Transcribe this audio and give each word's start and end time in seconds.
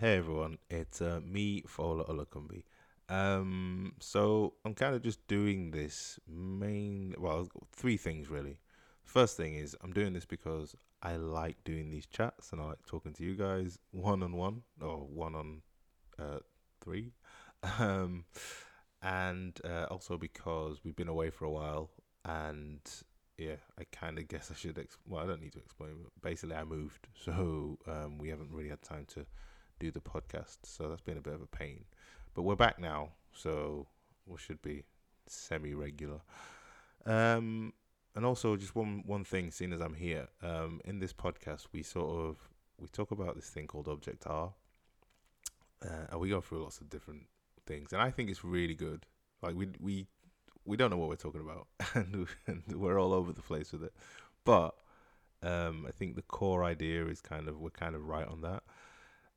Hey 0.00 0.16
everyone, 0.16 0.58
it's 0.70 1.02
uh, 1.02 1.20
me, 1.24 1.62
Fola 1.66 2.08
Olakumbi. 2.08 2.62
Um, 3.08 3.94
so 3.98 4.54
I'm 4.64 4.74
kind 4.74 4.94
of 4.94 5.02
just 5.02 5.26
doing 5.26 5.72
this 5.72 6.20
main, 6.28 7.16
well, 7.18 7.48
three 7.74 7.96
things 7.96 8.30
really. 8.30 8.60
First 9.04 9.36
thing 9.36 9.56
is 9.56 9.74
I'm 9.82 9.92
doing 9.92 10.12
this 10.12 10.24
because 10.24 10.76
I 11.02 11.16
like 11.16 11.64
doing 11.64 11.90
these 11.90 12.06
chats 12.06 12.52
and 12.52 12.60
I 12.60 12.66
like 12.66 12.86
talking 12.86 13.12
to 13.14 13.24
you 13.24 13.34
guys 13.34 13.80
one 13.90 14.22
on 14.22 14.36
one 14.36 14.62
or 14.80 14.98
one 14.98 15.34
on 15.34 15.62
uh, 16.18 16.38
three. 16.82 17.12
Um, 17.80 18.24
and 19.02 19.60
uh, 19.64 19.86
also 19.90 20.16
because 20.16 20.84
we've 20.84 20.94
been 20.94 21.08
away 21.08 21.30
for 21.30 21.44
a 21.44 21.50
while 21.50 21.90
and 22.24 22.80
yeah, 23.36 23.56
I 23.76 23.82
kind 23.90 24.16
of 24.16 24.28
guess 24.28 24.48
I 24.52 24.54
should. 24.54 24.78
Ex- 24.78 24.96
well, 25.08 25.24
I 25.24 25.26
don't 25.26 25.40
need 25.42 25.54
to 25.54 25.58
explain. 25.58 25.96
But 26.04 26.12
basically, 26.22 26.54
I 26.54 26.62
moved, 26.62 27.08
so 27.24 27.78
um, 27.88 28.18
we 28.18 28.28
haven't 28.28 28.52
really 28.52 28.68
had 28.68 28.82
time 28.82 29.06
to 29.14 29.26
do 29.78 29.90
the 29.90 30.00
podcast. 30.00 30.58
So 30.64 30.88
that's 30.88 31.00
been 31.00 31.18
a 31.18 31.22
bit 31.22 31.34
of 31.34 31.42
a 31.42 31.46
pain. 31.46 31.84
But 32.34 32.42
we're 32.42 32.56
back 32.56 32.78
now, 32.78 33.10
so 33.32 33.86
we 34.26 34.38
should 34.38 34.62
be 34.62 34.84
semi 35.26 35.74
regular. 35.74 36.20
Um, 37.06 37.72
and 38.14 38.24
also, 38.24 38.56
just 38.56 38.74
one 38.74 39.02
one 39.06 39.24
thing, 39.24 39.50
seeing 39.50 39.72
as 39.72 39.80
I'm 39.80 39.94
here, 39.94 40.28
um, 40.42 40.80
in 40.84 40.98
this 40.98 41.12
podcast, 41.12 41.66
we 41.72 41.82
sort 41.82 42.10
of 42.10 42.36
we 42.78 42.88
talk 42.88 43.10
about 43.10 43.36
this 43.36 43.48
thing 43.48 43.66
called 43.66 43.88
Objet 43.88 44.24
a, 44.26 44.30
uh, 44.30 44.50
and 45.82 46.20
we 46.20 46.28
go 46.28 46.40
through 46.40 46.62
lots 46.62 46.80
of 46.80 46.88
different 46.90 47.26
things, 47.66 47.92
and 47.92 48.02
I 48.02 48.10
think 48.10 48.30
it's 48.30 48.44
really 48.44 48.74
good. 48.74 49.06
Like 49.42 49.54
we 49.54 49.68
we 49.80 50.06
we 50.64 50.76
don't 50.76 50.90
know 50.90 50.96
what 50.96 51.08
we're 51.08 51.16
talking 51.16 51.40
about, 51.40 51.66
and, 51.94 52.62
we're 52.74 53.00
all 53.00 53.12
over 53.12 53.32
the 53.32 53.42
place 53.42 53.72
with 53.72 53.84
it. 53.84 53.92
But 54.44 54.74
um, 55.42 55.86
I 55.86 55.92
think 55.92 56.16
the 56.16 56.22
core 56.22 56.64
idea 56.64 57.06
is 57.06 57.20
kind 57.20 57.48
of 57.48 57.58
we're 57.58 57.70
kind 57.70 57.94
of 57.94 58.04
right 58.04 58.26
on 58.26 58.42
that. 58.42 58.62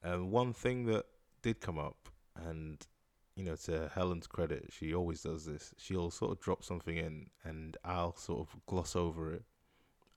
Um, 0.03 0.31
one 0.31 0.53
thing 0.53 0.85
that 0.85 1.05
did 1.41 1.61
come 1.61 1.77
up, 1.77 2.09
and 2.35 2.85
you 3.35 3.43
know, 3.43 3.55
to 3.55 3.89
Helen's 3.93 4.27
credit, 4.27 4.70
she 4.71 4.93
always 4.93 5.21
does 5.21 5.45
this. 5.45 5.73
She'll 5.77 6.12
sort 6.12 6.31
of 6.31 6.39
drop 6.39 6.63
something 6.63 6.98
in, 6.98 7.27
and 7.43 7.77
I'll 7.84 8.15
sort 8.15 8.39
of 8.39 8.55
gloss 8.65 8.95
over 8.95 9.34
it, 9.34 9.43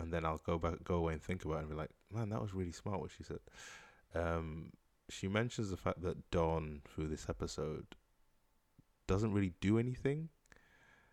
and 0.00 0.12
then 0.12 0.24
I'll 0.24 0.40
go 0.44 0.58
back, 0.58 0.82
go 0.84 0.96
away, 0.96 1.14
and 1.14 1.22
think 1.22 1.44
about 1.44 1.56
it, 1.56 1.60
and 1.60 1.68
be 1.70 1.76
like, 1.76 1.90
"Man, 2.12 2.30
that 2.30 2.40
was 2.40 2.54
really 2.54 2.72
smart 2.72 3.00
what 3.00 3.10
she 3.16 3.22
said." 3.22 3.40
Um, 4.14 4.72
she 5.08 5.28
mentions 5.28 5.70
the 5.70 5.76
fact 5.76 6.02
that 6.02 6.30
Don, 6.30 6.80
through 6.86 7.08
this 7.08 7.28
episode, 7.28 7.86
doesn't 9.06 9.32
really 9.32 9.52
do 9.60 9.78
anything, 9.78 10.30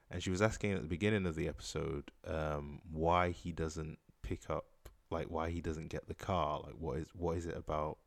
and 0.09 0.23
she 0.23 0.29
was 0.29 0.41
asking 0.41 0.73
at 0.73 0.81
the 0.81 0.87
beginning 0.87 1.25
of 1.25 1.35
the 1.35 1.47
episode 1.47 2.11
um, 2.25 2.81
why 2.89 3.31
he 3.31 3.51
doesn't 3.51 3.99
pick 4.21 4.49
up, 4.49 4.65
like 5.09 5.27
why 5.27 5.49
he 5.49 5.61
doesn't 5.61 5.89
get 5.89 6.07
the 6.07 6.13
car, 6.13 6.61
like 6.63 6.75
what 6.79 6.97
is 6.99 7.07
what 7.13 7.37
is 7.37 7.45
it 7.45 7.57
about 7.57 7.97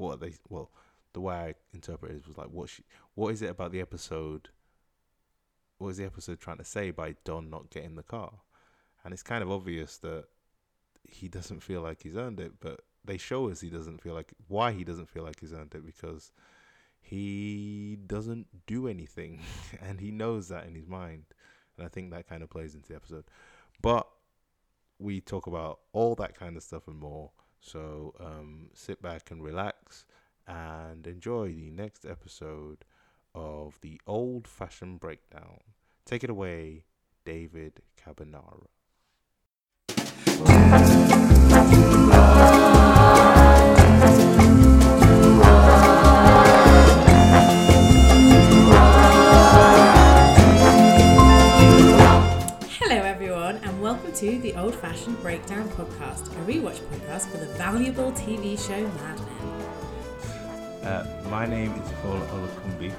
what 0.00 0.20
they 0.20 0.34
well 0.48 0.70
the 1.12 1.20
way 1.20 1.34
I 1.34 1.54
interpret 1.72 2.12
it 2.12 2.26
was 2.26 2.38
like 2.38 2.50
what 2.50 2.68
she 2.68 2.84
what 3.14 3.28
is 3.28 3.42
it 3.42 3.50
about 3.50 3.72
the 3.72 3.80
episode 3.80 4.48
what 5.78 5.88
is 5.88 5.96
the 5.96 6.04
episode 6.04 6.40
trying 6.40 6.58
to 6.58 6.64
say 6.64 6.90
by 6.90 7.16
Don 7.24 7.48
not 7.48 7.70
getting 7.70 7.94
the 7.94 8.02
car? 8.02 8.32
And 9.02 9.14
it's 9.14 9.22
kind 9.22 9.42
of 9.42 9.50
obvious 9.50 9.96
that 9.98 10.24
he 11.08 11.26
doesn't 11.26 11.60
feel 11.60 11.80
like 11.80 12.02
he's 12.02 12.16
earned 12.16 12.38
it 12.38 12.52
but 12.60 12.82
they 13.02 13.16
show 13.16 13.48
us 13.48 13.62
he 13.62 13.70
doesn't 13.70 14.02
feel 14.02 14.12
like 14.12 14.32
why 14.48 14.72
he 14.72 14.84
doesn't 14.84 15.08
feel 15.08 15.24
like 15.24 15.40
he's 15.40 15.54
earned 15.54 15.74
it 15.74 15.84
because 15.84 16.32
he 17.00 17.96
doesn't 18.06 18.46
do 18.66 18.86
anything 18.86 19.40
and 19.80 20.00
he 20.00 20.10
knows 20.10 20.48
that 20.48 20.66
in 20.66 20.74
his 20.74 20.86
mind. 20.86 21.24
And 21.76 21.86
I 21.86 21.88
think 21.88 22.10
that 22.10 22.28
kind 22.28 22.42
of 22.42 22.50
plays 22.50 22.74
into 22.74 22.88
the 22.88 22.96
episode. 22.96 23.24
But 23.80 24.06
we 24.98 25.20
talk 25.20 25.46
about 25.46 25.80
all 25.92 26.14
that 26.16 26.38
kind 26.38 26.56
of 26.56 26.62
stuff 26.62 26.86
and 26.86 26.98
more 26.98 27.30
so 27.60 28.14
um, 28.20 28.70
sit 28.74 29.00
back 29.02 29.30
and 29.30 29.42
relax 29.42 30.06
and 30.46 31.06
enjoy 31.06 31.48
the 31.48 31.70
next 31.70 32.04
episode 32.04 32.84
of 33.34 33.78
the 33.80 34.00
Old 34.06 34.48
Fashioned 34.48 35.00
Breakdown. 35.00 35.60
Take 36.04 36.24
it 36.24 36.30
away, 36.30 36.84
David 37.24 37.82
Cabanara. 37.96 38.66
To 54.20 54.38
the 54.40 54.54
Old 54.56 54.74
Fashioned 54.74 55.18
Breakdown 55.22 55.66
podcast, 55.70 56.26
a 56.26 56.44
rewatch 56.44 56.78
podcast 56.80 57.30
for 57.30 57.38
the 57.38 57.46
valuable 57.54 58.12
TV 58.12 58.58
show 58.58 58.86
Mad 58.98 59.18
Men. 59.18 60.86
Uh, 60.86 61.26
my 61.30 61.46
name 61.46 61.72
is 61.72 61.88
Fola 62.02 62.26
Olakumbi, 62.26 62.92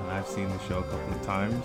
and 0.00 0.10
I've 0.10 0.26
seen 0.26 0.48
the 0.48 0.58
show 0.66 0.80
a 0.80 0.82
couple 0.82 1.14
of 1.14 1.22
times 1.22 1.64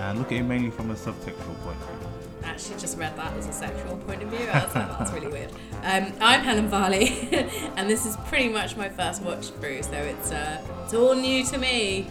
and 0.00 0.18
look 0.18 0.32
at 0.32 0.40
it 0.40 0.42
mainly 0.42 0.70
from 0.70 0.90
a 0.90 0.94
subtextual 0.94 1.58
point 1.62 1.78
of 1.80 1.88
view. 1.88 2.08
I 2.44 2.48
actually 2.48 2.78
just 2.78 2.98
read 2.98 3.16
that 3.16 3.34
as 3.38 3.48
a 3.48 3.54
sexual 3.54 3.96
point 3.96 4.22
of 4.22 4.28
view. 4.28 4.46
I 4.52 4.66
was 4.66 4.74
like, 4.74 4.98
that's 4.98 5.12
really 5.12 5.28
weird. 5.28 5.52
Um, 5.82 6.12
I'm 6.20 6.40
Helen 6.40 6.68
Varley, 6.68 7.26
and 7.78 7.88
this 7.88 8.04
is 8.04 8.18
pretty 8.26 8.50
much 8.50 8.76
my 8.76 8.90
first 8.90 9.22
watch 9.22 9.48
through, 9.48 9.82
so 9.82 9.92
it's 9.94 10.30
uh, 10.30 10.60
it's 10.84 10.92
all 10.92 11.14
new 11.14 11.42
to 11.46 11.56
me. 11.56 12.06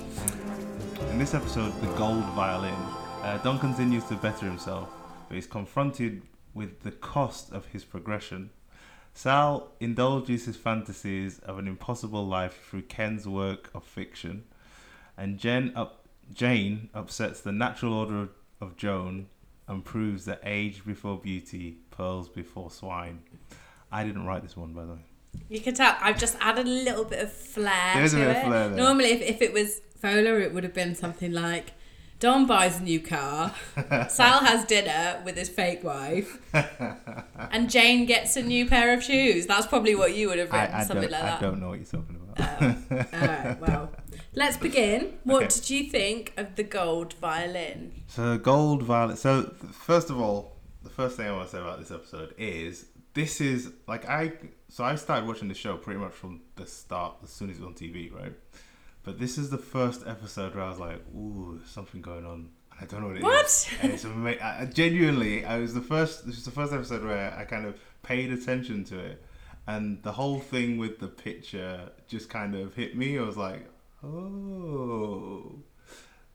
In 1.11 1.19
this 1.19 1.35
episode, 1.35 1.71
The 1.81 1.87
Gold 1.97 2.23
Violin, 2.33 2.73
uh, 3.21 3.39
Don 3.43 3.59
continues 3.59 4.05
to 4.05 4.15
better 4.15 4.47
himself, 4.47 4.89
but 5.29 5.35
he's 5.35 5.47
confronted 5.47 6.23
with 6.53 6.81
the 6.81 6.91
cost 6.91 7.53
of 7.53 7.67
his 7.67 7.85
progression. 7.85 8.49
Sal 9.13 9.71
indulges 9.79 10.45
his 10.45 10.57
fantasies 10.57 11.39
of 11.39 11.57
an 11.57 11.67
impossible 11.67 12.27
life 12.27 12.67
through 12.67 12.81
Ken's 12.83 13.27
work 13.27 13.69
of 13.73 13.83
fiction, 13.83 14.43
and 15.17 15.37
Jen 15.37 15.71
up, 15.75 16.07
Jane 16.33 16.89
upsets 16.93 17.41
the 17.41 17.51
natural 17.51 17.93
order 17.93 18.21
of, 18.23 18.29
of 18.59 18.75
Joan 18.75 19.27
and 19.67 19.85
proves 19.85 20.25
that 20.25 20.41
age 20.43 20.83
before 20.83 21.17
beauty, 21.17 21.77
pearls 21.91 22.27
before 22.27 22.71
swine. 22.71 23.21
I 23.91 24.03
didn't 24.03 24.25
write 24.25 24.41
this 24.41 24.57
one, 24.57 24.73
by 24.73 24.85
the 24.85 24.93
way. 24.93 25.05
You 25.47 25.59
can 25.59 25.75
tell 25.75 25.95
I've 26.01 26.17
just 26.17 26.35
added 26.41 26.65
a 26.65 26.69
little 26.69 27.05
bit 27.05 27.23
of 27.23 27.31
flair 27.31 27.93
There 27.93 28.03
is 28.03 28.15
a 28.15 28.17
bit 28.17 28.35
of 28.35 28.43
flair 28.43 28.69
there. 28.69 28.77
Normally, 28.77 29.11
if, 29.11 29.21
if 29.21 29.41
it 29.41 29.53
was 29.53 29.81
Fola, 30.01 30.41
it 30.41 30.53
would 30.53 30.63
have 30.63 30.73
been 30.73 30.95
something 30.95 31.31
like 31.31 31.71
Don 32.19 32.45
buys 32.45 32.79
a 32.79 32.83
new 32.83 32.99
car, 32.99 33.55
Sal 34.09 34.39
has 34.43 34.65
dinner 34.65 35.21
with 35.23 35.37
his 35.37 35.47
fake 35.47 35.83
wife, 35.85 36.37
and 37.51 37.69
Jane 37.69 38.05
gets 38.05 38.35
a 38.35 38.41
new 38.41 38.65
pair 38.67 38.93
of 38.93 39.01
shoes. 39.03 39.45
That's 39.47 39.65
probably 39.67 39.95
what 39.95 40.15
you 40.15 40.27
would 40.27 40.37
have 40.39 40.51
written, 40.51 40.75
I, 40.75 40.79
I, 40.79 40.83
something 40.83 41.09
like 41.09 41.21
I 41.23 41.25
that. 41.27 41.41
don't 41.41 41.61
know 41.61 41.69
what 41.69 41.79
you're 41.79 41.85
talking 41.85 42.15
about. 42.17 42.61
Oh, 42.61 43.05
Alright, 43.17 43.61
well, 43.65 43.91
let's 44.33 44.57
begin. 44.57 45.17
What 45.23 45.43
Okay. 45.43 45.47
did 45.55 45.69
you 45.69 45.83
think 45.89 46.33
of 46.37 46.55
the 46.55 46.63
gold 46.63 47.13
violin? 47.13 48.03
So 48.07 48.37
gold 48.37 48.83
violin. 48.83 49.15
So 49.17 49.53
first 49.71 50.09
of 50.09 50.19
all, 50.19 50.57
the 50.83 50.89
first 50.89 51.15
thing 51.17 51.27
I 51.27 51.31
want 51.31 51.49
to 51.49 51.55
say 51.55 51.61
about 51.61 51.79
this 51.79 51.91
episode 51.91 52.33
is 52.37 52.85
this 53.13 53.39
is 53.41 53.71
like 53.87 54.07
I. 54.09 54.33
So 54.67 54.83
I 54.83 54.95
started 54.95 55.25
watching 55.27 55.47
the 55.47 55.53
show 55.55 55.77
pretty 55.77 55.99
much 55.99 56.11
from 56.13 56.41
the 56.55 56.65
start, 56.65 57.15
as 57.23 57.29
soon 57.29 57.49
as 57.49 57.57
it 57.57 57.61
was 57.61 57.67
on 57.67 57.73
TV, 57.75 58.13
right? 58.13 58.33
But 59.03 59.19
this 59.19 59.37
is 59.37 59.49
the 59.49 59.57
first 59.57 60.05
episode 60.05 60.55
where 60.55 60.63
I 60.65 60.69
was 60.69 60.79
like, 60.79 61.01
"Ooh, 61.15 61.59
something 61.65 62.01
going 62.01 62.25
on." 62.25 62.49
I 62.81 62.85
don't 62.85 63.01
know 63.01 63.07
what 63.07 63.17
it 63.17 63.19
is. 63.19 63.23
What? 63.23 63.69
And 63.81 63.91
it's 63.93 64.05
I, 64.41 64.61
I- 64.61 64.65
genuinely, 64.65 65.45
I 65.45 65.57
was 65.59 65.73
the 65.73 65.81
first. 65.81 66.25
This 66.25 66.35
was 66.35 66.45
the 66.45 66.51
first 66.51 66.71
episode 66.73 67.03
where 67.03 67.33
I 67.37 67.43
kind 67.45 67.65
of 67.65 67.79
paid 68.03 68.31
attention 68.31 68.83
to 68.85 68.99
it, 68.99 69.23
and 69.67 70.01
the 70.03 70.11
whole 70.13 70.39
thing 70.39 70.77
with 70.77 70.99
the 70.99 71.07
picture 71.07 71.89
just 72.07 72.29
kind 72.29 72.55
of 72.55 72.75
hit 72.75 72.95
me. 72.97 73.17
I 73.17 73.21
was 73.23 73.37
like, 73.37 73.67
"Oh, 74.03 75.55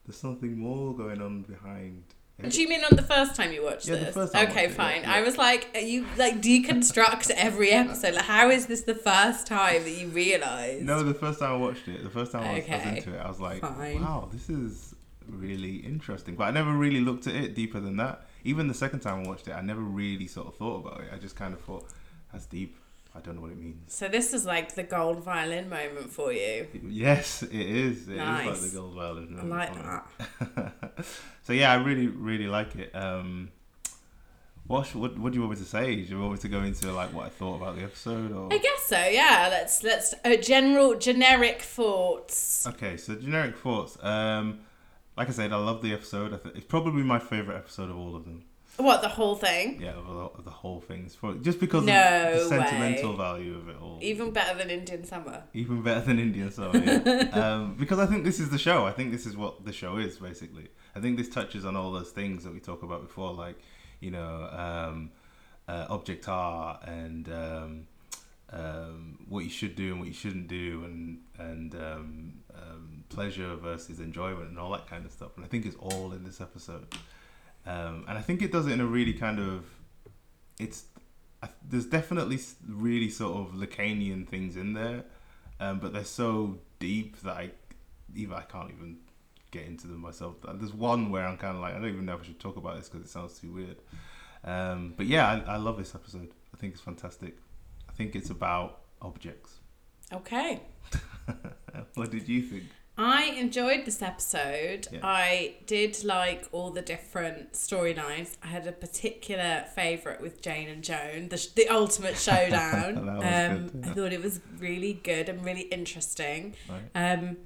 there's 0.07 0.17
something 0.19 0.59
more 0.59 0.95
going 0.95 1.21
on 1.23 1.43
behind." 1.43 2.05
Do 2.43 2.61
you 2.61 2.69
mean 2.69 2.83
on 2.85 2.97
the 2.97 3.03
first 3.03 3.37
time 3.37 3.53
you 3.53 3.63
watched 3.63 3.87
Yeah, 3.87 3.95
the 3.95 4.05
this? 4.07 4.15
first 4.15 4.33
time 4.33 4.47
I 4.47 4.51
okay, 4.51 4.63
watched 4.67 4.73
it, 4.73 4.77
fine. 4.77 5.03
yeah. 5.03 5.15
I 5.15 5.23
was 5.23 5.39
like, 5.39 5.69
you 5.81 6.05
like 6.17 6.43
deconstruct 6.43 7.31
every 7.31 7.71
episode? 7.71 8.15
Like, 8.15 8.25
how 8.25 8.51
is 8.51 8.67
this 8.67 8.83
the 8.83 8.95
first 8.95 9.47
time 9.47 9.85
that 9.85 9.91
you 9.91 10.09
realise? 10.09 10.83
No, 10.83 11.03
the 11.05 11.15
first 11.15 11.39
time 11.39 11.53
I 11.53 11.57
watched 11.57 11.87
it, 11.87 12.03
the 12.03 12.11
first 12.11 12.33
time 12.33 12.43
I 12.43 12.55
was, 12.57 12.65
I 12.69 12.77
was 12.77 12.87
into 12.87 13.15
it, 13.15 13.19
I 13.21 13.29
was 13.29 13.41
like, 13.41 13.61
Fine. 13.61 14.03
"Wow, 14.03 14.29
this 14.33 14.51
is 14.51 14.95
really 15.29 15.77
interesting." 15.77 16.35
But 16.35 16.45
I 16.45 16.51
never 16.51 16.73
really 16.73 17.01
looked 17.01 17.27
at 17.29 17.37
it 17.37 17.55
deeper 17.55 17.79
than 17.79 17.97
that. 17.99 18.27
Even 18.43 18.67
the 18.67 18.75
second 18.75 19.01
time 19.01 19.25
I 19.25 19.29
watched 19.29 19.47
it, 19.49 19.53
I 19.53 19.61
never 19.63 19.81
really 19.81 20.27
sort 20.27 20.49
of 20.49 20.57
thought 20.57 20.85
about 20.87 21.01
it. 21.03 21.11
I 21.15 21.19
just 21.19 21.37
kind 21.37 21.55
of 21.55 21.61
thought, 21.61 21.87
"That's 22.33 22.47
deep." 22.47 22.77
I 23.17 23.21
don't 23.21 23.37
know 23.37 23.43
what 23.43 23.53
it 23.53 23.59
means. 23.59 23.95
So 23.95 24.09
this 24.09 24.33
is 24.35 24.45
like 24.45 24.75
the 24.75 24.83
gold 24.83 25.23
violin 25.23 25.69
moment 25.69 26.11
for 26.11 26.33
you. 26.33 26.67
Yes, 26.89 27.43
it 27.45 27.53
is. 27.53 28.09
It 28.09 28.15
is 28.15 28.19
Nice. 28.19 28.47
like 28.63 28.71
the 28.71 28.77
gold 28.77 28.95
violin. 28.95 29.39
I 29.41 29.45
like 29.45 29.75
that. 29.75 31.05
so 31.45 31.53
yeah, 31.53 31.71
I 31.73 31.77
really, 31.77 32.09
really 32.09 32.49
like 32.49 32.75
it. 32.75 32.95
Um, 32.95 33.51
what, 34.67 34.95
what 34.95 35.17
what 35.19 35.33
do 35.33 35.37
you 35.39 35.43
want 35.47 35.59
me 35.59 35.65
to 35.65 35.71
say? 35.71 35.95
Do 35.95 36.03
you 36.03 36.19
want 36.19 36.33
me 36.33 36.39
to 36.39 36.49
go 36.49 36.63
into 36.63 36.91
like 36.91 37.13
what 37.13 37.27
I 37.27 37.29
thought 37.29 37.57
about 37.57 37.77
the 37.77 37.83
episode, 37.85 38.33
or 38.33 38.53
I 38.53 38.59
guess 38.59 38.83
so. 38.85 38.99
Yeah. 39.07 39.49
Let's 39.51 39.83
let's 39.85 40.15
uh, 40.25 40.37
general 40.37 40.97
generic 40.99 41.61
thoughts. 41.63 42.67
Okay, 42.67 42.97
so 42.97 43.15
generic 43.15 43.57
thoughts. 43.59 43.97
Um, 44.03 44.61
like 45.17 45.29
I 45.29 45.33
said, 45.33 45.53
I 45.53 45.57
love 45.57 45.83
the 45.83 45.93
episode. 45.93 46.33
I 46.35 46.39
th- 46.39 46.57
it's 46.57 46.67
probably 46.67 47.03
my 47.05 47.19
favorite 47.21 47.57
episode 47.57 47.91
of 47.91 47.97
all 47.97 48.17
of 48.17 48.25
them. 48.25 48.45
What 48.77 49.03
the 49.03 49.09
whole 49.09 49.37
thing? 49.37 49.81
Yeah, 49.81 49.93
of 49.93 50.07
the, 50.07 50.13
of 50.13 50.45
the 50.45 50.51
whole 50.51 50.81
things 50.81 51.15
for 51.15 51.35
just 51.35 51.61
because 51.61 51.85
No 51.85 52.33
of 52.33 52.35
the 52.35 52.49
sentimental 52.49 53.13
way. 53.13 53.17
value 53.17 53.57
of 53.57 53.69
it 53.69 53.77
all. 53.81 53.99
Even 54.03 54.33
better 54.33 54.59
than 54.59 54.69
Indian 54.69 55.05
summer. 55.05 55.45
Even 55.53 55.83
better 55.83 56.01
than 56.01 56.19
Indian 56.19 56.51
Summer, 56.51 56.79
yeah. 56.79 57.29
um, 57.33 57.77
because 57.77 58.01
I 58.01 58.07
think 58.07 58.25
this 58.25 58.41
is 58.41 58.51
the 58.51 58.59
show. 58.59 58.85
I 58.85 58.91
think 58.91 59.13
this 59.13 59.27
is 59.27 59.37
what 59.37 59.65
the 59.65 59.73
show 59.73 59.99
is 59.99 60.19
basically. 60.19 60.69
I 60.97 61.01
think 61.01 61.17
this 61.17 61.29
touches 61.29 61.65
on 61.65 61.77
all 61.77 61.93
those 61.93 62.11
things 62.11 62.43
that 62.45 62.53
we 62.53 62.59
talked 62.59 62.83
about 62.83 63.03
before, 63.03 63.33
like 63.33 63.59
you 64.01 64.11
know, 64.11 64.49
um, 64.51 65.11
uh, 65.69 65.87
objet 65.89 66.27
a 66.27 66.79
and 66.85 67.29
um, 67.29 67.87
um, 68.51 69.19
what 69.29 69.45
you 69.45 69.51
should 69.51 69.77
do 69.77 69.93
and 69.93 70.01
what 70.01 70.09
you 70.09 70.15
shouldn't 70.15 70.49
do, 70.49 70.83
and 70.85 71.19
and 71.39 71.75
um, 71.77 72.33
um, 72.55 73.05
pleasure 73.09 73.55
versus 73.57 74.01
enjoyment 74.01 74.49
and 74.49 74.59
all 74.59 74.73
that 74.73 74.89
kind 74.89 75.05
of 75.05 75.13
stuff. 75.13 75.31
And 75.37 75.45
I 75.45 75.49
think 75.49 75.65
it's 75.65 75.77
all 75.77 76.13
in 76.13 76.25
this 76.25 76.41
episode. 76.41 76.87
Um, 77.67 78.05
and 78.09 78.19
I 78.19 78.21
think 78.21 78.43
it 78.43 78.53
does 78.53 78.67
it 78.67 78.73
in 78.73 78.81
a 78.81 78.87
really 78.87 79.15
kind 79.15 79.39
of, 79.39 79.65
it's 80.59 80.85
there's 81.69 81.87
definitely 81.87 82.39
really 82.69 83.11
sort 83.11 83.37
of 83.37 83.55
Lacanian 83.55 84.27
things 84.27 84.57
in 84.57 84.75
there, 84.75 85.05
um, 85.61 85.79
but 85.79 85.93
they're 85.93 86.05
so 86.05 86.59
deep 86.79 87.21
that 87.23 87.37
I 87.37 87.51
even 88.15 88.35
I 88.35 88.43
can't 88.43 88.71
even 88.71 88.99
get 89.51 89.67
into 89.67 89.87
them 89.87 90.01
myself. 90.01 90.37
There's 90.55 90.75
one 90.75 91.11
where 91.11 91.27
I'm 91.27 91.37
kind 91.37 91.57
of 91.57 91.63
like 91.63 91.75
I 91.75 91.79
don't 91.79 91.89
even 91.89 92.05
know 92.05 92.15
if 92.15 92.23
I 92.23 92.25
should 92.25 92.41
talk 92.41 92.57
about 92.57 92.77
this 92.77 92.89
because 92.89 93.07
it 93.07 93.11
sounds 93.11 93.39
too 93.39 93.53
weird. 93.53 93.77
Um, 94.45 94.95
but 94.97 95.07
yeah, 95.07 95.43
I, 95.47 95.55
I 95.55 95.57
love 95.57 95.79
this 95.79 95.95
episode. 95.95 96.31
I 96.53 96.57
think 96.57 96.75
it's 96.75 96.83
fantastic. 96.83 97.37
I 97.89 97.93
think 97.93 98.15
it's 98.15 98.31
about 98.31 98.81
objects. 99.01 99.59
Okay. 100.13 100.61
what 101.95 102.11
did 102.11 102.29
you 102.29 102.43
think? 102.43 102.65
I 102.97 103.25
enjoyed 103.25 103.85
this 103.85 104.03
episode. 104.03 104.87
Yeah. 104.93 105.01
I 105.03 105.57
did 105.67 106.05
like 106.05 106.49
all 106.53 106.71
the 106.71 106.83
different 106.83 107.55
storylines. 107.55 108.37
I 108.43 108.47
had 108.49 108.67
a 108.69 108.73
particular 108.73 109.65
favourite 109.75 110.21
with 110.21 110.41
Jane 110.41 110.69
and 110.69 110.85
Joan, 110.85 111.29
the, 111.29 111.37
sh- 111.37 111.49
the 111.49 111.69
ultimate 111.69 112.17
showdown. 112.17 113.05
Um, 113.25 113.69
good, 113.69 113.85
I 113.85 113.89
thought 113.95 114.13
it 114.13 114.23
was 114.23 114.41
really 114.59 114.93
good 114.93 115.29
and 115.29 115.45
really 115.45 115.63
interesting. 115.63 116.55
Right. 116.69 117.13
Um, 117.13 117.39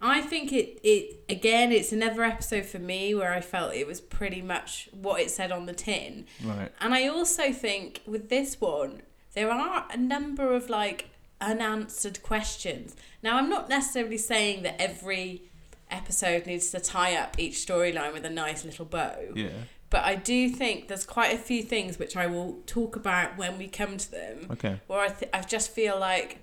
I 0.00 0.22
think 0.22 0.52
it, 0.52 0.80
it 0.82 1.24
again, 1.28 1.72
it's 1.72 1.92
another 1.92 2.22
episode 2.22 2.64
for 2.64 2.78
me 2.78 3.14
where 3.14 3.32
I 3.32 3.40
felt 3.40 3.74
it 3.74 3.86
was 3.86 4.00
pretty 4.00 4.40
much 4.40 4.88
what 4.92 5.20
it 5.20 5.30
said 5.30 5.52
on 5.52 5.66
the 5.66 5.74
tin. 5.74 6.26
Right. 6.42 6.72
And 6.80 6.94
I 6.94 7.06
also 7.06 7.52
think 7.52 8.02
with 8.06 8.30
this 8.30 8.60
one, 8.60 9.02
there 9.34 9.50
are 9.50 9.86
a 9.90 9.96
number 9.96 10.52
of 10.54 10.70
like 10.70 11.10
unanswered 11.40 12.22
questions. 12.22 12.94
Now, 13.22 13.36
I'm 13.36 13.48
not 13.48 13.68
necessarily 13.68 14.18
saying 14.18 14.62
that 14.62 14.80
every 14.80 15.42
episode 15.90 16.46
needs 16.46 16.70
to 16.70 16.80
tie 16.80 17.16
up 17.16 17.38
each 17.38 17.54
storyline 17.54 18.12
with 18.12 18.24
a 18.24 18.30
nice 18.30 18.64
little 18.64 18.84
bow, 18.84 19.16
Yeah. 19.34 19.48
but 19.90 20.04
I 20.04 20.14
do 20.14 20.48
think 20.48 20.88
there's 20.88 21.04
quite 21.06 21.34
a 21.34 21.38
few 21.38 21.62
things 21.62 21.98
which 21.98 22.16
I 22.16 22.26
will 22.26 22.60
talk 22.66 22.94
about 22.96 23.36
when 23.36 23.58
we 23.58 23.66
come 23.66 23.96
to 23.96 24.10
them 24.10 24.46
Okay. 24.52 24.80
where 24.86 25.00
I, 25.00 25.08
th- 25.08 25.30
I 25.34 25.40
just 25.42 25.70
feel 25.72 25.98
like 25.98 26.38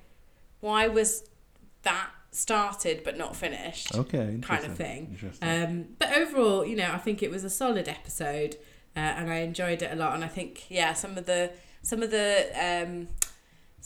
why 0.59 0.87
was 0.87 1.23
that 1.83 2.09
started 2.31 3.03
but 3.05 3.17
not 3.17 3.35
finished? 3.35 3.95
Okay. 3.95 4.37
kind 4.41 4.65
of 4.65 4.75
thing. 4.75 5.07
Interesting. 5.11 5.63
Um, 5.63 5.85
but 5.97 6.11
overall, 6.13 6.65
you 6.65 6.75
know, 6.75 6.91
I 6.91 6.97
think 6.97 7.23
it 7.23 7.31
was 7.31 7.43
a 7.45 7.49
solid 7.49 7.87
episode, 7.87 8.57
uh, 8.95 8.99
and 8.99 9.29
I 9.31 9.37
enjoyed 9.37 9.81
it 9.81 9.91
a 9.91 9.95
lot. 9.95 10.13
And 10.13 10.23
I 10.25 10.27
think, 10.27 10.65
yeah, 10.69 10.93
some 10.93 11.17
of 11.17 11.25
the 11.25 11.51
some 11.83 12.03
of 12.03 12.11
the 12.11 12.49
um, 12.53 13.07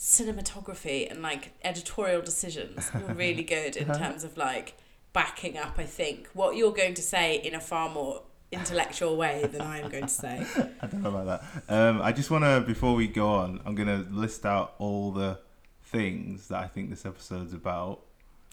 cinematography 0.02 1.08
and 1.08 1.22
like 1.22 1.52
editorial 1.62 2.20
decisions 2.20 2.90
were 2.92 3.14
really 3.14 3.42
good 3.56 3.76
in 3.76 3.86
terms 3.86 4.24
of 4.24 4.36
like 4.36 4.76
backing 5.12 5.56
up. 5.56 5.78
I 5.78 5.84
think 5.84 6.28
what 6.34 6.56
you're 6.56 6.72
going 6.72 6.94
to 6.94 7.02
say 7.02 7.36
in 7.36 7.54
a 7.54 7.60
far 7.60 7.88
more 7.88 8.22
intellectual 8.50 9.16
way 9.16 9.48
than 9.50 9.60
I 9.60 9.78
am 9.78 9.90
going 9.90 10.08
to 10.08 10.12
say. 10.12 10.44
I 10.82 10.86
don't 10.88 11.02
know 11.02 11.16
about 11.16 11.40
that. 11.68 11.72
Um, 11.72 12.02
I 12.02 12.10
just 12.10 12.32
want 12.32 12.42
to, 12.42 12.64
before 12.66 12.96
we 12.96 13.06
go 13.06 13.28
on, 13.28 13.60
I'm 13.64 13.76
going 13.76 13.86
to 13.86 14.10
list 14.10 14.44
out 14.44 14.74
all 14.78 15.12
the 15.12 15.38
things 15.84 16.48
that 16.48 16.58
I 16.58 16.66
think 16.66 16.90
this 16.90 17.06
episode's 17.06 17.54
about. 17.54 18.00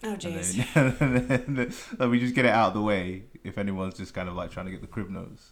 Oh 0.04 0.14
jeez. 0.14 0.64
then, 0.74 1.36
and 1.40 1.58
then 1.58 1.74
like, 1.98 2.10
we 2.10 2.20
just 2.20 2.36
get 2.36 2.44
it 2.44 2.52
out 2.52 2.68
of 2.68 2.74
the 2.74 2.80
way 2.80 3.24
if 3.42 3.58
anyone's 3.58 3.96
just 3.96 4.14
kind 4.14 4.28
of 4.28 4.36
like 4.36 4.52
trying 4.52 4.66
to 4.66 4.72
get 4.72 4.82
the 4.82 4.86
crib 4.86 5.10
notes. 5.10 5.50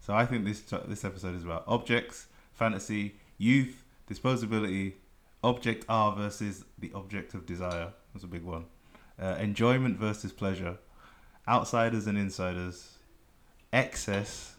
So 0.00 0.14
I 0.14 0.24
think 0.26 0.44
this 0.44 0.60
this 0.86 1.04
episode 1.04 1.34
is 1.34 1.44
about 1.44 1.64
objects, 1.66 2.28
fantasy, 2.54 3.16
youth, 3.36 3.84
disposability, 4.08 4.94
objet 5.42 5.84
a 5.88 6.12
versus 6.16 6.64
the 6.78 6.92
object 6.94 7.34
of 7.34 7.46
desire. 7.46 7.92
That's 8.12 8.24
a 8.24 8.28
big 8.28 8.44
one. 8.44 8.66
Uh, 9.20 9.36
enjoyment 9.38 9.98
versus 9.98 10.32
pleasure, 10.32 10.78
outsiders 11.46 12.06
and 12.06 12.16
insiders, 12.16 12.98
excess, 13.72 14.56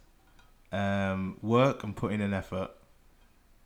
um, 0.72 1.38
work 1.42 1.84
and 1.84 1.96
putting 1.96 2.22
in 2.22 2.34
effort. 2.34 2.72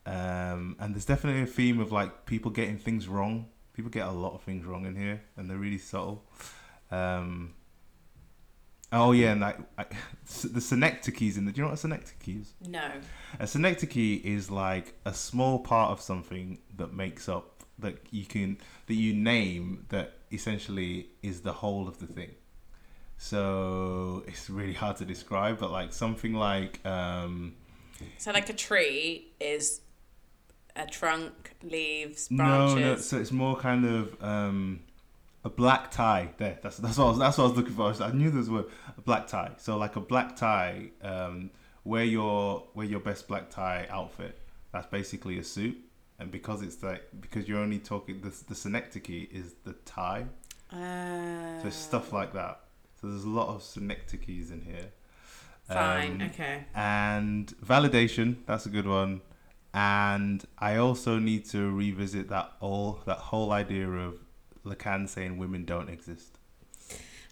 Um, 0.06 0.76
and 0.80 0.94
there's 0.94 1.06
definitely 1.06 1.42
a 1.42 1.48
theme 1.48 1.80
of 1.80 1.92
like 1.92 2.26
people 2.26 2.52
getting 2.52 2.78
things 2.78 3.08
wrong. 3.08 3.48
People 3.74 3.92
get 3.92 4.08
a 4.08 4.12
lot 4.12 4.34
of 4.34 4.42
things 4.42 4.66
wrong 4.66 4.86
in 4.86 4.96
here, 4.96 5.22
and 5.36 5.50
they're 5.50 5.58
really 5.58 5.78
subtle. 5.78 6.24
Um, 6.92 7.54
oh 8.92 9.12
yeah, 9.12 9.32
and 9.32 9.42
like 9.42 9.58
I, 9.78 9.86
the 10.44 10.62
synecdoches 10.62 11.38
in 11.38 11.46
the. 11.46 11.52
Do 11.52 11.58
you 11.60 11.64
know 11.64 11.70
what 11.70 11.76
a 11.76 11.82
synecdoche 11.82 12.28
is? 12.28 12.54
No. 12.68 12.92
A 13.40 13.48
synecdoche 13.48 14.22
is 14.24 14.50
like 14.52 14.94
a 15.06 15.14
small 15.14 15.60
part 15.60 15.92
of 15.92 16.02
something 16.02 16.60
that 16.78 16.94
makes 16.94 17.28
up 17.30 17.64
that 17.80 17.98
you 18.12 18.26
can 18.26 18.58
that 18.88 18.94
you 18.96 19.14
name 19.14 19.86
that 19.90 20.14
essentially 20.32 21.08
is 21.22 21.42
the 21.42 21.54
whole 21.54 21.88
of 21.88 22.00
the 22.00 22.08
thing. 22.08 22.32
So 23.18 24.24
it's 24.28 24.50
really 24.50 24.74
hard 24.74 24.98
to 24.98 25.06
describe, 25.06 25.60
but 25.60 25.72
like 25.72 25.94
something 25.94 26.34
like 26.34 26.86
um, 26.86 27.56
So 28.18 28.32
like 28.32 28.50
a 28.50 28.54
tree 28.54 29.32
is 29.40 29.82
a 30.76 30.86
trunk, 30.86 31.56
leaves, 31.64 32.30
no, 32.30 32.44
branches. 32.74 32.76
no. 32.82 32.96
So 32.98 33.18
it's 33.20 33.32
more 33.32 33.56
kind 33.56 33.86
of 33.86 34.22
um, 34.22 34.82
a 35.46 35.50
black 35.50 35.92
tie. 35.92 36.30
There, 36.38 36.58
that's 36.62 36.78
that's 36.78 36.98
what 36.98 37.06
I 37.06 37.10
was, 37.10 37.20
that's 37.20 37.38
what 37.38 37.44
I 37.46 37.48
was 37.48 37.58
looking 37.58 37.76
for. 37.76 38.04
I 38.04 38.12
knew 38.12 38.30
there 38.30 38.40
was 38.40 38.50
a 38.50 38.52
word, 38.52 38.66
a 38.98 39.02
black 39.02 39.28
tie. 39.28 39.52
So 39.58 39.78
like 39.78 39.96
a 39.96 40.02
black 40.02 40.36
tie, 40.36 40.90
um, 41.02 41.52
wear 41.86 42.04
your 42.04 42.64
wear 42.74 42.86
your 42.86 43.00
best 43.00 43.28
black 43.28 43.50
tie 43.50 43.88
outfit. 43.90 44.38
That's 44.74 44.88
basically 44.88 45.38
a 45.40 45.44
suit, 45.44 45.78
and 46.20 46.32
because 46.32 46.62
it's 46.62 46.82
like 46.84 47.04
because 47.22 47.48
you're 47.48 47.60
only 47.60 47.80
talking 47.80 48.20
the 48.22 48.34
the 48.50 48.56
synecdoche 48.56 49.28
is 49.32 49.54
the 49.64 49.74
tie. 49.86 50.26
Uh, 50.74 51.62
So 51.62 51.70
stuff 51.70 52.12
like 52.12 52.34
that. 52.34 52.60
So 53.00 53.08
there's 53.08 53.24
a 53.24 53.30
lot 53.30 53.50
of 53.50 53.62
synecdoches 53.64 54.50
in 54.52 54.62
here. 54.62 54.92
Fine. 55.68 56.22
Um, 56.22 56.30
okay. 56.30 56.66
and 56.76 57.48
validation 57.58 58.46
that's 58.46 58.68
a 58.68 58.70
good 58.70 58.86
one 58.86 59.22
and 59.74 60.46
i 60.60 60.76
also 60.76 61.18
need 61.18 61.44
to 61.46 61.72
revisit 61.72 62.30
that 62.30 62.52
all 62.60 63.02
that 63.08 63.18
whole 63.18 63.52
idea 63.52 63.90
of 63.90 64.20
lacan 64.66 65.08
saying 65.08 65.38
women 65.38 65.64
don't 65.66 65.90
exist 65.90 66.38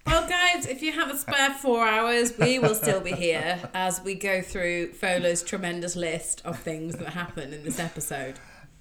Well, 0.06 0.28
guys, 0.28 0.66
if 0.68 0.82
you 0.82 0.92
have 0.92 1.10
a 1.10 1.18
spare 1.18 1.52
four 1.52 1.88
hours, 1.88 2.38
we 2.38 2.60
will 2.60 2.76
still 2.76 3.00
be 3.00 3.14
here 3.14 3.58
as 3.74 4.02
we 4.02 4.16
go 4.16 4.42
through 4.42 4.92
Fola's 4.94 5.42
tremendous 5.42 5.96
list 5.96 6.42
of 6.46 6.60
things 6.60 6.96
that 6.98 7.10
happen 7.14 7.54
in 7.54 7.64
this 7.64 7.80
episode. 7.80 8.36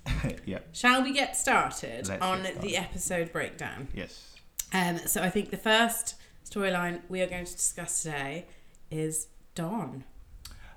yeah 0.47 0.59
Shall 0.73 1.03
we 1.05 1.13
get 1.13 1.37
started 1.37 2.09
Let's 2.09 2.23
on 2.23 2.43
get 2.43 2.61
the 2.61 2.77
episode 2.77 3.33
breakdown? 3.33 3.87
yes 3.95 4.35
Um, 4.75 4.99
so 5.07 5.23
I 5.23 5.31
think 5.31 5.51
the 5.51 5.57
first 5.57 6.17
storyline 6.45 7.03
we 7.09 7.21
are 7.23 7.29
going 7.29 7.45
to 7.45 7.53
discuss 7.53 8.03
today 8.03 8.47
is 8.91 9.29
Don. 9.55 10.03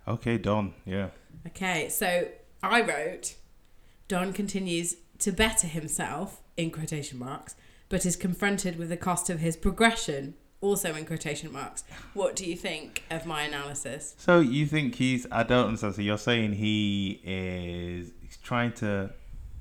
okay 0.08 0.38
don 0.38 0.74
yeah 0.86 1.10
Okay, 1.48 1.90
so 1.90 2.28
I 2.62 2.82
wrote 2.82 3.36
Don 4.08 4.32
continues 4.34 4.96
to 5.20 5.32
better 5.32 5.68
himself, 5.68 6.42
in 6.58 6.70
quotation 6.72 7.18
marks, 7.20 7.56
but 7.90 8.06
is 8.06 8.16
confronted 8.16 8.78
with 8.78 8.90
the 8.90 8.98
cost 8.98 9.30
of 9.30 9.40
his 9.40 9.56
progression, 9.58 10.34
also 10.62 10.96
in 10.96 11.06
quotation 11.06 11.52
marks. 11.52 11.84
What 12.14 12.36
do 12.36 12.46
you 12.46 12.56
think 12.56 13.04
of 13.12 13.26
my 13.26 13.44
analysis? 13.44 14.16
so 14.18 14.40
you 14.40 14.66
think 14.66 14.96
he's 14.96 15.28
i 15.32 15.44
don't 15.44 15.68
understand 15.68 15.96
so 15.96 16.02
you're 16.02 16.18
saying 16.18 16.54
he 16.54 17.22
is 17.24 18.12
he's 18.22 18.38
trying 18.38 18.72
to 18.74 19.12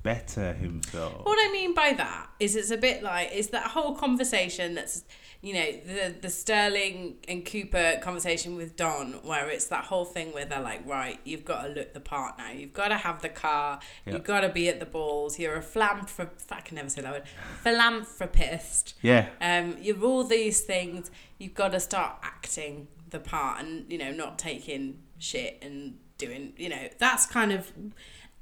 better 0.03 0.53
himself 0.53 1.25
What 1.25 1.37
I 1.41 1.51
mean 1.51 1.73
by 1.73 1.93
that 1.93 2.29
is 2.39 2.55
it's 2.55 2.69
a 2.69 2.77
bit 2.77 3.01
like 3.01 3.31
is 3.33 3.47
that 3.49 3.67
whole 3.71 3.95
conversation 3.95 4.75
that's 4.75 5.03
you 5.41 5.53
know 5.53 5.71
the 5.85 6.15
the 6.21 6.29
Sterling 6.29 7.17
and 7.27 7.45
Cooper 7.45 7.99
conversation 8.01 8.55
with 8.55 8.75
Don 8.75 9.13
where 9.23 9.49
it's 9.49 9.67
that 9.67 9.85
whole 9.85 10.05
thing 10.05 10.33
where 10.33 10.45
they're 10.45 10.61
like 10.61 10.85
right 10.85 11.19
you've 11.23 11.45
got 11.45 11.63
to 11.63 11.69
look 11.69 11.93
the 11.93 11.99
part 11.99 12.37
now. 12.37 12.51
You've 12.51 12.73
got 12.73 12.89
to 12.89 12.97
have 12.97 13.21
the 13.21 13.29
car. 13.29 13.79
Yeah. 14.05 14.13
you've 14.13 14.23
got 14.23 14.41
to 14.41 14.49
be 14.49 14.69
at 14.69 14.79
the 14.79 14.85
balls. 14.85 15.37
You're 15.39 15.55
a 15.55 15.61
philanthrop 15.61 16.29
I 16.51 16.61
can 16.61 16.75
never 16.75 16.89
say 16.89 17.01
that 17.01 17.11
word 17.11 17.23
philanthropist. 17.61 18.95
Yeah. 19.01 19.29
Um 19.41 19.77
you're 19.79 20.01
all 20.03 20.23
these 20.23 20.61
things. 20.61 21.11
You've 21.37 21.53
got 21.53 21.71
to 21.73 21.79
start 21.79 22.17
acting 22.23 22.87
the 23.09 23.19
part 23.19 23.61
and 23.61 23.91
you 23.91 23.97
know 23.97 24.11
not 24.11 24.39
taking 24.39 24.99
shit 25.19 25.59
and 25.61 25.97
doing 26.17 26.53
you 26.57 26.69
know 26.69 26.89
that's 26.97 27.25
kind 27.25 27.51
of 27.51 27.71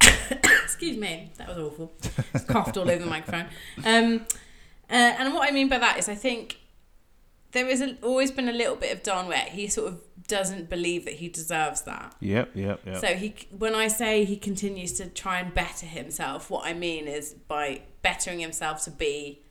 excuse 0.00 0.96
me 0.96 1.32
that 1.38 1.48
was 1.48 1.58
awful. 1.58 1.92
Just 2.32 2.46
coughed 2.46 2.76
all 2.76 2.90
over 2.90 3.02
the 3.02 3.10
microphone. 3.10 3.46
Um 3.84 4.26
uh, 4.90 4.92
and 5.18 5.32
what 5.32 5.48
i 5.48 5.50
mean 5.50 5.68
by 5.68 5.78
that 5.78 5.98
is 5.98 6.08
i 6.08 6.14
think 6.14 6.58
there 7.54 7.68
is 7.68 7.80
a, 7.80 7.96
always 8.02 8.30
been 8.30 8.48
a 8.48 8.52
little 8.52 8.76
bit 8.76 8.92
of 8.92 9.02
Don 9.02 9.28
where 9.28 9.38
he 9.38 9.68
sort 9.68 9.92
of 9.92 10.00
doesn't 10.26 10.68
believe 10.68 11.04
that 11.04 11.14
he 11.14 11.28
deserves 11.28 11.82
that. 11.82 12.14
Yep, 12.20 12.50
yep, 12.54 12.80
yep. 12.84 12.96
So 12.96 13.06
he, 13.14 13.34
when 13.56 13.74
I 13.74 13.88
say 13.88 14.24
he 14.24 14.36
continues 14.36 14.92
to 14.94 15.06
try 15.06 15.38
and 15.38 15.54
better 15.54 15.86
himself, 15.86 16.50
what 16.50 16.66
I 16.66 16.74
mean 16.74 17.06
is 17.06 17.32
by 17.32 17.82
bettering 18.02 18.40
himself 18.40 18.82
to 18.84 18.90
be 18.90 19.42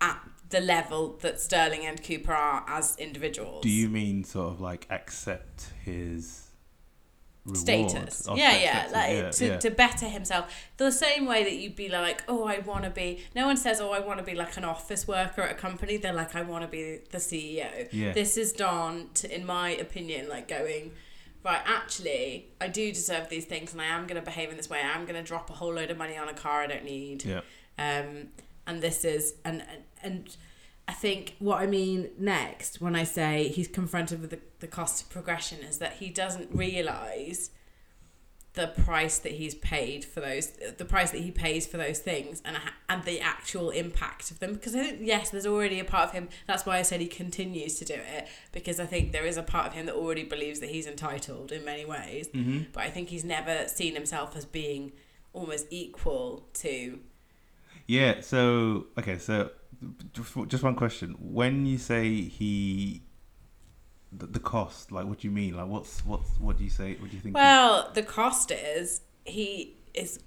at 0.00 0.20
the 0.48 0.60
level 0.60 1.18
that 1.20 1.40
Sterling 1.40 1.84
and 1.84 2.02
Cooper 2.02 2.32
are 2.32 2.64
as 2.66 2.96
individuals. 2.96 3.62
Do 3.62 3.70
you 3.70 3.88
mean 3.88 4.24
sort 4.24 4.54
of 4.54 4.60
like 4.60 4.86
accept 4.90 5.72
his? 5.84 6.41
Status. 7.54 8.26
Yeah, 8.28 8.56
yeah, 8.56 8.88
like 8.92 9.10
yeah, 9.10 9.30
to, 9.30 9.46
yeah. 9.46 9.56
to 9.58 9.70
better 9.70 10.06
himself. 10.06 10.52
The 10.76 10.92
same 10.92 11.26
way 11.26 11.42
that 11.44 11.54
you'd 11.54 11.76
be 11.76 11.88
like, 11.88 12.22
oh, 12.28 12.44
I 12.44 12.60
want 12.60 12.84
to 12.84 12.90
be. 12.90 13.24
No 13.34 13.46
one 13.46 13.56
says, 13.56 13.80
oh, 13.80 13.90
I 13.90 14.00
want 14.00 14.18
to 14.18 14.24
be 14.24 14.34
like 14.34 14.56
an 14.56 14.64
office 14.64 15.08
worker 15.08 15.42
at 15.42 15.52
a 15.52 15.54
company. 15.54 15.96
They're 15.96 16.12
like, 16.12 16.36
I 16.36 16.42
want 16.42 16.62
to 16.62 16.68
be 16.68 17.00
the 17.10 17.18
CEO. 17.18 17.88
Yeah. 17.90 18.12
This 18.12 18.36
is 18.36 18.52
Don, 18.52 19.08
to, 19.14 19.34
in 19.34 19.44
my 19.44 19.70
opinion, 19.70 20.28
like 20.28 20.48
going. 20.48 20.92
Right, 21.44 21.60
actually, 21.64 22.46
I 22.60 22.68
do 22.68 22.92
deserve 22.92 23.28
these 23.28 23.46
things, 23.46 23.72
and 23.72 23.82
I 23.82 23.86
am 23.86 24.06
going 24.06 24.20
to 24.20 24.24
behave 24.24 24.50
in 24.50 24.56
this 24.56 24.70
way. 24.70 24.78
I 24.78 24.96
am 24.96 25.06
going 25.06 25.16
to 25.16 25.24
drop 25.24 25.50
a 25.50 25.54
whole 25.54 25.74
load 25.74 25.90
of 25.90 25.98
money 25.98 26.16
on 26.16 26.28
a 26.28 26.34
car 26.34 26.60
I 26.60 26.68
don't 26.68 26.84
need. 26.84 27.24
Yeah. 27.24 27.40
Um, 27.78 28.28
and 28.64 28.80
this 28.80 29.04
is 29.04 29.34
and 29.44 29.62
and, 29.62 29.82
and 30.04 30.36
I 30.88 30.92
think 30.92 31.36
what 31.38 31.60
I 31.60 31.66
mean 31.66 32.10
next 32.18 32.80
when 32.80 32.94
I 32.96 33.04
say 33.04 33.48
he's 33.48 33.68
confronted 33.68 34.20
with 34.20 34.30
the, 34.30 34.40
the 34.60 34.66
cost 34.66 35.02
of 35.04 35.10
progression 35.10 35.60
is 35.60 35.78
that 35.78 35.94
he 35.94 36.10
doesn't 36.10 36.50
realize 36.52 37.50
the 38.54 38.66
price 38.66 39.18
that 39.20 39.32
he's 39.32 39.54
paid 39.54 40.04
for 40.04 40.20
those 40.20 40.52
the 40.76 40.84
price 40.84 41.10
that 41.10 41.22
he 41.22 41.30
pays 41.30 41.66
for 41.66 41.78
those 41.78 42.00
things 42.00 42.42
and 42.44 42.58
and 42.86 43.02
the 43.04 43.18
actual 43.18 43.70
impact 43.70 44.30
of 44.30 44.40
them 44.40 44.52
because 44.52 44.74
I 44.76 44.80
think 44.84 44.98
yes 45.00 45.30
there's 45.30 45.46
already 45.46 45.80
a 45.80 45.84
part 45.84 46.08
of 46.08 46.12
him 46.12 46.28
that's 46.46 46.66
why 46.66 46.76
I 46.76 46.82
said 46.82 47.00
he 47.00 47.06
continues 47.06 47.78
to 47.78 47.86
do 47.86 47.94
it 47.94 48.28
because 48.52 48.78
I 48.78 48.84
think 48.84 49.12
there 49.12 49.24
is 49.24 49.38
a 49.38 49.42
part 49.42 49.68
of 49.68 49.72
him 49.72 49.86
that 49.86 49.94
already 49.94 50.24
believes 50.24 50.60
that 50.60 50.68
he's 50.68 50.86
entitled 50.86 51.50
in 51.52 51.64
many 51.64 51.86
ways 51.86 52.28
Mm-hmm. 52.28 52.64
but 52.74 52.82
I 52.82 52.90
think 52.90 53.08
he's 53.08 53.24
never 53.24 53.68
seen 53.68 53.94
himself 53.94 54.36
as 54.36 54.44
being 54.44 54.92
almost 55.32 55.66
equal 55.70 56.44
to 56.54 56.98
Yeah. 57.86 58.20
So 58.20 58.88
okay. 58.98 59.16
So 59.16 59.50
just 60.12 60.34
just 60.48 60.62
one 60.62 60.74
question. 60.74 61.16
When 61.18 61.66
you 61.66 61.78
say 61.78 62.22
he, 62.22 63.02
the, 64.10 64.26
the 64.26 64.40
cost, 64.40 64.92
like, 64.92 65.06
what 65.06 65.20
do 65.20 65.28
you 65.28 65.32
mean? 65.32 65.56
Like, 65.56 65.68
what's 65.68 66.04
what's 66.04 66.28
what 66.38 66.58
do 66.58 66.64
you 66.64 66.70
say? 66.70 66.96
What 66.98 67.10
do 67.10 67.16
you 67.16 67.22
think? 67.22 67.34
Well, 67.34 67.90
the 67.94 68.02
cost 68.02 68.50
is 68.50 69.02
he 69.24 69.76
is 69.94 70.20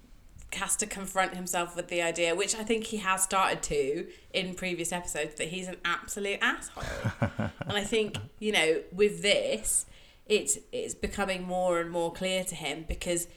has 0.54 0.76
to 0.78 0.86
confront 0.86 1.36
himself 1.36 1.76
with 1.76 1.88
the 1.90 2.02
idea, 2.02 2.34
which 2.34 2.56
I 2.56 2.64
think 2.64 2.86
he 2.86 2.98
has 2.98 3.24
started 3.24 3.62
to 3.64 4.08
in 4.34 4.54
previous 4.54 4.92
episodes, 4.92 5.36
that 5.36 5.50
he's 5.50 5.68
an 5.68 5.78
absolute 5.84 6.40
asshole. 6.42 6.84
and 7.40 7.52
I 7.74 7.84
think 7.84 8.18
you 8.40 8.52
know 8.52 8.82
with 8.92 9.22
this, 9.22 9.86
it's 10.26 10.58
it's 10.72 10.96
becoming 10.96 11.44
more 11.44 11.80
and 11.80 11.92
more 11.92 12.12
clear 12.12 12.44
to 12.46 12.56
him 12.56 12.86
because 12.88 13.28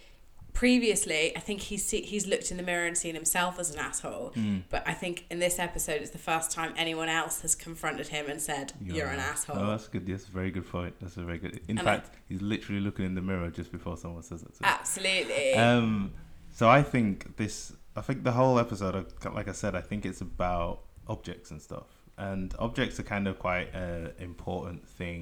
previously 0.59 1.37
I 1.37 1.41
think 1.41 1.61
he's 1.61 1.87
see, 1.87 2.00
he's 2.03 2.27
looked 2.27 2.50
in 2.50 2.57
the 2.57 2.65
mirror 2.65 2.85
and 2.85 2.99
seen 2.99 3.15
himself 3.15 3.61
as 3.61 3.73
an 3.73 3.79
asshole. 3.79 4.33
Mm. 4.35 4.65
But 4.69 4.83
I 4.88 4.93
think 4.93 5.25
in 5.31 5.38
this 5.38 5.61
episode, 5.61 6.03
it's 6.03 6.11
the 6.11 6.19
first 6.19 6.50
time 6.50 6.75
anyone 6.77 7.09
else 7.09 7.43
has 7.43 7.55
confronted 7.55 8.09
him 8.09 8.27
and 8.29 8.41
said, 8.41 8.73
"You're, 8.83 9.07
an 9.07 9.21
asshole." 9.21 9.57
Oh, 9.57 9.67
that's 9.71 9.87
good. 9.87 10.05
That's 10.07 10.27
a 10.27 10.33
very 10.33 10.50
good 10.50 10.69
point. 10.69 10.95
That's 11.00 11.17
a 11.17 11.23
very 11.23 11.38
good. 11.38 11.61
In 11.69 11.79
And 11.79 11.88
I- 11.88 11.93
fact, 11.93 12.11
he's 12.29 12.43
literally 12.43 12.81
looking 12.81 13.05
in 13.05 13.15
the 13.15 13.21
mirror 13.23 13.50
just 13.50 13.71
before 13.71 13.97
someone 13.97 14.25
says 14.25 14.43
it. 14.43 14.53
to 14.55 14.59
him. 14.65 14.65
Absolutely. 14.65 15.55
Um, 15.55 16.12
so 16.50 16.69
I 16.69 16.83
think 16.83 17.37
this. 17.37 17.73
I 17.95 18.00
think 18.00 18.25
the 18.25 18.33
whole 18.33 18.59
episode, 18.59 18.95
uh, 18.97 19.31
like 19.33 19.47
I 19.49 19.53
said, 19.53 19.77
I 19.77 19.81
think 19.81 20.05
it's 20.05 20.21
about 20.21 20.81
objects 21.07 21.53
and 21.53 21.62
stuff, 21.62 21.87
and 22.17 22.53
objects 22.59 22.99
are 22.99 23.05
kind 23.05 23.29
of 23.29 23.38
quite 23.38 23.73
an 23.75 24.12
important 24.19 24.88
thing 24.88 25.21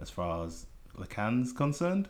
as 0.00 0.08
far 0.08 0.44
as 0.46 0.66
Lacan's 0.96 1.52
concerned. 1.52 2.08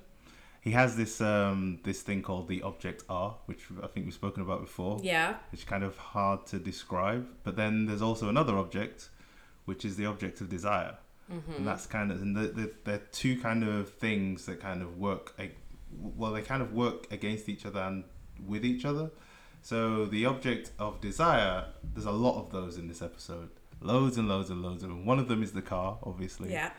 He 0.68 0.74
has 0.74 0.96
this 0.96 1.22
um, 1.22 1.78
this 1.82 2.02
thing 2.02 2.20
called 2.20 2.46
the 2.46 2.60
objet 2.62 3.00
a, 3.08 3.30
which 3.46 3.62
I 3.82 3.86
think 3.86 4.04
we've 4.04 4.12
spoken 4.12 4.42
about 4.42 4.60
before. 4.60 5.00
yeah. 5.02 5.36
It's 5.50 5.64
kind 5.64 5.82
of 5.82 5.96
hard 5.96 6.44
to 6.48 6.58
describe. 6.58 7.26
But 7.42 7.56
then 7.56 7.86
there's 7.86 8.02
also 8.02 8.28
another 8.28 8.58
object, 8.58 9.08
which 9.64 9.86
is 9.86 9.96
the 9.96 10.04
object 10.04 10.42
of 10.42 10.50
desire. 10.50 10.98
Mm-hmm. 11.32 11.52
And 11.56 11.66
that's 11.66 11.86
kind 11.86 12.12
of, 12.12 12.20
and 12.20 12.36
the, 12.36 12.48
the, 12.48 12.72
they're 12.84 13.06
two 13.12 13.40
kind 13.40 13.64
of 13.64 13.88
things 13.94 14.44
that 14.44 14.60
kind 14.60 14.82
of 14.82 14.98
work, 14.98 15.40
well, 16.18 16.32
they 16.32 16.42
kind 16.42 16.60
of 16.60 16.74
work 16.74 17.10
against 17.10 17.48
each 17.48 17.64
other 17.64 17.80
and 17.80 18.04
with 18.46 18.62
each 18.62 18.84
other. 18.84 19.10
So 19.62 20.04
the 20.04 20.26
object 20.26 20.72
of 20.78 21.00
desire, 21.00 21.64
there's 21.94 22.04
a 22.04 22.10
lot 22.26 22.38
of 22.42 22.52
those 22.52 22.76
in 22.76 22.88
this 22.88 23.00
episode. 23.00 23.48
Loads 23.80 24.18
and 24.18 24.28
loads 24.28 24.50
and 24.50 24.60
loads 24.60 24.82
of 24.82 24.90
them. 24.90 25.06
One 25.06 25.18
of 25.18 25.28
them 25.28 25.42
is 25.42 25.52
the 25.52 25.62
car, 25.62 25.98
obviously. 26.02 26.52
Yeah. 26.52 26.72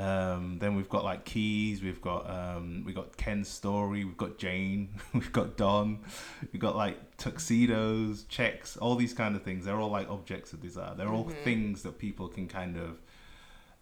Um, 0.00 0.58
then 0.60 0.76
we've 0.76 0.88
got 0.88 1.04
like 1.04 1.24
keys. 1.24 1.82
We've 1.82 2.00
got 2.00 2.28
um, 2.30 2.84
we 2.86 2.92
got 2.94 3.16
Ken's 3.16 3.48
story. 3.48 4.04
We've 4.04 4.16
got 4.16 4.38
Jane. 4.38 4.88
We've 5.12 5.32
got 5.32 5.56
Don. 5.58 5.98
We've 6.52 6.62
got 6.62 6.74
like 6.74 7.16
tuxedos, 7.18 8.24
checks, 8.24 8.76
all 8.78 8.96
these 8.96 9.12
kind 9.12 9.36
of 9.36 9.42
things. 9.42 9.64
They're 9.66 9.76
all 9.78 9.90
like 9.90 10.08
objects 10.08 10.52
of 10.54 10.62
desire. 10.62 10.94
They're 10.96 11.12
all 11.12 11.24
Mhm. 11.26 11.44
things 11.44 11.82
that 11.82 11.98
people 11.98 12.28
can 12.28 12.48
kind 12.48 12.76
of 12.78 13.02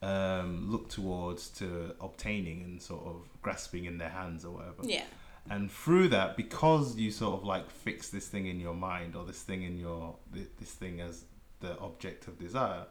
um, 0.00 0.70
look 0.70 0.88
towards 0.88 1.48
to 1.50 1.94
obtaining 2.00 2.62
and 2.62 2.80
sort 2.80 3.04
of 3.06 3.28
grasping 3.42 3.84
in 3.84 3.98
their 3.98 4.10
hands 4.10 4.44
or 4.44 4.52
whatever. 4.54 4.82
Yeah. 4.84 5.04
And 5.50 5.70
through 5.70 6.08
that, 6.08 6.36
because 6.36 6.96
you 6.96 7.10
sort 7.10 7.34
of 7.40 7.44
like 7.44 7.70
fix 7.70 8.08
this 8.08 8.28
thing 8.28 8.46
in 8.46 8.60
your 8.60 8.74
mind 8.74 9.14
or 9.16 9.24
this 9.24 9.42
thing 9.42 9.62
in 9.62 9.78
your 9.78 10.16
this 10.32 10.72
thing 10.72 11.00
as 11.00 11.24
the 11.60 11.76
object 11.78 12.28
of 12.28 12.38
desire, 12.38 12.86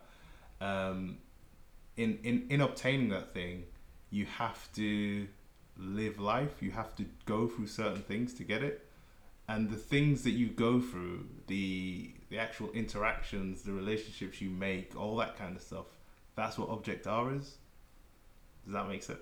um, 0.60 1.17
in 1.97 2.19
in 2.23 2.47
in 2.49 2.61
obtaining 2.61 3.09
that 3.09 3.33
thing, 3.33 3.65
you 4.09 4.25
have 4.25 4.71
to 4.73 5.27
live 5.77 6.19
life. 6.19 6.61
You 6.61 6.71
have 6.71 6.95
to 6.95 7.05
go 7.25 7.47
through 7.47 7.67
certain 7.67 8.01
things 8.01 8.33
to 8.35 8.43
get 8.43 8.63
it, 8.63 8.85
and 9.47 9.69
the 9.69 9.75
things 9.75 10.23
that 10.23 10.31
you 10.31 10.47
go 10.47 10.79
through, 10.79 11.25
the 11.47 12.11
the 12.29 12.37
actual 12.37 12.71
interactions, 12.71 13.63
the 13.63 13.71
relationships 13.71 14.41
you 14.41 14.49
make, 14.49 14.95
all 14.99 15.15
that 15.17 15.37
kind 15.37 15.55
of 15.55 15.61
stuff. 15.61 15.87
That's 16.35 16.57
what 16.57 16.69
objet 16.69 17.05
a 17.05 17.27
is. 17.29 17.57
Does 18.65 18.73
that 18.73 18.87
make 18.87 19.01
sense? 19.01 19.19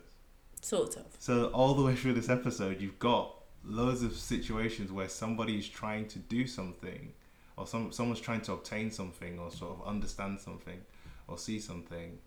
Sort 0.62 0.98
of. 0.98 1.06
So 1.20 1.46
all 1.48 1.76
the 1.76 1.84
way 1.84 1.96
through 1.96 2.14
this 2.14 2.30
episode, 2.30 2.82
you've 2.82 3.00
got 3.00 3.36
loads 3.64 4.02
of 4.02 4.16
situations 4.16 4.92
where 4.92 5.08
somebody 5.08 5.58
is 5.58 5.68
trying 5.70 6.08
to 6.10 6.20
do 6.20 6.48
something, 6.48 7.14
or 7.56 7.68
some 7.68 7.92
someone's 7.92 8.20
trying 8.20 8.42
to 8.42 8.54
obtain 8.54 8.92
something, 8.92 9.40
or 9.40 9.52
sort 9.52 9.80
of 9.80 9.88
understand 9.88 10.40
something, 10.40 10.82
or 11.28 11.38
see 11.38 11.60
something. 11.60 12.18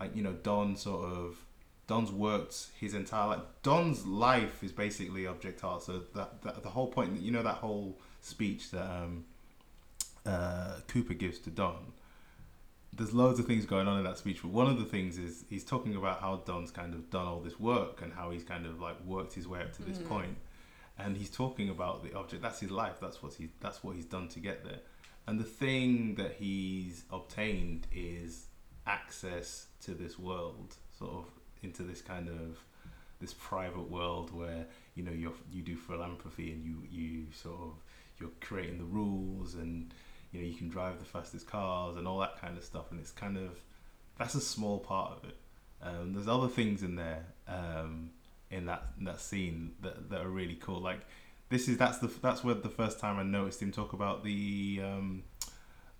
Like 0.00 0.16
you 0.16 0.22
know, 0.22 0.32
Don 0.32 0.76
sort 0.76 1.04
of 1.12 1.36
Don's 1.86 2.10
worked 2.10 2.68
his 2.80 2.94
entire 2.94 3.28
life. 3.28 3.40
Don's 3.62 4.06
life 4.06 4.62
is 4.64 4.72
basically 4.72 5.26
objet 5.26 5.62
a. 5.64 5.80
So 5.80 6.02
that, 6.14 6.42
that 6.42 6.62
the 6.62 6.70
whole 6.70 6.86
point, 6.88 7.20
you 7.20 7.30
know, 7.32 7.42
that 7.42 7.56
whole 7.56 7.98
speech 8.20 8.70
that 8.70 8.84
um, 8.88 9.24
uh, 10.26 10.76
Cooper 10.88 11.14
gives 11.14 11.38
to 11.40 11.50
Don. 11.50 11.92
There's 12.92 13.12
loads 13.12 13.38
of 13.38 13.46
things 13.46 13.66
going 13.66 13.86
on 13.86 13.98
in 13.98 14.04
that 14.04 14.18
speech, 14.18 14.40
but 14.42 14.50
one 14.50 14.66
of 14.66 14.78
the 14.78 14.84
things 14.84 15.16
is 15.16 15.44
he's 15.48 15.64
talking 15.64 15.94
about 15.94 16.20
how 16.20 16.42
Don's 16.44 16.70
kind 16.72 16.92
of 16.92 17.08
done 17.10 17.26
all 17.26 17.40
this 17.40 17.58
work 17.60 18.02
and 18.02 18.12
how 18.12 18.30
he's 18.30 18.42
kind 18.42 18.66
of 18.66 18.80
like 18.80 18.96
worked 19.04 19.34
his 19.34 19.46
way 19.46 19.60
up 19.60 19.72
to 19.76 19.82
this 19.82 19.98
Mhm. 19.98 20.08
point. 20.08 20.36
and 20.98 21.16
he's 21.16 21.30
talking 21.30 21.70
about 21.70 22.02
the 22.04 22.12
object. 22.14 22.42
That's 22.42 22.60
his 22.60 22.70
life. 22.70 22.96
That's 23.00 23.22
what 23.22 23.32
he. 23.32 23.48
That's 23.60 23.82
what 23.82 23.96
he's 23.96 24.04
done 24.04 24.28
to 24.28 24.38
get 24.40 24.64
there. 24.64 24.80
And 25.26 25.40
the 25.40 25.44
thing 25.44 26.16
that 26.16 26.32
he's 26.34 27.04
obtained 27.10 27.86
is 27.90 28.48
access 28.86 29.66
to 29.84 29.92
this 29.92 30.18
world, 30.18 30.74
sort 30.98 31.12
of 31.12 31.24
into 31.62 31.82
this 31.82 32.00
kind 32.00 32.28
of 32.28 32.58
this 33.20 33.34
private 33.34 33.90
world 33.90 34.32
where 34.34 34.66
you 34.94 35.02
know 35.02 35.12
you 35.12 35.32
you 35.52 35.62
do 35.62 35.76
philanthropy 35.76 36.52
and 36.52 36.64
you 36.64 36.82
you 36.90 37.26
sort 37.32 37.60
of 37.60 37.74
you're 38.18 38.30
creating 38.40 38.78
the 38.78 38.84
rules 38.84 39.54
and 39.54 39.92
you 40.32 40.40
know 40.40 40.46
you 40.46 40.54
can 40.54 40.68
drive 40.68 40.98
the 40.98 41.04
fastest 41.04 41.46
cars 41.46 41.96
and 41.96 42.06
all 42.06 42.18
that 42.18 42.40
kind 42.40 42.56
of 42.56 42.64
stuff. 42.64 42.90
And 42.90 43.00
it's 43.00 43.10
kind 43.10 43.36
of 43.36 43.58
that's 44.18 44.34
a 44.34 44.40
small 44.40 44.78
part 44.78 45.12
of 45.12 45.24
it. 45.28 45.36
Um, 45.82 46.12
there's 46.12 46.28
other 46.28 46.48
things 46.48 46.82
in 46.82 46.96
there 46.96 47.24
um, 47.48 48.10
in 48.50 48.66
that 48.66 48.82
in 48.98 49.04
that 49.04 49.20
scene 49.20 49.72
that, 49.80 50.10
that 50.10 50.20
are 50.20 50.28
really 50.28 50.56
cool. 50.56 50.80
Like 50.80 51.00
this 51.48 51.68
is 51.68 51.76
that's 51.76 51.98
the 51.98 52.08
that's 52.20 52.44
where 52.44 52.54
the 52.54 52.68
first 52.68 53.00
time 53.00 53.18
I 53.18 53.22
noticed 53.22 53.62
him 53.62 53.72
talk 53.72 53.92
about 53.92 54.22
the 54.24 54.80
um, 54.82 55.22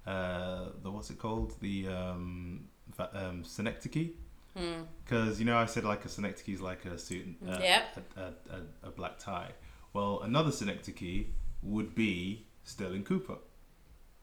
uh, 0.07 0.67
the 0.83 0.91
what's 0.91 1.11
it 1.11 1.19
called? 1.19 1.55
The 1.61 1.89
um, 1.89 2.69
um, 3.15 3.45
synecdoche 3.45 4.11
Hmm. 4.57 4.83
because 5.05 5.39
you 5.39 5.47
know 5.47 5.57
I 5.57 5.67
said 5.67 5.85
like 5.85 6.05
a 6.05 6.09
synecdoche 6.09 6.49
is 6.55 6.61
like 6.61 6.85
a 6.85 6.99
suit, 6.99 7.37
uh, 7.49 7.59
Yep. 7.63 7.83
a, 8.17 8.21
a, 8.21 8.25
a, 8.57 8.89
a 8.89 8.91
black 8.91 9.19
tie. 9.19 9.53
Well, 9.93 10.21
another 10.23 10.51
synecdoche 10.51 11.27
would 11.63 11.95
be 11.95 12.47
Sterling 12.65 13.05
Cooper, 13.05 13.37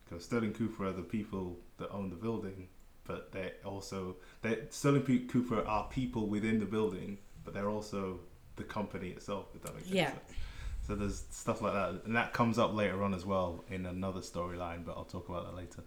because 0.03 0.25
Sterling 0.25 0.53
Cooper 0.53 0.87
are 0.87 0.91
the 0.93 1.01
people 1.01 1.59
that 1.77 1.89
own 1.91 2.09
the 2.09 2.15
building, 2.17 2.67
but 3.05 3.31
they 3.31 3.53
also 3.63 4.17
they 4.41 4.59
Sterling 4.69 5.03
P- 5.03 5.19
Cooper 5.27 5.65
are 5.65 5.87
people 5.89 6.27
within 6.27 6.59
the 6.59 6.65
building, 6.65 7.17
but 7.45 7.53
they're 7.53 7.69
also 7.69 8.19
the 8.57 8.63
company 8.63 9.09
itself. 9.09 9.47
If 9.55 9.61
that 9.63 9.75
makes 9.75 9.87
Yeah. 9.87 10.09
sense. 10.11 10.33
So 10.85 10.95
there's 10.95 11.23
stuff 11.31 11.61
like 11.61 11.73
that, 11.73 12.03
and 12.05 12.15
that 12.15 12.33
comes 12.33 12.57
up 12.57 12.73
later 12.73 13.03
on 13.03 13.13
as 13.13 13.25
well 13.25 13.63
in 13.69 13.85
another 13.85 14.21
storyline, 14.21 14.85
but 14.85 14.95
I'll 14.97 15.03
talk 15.05 15.27
about 15.29 15.45
that 15.45 15.55
later. 15.55 15.83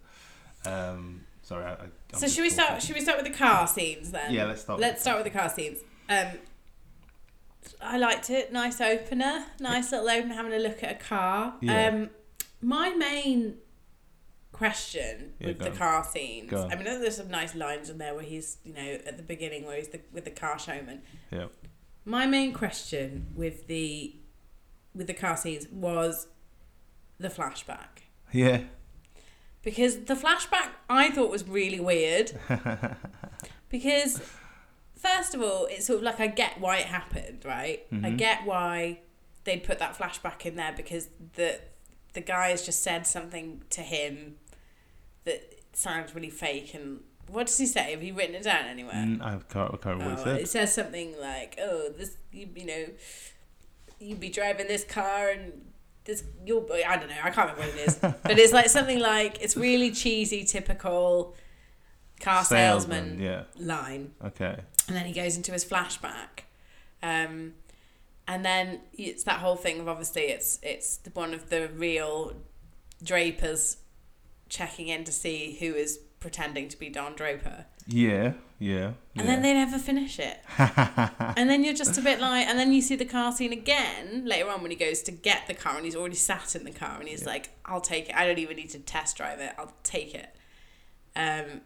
Um, 0.67 1.25
Sorry. 1.43 1.65
I, 1.65 1.73
I, 1.73 1.87
So 2.19 2.29
should 2.29 2.43
we 2.43 2.51
start? 2.51 2.69
talking. 2.71 2.87
Should 2.87 2.97
we 2.97 3.01
start 3.03 3.23
with 3.23 3.27
the 3.33 3.37
car 3.39 3.67
scenes 3.67 4.11
then? 4.11 4.33
Yeah, 4.33 4.45
let's 4.47 4.63
start. 4.63 4.79
with- 4.79 4.87
Let's 4.89 5.01
start 5.01 5.23
with 5.25 5.33
the 5.33 5.39
car 5.39 5.49
scenes. 5.49 5.79
Um, 6.09 6.27
I 7.83 7.99
liked 7.99 8.31
it. 8.31 8.53
Nice 8.53 8.81
opener. 8.81 9.47
Nice 9.61 9.93
little 9.93 10.09
opener. 10.09 10.35
Having 10.35 10.53
a 10.55 10.59
look 10.59 10.83
at 10.83 10.91
a 10.93 10.95
car. 11.05 11.55
Yeah. 11.61 11.89
Um, 11.89 12.11
my 12.61 12.91
main 12.91 13.57
question 14.53 15.33
Yeah, 15.39 15.49
with 15.49 15.59
the 15.61 15.71
on. 15.71 15.77
car 15.77 16.05
scenes. 16.05 16.53
I 16.53 16.75
mean, 16.75 16.85
there's 16.85 17.17
some 17.17 17.31
nice 17.31 17.55
lines 17.55 17.89
in 17.89 17.99
there 17.99 18.15
where 18.15 18.23
he's, 18.25 18.59
you 18.65 18.75
know, 18.75 18.99
at 19.07 19.17
the 19.17 19.23
beginning 19.23 19.65
where 19.65 19.77
he's 19.77 19.89
the, 19.89 20.01
with 20.13 20.25
the 20.25 20.31
car 20.31 20.59
showman. 20.59 21.03
Yeah. 21.31 21.47
My 22.05 22.27
main 22.27 22.53
question 22.53 23.27
with 23.35 23.67
the 23.67 24.17
with 24.95 25.07
the 25.07 25.15
car 25.15 25.37
scenes 25.37 25.69
was 25.69 26.27
the 27.19 27.29
flashback 27.29 28.03
Yeah. 28.33 28.63
Because 29.63 30.05
the 30.05 30.15
flashback 30.15 30.71
I 30.89 31.11
thought 31.11 31.31
was 31.31 31.47
really 31.47 31.81
weird. 31.81 32.33
Because 33.69 34.21
first 34.97 35.35
of 35.35 35.41
all 35.43 35.67
it's 35.67 35.87
sort 35.87 35.99
of 35.99 36.03
like 36.03 36.19
I 36.21 36.27
get 36.27 36.61
why 36.61 36.79
it 36.79 36.87
happened 36.87 37.43
right? 37.45 37.87
I 37.93 37.95
Mhm. 37.95 38.17
get 38.19 38.45
why 38.45 38.99
they'd 39.45 39.63
put 39.63 39.79
that 39.79 39.97
flashback 39.97 40.45
in 40.45 40.57
there 40.57 40.73
because 40.77 41.09
the 41.35 41.61
the 42.15 42.21
guy 42.21 42.49
has 42.49 42.67
just 42.67 42.83
said 42.83 43.07
something 43.07 43.63
to 43.71 43.83
him 43.83 44.37
that 45.25 45.61
sounds 45.73 46.15
really 46.15 46.31
fake 46.31 46.75
and 46.75 47.01
what 47.29 47.47
does 47.47 47.59
he 47.59 47.67
say? 47.67 47.93
Have 47.93 48.03
you 48.03 48.13
written 48.15 48.35
it 48.35 48.43
down 48.43 48.65
anywhere? 48.65 48.95
Mm, 48.95 49.23
I 49.23 49.39
can't, 49.49 49.73
I 49.73 49.77
can't 49.77 49.85
remember 50.01 50.17
what 50.17 50.27
Oh, 50.27 50.35
it 50.35 50.43
it 50.43 50.49
says 50.49 50.75
something 50.75 51.15
like, 51.21 51.57
"Oh, 51.63 51.91
this 51.97 52.17
you, 52.33 52.49
you 52.57 52.67
know, 52.67 52.87
you'd 54.01 54.19
be 54.19 54.31
driving 54.31 54.67
this 54.67 54.83
car 54.83 55.29
and 55.29 55.70
this 56.11 56.25
you'll 56.47 56.67
I 56.87 56.97
don't 56.97 57.09
know, 57.09 57.15
I 57.23 57.31
can't 57.31 57.51
remember 57.51 57.63
what 57.63 57.79
it 57.81 57.89
is, 57.89 57.95
but 57.97 58.39
it's 58.39 58.53
like 58.53 58.69
something 58.69 58.99
like 58.99 59.41
it's 59.41 59.57
really 59.57 59.91
cheesy, 59.91 60.45
typical 60.45 61.35
car 62.21 62.45
salesman, 62.45 63.19
Yeah. 63.21 63.45
line, 63.59 64.13
Okay. 64.25 64.57
and 64.87 64.97
then 64.97 65.07
he 65.07 65.13
goes 65.13 65.37
into 65.37 65.53
his 65.53 65.65
flashback, 65.65 66.45
um, 67.03 67.55
and 68.29 68.45
then 68.45 68.81
it's 68.93 69.25
that 69.25 69.39
whole 69.41 69.57
thing 69.57 69.81
of 69.81 69.89
obviously 69.89 70.23
it's 70.25 70.59
it's 70.63 70.97
the 70.99 71.11
one 71.11 71.33
of 71.35 71.49
the 71.51 71.69
real 71.69 72.35
Drapers 73.03 73.79
checking 74.51 74.89
in 74.89 75.05
to 75.05 75.13
see 75.13 75.57
who 75.61 75.75
is 75.75 75.99
pretending 76.21 76.69
to 76.69 76.79
be 76.79 76.91
Don 76.91 77.15
Draper. 77.15 77.65
Yeah. 77.87 78.33
Yeah. 78.59 78.93
And 79.17 79.27
then 79.29 79.41
they 79.43 79.55
never 79.55 79.79
finish 79.79 80.19
it. 80.19 80.39
and 80.59 81.49
then 81.49 81.65
you're 81.65 81.75
just 81.75 81.97
a 81.97 82.03
bit 82.03 82.21
like, 82.21 82.47
and 82.47 82.59
then 82.59 82.73
you 82.73 82.83
see 82.83 82.95
the 82.95 83.07
car 83.07 83.33
scene 83.33 83.53
again 83.53 84.27
later 84.27 84.51
on 84.51 84.61
when 84.61 84.71
he 84.71 84.77
goes 84.77 85.03
to 85.05 85.13
get 85.13 85.47
the 85.47 85.55
car 85.55 85.77
and 85.77 85.85
he's 85.87 85.97
already 85.97 86.15
sat 86.17 86.55
in 86.55 86.65
the 86.65 86.71
car 86.71 86.99
and 87.01 87.09
he's 87.09 87.23
Yeah. 87.23 87.29
like, 87.29 87.51
I'll 87.65 87.81
take 87.81 88.11
it. 88.11 88.15
I 88.15 88.27
don't 88.27 88.39
even 88.39 88.57
need 88.57 88.71
to 88.71 88.79
test 88.79 89.17
drive 89.17 89.41
it. 89.41 89.53
I'll 89.59 89.73
take 89.83 90.15
it. 90.15 90.35
Um, 91.17 91.63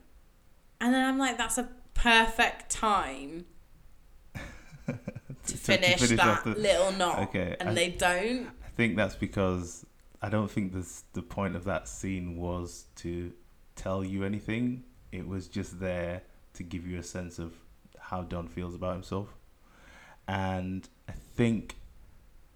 and 0.80 0.94
then 0.94 1.04
I'm 1.04 1.18
like, 1.18 1.36
that's 1.36 1.58
a 1.58 1.68
perfect 1.94 2.70
time 2.70 3.44
to 4.86 5.56
finish, 5.56 6.00
finish 6.00 6.16
that 6.18 6.44
the- 6.44 6.54
little 6.54 6.92
knot. 6.92 7.20
Okay, 7.28 7.56
And 7.60 7.70
I- 7.70 7.74
they 7.74 7.90
don't. 7.90 8.46
I 8.64 8.76
think 8.76 8.96
that's 8.96 9.14
because 9.16 9.84
I 10.22 10.28
don't 10.28 10.50
think 10.50 10.72
this 10.72 11.04
the 11.12 11.22
point 11.22 11.54
of 11.56 11.64
that 11.64 11.88
scene 11.88 12.36
was 12.36 12.86
to 12.96 13.32
tell 13.76 14.04
you 14.04 14.24
anything. 14.24 14.84
It 15.14 15.28
was 15.28 15.48
just 15.48 15.80
there 15.80 16.22
to 16.54 16.62
give 16.62 16.86
you 16.86 16.98
a 16.98 17.02
sense 17.02 17.38
of 17.38 17.52
how 17.98 18.22
Don 18.22 18.48
feels 18.48 18.74
about 18.74 18.94
himself. 18.94 19.34
And 20.26 20.88
I 21.08 21.12
think 21.12 21.76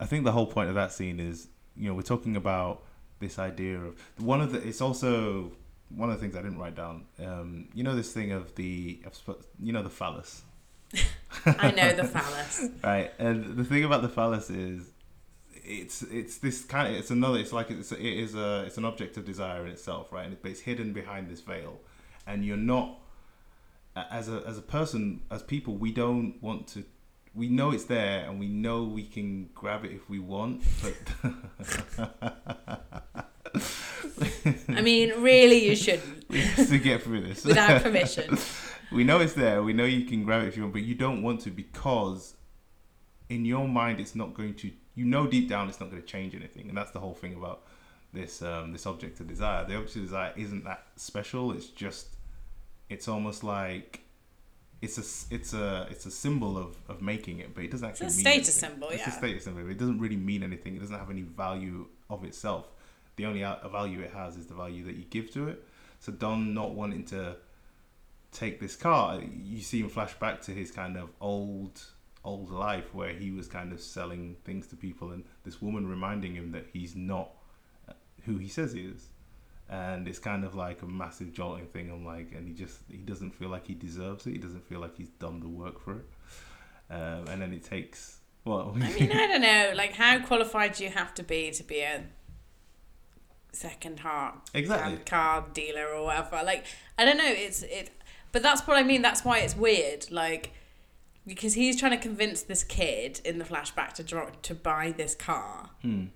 I 0.01 0.07
think 0.07 0.25
the 0.25 0.33
whole 0.33 0.47
point 0.47 0.69
of 0.69 0.75
that 0.75 0.93
scene 0.93 1.21
is, 1.21 1.49
you 1.77 1.89
know, 1.89 1.95
we're 1.95 2.03
talking 2.03 2.37
about 2.37 2.83
this 3.21 3.39
idea 3.39 3.79
of 3.79 3.97
one 4.19 4.41
of 4.41 4.53
the 4.53 4.67
it's 4.67 4.81
also 4.81 5.53
one 5.91 6.11
of 6.11 6.17
the 6.17 6.21
things 6.21 6.37
I 6.37 6.43
didn't 6.43 6.59
write 6.59 6.75
down. 6.75 7.05
Um, 7.25 7.69
you 7.75 7.83
know 7.83 7.95
this 7.95 8.13
thing 8.13 8.33
of 8.33 8.55
the 8.55 9.01
you 9.61 9.73
know 9.73 9.83
the 9.83 9.91
phallus. 9.91 10.43
I 11.47 11.71
know 11.71 11.93
the 11.93 12.05
phallus. 12.05 12.69
Right, 12.83 13.13
and 13.19 13.57
the 13.57 13.65
thing 13.65 13.85
about 13.85 14.03
the 14.03 14.09
phallus 14.09 14.51
is, 14.51 14.91
it's 15.53 16.03
it's 16.03 16.39
this 16.39 16.65
kind 16.65 16.89
of 16.89 16.99
it's 16.99 17.11
another 17.11 17.39
it's 17.39 17.53
like 17.53 17.71
it's 17.71 17.93
it 17.93 18.01
is 18.01 18.35
a 18.35 18.65
it's 18.67 18.79
an 18.79 18.85
object 18.85 19.17
of 19.17 19.25
desire 19.25 19.65
in 19.67 19.73
itself, 19.73 20.13
right? 20.13 20.27
And 20.27 20.37
it's 20.45 20.61
hidden 20.61 20.93
behind 20.93 21.29
this 21.29 21.41
veil, 21.41 21.81
and 22.29 22.45
you're 22.45 22.57
not 22.57 23.01
as 23.97 24.29
a 24.29 24.45
as 24.47 24.59
a 24.59 24.63
person 24.63 25.23
as 25.31 25.43
people 25.43 25.77
we 25.77 25.93
don't 25.93 26.41
want 26.41 26.69
to. 26.69 26.85
We 27.35 27.49
know 27.49 27.73
it's 27.73 27.85
there, 27.85 28.29
and 28.29 28.41
we 28.41 28.49
know 28.49 28.85
we 28.85 29.05
can 29.05 29.51
grab 29.55 29.85
it 29.85 29.93
if 29.93 30.09
we 30.09 30.19
want, 30.19 30.63
but 30.83 30.95
I 34.69 34.81
mean, 34.81 35.11
really, 35.21 35.69
you 35.69 35.77
shouldn't 35.77 36.29
to 36.31 36.79
get 36.79 37.03
through 37.03 37.23
this 37.23 37.45
without 37.45 37.83
permission. 37.83 38.39
we 38.93 39.05
know 39.05 39.21
it's 39.21 39.35
there. 39.35 39.63
We 39.63 39.73
know 39.73 39.85
you 39.85 40.05
can 40.05 40.25
grab 40.25 40.43
it 40.43 40.49
if 40.49 40.57
you 40.57 40.63
want, 40.63 40.75
but 40.75 40.83
you 40.83 40.95
don't 40.95 41.23
want 41.23 41.41
to 41.43 41.51
because 41.51 42.35
in 43.29 43.45
your 43.45 43.69
mind 43.69 44.01
it's 44.01 44.15
not 44.15 44.35
going 44.35 44.55
to. 44.55 44.71
You 44.95 45.05
know 45.05 45.29
deep 45.29 45.49
down 45.49 45.69
it's 45.69 45.79
not 45.79 45.91
going 45.91 46.03
to 46.03 46.09
change 46.09 46.35
anything, 46.35 46.69
and 46.69 46.77
that's 46.77 46.91
the 46.91 46.99
whole 46.99 47.15
thing 47.15 47.35
about 47.35 47.63
this 48.13 48.43
um, 48.43 48.73
this 48.73 48.85
object 48.85 49.21
of 49.21 49.29
desire. 49.29 49.65
The 49.65 49.77
object 49.77 49.97
of 49.97 50.03
desire 50.03 50.33
isn't 50.37 50.65
that 50.65 50.87
special. 50.97 51.53
It's 51.53 51.67
just 51.67 52.17
it's 52.89 53.09
almost 53.09 53.45
like 53.45 54.01
it's 54.81 54.97
a 54.99 55.35
it's 55.35 55.53
a 55.55 55.87
it's 55.91 56.07
a 56.07 56.11
symbol 56.11 56.57
of, 56.57 56.77
of 56.89 57.03
making 57.03 57.41
it, 57.41 57.55
but 57.55 57.65
it 57.65 57.71
doesn't 57.71 57.89
actually 57.89 58.07
It's 58.07 58.17
a 58.17 58.19
mean 58.25 58.27
status 58.43 58.63
anything. 58.63 58.71
symbol, 58.81 58.89
It's 58.91 59.07
a 59.07 59.11
yeah. 59.11 59.19
status 59.19 59.45
symbol. 59.45 59.69
It 59.71 59.79
doesn't 59.79 59.99
really 59.99 60.17
mean 60.17 60.43
anything. 60.43 60.77
It 60.77 60.81
doesn't 60.81 60.99
have 60.99 61.11
any 61.11 61.23
value 61.23 61.87
of 62.09 62.25
itself. 62.25 62.67
The 63.17 63.27
only 63.27 63.41
value 63.41 64.01
it 64.01 64.13
has 64.13 64.37
is 64.37 64.47
the 64.47 64.55
value 64.55 64.85
that 64.85 64.95
you 64.97 65.05
give 65.05 65.33
to 65.33 65.49
it. 65.49 65.65
So 66.01 66.13
Don 66.13 66.55
not 66.55 66.75
wanting 66.75 67.05
to 67.07 67.37
take 68.31 68.61
this 68.61 68.77
car, 68.77 69.21
you 69.21 69.61
see 69.61 69.81
him 69.81 69.89
flash 69.89 70.15
back 70.15 70.41
to 70.43 70.53
his 70.53 70.71
kind 70.71 70.97
of 70.97 71.09
old 71.21 71.83
old 72.25 72.51
life 72.51 72.93
where 72.95 73.11
he 73.13 73.31
was 73.31 73.47
kind 73.49 73.73
of 73.73 73.81
selling 73.81 74.37
things 74.45 74.67
to 74.67 74.77
people 74.77 75.13
and 75.13 75.25
this 75.45 75.63
woman 75.63 75.89
reminding 75.89 76.35
him 76.35 76.53
that 76.53 76.67
he's 76.73 76.95
not 76.95 77.31
uh, 77.89 77.93
who 78.27 78.37
he 78.37 78.49
says 78.49 78.73
he 78.73 78.83
is. 78.83 79.07
And 79.71 80.09
it's 80.09 80.19
kind 80.19 80.45
of 80.45 80.55
like 80.55 80.81
a 80.83 80.87
massive 80.87 81.33
jolting 81.33 81.67
thing. 81.67 81.91
I'm 81.91 82.05
like, 82.07 82.33
and 82.33 82.49
he 82.49 82.55
just 82.55 82.79
he 82.91 82.97
doesn't 82.97 83.33
feel 83.35 83.51
like 83.51 83.67
he 83.67 83.75
deserves 83.75 84.27
it. 84.27 84.33
He 84.33 84.39
doesn't 84.39 84.67
feel 84.67 84.81
like 84.81 84.97
he's 84.97 85.11
done 85.11 85.41
the 85.41 85.49
work 85.49 85.79
for 85.81 85.97
it. 85.97 86.07
Um, 86.91 87.27
and 87.29 87.43
then 87.43 87.53
it 87.53 87.65
takes 87.65 88.19
well, 88.45 88.75
I 88.81 88.91
mean, 88.93 89.13
I 89.13 89.27
don't 89.27 89.43
know. 89.43 89.73
Like, 89.77 89.93
how 89.95 90.21
qualified 90.21 90.73
do 90.75 90.85
you 90.85 90.91
have 90.91 91.13
to 91.15 91.23
be 91.23 91.51
to 91.51 91.63
be 91.63 91.81
a 91.81 92.05
second 93.53 94.01
heart 94.01 94.37
Exactly. 94.55 94.97
car 95.05 95.45
dealer 95.53 95.87
or 95.89 96.05
whatever? 96.07 96.41
Like, 96.45 96.65
I 96.97 97.05
don't 97.05 97.19
know. 97.19 97.27
It's 97.29 97.63
it, 97.63 97.91
but 98.33 98.43
that's 98.43 98.67
what 98.67 98.79
I 98.79 98.83
mean. 98.83 99.03
That's 99.03 99.23
why 99.25 99.41
it's 99.41 99.55
weird. 99.57 100.11
Like, 100.11 100.53
because 101.27 101.53
he's 101.55 101.79
trying 101.79 101.93
to 101.93 101.99
convince 101.99 102.41
this 102.43 102.65
kid 102.65 103.21
in 103.25 103.39
the 103.39 103.45
flashback 103.45 103.93
to 103.95 104.03
draw, 104.03 104.31
to 104.43 104.55
buy 104.55 104.95
this 104.97 105.15
car, 105.15 105.71
Hmm. 105.83 106.07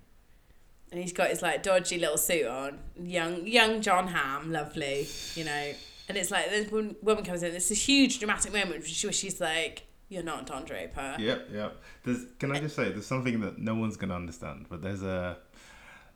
And 0.93 1.01
he's 1.01 1.13
got 1.13 1.31
his 1.31 1.43
like 1.43 1.63
dodgy 1.63 1.99
little 1.99 2.19
suit 2.19 2.47
on, 2.47 2.79
young 3.03 3.47
young 3.47 3.81
John 3.81 4.07
Hamm, 4.09 4.53
lovely, 4.53 5.09
you 5.35 5.45
know. 5.45 5.73
And 6.09 6.19
it's 6.19 6.31
like 6.31 6.51
this 6.51 6.71
woman 6.71 7.25
comes 7.25 7.43
in. 7.43 7.55
It's 7.55 7.69
this 7.71 7.87
huge 7.87 8.19
dramatic 8.19 8.53
moment 8.53 8.71
where 8.71 8.83
she- 8.83 9.07
where 9.07 9.13
she's 9.13 9.41
like, 9.41 9.87
"You're 10.09 10.23
not 10.23 10.47
Don 10.47 10.65
Draper." 10.65 11.17
Yep, 11.19 11.49
yep. 11.53 11.83
There's, 12.05 12.27
can 12.39 12.53
I 12.53 12.61
just 12.61 12.77
say, 12.77 12.91
there's 12.93 13.07
something 13.07 13.41
that 13.41 13.59
no 13.59 13.75
one's 13.75 13.97
gonna 13.97 14.15
understand, 14.15 14.67
but 14.69 14.83
there's 14.83 15.03
a, 15.03 15.39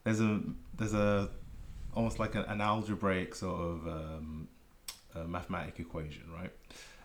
there's 0.04 0.20
a, 0.20 0.40
there's 0.76 0.92
a, 0.94 1.30
almost 1.94 2.18
like 2.18 2.34
an, 2.34 2.60
algebraic 2.60 3.34
sort 3.34 3.58
of 3.60 3.86
um, 3.86 4.48
a 5.14 5.24
mathematic 5.24 5.80
equation, 5.80 6.24
right? 6.32 6.52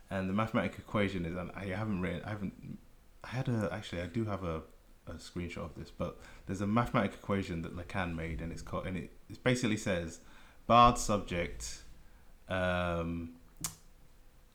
And 0.10 0.28
the 0.28 0.34
mathematic 0.34 0.78
equation 0.78 1.26
is, 1.26 1.38
and 1.38 1.52
I 1.56 1.68
haven't 1.68 2.02
written, 2.02 2.24
I 2.26 2.30
haven't, 2.32 2.78
I 3.24 3.28
had 3.30 3.48
a, 3.48 3.70
actually, 3.72 4.02
I 4.02 4.08
do 4.08 4.26
have 4.26 4.44
a, 4.44 4.62
a 5.12 5.16
screenshot 5.16 5.66
of 5.66 5.76
this, 5.76 5.90
but 5.92 6.20
there's 6.46 6.62
a 6.62 6.68
mathematic 6.68 7.14
equation 7.14 7.62
that 7.64 7.76
Lacan 7.76 8.16
made, 8.16 8.42
and 8.42 8.52
it's 8.52 8.62
called, 8.62 8.86
and 8.88 8.98
it, 8.98 9.12
it 9.30 9.44
basically 9.44 9.78
says, 9.78 10.20
barred 10.68 10.98
subject, 10.98 11.80
um, 12.50 13.32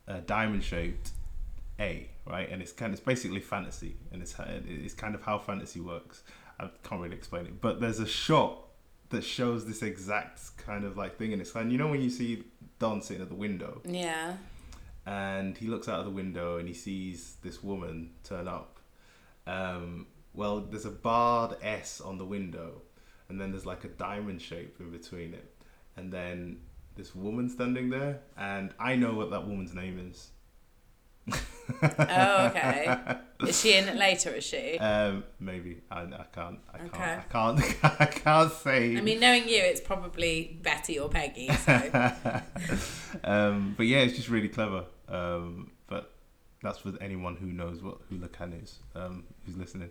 uh, 0.08 0.20
diamond 0.26 0.62
shaped 0.62 1.10
A, 1.80 2.08
right? 2.26 2.48
And 2.50 2.62
it's 2.62 2.72
kind 2.72 2.92
of 2.92 2.98
it's 2.98 3.06
basically 3.06 3.40
fantasy, 3.40 3.96
and 4.12 4.22
it's 4.22 4.34
it's 4.68 4.94
kind 4.94 5.14
of 5.14 5.22
how 5.22 5.38
fantasy 5.38 5.80
works. 5.80 6.22
I 6.58 6.70
can't 6.84 7.00
really 7.02 7.16
explain 7.16 7.46
it, 7.46 7.60
but 7.60 7.80
there's 7.80 8.00
a 8.00 8.06
shot 8.06 8.62
that 9.10 9.22
shows 9.22 9.66
this 9.66 9.82
exact 9.82 10.56
kind 10.56 10.84
of 10.84 10.96
like 10.96 11.16
thing, 11.18 11.32
and 11.32 11.40
it's 11.42 11.54
like 11.54 11.70
you 11.70 11.78
know 11.78 11.88
when 11.88 12.00
you 12.02 12.10
see 12.10 12.44
Don 12.78 13.00
sitting 13.02 13.22
at 13.22 13.28
the 13.28 13.34
window, 13.34 13.80
Yeah. 13.84 14.36
and 15.06 15.56
he 15.56 15.66
looks 15.68 15.88
out 15.88 15.98
of 16.00 16.04
the 16.04 16.10
window 16.10 16.58
and 16.58 16.66
he 16.68 16.74
sees 16.74 17.36
this 17.42 17.62
woman 17.62 18.10
turn 18.24 18.48
up. 18.48 18.78
Um, 19.46 20.06
well, 20.36 20.60
there's 20.60 20.84
a 20.84 20.90
barred 20.90 21.56
S 21.62 22.00
on 22.00 22.18
the 22.18 22.24
window, 22.24 22.82
and 23.28 23.40
then 23.40 23.50
there's 23.50 23.66
like 23.66 23.84
a 23.84 23.88
diamond 23.88 24.40
shape 24.40 24.76
in 24.78 24.90
between 24.90 25.34
it, 25.34 25.52
and 25.96 26.12
then 26.12 26.58
this 26.94 27.14
woman 27.14 27.48
standing 27.48 27.90
there, 27.90 28.20
and 28.36 28.72
I 28.78 28.96
know 28.96 29.14
what 29.14 29.30
that 29.30 29.46
woman's 29.46 29.74
name 29.74 30.10
is. 30.10 30.30
Oh, 31.82 32.46
okay. 32.46 32.96
Is 33.46 33.60
she 33.60 33.76
in 33.76 33.88
it 33.88 33.96
later? 33.96 34.30
Is 34.30 34.44
she? 34.44 34.78
Um, 34.78 35.24
maybe 35.40 35.82
I, 35.90 36.02
I 36.02 36.26
can't. 36.32 36.58
I 36.72 36.78
can't. 36.78 36.94
Okay. 36.94 37.02
I 37.04 37.24
can't. 37.28 37.60
I 38.00 38.06
can't 38.06 38.52
say. 38.52 38.96
I 38.96 39.00
mean, 39.00 39.20
knowing 39.20 39.48
you, 39.48 39.58
it's 39.58 39.80
probably 39.80 40.58
Betty 40.62 40.98
or 40.98 41.08
Peggy. 41.08 41.50
So 41.52 41.72
um, 43.24 43.74
but 43.76 43.86
yeah, 43.86 43.98
it's 43.98 44.16
just 44.16 44.28
really 44.28 44.48
clever. 44.48 44.84
Um, 45.08 45.72
that's 46.66 46.78
for 46.78 46.92
anyone 47.00 47.36
who 47.36 47.46
knows 47.46 47.82
what 47.82 47.98
who 48.08 48.16
Lacan 48.18 48.62
is, 48.62 48.80
um, 48.94 49.24
who's 49.44 49.56
listening. 49.56 49.90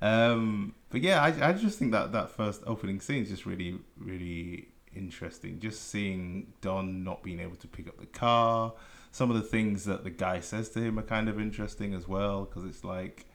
Um, 0.00 0.74
but 0.90 1.02
yeah, 1.02 1.22
I, 1.22 1.50
I 1.50 1.52
just 1.52 1.78
think 1.78 1.92
that 1.92 2.12
that 2.12 2.30
first 2.30 2.62
opening 2.66 3.00
scene 3.00 3.22
is 3.22 3.28
just 3.28 3.46
really, 3.46 3.78
really 3.98 4.68
interesting. 4.94 5.60
Just 5.60 5.90
seeing 5.90 6.52
Don 6.60 7.04
not 7.04 7.22
being 7.22 7.40
able 7.40 7.56
to 7.56 7.68
pick 7.68 7.88
up 7.88 7.98
the 7.98 8.06
car. 8.06 8.72
Some 9.12 9.30
of 9.30 9.36
the 9.36 9.42
things 9.42 9.84
that 9.84 10.04
the 10.04 10.10
guy 10.10 10.40
says 10.40 10.68
to 10.70 10.80
him 10.80 10.98
are 10.98 11.02
kind 11.02 11.28
of 11.28 11.40
interesting 11.40 11.94
as 11.94 12.06
well 12.06 12.44
because 12.44 12.64
it's 12.64 12.84
like, 12.84 13.26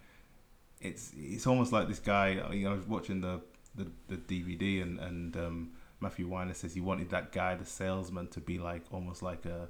it's 0.79 1.11
it's 1.15 1.47
almost 1.47 1.71
like 1.71 1.87
this 1.87 1.99
guy. 1.99 2.41
You 2.51 2.65
know, 2.65 2.71
I 2.71 2.75
was 2.75 2.87
watching 2.87 3.21
the 3.21 3.41
the, 3.75 3.87
the 4.07 4.17
DVD 4.17 4.81
and 4.81 4.99
and 4.99 5.37
um, 5.37 5.71
Matthew 5.99 6.27
Weiner 6.27 6.53
says 6.53 6.73
he 6.73 6.81
wanted 6.81 7.09
that 7.11 7.31
guy, 7.31 7.55
the 7.55 7.65
salesman, 7.65 8.27
to 8.29 8.39
be 8.39 8.57
like 8.57 8.83
almost 8.91 9.21
like 9.21 9.45
a 9.45 9.69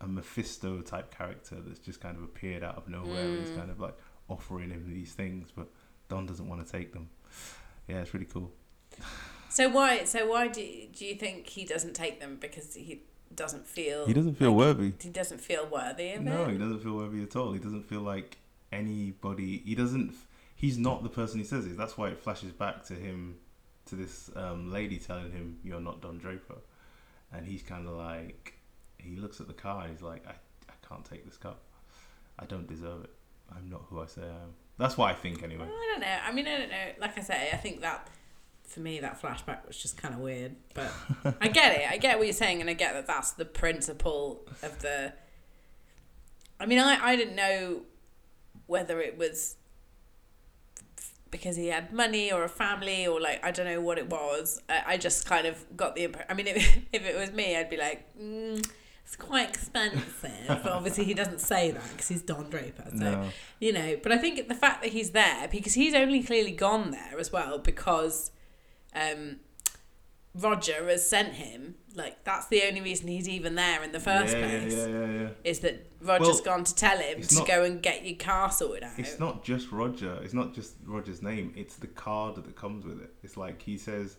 a 0.00 0.06
Mephisto 0.06 0.80
type 0.80 1.16
character 1.16 1.56
that's 1.60 1.80
just 1.80 2.00
kind 2.00 2.16
of 2.16 2.22
appeared 2.22 2.62
out 2.62 2.76
of 2.76 2.88
nowhere 2.88 3.24
and 3.24 3.42
is 3.44 3.50
Mm. 3.50 3.56
kind 3.56 3.70
of 3.70 3.80
like 3.80 3.96
offering 4.28 4.70
him 4.70 4.84
these 4.88 5.12
things, 5.12 5.50
but 5.54 5.68
Don 6.08 6.26
doesn't 6.26 6.48
want 6.48 6.64
to 6.64 6.70
take 6.70 6.92
them. 6.92 7.08
Yeah, 7.88 8.00
it's 8.02 8.14
really 8.14 8.26
cool. 8.26 8.52
So 9.48 9.68
why? 9.68 10.04
So 10.04 10.26
why 10.28 10.48
do 10.48 10.60
do 10.92 11.04
you 11.06 11.14
think 11.14 11.46
he 11.48 11.64
doesn't 11.64 11.94
take 11.94 12.20
them? 12.20 12.36
Because 12.40 12.74
he 12.74 13.02
doesn't 13.34 13.66
feel. 13.66 14.06
He 14.06 14.12
doesn't 14.12 14.34
feel 14.36 14.54
worthy. 14.54 14.92
He 15.00 15.08
doesn't 15.10 15.40
feel 15.40 15.66
worthy 15.66 16.12
of 16.12 16.22
No, 16.22 16.44
it. 16.44 16.52
he 16.52 16.58
doesn't 16.58 16.80
feel 16.80 16.96
worthy 16.96 17.22
at 17.22 17.34
all. 17.36 17.52
He 17.52 17.58
doesn't 17.58 17.84
feel 17.84 18.00
like 18.02 18.38
anybody. 18.72 19.58
He 19.64 19.74
doesn't. 19.74 20.14
He's 20.54 20.78
not 20.78 21.02
the 21.02 21.08
person 21.08 21.38
he 21.38 21.44
says 21.44 21.64
he 21.64 21.70
is. 21.72 21.76
That's 21.76 21.96
why 21.96 22.08
it 22.08 22.18
flashes 22.18 22.52
back 22.52 22.84
to 22.86 22.94
him, 22.94 23.36
to 23.86 23.94
this 23.96 24.30
um, 24.36 24.70
lady 24.72 24.98
telling 24.98 25.30
him, 25.32 25.58
"You're 25.62 25.80
not 25.80 26.00
Don 26.02 26.18
Draper," 26.18 26.58
and 27.32 27.46
he's 27.46 27.62
kind 27.62 27.86
of 27.86 27.94
like, 27.94 28.57
he 28.98 29.16
looks 29.16 29.40
at 29.40 29.46
the 29.46 29.54
car 29.54 29.82
and 29.82 29.90
he's 29.90 30.02
like, 30.02 30.26
"I, 30.26 30.32
I 30.68 30.86
can't 30.86 31.04
take 31.04 31.24
this 31.24 31.36
car. 31.36 31.54
I 32.38 32.44
don't 32.44 32.66
deserve 32.66 33.04
it. 33.04 33.10
I'm 33.54 33.70
not 33.70 33.84
who 33.88 34.00
I 34.00 34.06
say 34.06 34.22
I 34.22 34.42
am." 34.42 34.54
That's 34.78 34.96
what 34.96 35.10
I 35.10 35.14
think 35.14 35.42
anyway. 35.42 35.66
Well, 35.66 35.74
I 35.74 35.90
don't 35.92 36.00
know. 36.00 36.18
I 36.24 36.32
mean, 36.32 36.46
I 36.46 36.58
don't 36.58 36.70
know. 36.70 36.86
Like 37.00 37.18
I 37.18 37.22
say, 37.22 37.50
I 37.52 37.56
think 37.56 37.80
that 37.80 38.08
for 38.68 38.80
me, 38.80 39.00
that 39.00 39.20
flashback 39.20 39.66
was 39.66 39.76
just 39.76 39.96
kind 39.96 40.14
of 40.14 40.20
weird. 40.20 40.54
But 40.74 40.92
I 41.40 41.48
get 41.48 41.80
it. 41.80 41.90
I 41.90 41.96
get 41.96 42.18
what 42.18 42.26
you're 42.26 42.34
saying, 42.34 42.60
and 42.60 42.70
I 42.70 42.74
get 42.74 42.92
that 42.94 43.06
that's 43.06 43.32
the 43.32 43.44
principle 43.44 44.42
of 44.62 44.80
the. 44.80 45.12
I 46.60 46.66
mean, 46.66 46.78
I, 46.78 46.98
I 47.02 47.16
didn't 47.16 47.36
know 47.36 47.82
whether 48.66 49.00
it 49.00 49.16
was 49.16 49.56
because 51.30 51.56
he 51.56 51.68
had 51.68 51.92
money 51.92 52.32
or 52.32 52.42
a 52.42 52.48
family 52.48 53.06
or 53.06 53.20
like 53.20 53.44
I 53.44 53.50
don't 53.50 53.66
know 53.66 53.80
what 53.80 53.98
it 53.98 54.08
was. 54.08 54.60
I, 54.68 54.82
I 54.86 54.96
just 54.96 55.26
kind 55.26 55.46
of 55.46 55.64
got 55.76 55.94
the 55.94 56.04
impression. 56.04 56.30
I 56.30 56.34
mean, 56.34 56.46
if, 56.46 56.78
if 56.92 57.04
it 57.04 57.16
was 57.16 57.32
me, 57.32 57.56
I'd 57.56 57.70
be 57.70 57.76
like, 57.76 58.04
mm, 58.18 58.64
it's 59.08 59.16
quite 59.16 59.48
expensive. 59.48 60.46
but 60.46 60.66
obviously, 60.70 61.04
he 61.04 61.14
doesn't 61.14 61.40
say 61.40 61.70
that 61.70 61.82
because 61.92 62.08
he's 62.08 62.20
Don 62.20 62.50
Draper. 62.50 62.84
So 62.90 62.96
No. 62.96 63.28
you 63.58 63.72
know 63.72 63.96
but 64.02 64.12
i 64.12 64.18
think 64.18 64.46
the 64.48 64.54
fact 64.54 64.82
that 64.82 64.92
he's 64.92 65.10
there 65.10 65.48
because 65.50 65.72
he's 65.74 65.94
only 65.94 66.22
clearly 66.22 66.52
gone 66.52 66.90
there 66.90 67.18
as 67.18 67.32
well 67.32 67.58
because 67.58 68.30
um 68.94 69.36
roger 70.34 70.86
has 70.88 71.08
sent 71.08 71.32
him 71.34 71.74
like 71.96 72.22
that's 72.22 72.46
the 72.48 72.62
only 72.68 72.80
reason 72.80 73.08
he's 73.08 73.28
even 73.28 73.54
there 73.56 73.82
in 73.82 73.90
the 73.92 73.98
first 73.98 74.36
yeah, 74.36 74.46
place 74.48 74.74
Yeah, 74.76 74.86
yeah, 74.86 75.06
yeah, 75.06 75.20
yeah. 75.22 75.28
is 75.42 75.58
that 75.60 75.86
roger's 76.00 76.28
Well, 76.36 76.42
gone 76.44 76.64
to 76.64 76.74
tell 76.74 76.98
him 76.98 77.22
to 77.22 77.34
not- 77.34 77.46
go 77.48 77.64
and 77.64 77.82
get 77.82 78.04
your 78.06 78.16
car 78.16 78.52
sorted 78.52 78.84
out 78.84 78.98
It's 78.98 79.18
not 79.18 79.42
just 79.42 79.72
Roger. 79.72 80.18
It's 80.22 80.34
not 80.34 80.54
just 80.54 80.74
Roger's 80.84 81.22
name. 81.22 81.52
It's 81.56 81.76
the 81.76 81.88
card 81.88 82.36
that 82.36 82.54
comes 82.54 82.84
with 82.84 83.00
it. 83.00 83.10
It's 83.24 83.36
like 83.36 83.60
he 83.62 83.76
says, 83.78 84.16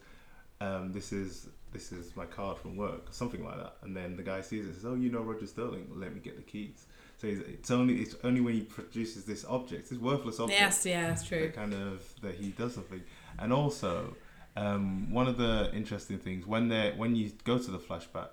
um, 0.60 0.92
"This 0.92 1.14
is 1.14 1.48
this 1.72 1.92
is 1.92 2.16
my 2.16 2.26
card 2.26 2.58
from 2.58 2.76
work," 2.76 3.10
or 3.10 3.14
something 3.14 3.44
like 3.44 3.58
that. 3.58 3.76
And 3.84 3.96
then 3.96 4.16
the 4.16 4.24
guy 4.24 4.42
sees 4.42 4.66
it 4.66 4.76
says, 4.76 4.86
"Oh, 4.86 4.96
you 4.96 5.12
know 5.12 5.22
Roger 5.22 5.48
Sterling? 5.48 5.88
Let 5.96 6.14
me 6.14 6.20
get 6.20 6.36
the 6.36 6.44
keys." 6.44 6.86
So 7.18 7.28
he's, 7.28 7.40
it's 7.40 7.70
only 7.70 7.96
it's 7.96 8.16
only 8.24 8.40
when 8.40 8.54
he 8.54 8.62
produces 8.62 9.26
this 9.26 9.44
object, 9.46 9.90
this 9.90 10.00
worthless 10.00 10.40
object, 10.40 10.60
yes 10.60 10.86
yeah 10.86 11.08
that's 11.08 11.24
true 11.28 11.42
that 11.42 11.56
kind 11.56 11.74
of 11.74 12.02
that 12.22 12.36
he 12.36 12.50
does 12.52 12.74
something. 12.74 13.02
And 13.38 13.52
also, 13.52 14.16
um, 14.56 15.12
one 15.12 15.28
of 15.28 15.38
the 15.38 15.70
interesting 15.74 16.18
things 16.18 16.46
when 16.48 16.70
they 16.70 16.94
when 16.96 17.16
you 17.16 17.32
go 17.44 17.58
to 17.58 17.72
the 17.72 17.78
flashback, 17.78 18.30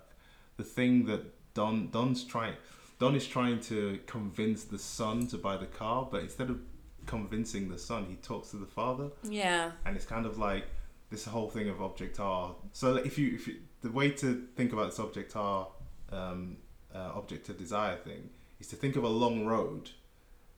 the 0.55 0.63
thing 0.63 1.05
that 1.05 1.53
Don 1.53 1.89
Don's 1.89 2.23
trying 2.23 2.55
Don 2.97 3.13
is 3.13 3.27
trying 3.27 3.59
to 3.61 3.99
convince 4.07 4.63
the 4.63 4.79
son 4.79 5.27
to 5.27 5.37
buy 5.37 5.57
the 5.57 5.67
car, 5.67 6.07
but 6.09 6.21
instead 6.21 6.49
of 6.49 6.59
convincing 7.05 7.69
the 7.69 7.77
son, 7.77 8.05
he 8.09 8.15
talks 8.15 8.51
to 8.51 8.57
the 8.57 8.65
father, 8.65 9.09
yeah 9.23 9.71
and 9.85 9.97
it's 9.97 10.05
kind 10.05 10.25
of 10.25 10.37
like 10.37 10.65
this 11.09 11.25
whole 11.25 11.49
thing 11.49 11.69
of 11.69 11.81
objet 11.81 12.17
a. 12.19 12.49
So 12.73 12.95
if 12.95 13.17
you 13.17 13.35
if 13.35 13.47
you, 13.47 13.55
the 13.81 13.91
way 13.91 14.11
to 14.11 14.47
think 14.55 14.73
about 14.73 14.87
this 14.89 14.99
objet 14.99 15.33
a, 15.35 15.65
um, 16.11 16.57
uh, 16.93 17.11
object 17.15 17.49
of 17.49 17.57
desire 17.57 17.97
thing 17.97 18.29
is 18.59 18.67
to 18.67 18.75
think 18.75 18.95
of 18.95 19.03
a 19.03 19.09
long 19.09 19.45
road, 19.45 19.91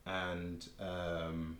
and 0.06 0.68
um, 0.80 1.58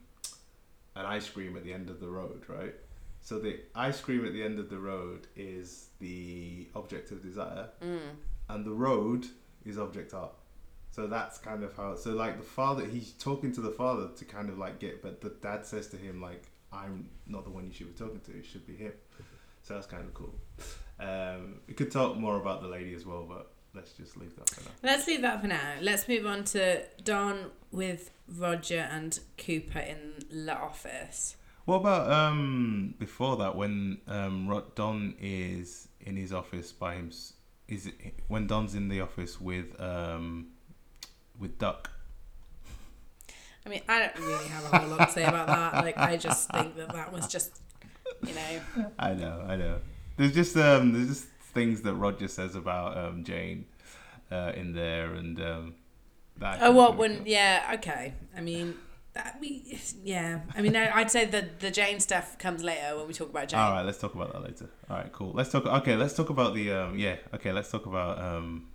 an 0.96 1.06
ice 1.06 1.30
cream 1.30 1.56
at 1.56 1.64
the 1.64 1.74
end 1.74 1.90
of 1.90 2.00
the 2.00 2.08
road, 2.08 2.44
right? 2.48 2.74
So 3.22 3.38
the 3.38 3.60
ice 3.76 4.00
cream 4.00 4.26
at 4.26 4.34
the 4.34 4.42
end 4.42 4.60
of 4.60 4.70
the 4.70 4.80
road 4.80 5.28
is 5.36 5.90
the 6.00 6.68
object 6.76 7.12
of 7.12 7.22
desire, 7.22 7.68
mm. 7.84 8.00
and 8.50 8.66
the 8.66 8.72
road 8.72 9.28
is 9.66 9.78
objet 9.78 10.14
a. 10.14 10.30
So 10.92 11.08
that's 11.08 11.38
kind 11.38 11.64
of 11.64 11.76
how. 11.76 11.96
So 11.96 12.12
like 12.12 12.38
the 12.38 12.44
father, 12.44 12.86
he's 12.86 13.12
talking 13.14 13.52
to 13.54 13.62
the 13.62 13.72
father 13.72 14.10
to 14.18 14.26
kind 14.26 14.50
of 14.50 14.58
like 14.58 14.80
get, 14.80 15.02
but 15.02 15.22
the 15.22 15.30
dad 15.30 15.66
says 15.66 15.88
to 15.90 15.98
him 15.98 16.22
like, 16.22 16.49
"I'm 16.72 17.10
not 17.28 17.44
the 17.44 17.50
one 17.52 17.66
you 17.66 17.74
should 17.74 17.88
be 17.96 17.98
talking 18.06 18.20
to. 18.22 18.38
It 18.38 18.46
should 18.46 18.66
be 18.68 18.76
him." 18.76 18.94
So 19.62 19.74
that's 19.76 19.88
kind 19.88 20.04
of 20.06 20.14
cool. 20.14 20.34
Um, 21.00 21.60
we 21.68 21.74
could 21.74 21.92
talk 21.92 22.18
more 22.18 22.38
about 22.38 22.62
the 22.62 22.68
lady 22.68 22.94
as 22.94 23.06
well, 23.06 23.26
but 23.28 23.52
let's 23.74 23.92
just 23.94 24.18
leave 24.18 24.36
that 24.36 24.50
for 24.50 24.62
now. 24.64 24.72
let's 24.82 25.06
leave 25.08 25.22
that 25.22 25.40
for 25.42 25.48
now 25.48 25.76
let's 25.82 26.08
move 26.08 26.26
on 26.26 26.44
to 26.44 26.84
don 27.04 27.52
with 27.72 28.10
roger 28.28 28.80
and 28.92 29.20
cooper 29.38 29.78
in 29.78 30.16
the 30.46 30.58
office 30.58 31.36
What 31.66 31.76
about 31.82 32.12
um 32.12 32.96
before 32.98 33.38
that 33.38 33.56
when 33.56 34.00
um 34.08 34.48
Ro- 34.48 34.66
Don 34.74 35.14
is 35.22 35.88
in 36.02 36.16
his 36.16 36.34
office 36.34 36.72
by 36.72 36.96
him? 36.96 37.12
Is 37.68 37.86
it 37.86 37.94
when 38.28 38.48
Don's 38.48 38.74
in 38.74 38.88
the 38.90 39.02
office 39.02 39.40
with 39.40 39.80
um 39.80 40.48
with 41.38 41.60
Duck? 41.60 41.92
I 43.70 43.72
mean, 43.72 43.82
I 43.88 44.00
don't 44.00 44.26
really 44.26 44.48
have 44.48 44.74
a 44.74 44.78
whole 44.80 44.88
lot 44.90 45.06
to 45.06 45.12
say 45.14 45.24
about 45.24 45.46
that. 45.46 45.86
Like, 45.86 45.96
I 45.96 46.18
just 46.18 46.50
think 46.50 46.76
that 46.78 46.92
that 46.92 47.14
was 47.14 47.28
just, 47.28 47.62
you 48.26 48.34
know, 48.34 48.92
I 49.00 49.14
know, 49.14 49.46
I 49.48 49.56
know. 49.58 49.78
There's 50.18 50.34
just 50.34 50.58
um, 50.58 50.92
there's 50.92 51.08
just 51.08 51.28
things 51.54 51.84
that 51.84 51.94
Roger 51.94 52.28
says 52.28 52.56
about 52.56 52.98
um 52.98 53.24
Jane, 53.24 53.68
uh, 54.32 54.54
in 54.56 54.74
there, 54.74 55.14
and 55.14 55.40
um, 55.40 55.76
that. 56.38 56.58
Oh, 56.64 56.72
what 56.72 56.98
when? 56.98 57.18
cool. 57.18 57.28
Yeah, 57.28 57.72
okay. 57.76 58.16
I 58.36 58.42
mean, 58.42 58.74
that 59.14 59.38
we, 59.40 59.80
yeah. 60.04 60.40
I 60.56 60.64
mean, 60.64 60.76
I, 60.76 60.90
I'd 60.92 61.12
say 61.12 61.26
the 61.26 61.48
the 61.60 61.70
Jane 61.70 62.00
stuff 62.00 62.40
comes 62.40 62.64
later 62.64 62.98
when 62.98 63.08
we 63.08 63.14
talk 63.14 63.30
about 63.30 63.50
Jane. 63.50 63.60
All 63.60 63.72
right, 63.72 63.84
let's 63.84 64.00
talk 64.00 64.16
about 64.16 64.34
that 64.34 64.42
later. 64.42 64.68
All 64.90 64.98
right, 64.98 65.14
cool. 65.14 65.32
Let's 65.34 65.52
talk. 65.52 65.68
Okay, 65.68 65.96
let's 65.96 66.16
talk 66.16 66.32
about 66.32 66.56
the 66.56 66.72
um, 66.72 66.98
yeah. 66.98 67.18
Okay, 67.36 67.52
let's 67.52 67.70
talk 67.70 67.86
about 67.86 68.20
um, 68.20 68.72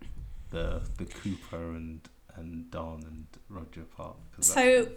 the 0.51 0.83
the 0.99 1.05
Cooper 1.05 1.73
and 1.75 2.09
and 2.37 2.71
Don 2.71 3.03
and 3.05 3.27
Roger 3.49 3.83
Park. 3.97 4.17
So, 4.41 4.89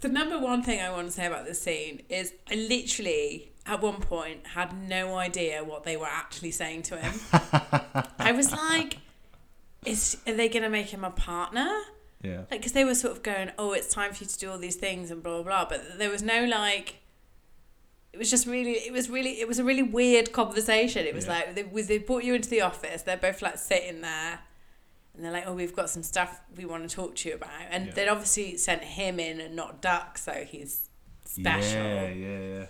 the 0.00 0.08
number 0.08 0.38
one 0.38 0.62
thing 0.62 0.80
I 0.80 0.90
want 0.90 1.06
to 1.06 1.12
say 1.12 1.26
about 1.26 1.44
this 1.46 1.60
scene 1.62 2.02
is 2.08 2.32
I 2.50 2.54
literally, 2.54 3.52
at 3.66 3.80
one 3.80 4.00
point, 4.00 4.46
had 4.48 4.76
no 4.88 5.16
idea 5.16 5.64
what 5.64 5.84
they 5.84 5.96
were 5.96 6.06
actually 6.06 6.50
saying 6.50 6.82
to 6.82 6.96
him. 6.96 7.14
I 8.18 8.32
was 8.32 8.52
like, 8.52 8.98
"Is 9.84 10.18
are 10.26 10.34
they 10.34 10.48
going 10.48 10.62
to 10.62 10.68
make 10.70 10.88
him 10.90 11.04
a 11.04 11.10
partner?" 11.10 11.70
yeah. 12.22 12.38
like 12.50 12.60
because 12.60 12.72
they 12.72 12.84
were 12.84 12.94
sort 12.94 13.12
of 13.14 13.22
going 13.22 13.50
oh 13.58 13.72
it's 13.72 13.92
time 13.92 14.12
for 14.12 14.24
you 14.24 14.28
to 14.28 14.38
do 14.38 14.50
all 14.50 14.56
these 14.58 14.76
things 14.76 15.10
and 15.10 15.22
blah 15.22 15.42
blah 15.42 15.42
blah 15.42 15.68
but 15.68 15.98
there 15.98 16.08
was 16.10 16.22
no 16.22 16.44
like 16.46 16.96
it 18.14 18.18
was 18.18 18.30
just 18.30 18.46
really 18.46 18.72
it 18.72 18.92
was 18.92 19.10
really 19.10 19.40
it 19.40 19.46
was 19.46 19.58
a 19.58 19.64
really 19.64 19.82
weird 19.82 20.32
conversation 20.32 21.04
it 21.06 21.14
was 21.14 21.26
Yeah. 21.26 21.32
like 21.34 21.54
they, 21.54 21.64
was 21.64 21.86
they 21.86 21.98
brought 21.98 22.24
you 22.24 22.34
into 22.34 22.48
the 22.48 22.62
office 22.62 23.02
they're 23.02 23.18
both 23.18 23.42
like 23.42 23.58
sitting 23.58 24.00
there 24.00 24.40
and 25.14 25.24
they're 25.24 25.32
like 25.32 25.44
oh 25.46 25.54
we've 25.54 25.74
got 25.76 25.88
some 25.90 26.02
stuff 26.02 26.40
we 26.56 26.64
want 26.64 26.88
to 26.88 26.94
talk 26.94 27.14
to 27.16 27.28
you 27.28 27.34
about 27.36 27.50
and 27.70 27.86
Yeah. 27.86 27.92
they'd 27.94 28.08
obviously 28.08 28.56
sent 28.56 28.82
him 28.82 29.18
in 29.20 29.40
and 29.40 29.54
not 29.56 29.80
duck 29.80 30.18
so 30.18 30.32
he's 30.46 30.88
special 31.24 31.82
Yeah, 31.82 32.08
yeah, 32.08 32.38
yeah. 32.58 32.66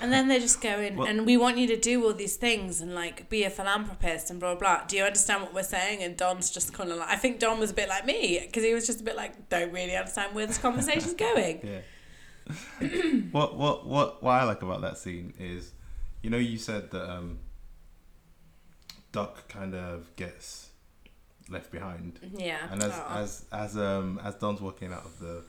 and 0.00 0.12
then 0.12 0.28
they're 0.28 0.38
just 0.40 0.60
going, 0.60 0.96
Well- 0.96 1.08
and 1.08 1.26
we 1.26 1.36
want 1.36 1.58
you 1.58 1.66
to 1.68 1.76
do 1.76 2.04
all 2.04 2.12
these 2.12 2.36
things 2.36 2.80
and 2.80 2.94
like 2.94 3.28
be 3.28 3.42
a 3.44 3.50
philanthropist 3.50 4.30
and 4.30 4.38
blah 4.38 4.54
blah. 4.54 4.84
Do 4.86 4.96
you 4.96 5.02
understand 5.04 5.42
what 5.42 5.52
we're 5.54 5.62
saying? 5.64 6.02
And 6.04 6.16
Don's 6.16 6.50
just 6.50 6.72
kind 6.72 6.90
of 6.92 6.98
like, 6.98 7.08
I 7.08 7.16
think 7.16 7.40
Don 7.40 7.58
was 7.58 7.70
a 7.72 7.74
bit 7.74 7.88
like 7.88 8.04
me 8.06 8.38
because 8.46 8.62
he 8.62 8.72
was 8.74 8.86
just 8.86 9.00
a 9.00 9.04
bit 9.04 9.16
like, 9.16 9.48
don't 9.48 9.72
really 9.72 9.96
understand 9.96 10.34
where 10.36 10.46
this 10.46 10.58
conversation's 10.58 11.14
going. 11.28 11.60
Yeah. 11.64 11.80
what 13.32 13.56
what 13.56 13.86
what 13.86 14.22
what 14.22 14.30
I 14.32 14.44
like 14.44 14.62
about 14.62 14.82
that 14.82 14.98
scene 14.98 15.34
is, 15.38 15.72
you 16.22 16.30
know, 16.30 16.38
you 16.38 16.58
said 16.58 16.90
that 16.92 17.10
um, 17.10 17.38
Duck 19.12 19.48
kind 19.48 19.74
of 19.74 20.14
gets 20.16 20.67
left 21.50 21.70
behind. 21.70 22.20
Yeah. 22.36 22.66
And 22.70 22.82
as 22.82 22.92
Aw. 22.92 23.20
as 23.20 23.44
as 23.52 23.76
um 23.76 24.20
as 24.24 24.34
Don's 24.36 24.60
walking 24.60 24.92
out 24.92 25.04
of 25.04 25.18
the 25.18 25.44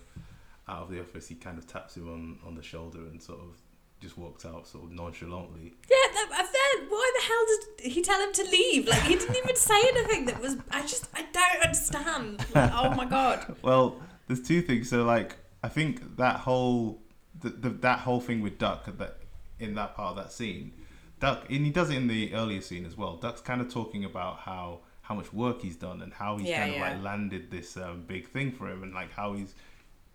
out 0.68 0.84
of 0.84 0.90
the 0.90 1.00
office, 1.02 1.28
he 1.28 1.36
kind 1.36 1.58
of 1.58 1.68
taps 1.68 1.96
him 1.98 2.10
on 2.10 2.38
on 2.46 2.56
the 2.56 2.64
shoulder 2.64 3.00
and 3.00 3.22
sort 3.22 3.40
of 3.40 3.58
just 4.00 4.18
walks 4.18 4.46
out 4.46 4.66
sort 4.68 4.86
of 4.86 4.92
nonchalantly. 4.92 5.74
Yeah, 5.90 6.14
that, 6.14 6.30
I 6.32 6.44
then 6.44 6.90
why 6.90 7.12
the 7.18 7.26
hell 7.26 7.46
did 7.78 7.92
he 7.92 8.02
tell 8.02 8.22
him 8.22 8.32
to 8.34 8.44
leave? 8.44 8.88
Like 8.88 9.02
he 9.04 9.16
didn't 9.16 9.36
even 9.36 9.56
say 9.56 9.80
anything 9.90 10.26
that 10.26 10.42
was. 10.42 10.58
I 10.72 10.82
just 10.82 11.10
I 11.14 11.26
don't 11.32 11.64
understand. 11.64 12.46
Like, 12.54 12.72
oh 12.74 12.94
my 12.96 13.06
god. 13.06 13.56
Well, 13.62 14.02
there's 14.28 14.42
two 14.42 14.62
things. 14.62 14.90
So 14.90 15.04
like, 15.04 15.38
I 15.64 15.68
think 15.68 16.18
that 16.18 16.38
whole 16.38 17.02
the, 17.40 17.50
the 17.50 17.70
that 17.70 18.00
whole 18.00 18.22
thing 18.22 18.42
with 18.42 18.58
Duck 18.58 18.86
that 18.98 19.18
in 19.60 19.76
that 19.76 19.96
part 19.96 20.12
of 20.12 20.24
that 20.24 20.32
scene, 20.32 20.72
Duck 21.20 21.46
and 21.50 21.66
he 21.66 21.72
does 21.72 21.90
it 21.90 21.96
in 21.96 22.08
the 22.08 22.34
earlier 22.34 22.62
scene 22.62 22.86
as 22.86 22.96
well. 22.96 23.18
Duck's 23.18 23.42
kind 23.42 23.60
of 23.60 23.72
talking 23.72 24.06
about 24.06 24.40
how 24.40 24.80
how 25.10 25.16
much 25.16 25.34
work 25.34 25.62
he's 25.64 25.76
done 25.76 26.04
and 26.04 26.14
how 26.14 26.38
he's 26.38 26.48
Yeah, 26.48 26.60
kind 26.60 26.72
of 26.72 26.78
yeah. 26.78 26.94
like 26.94 27.04
landed 27.04 27.50
this 27.50 27.76
um, 27.76 28.04
big 28.08 28.30
thing 28.30 28.52
for 28.52 28.70
him 28.70 28.84
and 28.84 28.94
like 28.94 29.12
how 29.12 29.34
he's 29.34 29.56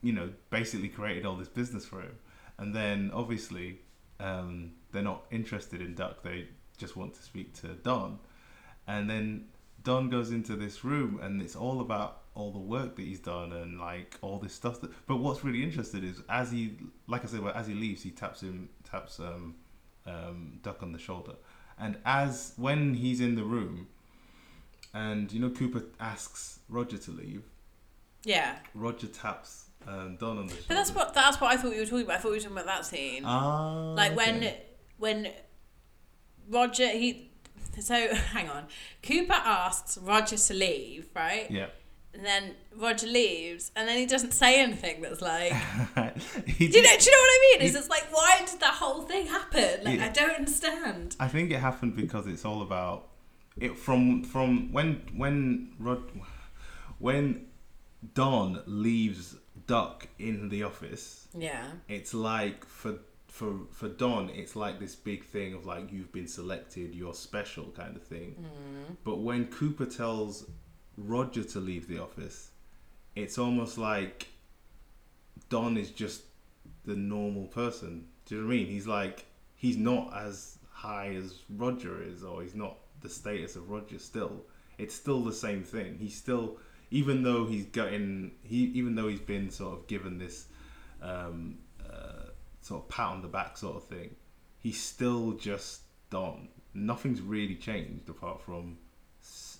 you 0.02 0.12
know 0.12 0.30
basically 0.50 0.88
created 0.88 1.26
all 1.26 1.36
this 1.36 1.48
business 1.48 1.84
for 1.84 2.00
him. 2.00 2.16
And 2.58 2.72
then 2.72 3.10
obviously 3.12 3.80
um, 4.20 4.70
they're 4.92 5.02
not 5.02 5.24
interested 5.32 5.80
in 5.80 5.96
Duck. 5.96 6.22
They 6.22 6.46
just 6.78 6.96
want 6.96 7.14
to 7.14 7.22
speak 7.22 7.54
to 7.62 7.68
Don. 7.68 8.20
And 8.86 9.10
then 9.10 9.46
Don 9.82 10.08
goes 10.10 10.30
into 10.30 10.54
this 10.54 10.84
room 10.84 11.18
and 11.20 11.42
it's 11.42 11.56
all 11.56 11.80
about 11.80 12.22
all 12.36 12.52
the 12.52 12.58
work 12.60 12.94
that 12.94 13.02
he's 13.02 13.18
done 13.20 13.52
and 13.52 13.80
like 13.80 14.16
all 14.22 14.38
this 14.38 14.54
stuff 14.54 14.80
that 14.80 14.90
but 15.06 15.16
what's 15.16 15.42
really 15.44 15.62
interesting 15.62 16.04
is 16.04 16.20
as 16.28 16.50
he 16.52 16.76
like 17.08 17.24
I 17.24 17.26
said 17.26 17.40
well, 17.40 17.54
as 17.54 17.66
he 17.66 17.74
leaves 17.74 18.02
he 18.02 18.10
taps 18.10 18.40
him 18.42 18.68
taps 18.88 19.18
um, 19.20 19.56
um, 20.06 20.58
Duck 20.62 20.82
on 20.82 20.92
the 20.92 20.98
shoulder 20.98 21.34
and 21.78 21.96
as 22.04 22.52
when 22.56 22.94
he's 22.94 23.20
in 23.20 23.34
the 23.36 23.44
room 23.44 23.86
and 24.94 25.30
you 25.32 25.40
know 25.40 25.50
Cooper 25.50 25.82
asks 26.00 26.60
Roger 26.68 26.96
to 26.98 27.10
leave 27.10 27.42
Yeah, 28.24 28.56
Roger 28.74 29.08
taps 29.08 29.66
um, 29.86 30.16
Don 30.18 30.38
on 30.38 30.46
the 30.46 30.52
shoulder 30.54 30.64
but 30.68 30.74
that's 30.74 30.94
what 30.94 31.12
that's 31.14 31.40
what 31.40 31.52
I 31.52 31.56
thought 31.58 31.72
you 31.74 31.80
were 31.80 31.84
talking 31.86 32.04
about. 32.06 32.16
I 32.16 32.20
thought 32.20 32.28
you 32.28 32.34
were 32.34 32.40
talking 32.40 32.52
about 32.56 32.66
that 32.66 32.86
scene. 32.86 33.22
ah, 33.26 33.92
like 33.94 34.16
when 34.16 34.36
okay. 34.38 34.62
when 34.98 35.28
Roger 36.48 36.88
he 36.88 37.30
so 37.80 37.94
hang 38.14 38.48
on. 38.48 38.64
Cooper 39.02 39.32
asks 39.34 39.98
Roger 39.98 40.36
to 40.36 40.54
leave, 40.54 41.06
right? 41.14 41.50
yeah 41.50 41.66
And 42.14 42.24
then 42.24 42.54
Roger 42.76 43.06
leaves, 43.08 43.72
and 43.74 43.88
then 43.88 43.98
he 43.98 44.06
doesn't 44.06 44.32
say 44.32 44.60
anything. 44.62 45.02
That's 45.02 45.20
like, 45.20 45.52
you 46.60 46.68
did- 46.70 46.84
know? 46.84 46.96
Do 46.98 47.04
you 47.04 47.12
know 47.12 47.22
what 47.24 47.34
I 47.36 47.40
mean? 47.50 47.60
It's 47.62 47.72
He- 47.74 47.78
just 47.80 47.90
like, 47.90 48.06
why 48.12 48.42
did 48.48 48.60
that 48.60 48.74
whole 48.74 49.02
thing 49.02 49.26
happen? 49.26 49.84
Like. 49.84 50.00
I 50.00 50.08
don't 50.08 50.36
understand. 50.36 51.16
I 51.18 51.26
think 51.28 51.50
it 51.50 51.58
happened 51.58 51.96
because 51.96 52.26
it's 52.28 52.44
all 52.44 52.62
about 52.62 53.08
it 53.58 53.78
from 53.78 54.22
from 54.24 54.72
when 54.72 55.02
when 55.16 55.74
Rod 55.78 56.02
when 56.98 57.46
Don 58.14 58.62
leaves 58.66 59.36
Duck 59.66 60.08
in 60.18 60.48
the 60.48 60.62
office. 60.62 61.28
Yeah, 61.36 61.66
It's 61.88 62.12
like 62.12 62.64
for 62.64 62.98
for 63.28 63.60
for 63.72 63.88
Don, 63.88 64.30
it's 64.30 64.54
like 64.56 64.78
this 64.78 64.94
big 64.94 65.24
thing 65.24 65.54
of 65.54 65.66
like 65.66 65.92
you've 65.92 66.12
been 66.12 66.28
selected, 66.28 66.94
you're 66.94 67.14
special 67.14 67.66
kind 67.76 67.96
of 67.96 68.02
thing. 68.02 68.36
Mm-hmm. 68.40 68.94
But 69.04 69.18
when 69.18 69.46
Cooper 69.46 69.86
tells 69.86 70.48
Roger 70.96 71.44
to 71.44 71.60
leave 71.60 71.88
the 71.88 71.98
office, 71.98 72.50
it's 73.16 73.38
almost 73.38 73.78
like 73.78 74.28
Don 75.48 75.76
is 75.76 75.90
just 75.90 76.22
the 76.84 76.94
normal 76.94 77.46
person. 77.46 78.06
Do 78.26 78.34
you 78.34 78.40
know 78.40 78.46
what 78.46 78.54
I 78.54 78.56
mean? 78.56 78.66
He's 78.66 78.86
like 78.86 79.24
he's 79.56 79.76
not 79.76 80.14
as 80.16 80.58
high 80.70 81.14
as 81.14 81.38
Roger 81.48 82.02
is, 82.02 82.22
or 82.22 82.42
he's 82.42 82.54
not 82.54 82.76
the 83.04 83.10
status 83.10 83.54
of 83.54 83.70
Roger. 83.70 84.00
Still, 84.00 84.42
it's 84.78 84.94
still 84.94 85.22
the 85.22 85.32
same 85.32 85.62
thing. 85.62 85.98
He's 86.00 86.16
still, 86.16 86.58
even 86.90 87.22
though 87.22 87.46
he's 87.46 87.66
gotten 87.66 88.32
he, 88.42 88.64
even 88.74 88.96
though 88.96 89.06
he's 89.06 89.20
been 89.20 89.50
sort 89.50 89.78
of 89.78 89.86
given 89.86 90.18
this 90.18 90.46
um, 91.00 91.58
uh, 91.88 92.30
sort 92.60 92.82
of 92.82 92.88
pat 92.88 93.10
on 93.10 93.22
the 93.22 93.28
back 93.28 93.56
sort 93.56 93.76
of 93.76 93.84
thing, 93.84 94.16
he's 94.58 94.82
still 94.82 95.32
just 95.32 95.82
Don. 96.10 96.48
Nothing's 96.74 97.20
really 97.20 97.54
changed 97.54 98.08
apart 98.08 98.42
from 98.42 98.78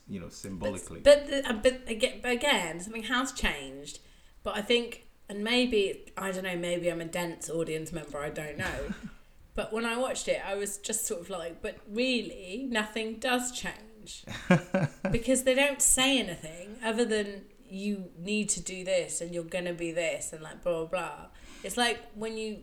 you 0.09 0.19
know 0.19 0.29
symbolically. 0.29 1.01
But 1.01 1.29
the, 1.29 1.49
uh, 1.49 1.53
but 1.53 1.83
again, 1.87 2.19
but 2.23 2.33
again, 2.33 2.81
something 2.81 3.05
has 3.05 3.31
changed. 3.33 4.01
But 4.43 4.57
I 4.57 4.63
think, 4.63 5.07
and 5.29 5.45
maybe 5.45 6.13
I 6.17 6.33
don't 6.33 6.45
know. 6.45 6.57
Maybe 6.57 6.89
I'm 6.89 7.01
a 7.01 7.05
dense 7.05 7.49
audience 7.49 7.93
member. 7.93 8.19
I 8.19 8.31
don't 8.31 8.59
know. 8.59 8.95
but 9.55 9.73
when 9.73 9.85
I 9.85 9.97
watched 9.97 10.29
it, 10.29 10.41
I 10.47 10.55
was 10.55 10.79
just 10.79 11.07
sort 11.07 11.21
of 11.21 11.31
like, 11.31 11.63
but 11.63 11.79
really, 11.89 12.67
nothing 12.69 13.19
does 13.19 13.53
change 13.53 14.25
because 15.11 15.45
they 15.45 15.55
don't 15.55 15.81
say 15.81 16.19
anything 16.19 16.77
other 16.85 17.05
than 17.05 17.43
you 17.69 18.11
need 18.19 18.49
to 18.51 18.61
do 18.61 18.85
this 18.85 19.21
and 19.21 19.35
you're 19.35 19.43
gonna 19.45 19.73
be 19.73 19.91
this 19.91 20.33
and 20.33 20.43
like 20.43 20.63
blah 20.63 20.85
blah 20.85 20.87
blah. 20.87 21.27
It's 21.63 21.77
like 21.77 22.01
when 22.15 22.37
you. 22.37 22.59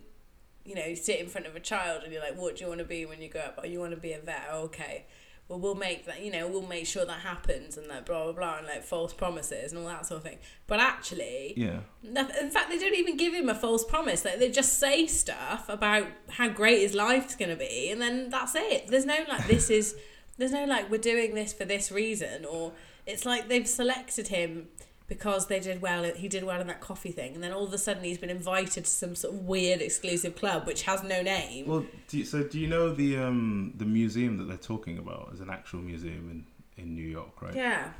You 0.64 0.76
know, 0.76 0.84
you 0.84 0.94
sit 0.94 1.18
in 1.18 1.26
front 1.26 1.48
of 1.48 1.56
a 1.56 1.60
child 1.60 2.04
and 2.04 2.12
you're 2.12 2.22
like, 2.22 2.38
"What 2.38 2.54
do 2.54 2.62
you 2.62 2.68
want 2.68 2.78
to 2.78 2.84
be 2.84 3.04
when 3.04 3.20
you 3.20 3.28
grow 3.28 3.40
up?" 3.40 3.58
Oh, 3.60 3.66
you 3.66 3.80
want 3.80 3.90
to 3.90 3.96
be 3.96 4.12
a 4.12 4.20
vet. 4.20 4.46
Oh, 4.48 4.60
okay 4.66 5.06
well, 5.52 5.60
we'll 5.60 5.74
make 5.74 6.06
that, 6.06 6.22
you 6.22 6.32
know, 6.32 6.48
we'll 6.48 6.66
make 6.66 6.86
sure 6.86 7.04
that 7.04 7.20
happens 7.20 7.76
and 7.76 7.86
like 7.86 8.06
blah, 8.06 8.24
blah, 8.24 8.32
blah, 8.32 8.56
and 8.56 8.66
like 8.66 8.82
false 8.82 9.12
promises 9.12 9.70
and 9.70 9.82
all 9.82 9.86
that 9.86 10.06
sort 10.06 10.16
of 10.16 10.24
thing. 10.24 10.38
But 10.66 10.80
actually, 10.80 11.52
yeah. 11.58 11.80
in 12.02 12.50
fact, 12.50 12.70
they 12.70 12.78
don't 12.78 12.94
even 12.94 13.18
give 13.18 13.34
him 13.34 13.50
a 13.50 13.54
false 13.54 13.84
promise. 13.84 14.24
Like, 14.24 14.38
they 14.38 14.50
just 14.50 14.78
say 14.78 15.06
stuff 15.06 15.68
about 15.68 16.06
how 16.30 16.48
great 16.48 16.80
his 16.80 16.94
life's 16.94 17.34
going 17.34 17.50
to 17.50 17.56
be, 17.56 17.90
and 17.90 18.00
then 18.00 18.30
that's 18.30 18.54
it. 18.54 18.86
There's 18.86 19.04
no 19.04 19.18
like, 19.28 19.46
this 19.46 19.68
is, 19.68 19.94
there's 20.38 20.52
no 20.52 20.64
like, 20.64 20.90
we're 20.90 20.96
doing 20.96 21.34
this 21.34 21.52
for 21.52 21.66
this 21.66 21.92
reason, 21.92 22.46
or 22.46 22.72
it's 23.04 23.26
like 23.26 23.48
they've 23.48 23.68
selected 23.68 24.28
him 24.28 24.68
because 25.14 25.42
they 25.46 25.60
did 25.60 25.82
well 25.82 26.02
he 26.24 26.28
did 26.28 26.42
well 26.44 26.60
in 26.60 26.66
that 26.66 26.80
coffee 26.80 27.12
thing 27.12 27.34
and 27.34 27.42
then 27.44 27.52
all 27.52 27.64
of 27.64 27.72
a 27.72 27.78
sudden 27.86 28.02
he's 28.02 28.18
been 28.24 28.30
invited 28.40 28.84
to 28.84 28.90
some 28.90 29.14
sort 29.14 29.34
of 29.34 29.40
weird 29.40 29.80
exclusive 29.88 30.34
club 30.34 30.66
which 30.66 30.82
has 30.82 31.02
no 31.02 31.20
name 31.22 31.66
Well, 31.66 31.84
do 32.08 32.18
you, 32.18 32.24
so 32.24 32.42
do 32.52 32.58
you 32.58 32.68
know 32.68 32.92
the 33.02 33.10
um 33.18 33.74
the 33.76 33.84
museum 34.00 34.32
that 34.38 34.44
they're 34.44 34.66
talking 34.74 34.96
about 34.98 35.30
is 35.34 35.40
an 35.40 35.50
actual 35.50 35.80
museum 35.80 36.24
in 36.32 36.38
in 36.82 36.94
New 36.94 37.08
York, 37.18 37.34
right? 37.42 37.54
yeah 37.54 37.90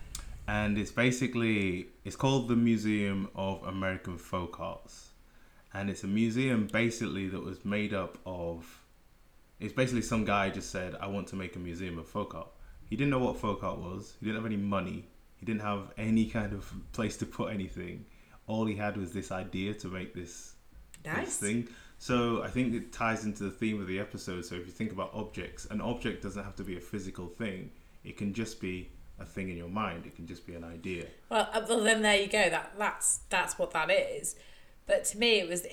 and 0.48 0.76
it's 0.78 0.90
basically 0.90 1.86
it's 2.04 2.16
called 2.16 2.48
the 2.48 2.56
Museum 2.56 3.28
of 3.34 3.62
American 3.64 4.18
Folk 4.18 4.58
Arts, 4.60 5.10
and 5.72 5.88
it's 5.90 6.02
a 6.02 6.08
museum 6.08 6.66
basically 6.66 7.28
that 7.28 7.42
was 7.42 7.64
made 7.64 7.94
up 7.94 8.18
of. 8.26 8.80
It's 9.60 9.72
basically 9.72 10.02
some 10.02 10.24
guy 10.24 10.50
just 10.50 10.70
said, 10.70 10.96
"I 11.00 11.06
want 11.06 11.28
to 11.28 11.36
make 11.36 11.54
a 11.54 11.60
museum 11.60 11.98
of 11.98 12.08
folk 12.08 12.34
art." 12.34 12.48
He 12.90 12.96
didn't 12.96 13.10
know 13.10 13.20
what 13.20 13.38
folk 13.38 13.62
art 13.62 13.78
was. 13.78 14.14
He 14.18 14.26
didn't 14.26 14.38
have 14.40 14.46
any 14.46 14.56
money. 14.56 15.06
He 15.42 15.46
didn't 15.46 15.62
have 15.62 15.90
any 15.98 16.26
kind 16.26 16.52
of 16.52 16.72
place 16.92 17.16
to 17.16 17.26
put 17.26 17.52
anything. 17.52 18.04
All 18.46 18.64
he 18.64 18.76
had 18.76 18.96
was 18.96 19.10
this 19.10 19.32
idea 19.32 19.74
to 19.74 19.88
make 19.88 20.14
this 20.14 20.54
this 21.02 21.12
nice 21.12 21.36
thing. 21.36 21.68
So 21.98 22.44
I 22.44 22.48
think 22.48 22.72
it 22.74 22.92
ties 22.92 23.24
into 23.24 23.42
the 23.42 23.50
theme 23.50 23.80
of 23.80 23.88
the 23.88 23.98
episode. 23.98 24.44
So 24.44 24.54
if 24.54 24.66
you 24.66 24.70
think 24.70 24.92
about 24.92 25.10
objects, 25.12 25.64
an 25.64 25.80
object 25.80 26.22
doesn't 26.22 26.44
have 26.44 26.54
to 26.56 26.62
be 26.62 26.76
a 26.76 26.80
physical 26.80 27.26
thing. 27.26 27.72
It 28.04 28.16
can 28.16 28.32
just 28.34 28.60
be 28.60 28.92
a 29.18 29.24
thing 29.24 29.48
in 29.48 29.56
your 29.56 29.68
mind. 29.68 30.06
It 30.06 30.14
can 30.14 30.28
just 30.28 30.46
be 30.46 30.54
an 30.54 30.62
idea. 30.62 31.06
Well, 31.28 31.48
uh, 31.52 31.62
well, 31.68 31.80
then 31.80 32.02
there 32.02 32.20
you 32.20 32.28
go. 32.28 32.48
That 32.48 32.74
that's 32.78 33.22
that's 33.28 33.58
what 33.58 33.72
that 33.72 33.90
is. 33.90 34.36
But 34.86 35.06
to 35.06 35.18
me, 35.18 35.40
it 35.40 35.48
was 35.48 35.66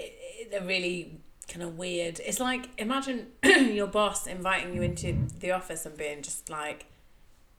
a 0.52 0.66
really 0.66 1.22
kind 1.48 1.62
of 1.62 1.78
weird. 1.78 2.20
It's 2.26 2.40
like 2.40 2.70
imagine 2.80 3.28
your 3.44 3.86
boss 3.86 4.26
inviting 4.26 4.74
you 4.74 4.82
into 4.82 5.28
the 5.38 5.52
office 5.52 5.86
and 5.86 5.96
being 5.96 6.24
just 6.24 6.50
like, 6.50 6.88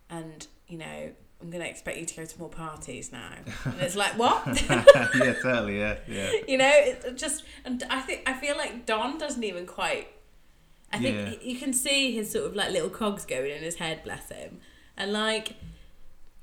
and 0.09 0.49
you 0.66 0.79
know, 0.79 1.12
I'm 1.42 1.50
gonna 1.50 1.64
expect 1.64 1.96
you 1.98 2.05
to 2.07 2.16
go 2.16 2.24
to 2.24 2.38
more 2.38 2.48
parties 2.48 3.12
now. 3.12 3.31
And 3.64 3.81
it's 3.81 3.96
like 3.96 4.18
what? 4.18 4.46
yeah, 4.70 5.35
totally. 5.42 5.79
Yeah, 5.79 5.96
yeah. 6.07 6.31
you 6.48 6.59
know, 6.59 6.70
it 6.74 7.16
just 7.16 7.44
and 7.64 7.83
I 7.90 8.00
think 8.00 8.22
I 8.26 8.35
feel 8.35 8.57
like 8.57 8.87
Don 8.87 9.18
doesn't 9.18 9.42
even 9.44 9.66
quite. 9.66 10.09
I 10.92 10.98
think 10.98 11.16
Yeah. 11.16 11.35
you 11.50 11.57
can 11.59 11.72
see 11.72 12.12
his 12.12 12.31
sort 12.31 12.46
of 12.46 12.55
like 12.57 12.70
little 12.72 12.90
cogs 12.90 13.24
going 13.24 13.50
in 13.53 13.62
his 13.62 13.76
head, 13.76 14.03
bless 14.03 14.29
him, 14.31 14.59
and 14.96 15.12
like, 15.12 15.55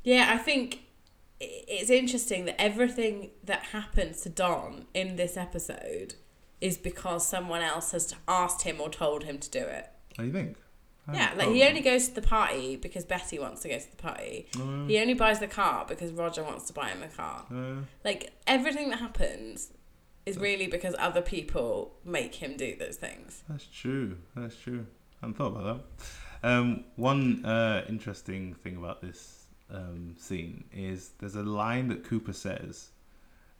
yeah, 0.04 0.30
I 0.34 0.38
think 0.38 0.84
it's 1.40 1.92
interesting 1.92 2.46
that 2.46 2.60
everything 2.60 3.30
that 3.44 3.64
happens 3.66 4.22
to 4.22 4.30
Don 4.30 4.86
in 4.96 5.18
this 5.18 5.38
episode 5.38 6.16
is 6.62 6.78
because 6.78 7.28
someone 7.28 7.62
else 7.62 7.92
has 7.92 8.16
asked 8.28 8.64
him 8.64 8.82
or 8.82 8.90
told 8.90 9.24
him 9.26 9.38
to 9.38 9.50
do 9.50 9.60
it. 9.60 9.88
What 10.16 10.24
do 10.24 10.26
you 10.26 10.32
think? 10.34 10.58
Yeah, 11.14 11.34
like 11.38 11.48
Oh. 11.48 11.54
he 11.54 11.64
only 11.64 11.82
goes 11.82 12.10
to 12.10 12.16
the 12.16 12.22
party 12.22 12.76
because 12.76 13.06
Betty 13.06 13.40
wants 13.40 13.62
to 13.62 13.70
go 13.70 13.80
to 13.80 13.90
the 13.92 13.98
party. 13.98 14.48
Uh, 14.60 14.86
He 14.88 15.00
only 15.00 15.14
buys 15.14 15.40
the 15.40 15.48
car 15.48 15.86
because 15.88 16.12
Roger 16.12 16.44
wants 16.44 16.66
to 16.68 16.74
buy 16.74 16.90
him 16.90 17.02
a 17.04 17.08
car 17.08 17.46
uh, 17.52 17.82
like 18.04 18.32
everything 18.46 18.90
that 18.90 19.00
happens 19.00 19.72
is 20.26 20.38
really 20.38 20.68
because 20.68 20.94
other 21.00 21.22
people 21.22 21.94
make 22.04 22.36
him 22.36 22.58
do 22.58 22.76
those 22.78 22.98
things. 22.98 23.44
that's 23.48 23.66
true. 23.68 24.18
That's 24.36 24.58
true. 24.58 24.86
I 25.22 25.26
hadn't 25.28 25.38
thought 25.38 25.56
about 25.56 25.66
that. 26.44 26.48
Um, 26.50 26.84
one 26.98 27.46
uh, 27.46 27.86
interesting 27.88 28.54
thing 28.56 28.76
about 28.76 29.02
this 29.02 29.46
um, 29.72 30.16
scene 30.20 30.66
is 30.74 31.12
there's 31.20 31.36
a 31.36 31.44
line 31.44 31.88
that 31.88 32.04
Cooper 32.04 32.34
says, 32.34 32.90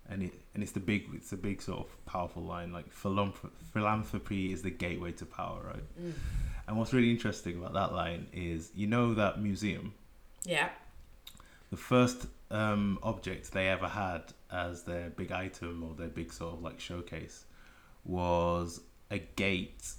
and 0.10 0.22
it 0.24 0.34
and 0.54 0.62
it's 0.62 0.74
the 0.74 0.80
big 0.82 1.06
it's 1.14 1.32
a 1.34 1.38
big 1.38 1.62
sort 1.62 1.80
of 1.80 2.06
powerful 2.06 2.44
line 2.44 2.72
like 2.72 2.94
philanthrop- 2.94 3.52
philanthropy 3.74 4.52
is 4.54 4.62
the 4.62 4.70
gateway 4.70 5.12
to 5.14 5.26
power, 5.26 5.62
right? 5.74 6.14
And 6.68 6.78
what's 6.78 6.94
really 6.94 7.12
interesting 7.12 7.58
about 7.58 7.74
that 7.74 7.94
line 7.94 8.28
is 8.34 8.72
you 8.76 8.88
know 8.88 9.14
that 9.14 9.42
museum 9.42 9.94
Yeah. 10.44 10.70
the 11.70 11.78
first 11.78 12.28
um, 12.52 13.00
object 13.04 13.52
they 13.52 13.68
ever 13.70 13.88
had 13.88 14.24
as 14.52 14.84
their 14.84 15.10
big 15.10 15.32
item 15.32 15.84
or 15.84 15.94
their 15.96 16.08
big 16.10 16.32
sort 16.34 16.54
of 16.56 16.62
like 16.62 16.80
showcase 16.80 17.46
was 18.06 18.82
a 19.12 19.20
gate 19.20 19.92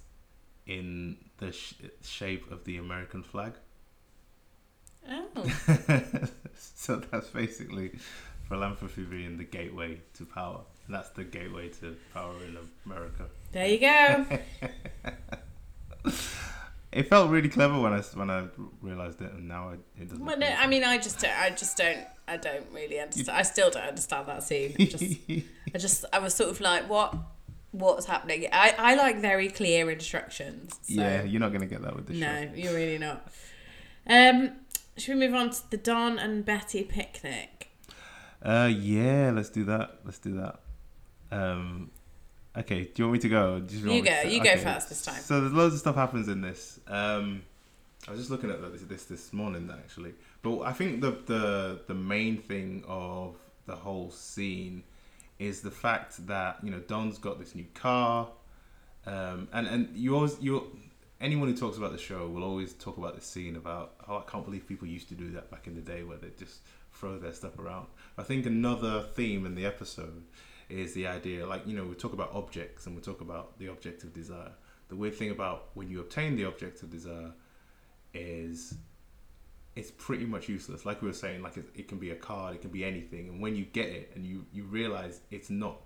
in 0.66 1.16
the 1.38 1.52
sh- 1.52 1.74
shape 2.02 2.50
of 2.50 2.64
the 2.64 2.76
American 2.78 3.22
flag. 3.22 3.52
Oh. 5.08 5.44
so 6.58 6.96
that's 6.96 7.28
basically 7.28 7.98
philanthropy 8.48 9.02
being 9.04 9.36
the 9.38 9.44
gateway 9.44 10.00
to 10.14 10.24
power. 10.26 10.60
And 10.86 10.94
that's 10.94 11.10
the 11.10 11.24
gateway 11.24 11.68
to 11.80 11.96
power 12.12 12.34
in 12.46 12.56
America. 12.86 13.26
There 13.52 13.66
you 13.66 13.78
go. 13.80 14.26
It 16.90 17.08
felt 17.08 17.30
really 17.30 17.50
clever 17.50 17.78
when 17.78 17.92
I 17.92 18.00
when 18.00 18.30
I 18.30 18.46
realized 18.80 19.20
it, 19.20 19.30
and 19.32 19.46
now 19.46 19.70
it, 19.70 19.80
it 19.96 20.08
doesn't. 20.08 20.24
Well, 20.24 20.38
no, 20.38 20.46
I 20.46 20.66
mean, 20.66 20.84
I 20.84 20.96
just, 20.96 21.20
don't, 21.20 21.38
I 21.38 21.50
just 21.50 21.76
don't, 21.76 22.00
I 22.26 22.38
don't 22.38 22.64
really 22.72 22.98
understand. 22.98 23.36
I 23.36 23.42
still 23.42 23.70
don't 23.70 23.86
understand 23.86 24.26
that 24.26 24.42
scene. 24.42 24.74
I 24.80 24.84
just, 24.84 25.04
I 25.74 25.78
just, 25.78 26.04
I 26.14 26.18
was 26.18 26.34
sort 26.34 26.48
of 26.48 26.60
like, 26.62 26.88
what, 26.88 27.14
what's 27.72 28.06
happening? 28.06 28.48
I, 28.50 28.74
I 28.78 28.94
like 28.94 29.20
very 29.20 29.50
clear 29.50 29.90
instructions. 29.90 30.76
So 30.82 30.94
yeah, 30.94 31.24
you're 31.24 31.40
not 31.40 31.52
gonna 31.52 31.66
get 31.66 31.82
that 31.82 31.94
with 31.94 32.06
the 32.06 32.14
show. 32.14 32.20
No, 32.20 32.50
you're 32.54 32.74
really 32.74 32.98
not. 32.98 33.28
Um, 34.06 34.52
should 34.96 35.14
we 35.14 35.26
move 35.26 35.34
on 35.34 35.50
to 35.50 35.70
the 35.70 35.76
Don 35.76 36.18
and 36.18 36.42
Betty 36.42 36.84
picnic? 36.84 37.70
Uh, 38.42 38.70
yeah, 38.72 39.30
let's 39.34 39.50
do 39.50 39.64
that. 39.64 39.98
Let's 40.04 40.18
do 40.18 40.34
that. 40.36 40.60
Um, 41.30 41.90
okay, 42.58 42.84
do 42.84 42.90
you 42.96 43.04
want 43.04 43.12
me 43.14 43.18
to 43.20 43.28
go? 43.28 43.62
You 43.68 43.80
me 43.84 44.00
go. 44.02 44.22
to- 44.22 44.30
You 44.30 44.42
go 44.42 44.56
first 44.56 44.88
this 44.88 45.02
time. 45.02 45.20
So 45.20 45.40
there's 45.40 45.52
loads 45.52 45.74
of 45.74 45.80
stuff 45.80 45.96
happens 45.96 46.28
in 46.28 46.40
this. 46.40 46.80
Um, 46.86 47.42
I 48.06 48.12
was 48.12 48.20
just 48.20 48.30
looking 48.30 48.50
at 48.50 48.60
this 48.72 48.82
this, 48.82 49.04
this 49.04 49.32
morning 49.32 49.70
actually, 49.72 50.14
but 50.42 50.60
I 50.60 50.72
think 50.72 51.00
the 51.00 51.10
the 51.26 51.80
the 51.86 51.94
main 51.94 52.38
thing 52.38 52.84
of 52.86 53.36
the 53.66 53.76
whole 53.76 54.10
scene 54.10 54.82
is 55.38 55.60
the 55.60 55.70
fact 55.70 56.26
that 56.26 56.58
you 56.62 56.70
know 56.70 56.78
Don's 56.80 57.18
got 57.18 57.38
this 57.38 57.54
new 57.54 57.66
car, 57.74 58.28
um, 59.06 59.48
and 59.52 59.66
and 59.66 59.96
you 59.96 60.14
always 60.14 60.40
you 60.40 60.64
anyone 61.20 61.48
who 61.48 61.56
talks 61.56 61.76
about 61.76 61.92
the 61.92 61.98
show 61.98 62.28
will 62.28 62.44
always 62.44 62.72
talk 62.74 62.96
about 62.96 63.14
this 63.14 63.26
scene 63.26 63.56
about 63.56 63.94
oh 64.08 64.18
I 64.18 64.30
can't 64.30 64.44
believe 64.44 64.66
people 64.66 64.86
used 64.88 65.08
to 65.08 65.14
do 65.14 65.30
that 65.32 65.50
back 65.50 65.66
in 65.66 65.74
the 65.74 65.80
day 65.82 66.02
where 66.02 66.16
they 66.16 66.28
just 66.38 66.60
throw 66.94 67.18
their 67.18 67.32
stuff 67.32 67.58
around. 67.58 67.86
I 68.16 68.22
think 68.22 68.46
another 68.46 69.02
theme 69.02 69.44
in 69.46 69.54
the 69.54 69.66
episode 69.66 70.22
is 70.68 70.92
the 70.92 71.06
idea 71.06 71.46
like 71.46 71.66
you 71.66 71.74
know 71.74 71.84
we 71.84 71.94
talk 71.94 72.12
about 72.12 72.30
objects 72.34 72.86
and 72.86 72.94
we 72.94 73.00
talk 73.00 73.20
about 73.20 73.58
the 73.58 73.68
object 73.68 74.02
of 74.04 74.12
desire. 74.12 74.52
The 74.88 74.96
weird 74.96 75.14
thing 75.14 75.30
about 75.30 75.68
when 75.74 75.88
you 75.90 76.00
obtain 76.00 76.36
the 76.36 76.44
object 76.44 76.82
of 76.82 76.90
desire 76.90 77.32
is 78.14 78.74
it's 79.76 79.90
pretty 79.92 80.26
much 80.26 80.48
useless. 80.48 80.84
Like 80.84 81.02
we 81.02 81.08
were 81.08 81.14
saying, 81.14 81.42
like 81.42 81.56
it, 81.56 81.66
it 81.74 81.88
can 81.88 81.98
be 81.98 82.10
a 82.10 82.16
card, 82.16 82.54
it 82.54 82.62
can 82.62 82.70
be 82.70 82.84
anything, 82.84 83.28
and 83.28 83.40
when 83.40 83.54
you 83.54 83.64
get 83.64 83.86
it 83.86 84.12
and 84.14 84.24
you 84.26 84.44
you 84.52 84.64
realize 84.64 85.20
it's 85.30 85.50
not 85.50 85.76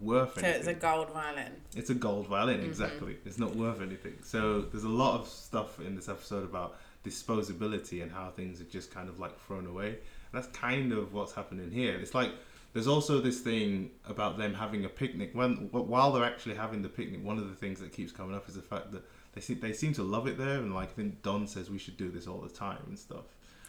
worth 0.00 0.34
So 0.34 0.40
anything. 0.40 0.58
it's 0.60 0.68
a 0.68 0.74
gold 0.74 1.10
violin. 1.12 1.52
It's 1.76 1.90
a 1.90 1.94
gold 1.94 2.26
violin, 2.28 2.58
mm-hmm. 2.58 2.68
exactly. 2.68 3.16
It's 3.24 3.38
not 3.38 3.54
worth 3.54 3.80
anything. 3.80 4.14
So 4.22 4.62
there's 4.62 4.84
a 4.84 4.88
lot 4.88 5.20
of 5.20 5.28
stuff 5.28 5.80
in 5.80 5.94
this 5.94 6.08
episode 6.08 6.44
about 6.44 6.76
disposability 7.04 8.02
and 8.02 8.10
how 8.10 8.30
things 8.30 8.60
are 8.60 8.64
just 8.64 8.92
kind 8.92 9.08
of 9.08 9.18
like 9.20 9.38
thrown 9.46 9.66
away. 9.66 9.88
And 9.88 10.32
that's 10.32 10.48
kind 10.48 10.92
of 10.92 11.12
what's 11.12 11.32
happening 11.32 11.70
here. 11.70 11.94
It's 11.96 12.14
like 12.14 12.32
there's 12.76 12.86
also 12.86 13.22
this 13.22 13.40
thing 13.40 13.90
about 14.06 14.36
them 14.36 14.52
having 14.52 14.84
a 14.84 14.88
picnic. 14.90 15.30
When 15.32 15.70
while 15.72 16.12
they're 16.12 16.26
actually 16.26 16.56
having 16.56 16.82
the 16.82 16.90
picnic, 16.90 17.24
one 17.24 17.38
of 17.38 17.48
the 17.48 17.54
things 17.54 17.80
that 17.80 17.90
keeps 17.90 18.12
coming 18.12 18.36
up 18.36 18.50
is 18.50 18.54
the 18.54 18.60
fact 18.60 18.92
that 18.92 19.02
they 19.32 19.40
seem 19.40 19.60
they 19.60 19.72
seem 19.72 19.94
to 19.94 20.02
love 20.02 20.26
it 20.26 20.36
there, 20.36 20.58
and 20.58 20.74
like 20.74 20.90
I 20.90 20.92
think 20.92 21.22
Don 21.22 21.46
says 21.46 21.70
we 21.70 21.78
should 21.78 21.96
do 21.96 22.10
this 22.10 22.26
all 22.26 22.38
the 22.38 22.50
time 22.50 22.82
and 22.86 22.98
stuff. 22.98 23.24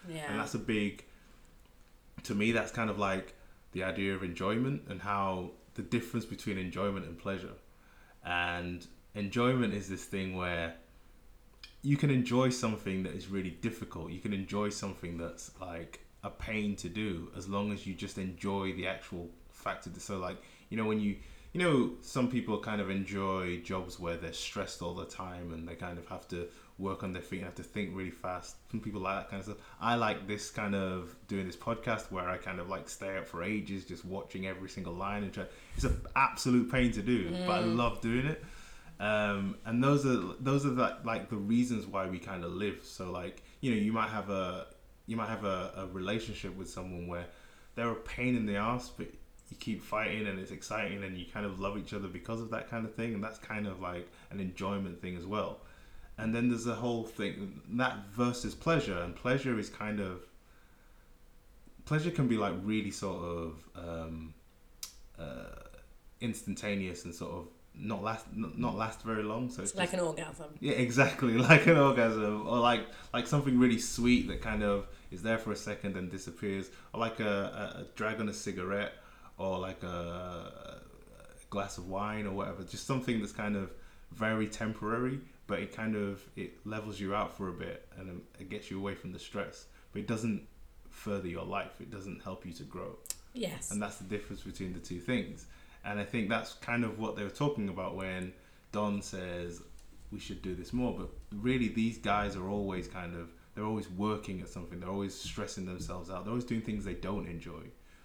Yeah, 0.09 0.29
And 0.29 0.37
that's 0.37 0.55
a 0.55 0.59
big, 0.59 1.05
to 2.23 2.35
me, 2.35 2.51
that's 2.51 2.69
kind 2.73 2.89
of 2.89 2.99
like 2.99 3.33
the 3.71 3.85
idea 3.85 4.13
of 4.13 4.23
enjoyment 4.23 4.81
and 4.89 5.01
how 5.01 5.51
the 5.75 5.83
difference 5.83 6.25
between 6.25 6.57
enjoyment 6.57 7.05
and 7.05 7.17
pleasure. 7.17 7.55
And 8.25 8.85
enjoyment 9.15 9.73
is 9.73 9.87
this 9.87 10.03
thing 10.03 10.35
where 10.35 10.75
you 11.81 11.95
can 11.95 12.09
enjoy 12.09 12.49
something 12.49 13.03
that 13.03 13.13
is 13.13 13.29
really 13.29 13.51
difficult. 13.51 14.11
You 14.11 14.19
can 14.19 14.33
enjoy 14.33 14.67
something 14.67 15.17
that's 15.17 15.51
like 15.61 16.01
a 16.23 16.29
pain 16.29 16.75
to 16.77 16.89
do 16.89 17.31
as 17.35 17.47
long 17.47 17.71
as 17.71 17.85
you 17.85 17.93
just 17.93 18.17
enjoy 18.17 18.73
the 18.73 18.87
actual 18.87 19.29
fact 19.51 19.85
of 19.85 19.95
it. 19.95 20.01
So, 20.01 20.17
like, 20.17 20.37
you 20.69 20.77
know, 20.77 20.85
when 20.85 20.99
you, 20.99 21.15
you 21.53 21.61
know, 21.61 21.91
some 22.01 22.29
people 22.29 22.59
kind 22.59 22.81
of 22.81 22.89
enjoy 22.89 23.57
jobs 23.61 23.99
where 23.99 24.17
they're 24.17 24.33
stressed 24.33 24.81
all 24.81 24.93
the 24.93 25.05
time 25.05 25.53
and 25.53 25.67
they 25.67 25.75
kind 25.75 25.97
of 25.97 26.07
have 26.07 26.27
to 26.29 26.47
work 26.79 27.01
on 27.03 27.11
their 27.11 27.21
feet 27.21 27.37
and 27.37 27.45
have 27.45 27.55
to 27.55 27.63
think 27.63 27.95
really 27.95 28.11
fast. 28.11 28.55
Some 28.71 28.79
people 28.79 29.01
like 29.01 29.17
that 29.17 29.29
kind 29.29 29.39
of 29.39 29.45
stuff. 29.45 29.57
I 29.81 29.95
like 29.95 30.27
this 30.27 30.51
kind 30.51 30.75
of 30.75 31.15
doing 31.27 31.47
this 31.47 31.55
podcast 31.55 32.11
where 32.11 32.29
I 32.29 32.37
kind 32.37 32.59
of 32.59 32.69
like 32.69 32.87
stay 32.87 33.17
up 33.17 33.27
for 33.27 33.43
ages 33.43 33.85
just 33.85 34.05
watching 34.05 34.45
every 34.45 34.69
single 34.69 34.93
line 34.93 35.23
and 35.23 35.33
try. 35.33 35.45
It's 35.75 35.85
an 35.85 35.99
absolute 36.15 36.71
pain 36.71 36.91
to 36.91 37.01
do, 37.01 37.31
but 37.47 37.53
I 37.53 37.59
love 37.61 38.01
doing 38.01 38.27
it. 38.27 38.43
Um, 38.99 39.57
and 39.65 39.83
those 39.83 40.05
are 40.05 40.33
those 40.39 40.65
are 40.65 40.71
the, 40.71 40.97
like 41.03 41.29
the 41.29 41.35
reasons 41.35 41.85
why 41.85 42.07
we 42.07 42.19
kind 42.19 42.43
of 42.43 42.51
live. 42.51 42.79
So 42.83 43.11
like 43.11 43.43
you 43.61 43.71
know 43.71 43.77
you 43.77 43.91
might 43.91 44.09
have 44.09 44.29
a 44.29 44.67
you 45.07 45.15
might 45.17 45.29
have 45.29 45.43
a, 45.45 45.71
a 45.77 45.87
relationship 45.87 46.55
with 46.55 46.69
someone 46.69 47.07
where 47.07 47.25
they're 47.75 47.89
a 47.89 47.95
pain 47.95 48.35
in 48.35 48.45
the 48.45 48.55
ass, 48.57 48.91
but 48.95 49.07
you 49.49 49.57
keep 49.59 49.81
fighting 49.81 50.27
and 50.27 50.37
it's 50.39 50.51
exciting 50.51 51.03
and 51.03 51.17
you 51.17 51.25
kind 51.25 51.45
of 51.45 51.59
love 51.59 51.77
each 51.77 51.93
other 51.93 52.07
because 52.09 52.41
of 52.41 52.49
that 52.51 52.69
kind 52.69 52.85
of 52.85 52.93
thing, 52.93 53.13
and 53.13 53.23
that's 53.23 53.39
kind 53.39 53.65
of 53.67 53.79
like 53.81 54.07
an 54.31 54.39
enjoyment 54.39 55.01
thing 55.01 55.15
as 55.15 55.25
well. 55.25 55.59
And 56.17 56.33
then 56.35 56.49
there's 56.49 56.67
a 56.67 56.75
whole 56.75 57.03
thing 57.05 57.61
that 57.73 57.95
versus 58.11 58.53
pleasure, 58.55 58.97
and 58.99 59.15
pleasure 59.15 59.57
is 59.57 59.69
kind 59.69 59.99
of 59.99 60.21
pleasure 61.85 62.11
can 62.11 62.27
be 62.27 62.37
like 62.37 62.53
really 62.63 62.91
sort 62.91 63.23
of 63.23 63.53
um, 63.75 64.33
uh, 65.19 65.45
instantaneous 66.21 67.05
and 67.05 67.13
sort 67.13 67.31
of 67.31 67.47
not 67.79 68.03
last 68.03 68.25
not, 68.35 68.57
not 68.57 68.75
last 68.75 69.01
very 69.03 69.23
long. 69.23 69.49
So 69.49 69.61
it's 69.61 69.71
It's 69.71 69.77
like 69.79 69.91
just- 69.91 70.01
an 70.01 70.07
orgasm. 70.07 70.47
yeah, 70.59 70.73
exactly, 70.87 71.37
like 71.37 71.67
an 71.67 71.77
orgasm, 71.77 72.47
or 72.47 72.59
like 72.59 72.81
like 73.13 73.27
something 73.27 73.57
really 73.59 73.79
sweet 73.79 74.27
that 74.27 74.41
kind 74.41 74.63
of 74.63 74.87
is 75.11 75.21
there 75.21 75.37
for 75.37 75.51
a 75.51 75.55
second 75.55 75.97
and 75.97 76.11
disappears, 76.11 76.69
or 76.93 76.99
like 76.99 77.19
a, 77.19 77.25
a, 77.77 77.81
a 77.81 77.85
drag 77.95 78.19
on 78.19 78.29
a 78.29 78.33
cigarette, 78.33 78.93
or 79.37 79.59
like 79.59 79.83
a, 79.83 79.87
a 79.87 80.81
glass 81.49 81.77
of 81.77 81.87
wine 81.87 82.25
or 82.25 82.33
whatever. 82.33 82.63
Just 82.63 82.85
something 82.85 83.19
that's 83.19 83.31
kind 83.31 83.55
of 83.55 83.71
very 84.11 84.47
temporary, 84.47 85.19
but 85.47 85.59
it 85.59 85.75
kind 85.75 85.95
of 85.95 86.23
it 86.35 86.65
levels 86.65 86.99
you 86.99 87.15
out 87.15 87.35
for 87.35 87.49
a 87.49 87.53
bit 87.53 87.87
and 87.97 88.09
um, 88.09 88.21
it 88.39 88.49
gets 88.49 88.71
you 88.71 88.77
away 88.77 88.95
from 88.95 89.11
the 89.11 89.19
stress, 89.19 89.65
but 89.91 89.99
it 89.99 90.07
doesn't 90.07 90.41
further 90.89 91.27
your 91.27 91.45
life. 91.45 91.79
It 91.79 91.91
doesn't 91.91 92.23
help 92.23 92.45
you 92.45 92.53
to 92.53 92.63
grow. 92.63 92.97
Yes. 93.33 93.71
And 93.71 93.81
that's 93.81 93.97
the 93.97 94.05
difference 94.05 94.41
between 94.41 94.73
the 94.73 94.79
two 94.79 94.99
things. 94.99 95.45
And 95.85 95.99
I 95.99 96.03
think 96.03 96.27
that's 96.27 96.53
kind 96.53 96.83
of 96.83 96.99
what 96.99 97.15
they 97.15 97.23
were 97.23 97.29
talking 97.29 97.69
about 97.69 97.95
when 97.95 98.33
Don 98.71 99.01
says 99.01 99.61
we 100.11 100.19
should 100.19 100.41
do 100.41 100.55
this 100.55 100.73
more. 100.73 100.93
But 100.97 101.09
really, 101.31 101.67
these 101.67 101.97
guys 101.97 102.35
are 102.35 102.49
always 102.49 102.87
kind 102.87 103.15
of 103.15 103.29
they're 103.57 103.65
always 103.65 103.89
working 103.89 104.39
at 104.41 104.49
something. 104.49 104.79
They're 104.79 104.89
always 104.89 105.15
stressing 105.15 105.65
themselves 105.65 106.11
out. 106.11 106.23
They're 106.23 106.31
always 106.31 106.45
doing 106.45 106.61
things 106.61 106.85
they 106.85 106.93
don't 106.93 107.27
enjoy. 107.27 107.63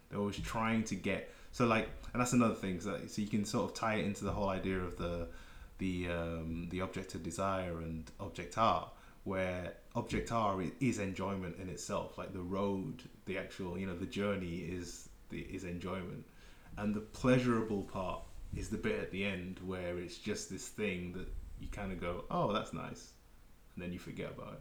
They're 0.09 0.19
always 0.19 0.39
trying 0.39 0.85
to 0.85 0.95
get 0.95 1.31
so 1.53 1.67
like, 1.67 1.91
and 2.15 2.21
that's 2.21 2.33
another 2.33 2.55
thing. 2.55 2.81
So, 2.81 2.99
so 3.07 3.21
you 3.21 3.29
can 3.29 3.45
sort 3.45 3.71
of 3.71 3.77
tie 3.77 3.97
it 3.97 4.07
into 4.07 4.25
the 4.25 4.33
whole 4.33 4.49
idea 4.49 4.79
of 4.79 4.97
the 4.97 5.29
the 5.77 6.09
um, 6.09 6.69
the 6.71 6.81
object 6.81 7.15
of 7.15 7.23
desire 7.23 7.79
and 7.81 8.11
objet 8.19 8.57
a, 8.57 8.87
where 9.25 9.75
object 9.95 10.33
i- 10.63 10.73
is 10.81 10.99
enjoyment 10.99 11.57
in 11.61 11.69
itself. 11.69 12.17
Like 12.17 12.33
the 12.33 12.41
road, 12.41 13.03
the 13.27 13.37
actual, 13.37 13.79
you 13.79 13.87
know, 13.87 13.97
the 13.97 14.07
journey 14.07 14.57
is 14.61 15.11
the 15.29 15.41
is 15.41 15.65
enjoyment, 15.65 16.25
and 16.79 16.95
the 16.95 17.01
pleasurable 17.01 17.83
part 17.83 18.23
is 18.57 18.71
the 18.71 18.79
bit 18.79 18.99
at 18.99 19.11
the 19.11 19.25
end 19.25 19.61
where 19.67 19.99
it's 19.99 20.17
just 20.17 20.51
this 20.51 20.69
thing 20.69 21.13
that 21.13 21.29
you 21.61 21.69
kind 21.69 21.93
of 21.93 22.01
go, 22.01 22.25
oh, 22.31 22.53
that's 22.53 22.73
nice, 22.73 23.13
and 23.75 23.83
then 23.85 23.93
you 23.93 23.99
forget 23.99 24.31
about 24.37 24.55
it, 24.55 24.61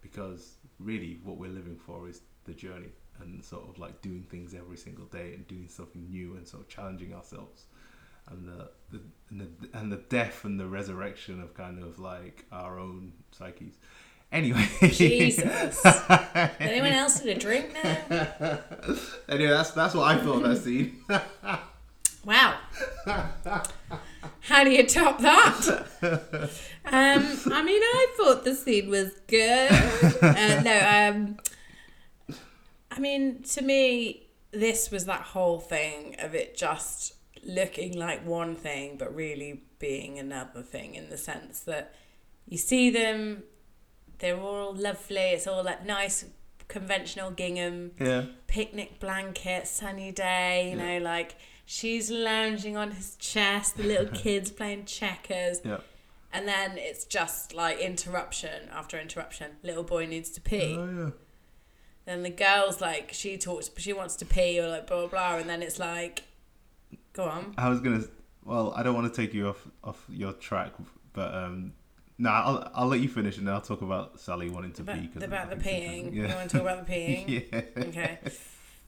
because 0.00 0.54
really 0.78 1.20
what 1.24 1.36
we're 1.36 1.50
living 1.50 1.76
for 1.76 2.08
is 2.08 2.20
the 2.44 2.52
journey 2.52 2.90
and 3.20 3.44
sort 3.44 3.68
of 3.68 3.78
like 3.78 4.00
doing 4.00 4.24
things 4.30 4.54
every 4.54 4.76
single 4.76 5.04
day 5.06 5.34
and 5.34 5.46
doing 5.46 5.68
something 5.68 6.08
new 6.08 6.36
and 6.36 6.46
sort 6.46 6.62
of 6.62 6.68
challenging 6.68 7.14
ourselves 7.14 7.64
and 8.30 8.46
the, 8.46 8.70
the 8.90 9.00
and 9.30 9.40
the 9.40 9.78
and 9.78 9.92
the 9.92 9.96
death 10.08 10.44
and 10.44 10.58
the 10.58 10.66
resurrection 10.66 11.40
of 11.40 11.54
kind 11.54 11.82
of 11.82 11.98
like 11.98 12.44
our 12.52 12.78
own 12.78 13.12
psyches. 13.32 13.74
Anyway, 14.32 14.68
Jesus. 14.80 15.84
Anyone 16.60 16.92
else 16.92 17.22
need 17.24 17.36
a 17.36 17.40
drink 17.40 17.74
now? 17.74 18.58
anyway, 19.28 19.50
that's 19.50 19.72
that's 19.72 19.94
what 19.94 20.04
I 20.04 20.18
thought 20.18 20.44
of 20.44 20.50
that 20.50 20.58
scene. 20.58 20.96
Wow. 22.22 22.58
How 24.42 24.64
do 24.64 24.70
you 24.70 24.86
top 24.86 25.18
that? 25.20 26.50
Um, 26.92 27.38
I 27.52 27.62
mean, 27.62 27.80
I 27.82 28.06
thought 28.16 28.42
the 28.42 28.54
scene 28.54 28.88
was 28.88 29.10
good. 29.28 29.70
Uh, 29.70 30.60
no, 30.62 31.10
um, 31.14 31.36
I 32.90 32.98
mean, 32.98 33.42
to 33.54 33.62
me, 33.62 34.28
this 34.50 34.90
was 34.90 35.04
that 35.04 35.20
whole 35.20 35.60
thing 35.60 36.16
of 36.18 36.34
it 36.34 36.56
just 36.56 37.14
looking 37.44 37.96
like 37.96 38.26
one 38.26 38.56
thing, 38.56 38.96
but 38.96 39.14
really 39.14 39.62
being 39.78 40.18
another 40.18 40.62
thing 40.62 40.94
in 40.94 41.10
the 41.10 41.16
sense 41.18 41.60
that 41.60 41.94
you 42.48 42.58
see 42.58 42.90
them, 42.90 43.44
they're 44.18 44.40
all 44.40 44.74
lovely, 44.74 45.16
it's 45.18 45.46
all 45.46 45.62
like 45.62 45.84
nice, 45.86 46.24
conventional 46.66 47.30
gingham 47.30 47.92
Yeah. 48.00 48.24
picnic 48.48 48.98
blanket, 48.98 49.68
sunny 49.68 50.10
day, 50.12 50.70
you 50.72 50.78
Yeah. 50.78 50.98
know, 50.98 51.04
like 51.04 51.36
she's 51.70 52.10
lounging 52.10 52.76
on 52.76 52.90
his 52.90 53.14
chest, 53.16 53.76
the 53.76 53.84
little 53.84 54.06
kids 54.12 54.50
playing 54.50 54.84
checkers. 54.86 55.60
Yeah. 55.64 55.78
And 56.32 56.46
then 56.48 56.72
it's 56.76 57.04
just 57.04 57.54
like 57.54 57.78
interruption 57.78 58.68
after 58.72 58.98
interruption. 58.98 59.52
Little 59.62 59.84
boy 59.84 60.06
needs 60.06 60.30
to 60.30 60.40
pee. 60.40 60.74
Oh 60.76 60.90
yeah. 61.04 61.10
Then 62.06 62.22
the 62.24 62.30
girl's 62.30 62.80
like, 62.80 63.12
she 63.12 63.36
talks, 63.38 63.70
she 63.76 63.92
wants 63.92 64.16
to 64.16 64.24
pee 64.24 64.60
or 64.60 64.68
like 64.68 64.86
blah, 64.88 65.06
blah, 65.06 65.08
blah. 65.08 65.36
And 65.36 65.48
then 65.48 65.62
it's 65.62 65.78
like, 65.78 66.24
go 67.12 67.24
on. 67.24 67.54
I 67.56 67.68
was 67.68 67.80
gonna. 67.80 68.02
Well, 68.44 68.72
I 68.76 68.82
don't 68.82 68.94
want 68.94 69.12
to 69.12 69.20
take 69.22 69.32
you 69.34 69.48
off 69.48 69.64
off 69.84 70.04
your 70.08 70.32
track, 70.32 70.72
but 71.12 71.32
um, 71.34 71.72
nah, 72.18 72.42
I'll 72.42 72.70
I'll 72.74 72.86
let 72.88 73.00
you 73.00 73.08
finish 73.08 73.36
and 73.38 73.46
then 73.46 73.54
I'll 73.54 73.60
talk 73.60 73.82
about 73.82 74.18
Sally 74.18 74.48
wanting 74.50 74.72
to 74.72 74.82
About, 74.82 74.96
pee. 74.96 75.24
about 75.24 75.50
the 75.50 75.56
peeing. 75.56 76.06
interesting. 76.06 76.14
You 76.14 76.34
want 76.34 76.50
to 76.50 76.56
talk 76.58 76.62
about 76.62 76.86
the 76.86 76.92
peeing? 76.94 77.52
Yeah. 77.52 77.82
Okay. 77.84 78.18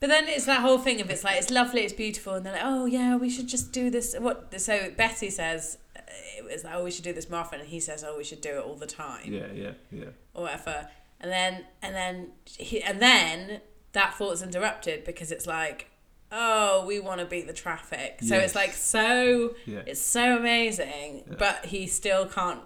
But 0.03 0.09
then 0.09 0.27
it's 0.27 0.43
that 0.47 0.59
whole 0.59 0.79
thing 0.79 0.99
of 0.99 1.09
it's 1.09 1.23
like 1.23 1.37
it's 1.37 1.49
lovely, 1.49 1.79
it's 1.85 1.93
beautiful, 1.93 2.33
and 2.33 2.45
they're 2.45 2.51
like, 2.51 2.61
oh 2.65 2.83
yeah, 2.85 3.15
we 3.15 3.29
should 3.29 3.47
just 3.47 3.71
do 3.71 3.89
this. 3.89 4.13
What? 4.19 4.59
So 4.59 4.91
Betty 4.97 5.29
says 5.29 5.77
uh, 5.95 6.01
it 6.37 6.43
was 6.43 6.65
like, 6.65 6.73
oh, 6.75 6.83
we 6.83 6.91
should 6.91 7.05
do 7.05 7.13
this 7.13 7.29
more 7.29 7.39
often, 7.39 7.61
and 7.61 7.69
he 7.69 7.79
says, 7.79 8.03
oh, 8.05 8.17
we 8.17 8.25
should 8.25 8.41
do 8.41 8.49
it 8.57 8.65
all 8.65 8.75
the 8.75 8.85
time, 8.85 9.31
Yeah. 9.31 9.47
Yeah. 9.53 9.71
Yeah. 9.93 10.05
or 10.33 10.43
whatever. 10.43 10.89
And 11.21 11.31
then 11.31 11.63
and 11.81 11.95
then 11.95 12.31
he 12.43 12.83
and 12.83 13.01
then 13.01 13.61
that 13.93 14.15
thought's 14.15 14.41
interrupted 14.41 15.05
because 15.05 15.31
it's 15.31 15.47
like, 15.47 15.89
oh, 16.33 16.83
we 16.85 16.99
want 16.99 17.21
to 17.21 17.25
beat 17.25 17.47
the 17.47 17.53
traffic. 17.53 18.17
So 18.23 18.35
Yes. 18.35 18.47
it's 18.47 18.55
like 18.55 18.73
so 18.73 19.55
Yeah. 19.65 19.83
it's 19.85 20.01
so 20.01 20.35
amazing, 20.35 21.23
Yeah. 21.29 21.35
but 21.39 21.67
he 21.67 21.87
still 21.87 22.25
can't. 22.25 22.59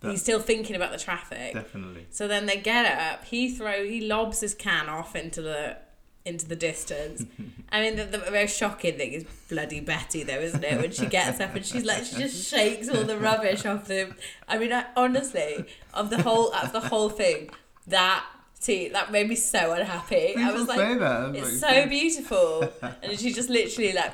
That- 0.00 0.10
he's 0.10 0.20
still 0.20 0.40
thinking 0.40 0.76
about 0.76 0.92
the 0.92 0.98
traffic. 0.98 1.54
Definitely. 1.54 2.06
So 2.10 2.28
then 2.28 2.44
they 2.44 2.58
get 2.58 2.84
up. 2.84 3.24
He 3.24 3.48
throw 3.48 3.82
he 3.86 4.02
lobs 4.06 4.40
his 4.40 4.54
can 4.54 4.90
off 4.90 5.16
into 5.16 5.40
the 5.40 5.78
into 6.26 6.46
the 6.46 6.56
distance. 6.56 7.24
I 7.70 7.80
mean, 7.80 7.96
the, 7.96 8.04
the 8.04 8.30
most 8.30 8.56
shocking 8.56 8.96
thing 8.96 9.12
is 9.12 9.24
bloody 9.48 9.80
Betty, 9.80 10.22
though, 10.22 10.38
isn't 10.38 10.62
it? 10.64 10.80
When 10.80 10.90
she 10.90 11.06
gets 11.06 11.40
up 11.40 11.54
and 11.54 11.64
she's 11.64 11.84
like, 11.84 12.04
she 12.04 12.16
just 12.16 12.50
shakes 12.50 12.88
all 12.88 13.04
the 13.04 13.16
rubbish 13.18 13.64
off 13.64 13.86
the. 13.86 14.14
I 14.48 14.58
mean, 14.58 14.72
I, 14.72 14.86
honestly, 14.96 15.64
of 15.94 16.10
the 16.10 16.22
whole 16.22 16.52
of 16.52 16.72
the 16.72 16.80
whole 16.80 17.08
thing, 17.08 17.50
that 17.86 18.24
see 18.58 18.88
that 18.88 19.12
made 19.12 19.28
me 19.28 19.36
so 19.36 19.72
unhappy. 19.72 20.34
I 20.36 20.52
was 20.52 20.62
People 20.62 20.66
like, 20.66 20.78
say 20.78 20.94
that. 20.98 21.34
it's 21.36 21.60
so 21.60 21.86
beautiful, 21.86 22.72
and 23.02 23.18
she 23.18 23.32
just 23.32 23.48
literally 23.48 23.92
like 23.92 24.12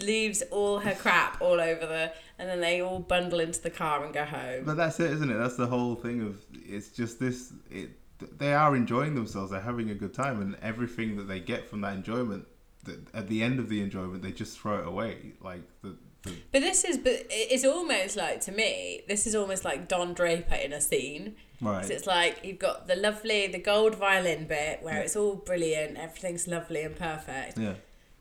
leaves 0.00 0.42
all 0.50 0.78
her 0.78 0.94
crap 0.94 1.40
all 1.40 1.60
over 1.60 1.86
the, 1.86 2.12
and 2.38 2.48
then 2.48 2.60
they 2.60 2.80
all 2.80 3.00
bundle 3.00 3.40
into 3.40 3.60
the 3.60 3.70
car 3.70 4.04
and 4.04 4.14
go 4.14 4.24
home. 4.24 4.64
But 4.64 4.76
that's 4.76 5.00
it, 5.00 5.10
isn't 5.10 5.30
it? 5.30 5.36
That's 5.38 5.56
the 5.56 5.66
whole 5.66 5.96
thing 5.96 6.22
of 6.22 6.36
it's 6.52 6.90
just 6.90 7.18
this. 7.18 7.52
It 7.70 7.90
they 8.18 8.52
are 8.54 8.74
enjoying 8.76 9.14
themselves. 9.14 9.50
They're 9.50 9.60
having 9.60 9.90
a 9.90 9.94
good 9.94 10.14
time, 10.14 10.40
and 10.40 10.56
everything 10.62 11.16
that 11.16 11.24
they 11.28 11.40
get 11.40 11.68
from 11.68 11.80
that 11.82 11.94
enjoyment, 11.94 12.46
that 12.84 13.14
at 13.14 13.28
the 13.28 13.42
end 13.42 13.58
of 13.58 13.68
the 13.68 13.80
enjoyment, 13.82 14.22
they 14.22 14.32
just 14.32 14.58
throw 14.58 14.78
it 14.80 14.86
away. 14.86 15.32
Like 15.40 15.62
the, 15.82 15.96
the 16.22 16.32
But 16.52 16.60
this 16.62 16.84
is, 16.84 16.98
but 16.98 17.26
it's 17.30 17.64
almost 17.64 18.16
like 18.16 18.40
to 18.42 18.52
me, 18.52 19.02
this 19.08 19.26
is 19.26 19.34
almost 19.34 19.64
like 19.64 19.88
Don 19.88 20.14
Draper 20.14 20.54
in 20.56 20.72
a 20.72 20.80
scene. 20.80 21.36
right. 21.60 21.88
it's 21.90 22.06
like 22.06 22.38
you've 22.44 22.58
got 22.58 22.86
the 22.88 22.96
lovely, 22.96 23.46
the 23.46 23.58
gold 23.60 23.94
violin 23.94 24.46
bit 24.46 24.82
where 24.82 24.94
Yeah. 24.94 25.00
it's 25.00 25.16
all 25.16 25.34
brilliant, 25.36 25.96
everything's 25.96 26.46
lovely 26.48 26.82
and 26.82 26.96
perfect. 26.96 27.58
Yeah. 27.58 27.74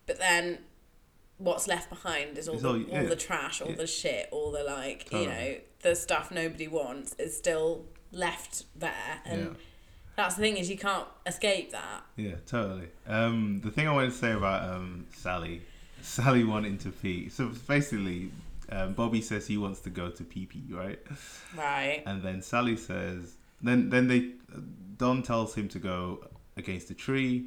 But 0.06 0.20
then 0.20 0.60
what's 1.38 1.68
left 1.68 1.90
behind 1.90 2.38
is 2.38 2.48
all 2.48 2.58
the, 2.58 2.68
all- 2.70 2.98
all, 2.98 3.06
the 3.08 3.16
trash, 3.16 3.62
all 3.62 3.70
Yeah. 3.70 3.76
the 3.76 3.88
shit, 3.88 4.28
all 4.32 4.52
the 4.52 4.64
like, 4.64 5.12
you 5.12 5.26
know, 5.28 5.56
the 5.82 5.96
stuff 5.96 6.32
nobody 6.32 6.68
wants 6.68 7.14
is 7.20 7.38
still 7.38 7.86
left 8.12 8.64
there. 8.76 9.22
And 9.26 9.42
Yeah. 9.42 9.54
That's 10.18 10.36
the 10.36 10.42
thing 10.42 10.58
is 10.58 10.70
you 10.70 10.78
can't 10.78 11.08
escape 11.26 11.72
that. 11.72 12.04
Yeah, 12.18 12.36
totally. 12.46 12.90
Um, 13.08 13.62
the 13.64 13.70
thing 13.72 13.88
I 13.88 13.94
wanted 13.94 14.12
to 14.12 14.18
say 14.18 14.34
about 14.34 14.68
um, 14.70 15.06
Sally, 15.16 15.62
Sally 16.02 16.44
wanting 16.44 16.80
to 16.80 16.90
pee. 16.90 17.30
So 17.30 17.52
basically, 17.68 18.32
um, 18.70 18.94
Bobby 18.94 19.22
says 19.22 19.46
he 19.46 19.58
wants 19.58 19.80
to 19.82 19.92
go 19.92 20.10
to 20.10 20.24
pee 20.24 20.48
pee, 20.48 20.66
right? 20.72 21.00
Right. 21.56 22.02
And 22.08 22.24
then 22.24 22.42
Sally 22.42 22.76
says, 22.76 23.36
then 23.62 23.90
then 23.90 24.08
they, 24.08 24.32
Don 24.98 25.22
tells 25.22 25.54
him 25.54 25.70
to 25.70 25.80
go 25.80 26.26
against 26.58 26.90
a 26.90 26.96
tree, 26.96 27.38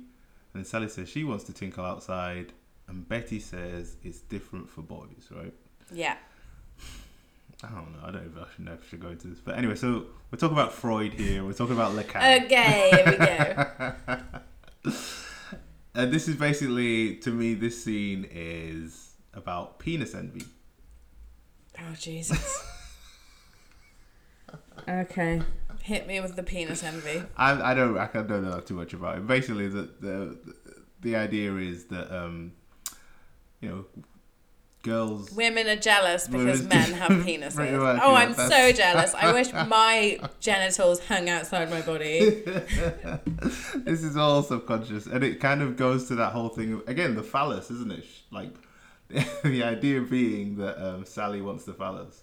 and 0.55 0.63
then 0.63 0.65
Sally 0.65 0.89
says 0.89 1.09
she 1.09 1.25
wants 1.25 1.45
to 1.45 1.53
tinkle 1.53 1.85
outside, 1.85 2.53
and 2.87 3.07
Betty 3.09 3.41
says 3.41 3.97
it's 4.05 4.21
different 4.21 4.71
for 4.71 4.83
boys, 4.83 5.29
right? 5.33 5.53
Yeah. 5.93 6.17
I 7.63 7.69
don't 7.69 7.93
know. 7.93 7.99
I 8.03 8.11
don't 8.11 8.35
know 8.35 8.43
if 8.43 8.49
I 8.49 8.55
should 8.55 8.65
know 8.65 8.73
if 8.73 8.81
I 8.83 8.89
should 8.89 9.01
go 9.01 9.09
into 9.09 9.29
this, 9.29 9.41
but 9.41 9.59
anyway, 9.59 9.75
so 9.75 10.07
we're 10.31 10.39
talking 10.39 10.57
about 10.57 10.73
Freud 10.73 11.15
here. 11.15 11.45
We're 11.45 11.53
talking 11.53 11.75
about 11.75 11.95
Lacan. 11.95 12.45
Okay, 12.45 12.91
here 12.93 14.25
we 14.85 14.91
go. 14.91 14.93
And 15.95 16.13
this 16.13 16.29
is 16.29 16.37
basically, 16.37 17.17
to 17.17 17.31
me, 17.31 17.55
this 17.55 17.83
scene 17.83 18.27
is 18.31 19.15
about 19.35 19.79
penis 19.79 20.15
envy. 20.15 20.45
Oh 21.79 21.95
Jesus. 21.99 22.65
okay. 24.89 25.43
Hit 25.83 26.07
me 26.07 26.21
with 26.21 26.37
the 26.37 26.43
penis 26.43 26.85
envy. 26.85 27.23
I, 27.37 27.73
I 27.73 27.75
don't 27.75 27.97
I 27.99 28.07
don't 28.07 28.45
know 28.45 28.61
too 28.61 28.75
much 28.75 28.93
about 28.93 29.19
it. 29.19 29.27
Basically, 29.27 29.69
the 29.69 29.91
the 30.01 30.39
the 31.01 31.17
idea 31.17 31.55
is 31.57 31.87
that 31.87 32.15
um, 32.15 32.53
you 33.61 33.69
know, 33.69 33.85
girls. 34.83 35.31
Women 35.33 35.69
are 35.69 35.77
jealous 35.77 36.27
because 36.27 36.63
men 36.67 36.93
have 36.95 37.11
penises. 37.11 38.01
Oh, 38.03 38.15
I'm 38.15 38.35
so 38.35 38.73
jealous. 38.73 39.15
I 39.15 39.33
wish 39.33 39.53
my 39.69 40.19
genitals 40.41 41.01
hung 41.01 41.29
outside 41.29 41.71
my 41.71 41.83
body. 41.83 42.21
this 43.75 44.03
is 44.03 44.17
all 44.17 44.43
subconscious, 44.43 45.07
and 45.07 45.23
it 45.23 45.41
kind 45.41 45.63
of 45.63 45.77
goes 45.77 46.09
to 46.09 46.15
that 46.17 46.33
whole 46.33 46.49
thing 46.49 46.75
of 46.75 46.89
again 46.89 47.15
the 47.15 47.23
phallus, 47.23 47.71
isn't 47.71 47.93
it? 47.93 48.05
Like 48.31 48.53
the 49.43 49.63
idea 49.63 50.01
being 50.01 50.57
that 50.57 50.83
um, 50.85 51.05
Sally 51.05 51.41
wants 51.41 51.65
the 51.65 51.75
phallus. 51.75 52.23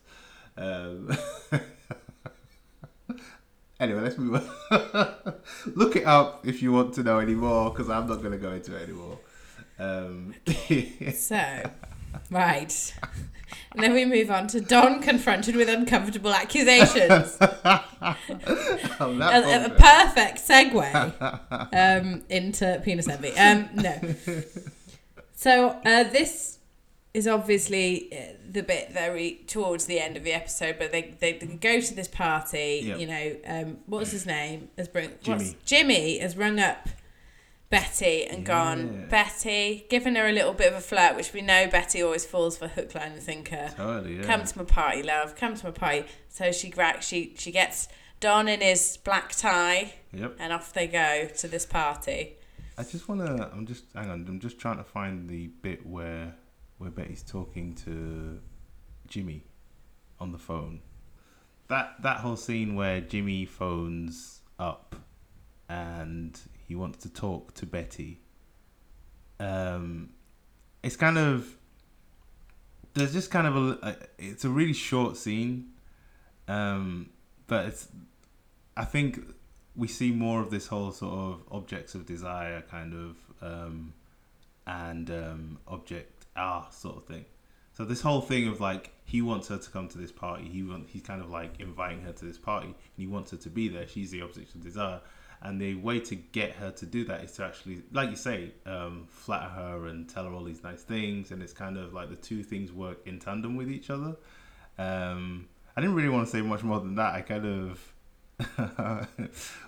Um, 0.57 1.15
anyway, 3.79 4.01
let's 4.01 4.17
move 4.17 4.35
on. 4.71 5.33
Look 5.75 5.95
it 5.95 6.05
up 6.05 6.47
if 6.47 6.63
you 6.63 6.71
want 6.71 6.93
to 6.95 7.03
know 7.03 7.19
any 7.19 7.35
more, 7.35 7.69
because 7.69 7.89
I'm 7.89 8.07
not 8.07 8.19
going 8.21 8.31
to 8.31 8.37
go 8.37 8.51
into 8.53 8.75
it 8.75 8.83
anymore. 8.83 9.19
Um, 9.79 10.33
So, 11.13 11.69
right. 12.31 12.93
And 13.73 13.83
then 13.83 13.93
we 13.93 14.05
move 14.05 14.31
on 14.31 14.47
to 14.47 14.61
Don 14.61 15.01
confronted 15.01 15.55
with 15.55 15.69
uncomfortable 15.69 16.33
accusations. 16.33 17.37
on 17.41 19.21
a, 19.21 19.65
a- 19.65 19.69
perfect 19.69 20.39
segue 20.39 21.71
um, 22.03 22.23
into 22.29 22.81
penis 22.83 23.07
envy. 23.07 23.37
Um, 23.37 23.69
no. 23.75 23.99
So 25.33 25.79
uh, 25.85 26.03
this 26.05 26.57
is 27.13 27.27
obviously 27.27 28.09
uh, 28.11 28.33
the 28.49 28.63
bit 28.63 28.91
very 28.91 29.41
towards 29.47 29.85
the 29.85 29.99
end 29.99 30.17
of 30.17 30.23
the 30.23 30.33
episode, 30.33 30.77
but 30.79 30.91
they, 30.91 31.15
they, 31.19 31.33
they 31.33 31.45
go 31.45 31.79
to 31.79 31.93
this 31.93 32.07
party. 32.07 32.81
Yep. 32.83 32.99
You 32.99 33.07
know, 33.07 33.35
um, 33.47 33.77
what's 33.85 34.11
his 34.11 34.25
name? 34.25 34.69
Has 34.77 34.87
bring, 34.87 35.11
Jimmy. 35.21 35.55
Jimmy 35.65 36.19
has 36.19 36.35
rung 36.37 36.59
up 36.59 36.89
Betty 37.69 38.25
and 38.25 38.39
Yeah. 38.39 38.43
gone, 38.45 39.07
Betty, 39.09 39.85
giving 39.89 40.15
her 40.15 40.25
a 40.27 40.31
little 40.31 40.53
bit 40.53 40.71
of 40.71 40.77
a 40.77 40.81
flirt, 40.81 41.15
which 41.17 41.33
we 41.33 41.41
know 41.41 41.67
Betty 41.67 42.01
always 42.01 42.25
falls 42.25 42.57
for 42.57 42.67
hook, 42.69 42.95
line, 42.95 43.11
and 43.13 43.21
sinker. 43.21 43.73
Totally, 43.75 44.17
yeah. 44.17 44.23
Come 44.23 44.45
to 44.45 44.57
my 44.59 44.63
party, 44.63 45.03
love. 45.03 45.35
Come 45.35 45.55
to 45.55 45.65
my 45.65 45.71
party. 45.71 46.05
So 46.29 46.51
she 46.53 46.73
she 47.01 47.33
she 47.37 47.51
gets 47.51 47.89
Don 48.21 48.47
in 48.47 48.61
his 48.61 48.97
black 48.97 49.33
tie, 49.35 49.93
Yep. 50.13 50.37
and 50.39 50.53
off 50.53 50.71
they 50.73 50.87
go 50.87 51.27
to 51.27 51.47
this 51.47 51.65
party. 51.65 52.35
I 52.77 52.83
just 52.83 53.09
want 53.09 53.21
to. 53.21 53.49
I'm 53.51 53.65
just 53.65 53.83
hang 53.93 54.09
on. 54.11 54.25
I'm 54.27 54.39
just 54.39 54.59
trying 54.59 54.77
to 54.77 54.83
find 54.83 55.27
the 55.29 55.47
bit 55.47 55.85
where 55.85 56.35
where 56.77 56.89
Betty's 56.91 57.21
talking 57.23 57.73
to 57.85 58.39
Jimmy 59.07 59.43
on 60.19 60.31
the 60.31 60.37
phone. 60.37 60.81
That 61.67 62.01
that 62.03 62.17
whole 62.21 62.37
scene 62.37 62.75
where 62.75 63.01
Jimmy 63.01 63.45
phones 63.45 64.41
up 64.57 64.95
and 65.67 66.39
he 66.67 66.75
wants 66.75 66.97
to 67.03 67.09
talk 67.09 67.53
to 67.55 67.65
Betty. 67.65 68.19
Um, 69.39 70.09
it's 70.83 70.95
kind 70.95 71.17
of 71.17 71.57
there's 72.93 73.13
just 73.13 73.31
kind 73.31 73.47
of 73.47 73.55
a. 73.55 73.97
it's 74.17 74.43
a 74.45 74.49
really 74.49 74.73
short 74.73 75.17
scene, 75.17 75.71
um, 76.47 77.09
but 77.47 77.67
it's. 77.67 77.87
I 78.75 78.85
think 78.85 79.19
we 79.75 79.87
see 79.87 80.11
more 80.11 80.41
of 80.41 80.51
this 80.51 80.67
whole 80.67 80.91
sort 80.91 81.13
of 81.13 81.43
objects 81.51 81.95
of 81.95 82.05
desire 82.05 82.61
kind 82.61 82.93
of 82.93 83.17
um, 83.41 83.93
and 84.65 85.09
um, 85.09 85.59
object 85.67 86.25
ah 86.35 86.67
sort 86.69 86.97
of 86.97 87.05
thing. 87.05 87.25
So 87.73 87.85
this 87.85 88.01
whole 88.01 88.21
thing 88.21 88.47
of 88.47 88.59
like 88.59 88.91
he 89.05 89.21
wants 89.21 89.47
her 89.49 89.57
to 89.57 89.69
come 89.69 89.87
to 89.89 89.97
this 89.97 90.11
party. 90.11 90.49
He 90.49 90.63
want 90.63 90.89
he's 90.89 91.03
kind 91.03 91.21
of 91.21 91.29
like 91.29 91.59
inviting 91.59 92.01
her 92.01 92.11
to 92.11 92.25
this 92.25 92.37
party, 92.37 92.67
and 92.67 92.75
he 92.97 93.07
wants 93.07 93.31
her 93.31 93.37
to 93.37 93.49
be 93.49 93.67
there. 93.67 93.87
She's 93.87 94.11
the 94.11 94.21
object 94.21 94.55
of 94.55 94.63
desire, 94.63 94.99
and 95.41 95.61
the 95.61 95.75
way 95.75 95.99
to 95.99 96.15
get 96.15 96.53
her 96.53 96.71
to 96.71 96.85
do 96.85 97.03
that 97.05 97.23
is 97.23 97.33
to 97.33 97.45
actually, 97.45 97.83
like 97.91 98.09
you 98.09 98.15
say, 98.15 98.51
um, 98.65 99.05
flatter 99.07 99.49
her 99.49 99.87
and 99.87 100.09
tell 100.09 100.25
her 100.25 100.33
all 100.33 100.43
these 100.43 100.63
nice 100.63 100.81
things, 100.81 101.31
and 101.31 101.43
it's 101.43 101.53
kind 101.53 101.77
of 101.77 101.93
like 101.93 102.09
the 102.09 102.15
two 102.15 102.43
things 102.43 102.71
work 102.71 103.05
in 103.05 103.19
tandem 103.19 103.55
with 103.55 103.69
each 103.69 103.89
other. 103.89 104.15
Um, 104.79 105.47
I 105.75 105.81
didn't 105.81 105.95
really 105.95 106.09
want 106.09 106.25
to 106.25 106.31
say 106.31 106.41
much 106.41 106.63
more 106.63 106.79
than 106.79 106.95
that. 106.95 107.13
I 107.13 107.21
kind 107.21 107.45
of. 107.45 107.93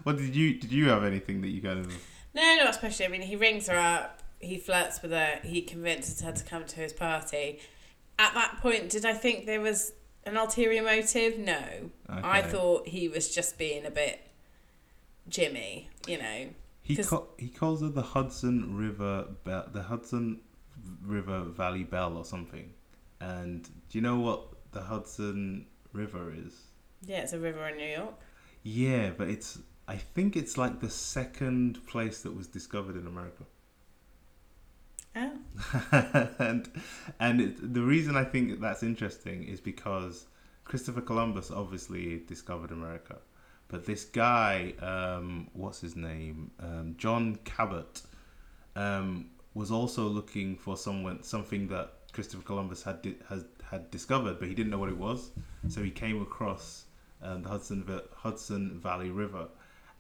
what 0.04 0.18
did 0.18 0.36
you 0.36 0.54
did 0.54 0.72
you 0.72 0.90
have 0.90 1.04
anything 1.04 1.42
that 1.42 1.48
you 1.48 1.60
kind 1.60 1.80
of 1.80 1.88
No, 2.36 2.56
not 2.58 2.70
especially. 2.70 3.06
I 3.06 3.10
mean, 3.10 3.22
he 3.22 3.36
rings 3.36 3.68
her 3.68 3.78
up, 3.78 4.22
he 4.40 4.58
flirts 4.58 5.02
with 5.02 5.12
her, 5.12 5.40
he 5.44 5.62
convinces 5.62 6.22
her 6.22 6.32
to 6.32 6.44
come 6.44 6.66
to 6.66 6.76
his 6.78 6.94
party. 6.94 7.60
At 8.18 8.34
that 8.34 8.58
point, 8.60 8.90
did 8.90 9.06
I 9.06 9.14
think 9.14 9.46
there 9.46 9.62
was 9.62 9.94
an 10.26 10.36
ulterior 10.36 10.84
motive? 10.84 11.38
No. 11.38 11.92
I 12.08 12.42
thought 12.42 12.88
he 12.88 13.08
was 13.08 13.34
just 13.34 13.58
being 13.58 13.86
a 13.86 13.92
bit 13.92 14.29
Jimmy, 15.30 15.90
you 16.08 16.18
know. 16.18 16.50
He 16.82 16.96
ca- 16.96 17.24
he 17.38 17.50
calls 17.50 17.82
her 17.82 17.90
the 17.90 18.02
Hudson 18.02 18.76
River 18.76 19.28
Belle, 19.44 19.70
the 19.72 19.84
Hudson 19.84 20.42
River 21.04 21.42
Valley 21.44 21.84
Belle 21.84 22.18
or 22.18 22.26
something. 22.26 22.74
And 23.22 23.64
do 23.64 23.98
you 23.98 24.02
know 24.02 24.20
what 24.20 24.48
the 24.72 24.82
Hudson 24.82 25.68
River 25.94 26.34
is? 26.36 26.54
Yeah, 27.06 27.20
it's 27.20 27.34
a 27.34 27.40
river 27.40 27.68
in 27.68 27.78
New 27.78 27.86
York. 27.86 28.16
Yeah, 28.64 29.12
but 29.16 29.30
it's 29.30 29.60
I 29.88 29.98
think 29.98 30.36
it's 30.36 30.58
like 30.58 30.80
the 30.80 30.90
second 30.90 31.86
place 31.88 32.22
that 32.22 32.36
was 32.36 32.48
discovered 32.48 32.96
in 32.96 33.08
America. 33.08 33.44
Oh. 35.16 35.32
and 36.40 36.70
and 37.20 37.42
it, 37.42 37.74
the 37.74 37.82
reason 37.82 38.16
I 38.16 38.24
think 38.24 38.60
that's 38.62 38.84
interesting 38.84 39.44
is 39.44 39.60
because 39.60 40.28
Christopher 40.64 41.02
Columbus 41.02 41.50
obviously 41.50 42.20
discovered 42.28 42.72
America, 42.72 43.18
but 43.70 43.86
this 43.86 44.06
guy, 44.06 44.74
um, 44.82 45.48
what's 45.54 45.80
his 45.80 45.96
name, 45.96 46.52
um, 46.60 46.96
John 46.98 47.38
Cabot, 47.46 48.02
um, 48.76 49.30
was 49.54 49.72
also 49.72 50.08
looking 50.08 50.58
for 50.58 50.76
someone 50.76 51.24
something 51.24 51.68
that 51.68 51.94
Christopher 52.12 52.44
Columbus 52.44 52.84
had 52.84 53.02
di- 53.02 53.18
has 53.30 53.46
had 53.70 53.90
discovered, 53.92 54.40
but 54.40 54.48
he 54.48 54.56
didn't 54.56 54.72
know 54.72 54.80
what 54.80 54.90
it 54.90 54.98
was. 54.98 55.32
So 55.68 55.84
he 55.84 55.92
came 55.92 56.22
across 56.22 56.86
um, 57.22 57.44
the 57.44 57.50
Hudson 57.50 58.02
Hudson 58.16 58.80
Valley 58.80 59.12
River, 59.12 59.48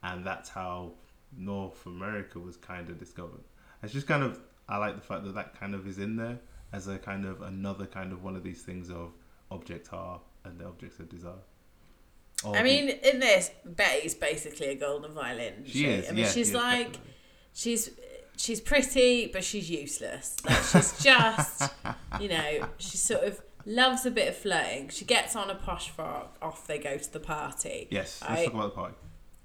and 0.03 0.25
that's 0.25 0.49
how 0.49 0.93
North 1.37 1.85
America 1.85 2.39
was 2.39 2.57
kind 2.57 2.89
of 2.89 2.97
discovered. 2.97 3.43
It's 3.83 3.93
just 3.93 4.07
kind 4.07 4.23
of 4.23 4.39
I 4.67 4.77
like 4.77 4.95
the 4.95 5.01
fact 5.01 5.25
that 5.25 5.35
that 5.35 5.59
kind 5.59 5.75
of 5.75 5.87
is 5.87 5.99
in 5.99 6.15
there 6.15 6.39
as 6.73 6.87
a 6.87 6.97
kind 6.97 7.25
of 7.25 7.41
another 7.43 7.85
kind 7.85 8.11
of 8.11 8.23
one 8.23 8.35
of 8.35 8.43
these 8.43 8.61
things 8.63 8.89
of 8.89 9.11
objects 9.51 9.89
are 9.91 10.19
and 10.43 10.59
the 10.59 10.65
objects 10.65 10.99
of 10.99 11.09
desire. 11.09 11.33
Or 12.43 12.55
I 12.55 12.63
mean, 12.63 12.89
in 12.89 13.19
this, 13.19 13.51
Betty's 13.65 14.15
basically 14.15 14.67
a 14.67 14.75
golden 14.75 15.11
violin. 15.13 15.63
she 15.65 15.85
is. 15.85 16.07
I 16.07 16.11
mean, 16.11 16.23
yeah, 16.23 16.31
she's 16.31 16.49
she 16.49 16.53
like, 16.53 16.87
definitely. 16.87 17.13
she's 17.53 17.89
she's 18.37 18.61
pretty, 18.61 19.27
but 19.27 19.43
she's 19.43 19.69
useless. 19.69 20.37
Like 20.45 20.63
she's 20.63 20.97
just, 21.03 21.73
you 22.19 22.29
know, 22.29 22.67
she 22.77 22.97
sort 22.97 23.23
of 23.23 23.41
loves 23.65 24.05
a 24.05 24.11
bit 24.11 24.29
of 24.29 24.35
flirting. 24.37 24.89
She 24.89 25.05
gets 25.05 25.35
on 25.35 25.49
a 25.49 25.55
posh 25.55 25.89
frock, 25.89 26.37
off 26.41 26.65
they 26.65 26.79
go 26.79 26.97
to 26.97 27.13
the 27.13 27.19
party. 27.19 27.87
yes. 27.91 28.23
Let's 28.27 28.45
talk 28.45 28.53
about 28.53 28.75
the 28.75 28.81
party. 28.81 28.95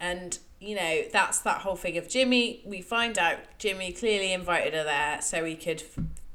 And 0.01 0.39
you 0.61 0.77
know, 0.77 1.03
that's 1.13 1.41
that 1.41 1.61
whole 1.61 1.77
thing 1.77 1.99
of 1.99 2.09
Jimmy. 2.09 2.63
We 2.65 2.81
find 2.81 3.19
out 3.19 3.39
Jimmy 3.59 3.93
clearly 3.93 4.33
invited 4.33 4.73
her 4.75 4.85
there 4.85 5.21
so 5.21 5.45
he 5.45 5.57
could. 5.57 5.83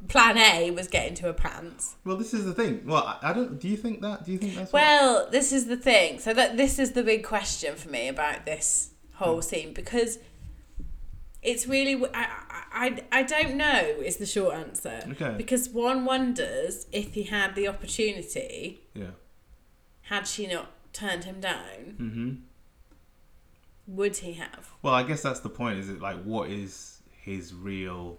Plan 0.10 0.38
A 0.38 0.72
was 0.72 0.88
get 0.88 1.08
into 1.08 1.24
her 1.24 1.34
pants. 1.34 1.96
Well, 2.04 2.18
this 2.18 2.34
is 2.34 2.44
the 2.44 2.54
thing. 2.54 2.82
Well, 2.86 3.18
I, 3.22 3.32
don't. 3.32 3.60
Do 3.60 3.68
you 3.70 3.78
think 3.78 4.02
that? 4.02 4.26
Do 4.26 4.32
you 4.32 4.38
think 4.38 4.56
that's 4.56 4.74
what- 4.74 4.82
Well, 4.82 5.30
this 5.32 5.52
is 5.54 5.68
the 5.68 5.78
thing. 5.78 6.20
So 6.20 6.34
that 6.34 6.58
this 6.58 6.80
is 6.80 6.92
the 6.94 7.04
big 7.04 7.24
question 7.24 7.76
for 7.76 7.90
me 7.90 8.08
about 8.08 8.46
this 8.46 8.92
whole 9.16 9.42
scene 9.42 9.72
because 9.74 10.18
it's 11.42 11.68
really 11.68 12.04
I, 12.14 12.28
I 12.74 13.04
I 13.12 13.24
don't 13.24 13.56
know 13.56 13.80
is 14.04 14.18
the 14.18 14.26
short 14.26 14.56
answer. 14.56 15.00
Okay. 15.12 15.36
Because 15.38 15.70
one 15.70 16.06
wonders 16.06 16.88
if 16.92 17.14
he 17.14 17.24
had 17.24 17.56
the 17.56 17.68
opportunity, 17.68 18.82
Yeah. 18.94 19.12
had 20.04 20.28
she 20.28 20.48
not 20.48 20.72
turned 20.92 21.24
him 21.26 21.40
down, 21.40 21.96
Mm-hmm. 22.00 22.32
would 23.88 24.18
he 24.18 24.34
have? 24.34 24.72
Well, 24.82 24.94
I 24.94 25.04
guess 25.04 25.22
that's 25.22 25.40
the 25.42 25.50
point. 25.50 25.80
Is 25.80 25.90
it 25.90 26.02
like 26.02 26.22
what 26.24 26.50
is 26.50 27.02
his 27.22 27.54
real 27.54 28.18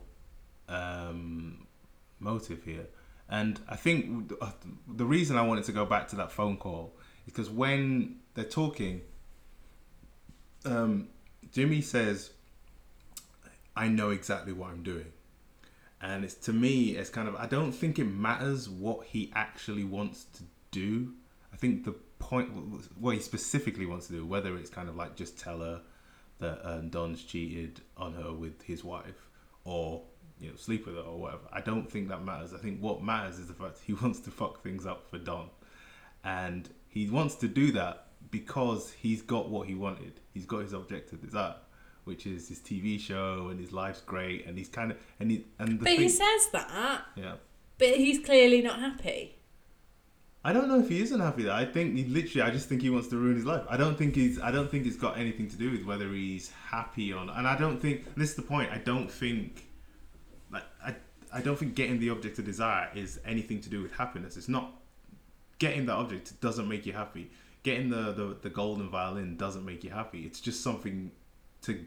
um, 0.68 1.66
motive 2.20 2.64
here? 2.64 2.86
And 3.28 3.60
I 3.68 3.76
think 3.76 4.32
uh, 4.40 4.50
the 4.88 5.04
reason 5.04 5.36
I 5.36 5.42
wanted 5.42 5.64
to 5.64 5.72
go 5.72 5.86
back 5.86 6.08
to 6.08 6.16
that 6.16 6.32
phone 6.32 6.56
call 6.56 6.96
is 7.26 7.32
because 7.32 7.48
when 7.48 8.16
they're 8.34 8.44
talking, 8.44 9.02
um, 10.64 11.08
Jimmy 11.52 11.80
says, 11.80 12.30
"I 13.76 13.88
know 13.88 14.10
exactly 14.10 14.52
what 14.52 14.70
I'm 14.70 14.82
doing," 14.82 15.12
and 16.02 16.24
it's 16.24 16.34
to 16.46 16.52
me, 16.52 16.96
it's 16.96 17.10
kind 17.10 17.28
of 17.28 17.36
I 17.36 17.46
don't 17.46 17.72
think 17.72 17.98
it 17.98 18.04
matters 18.04 18.68
what 18.68 19.06
he 19.06 19.30
actually 19.34 19.84
wants 19.84 20.24
to 20.34 20.42
do. 20.72 21.14
I 21.52 21.56
think 21.56 21.84
the 21.84 21.94
point, 22.18 22.50
what 22.98 23.14
he 23.14 23.20
specifically 23.20 23.86
wants 23.86 24.08
to 24.08 24.12
do, 24.14 24.26
whether 24.26 24.56
it's 24.56 24.70
kind 24.70 24.88
of 24.88 24.96
like 24.96 25.14
just 25.14 25.38
tell 25.38 25.60
her 25.60 25.82
that 26.38 26.60
um, 26.64 26.88
Don's 26.88 27.22
cheated 27.22 27.80
on 27.96 28.14
her 28.14 28.32
with 28.32 28.62
his 28.62 28.82
wife, 28.82 29.28
or 29.64 30.02
you 30.40 30.50
know 30.50 30.56
sleep 30.56 30.86
with 30.86 30.96
her 30.96 31.02
or 31.02 31.18
whatever. 31.18 31.42
I 31.52 31.60
don't 31.60 31.90
think 31.90 32.08
that 32.08 32.24
matters. 32.24 32.54
I 32.54 32.58
think 32.58 32.80
what 32.80 33.02
matters 33.02 33.38
is 33.38 33.46
the 33.48 33.54
fact 33.54 33.78
he 33.84 33.92
wants 34.02 34.20
to 34.20 34.30
fuck 34.30 34.62
things 34.62 34.86
up 34.86 35.08
for 35.10 35.18
Don, 35.18 35.50
and 36.24 36.68
he 36.88 37.08
wants 37.08 37.34
to 37.36 37.48
do 37.48 37.72
that 37.72 38.06
because 38.30 38.92
he's 38.92 39.22
got 39.22 39.48
what 39.48 39.66
he 39.68 39.74
wanted. 39.74 40.20
He's 40.32 40.46
got 40.46 40.58
his 40.58 40.72
objective 40.72 41.20
desire, 41.20 41.56
which 42.04 42.26
is 42.26 42.48
his 42.48 42.58
TV 42.58 42.98
show 42.98 43.48
and 43.50 43.60
his 43.60 43.72
life's 43.72 44.00
great, 44.00 44.46
and 44.46 44.56
he's 44.56 44.68
kind 44.68 44.90
of 44.90 44.96
and 45.18 45.30
he 45.30 45.46
and 45.58 45.78
the 45.80 45.84
But 45.84 45.92
he 45.94 46.08
says 46.08 46.48
that, 46.52 47.04
yeah. 47.16 47.34
but 47.78 47.88
he's 47.96 48.24
clearly 48.24 48.62
not 48.62 48.78
happy. 48.78 49.36
I 50.42 50.54
don't 50.54 50.68
know 50.68 50.80
if 50.80 50.88
he 50.88 51.02
isn't 51.02 51.20
happy. 51.20 51.42
Though. 51.42 51.52
I 51.52 51.66
think 51.66 51.96
he 51.96 52.04
literally. 52.04 52.42
I 52.42 52.50
just 52.50 52.68
think 52.68 52.80
he 52.80 52.88
wants 52.88 53.08
to 53.08 53.16
ruin 53.16 53.36
his 53.36 53.44
life. 53.44 53.62
I 53.68 53.76
don't 53.76 53.98
think 53.98 54.14
he's. 54.14 54.40
I 54.40 54.50
don't 54.50 54.70
think 54.70 54.86
it's 54.86 54.96
got 54.96 55.18
anything 55.18 55.48
to 55.50 55.56
do 55.56 55.70
with 55.70 55.84
whether 55.84 56.08
he's 56.12 56.50
happy 56.50 57.12
or 57.12 57.24
not. 57.26 57.36
And 57.36 57.46
I 57.46 57.58
don't 57.58 57.78
think. 57.78 58.14
This 58.14 58.30
is 58.30 58.36
the 58.36 58.42
point. 58.42 58.70
I 58.72 58.78
don't 58.78 59.10
think. 59.10 59.66
I. 61.32 61.40
Don't 61.40 61.58
think 61.58 61.74
getting 61.74 61.98
the 62.00 62.10
object 62.10 62.38
of 62.38 62.44
desire 62.44 62.88
is 62.94 63.20
anything 63.24 63.60
to 63.62 63.68
do 63.68 63.82
with 63.82 63.92
happiness. 63.92 64.36
It's 64.36 64.48
not. 64.48 64.72
Getting 65.58 65.86
that 65.86 65.94
object 65.94 66.40
doesn't 66.40 66.68
make 66.68 66.86
you 66.86 66.92
happy. 66.92 67.30
Getting 67.62 67.90
the 67.90 68.12
the, 68.12 68.36
the 68.40 68.50
golden 68.50 68.88
violin 68.88 69.36
doesn't 69.36 69.64
make 69.64 69.84
you 69.84 69.90
happy. 69.90 70.20
It's 70.24 70.40
just 70.40 70.62
something 70.62 71.10
to 71.62 71.84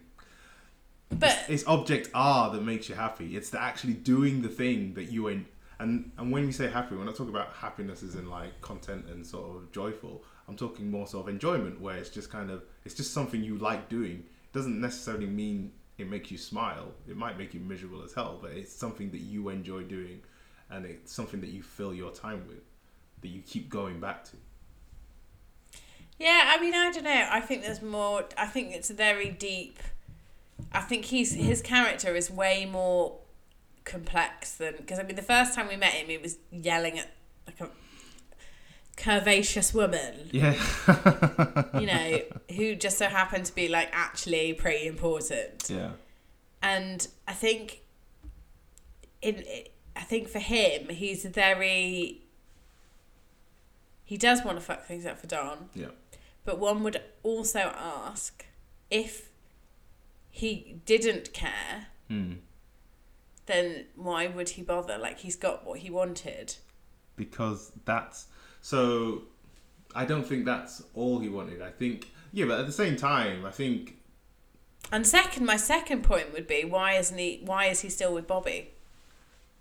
But 1.10 1.46
it's 1.48 1.66
objet 1.68 2.08
a 2.14 2.50
that 2.54 2.62
makes 2.64 2.90
you 2.90 2.96
happy. 2.96 3.36
It's 3.36 3.50
the 3.50 3.62
actually 3.62 3.94
doing 3.94 4.42
the 4.42 4.50
thing 4.50 4.94
that 4.96 5.06
you 5.06 5.28
en- 5.28 5.46
and 5.80 6.12
and 6.18 6.32
when 6.32 6.46
we 6.46 6.52
say 6.52 6.70
happy, 6.70 6.96
when 6.96 7.10
I 7.10 7.12
talk 7.12 7.30
about 7.30 7.54
happiness 7.54 8.04
as 8.04 8.16
in 8.16 8.30
like 8.30 8.62
content 8.62 9.06
and 9.10 9.26
sort 9.26 9.56
of 9.56 9.72
joyful, 9.72 10.24
I'm 10.48 10.56
talking 10.56 10.90
more 10.90 11.08
sort 11.08 11.28
of 11.28 11.34
enjoyment 11.34 11.82
where 11.82 11.98
it's 11.98 12.10
just 12.10 12.32
kind 12.32 12.50
of 12.52 12.64
it's 12.86 12.96
just 12.96 13.14
something 13.14 13.44
you 13.44 13.58
like 13.58 13.90
doing. 13.90 14.24
It 14.46 14.54
doesn't 14.54 14.80
necessarily 14.80 15.26
mean 15.28 15.72
it 15.98 16.10
makes 16.10 16.32
you 16.32 16.38
smile. 16.38 16.92
It 17.08 17.16
might 17.16 17.38
make 17.38 17.54
you 17.54 17.60
miserable 17.60 18.04
as 18.04 18.14
hell, 18.14 18.40
but 18.42 18.52
it's 18.52 18.74
something 18.74 19.12
that 19.12 19.22
you 19.22 19.50
enjoy 19.50 19.84
doing 19.84 20.22
and 20.70 20.86
it's 20.86 21.12
something 21.12 21.42
that 21.42 21.50
you 21.50 21.62
fill 21.62 21.94
your 21.94 22.12
time 22.12 22.48
with 22.48 22.64
that 23.22 23.28
you 23.28 23.42
keep 23.42 23.70
going 23.70 24.00
back 24.00 24.24
to. 24.26 24.38
Yeah, 26.20 26.54
I 26.56 26.60
mean, 26.60 26.74
I 26.74 26.92
don't 26.92 27.04
know. 27.04 27.28
I 27.30 27.40
think 27.42 27.64
there's 27.64 27.82
more. 27.82 28.26
I 28.38 28.46
think 28.46 28.74
it's 28.74 28.90
very 28.90 29.30
deep. 29.30 29.80
I 30.72 30.82
think 30.82 31.06
he's 31.06 31.34
his 31.34 31.62
character 31.62 32.16
is 32.16 32.30
way 32.30 32.66
more 32.66 33.18
complex 33.84 34.56
than 34.56 34.76
because 34.78 35.00
I 35.00 35.04
mean 35.04 35.16
the 35.16 35.22
first 35.22 35.54
time 35.54 35.68
we 35.68 35.76
met 35.76 35.94
him, 35.94 36.08
he 36.08 36.18
was 36.18 36.38
yelling 36.52 37.00
at 37.00 37.12
like 37.48 37.60
a 37.60 37.70
curvaceous 38.98 39.74
woman, 39.74 40.30
Yeah. 40.32 40.54
you 41.80 41.86
know, 41.88 42.22
who 42.56 42.76
just 42.76 42.98
so 42.98 43.08
happened 43.08 43.46
to 43.46 43.56
be 43.56 43.68
like 43.68 43.90
actually 43.92 44.54
pretty 44.54 44.88
important. 44.88 45.70
yeah. 45.70 45.92
And 46.62 47.08
I 47.28 47.34
think 47.34 47.82
in 49.22 49.44
I 49.96 50.02
think 50.02 50.28
for 50.30 50.40
him, 50.40 50.90
he's 50.90 51.26
very. 51.26 52.22
He 54.06 54.18
does 54.18 54.44
want 54.44 54.58
to 54.58 54.64
fuck 54.64 54.86
things 54.86 55.06
up 55.06 55.18
for 55.20 55.28
Don. 55.28 55.70
Yeah. 55.74 55.88
But 56.46 56.60
one 56.60 56.84
would 56.84 57.02
also 57.24 57.60
ask 57.76 58.46
if 58.92 59.30
he 60.30 60.82
didn't 60.86 61.34
care, 61.34 61.88
Hmm. 62.08 62.34
then 63.46 63.86
why 63.96 64.28
would 64.28 64.50
he 64.50 64.62
bother? 64.62 64.98
Like 64.98 65.20
he's 65.20 65.36
got 65.36 65.66
what 65.66 65.80
he 65.80 65.90
wanted. 65.90 66.56
because 67.16 67.72
that's 67.86 68.26
so 68.64 69.24
I 69.94 70.06
don't 70.06 70.26
think 70.26 70.46
that's 70.46 70.82
all 70.96 71.20
he 71.20 71.30
wanted. 71.30 71.62
I 71.62 71.70
think 71.70 72.10
yeah, 72.32 72.46
but 72.46 72.60
at 72.60 72.66
the 72.66 72.72
same 72.72 72.96
time, 72.96 73.46
I 73.46 73.52
think 73.52 73.98
And 74.92 75.06
second, 75.06 75.46
my 75.46 75.58
second 75.58 76.04
point 76.04 76.34
would 76.34 76.48
be 76.48 76.64
why 76.66 76.94
isn't 76.94 77.18
he? 77.18 77.42
Why 77.46 77.66
is 77.66 77.82
he 77.82 77.90
still 77.90 78.14
with 78.16 78.26
Bobbie? 78.26 78.70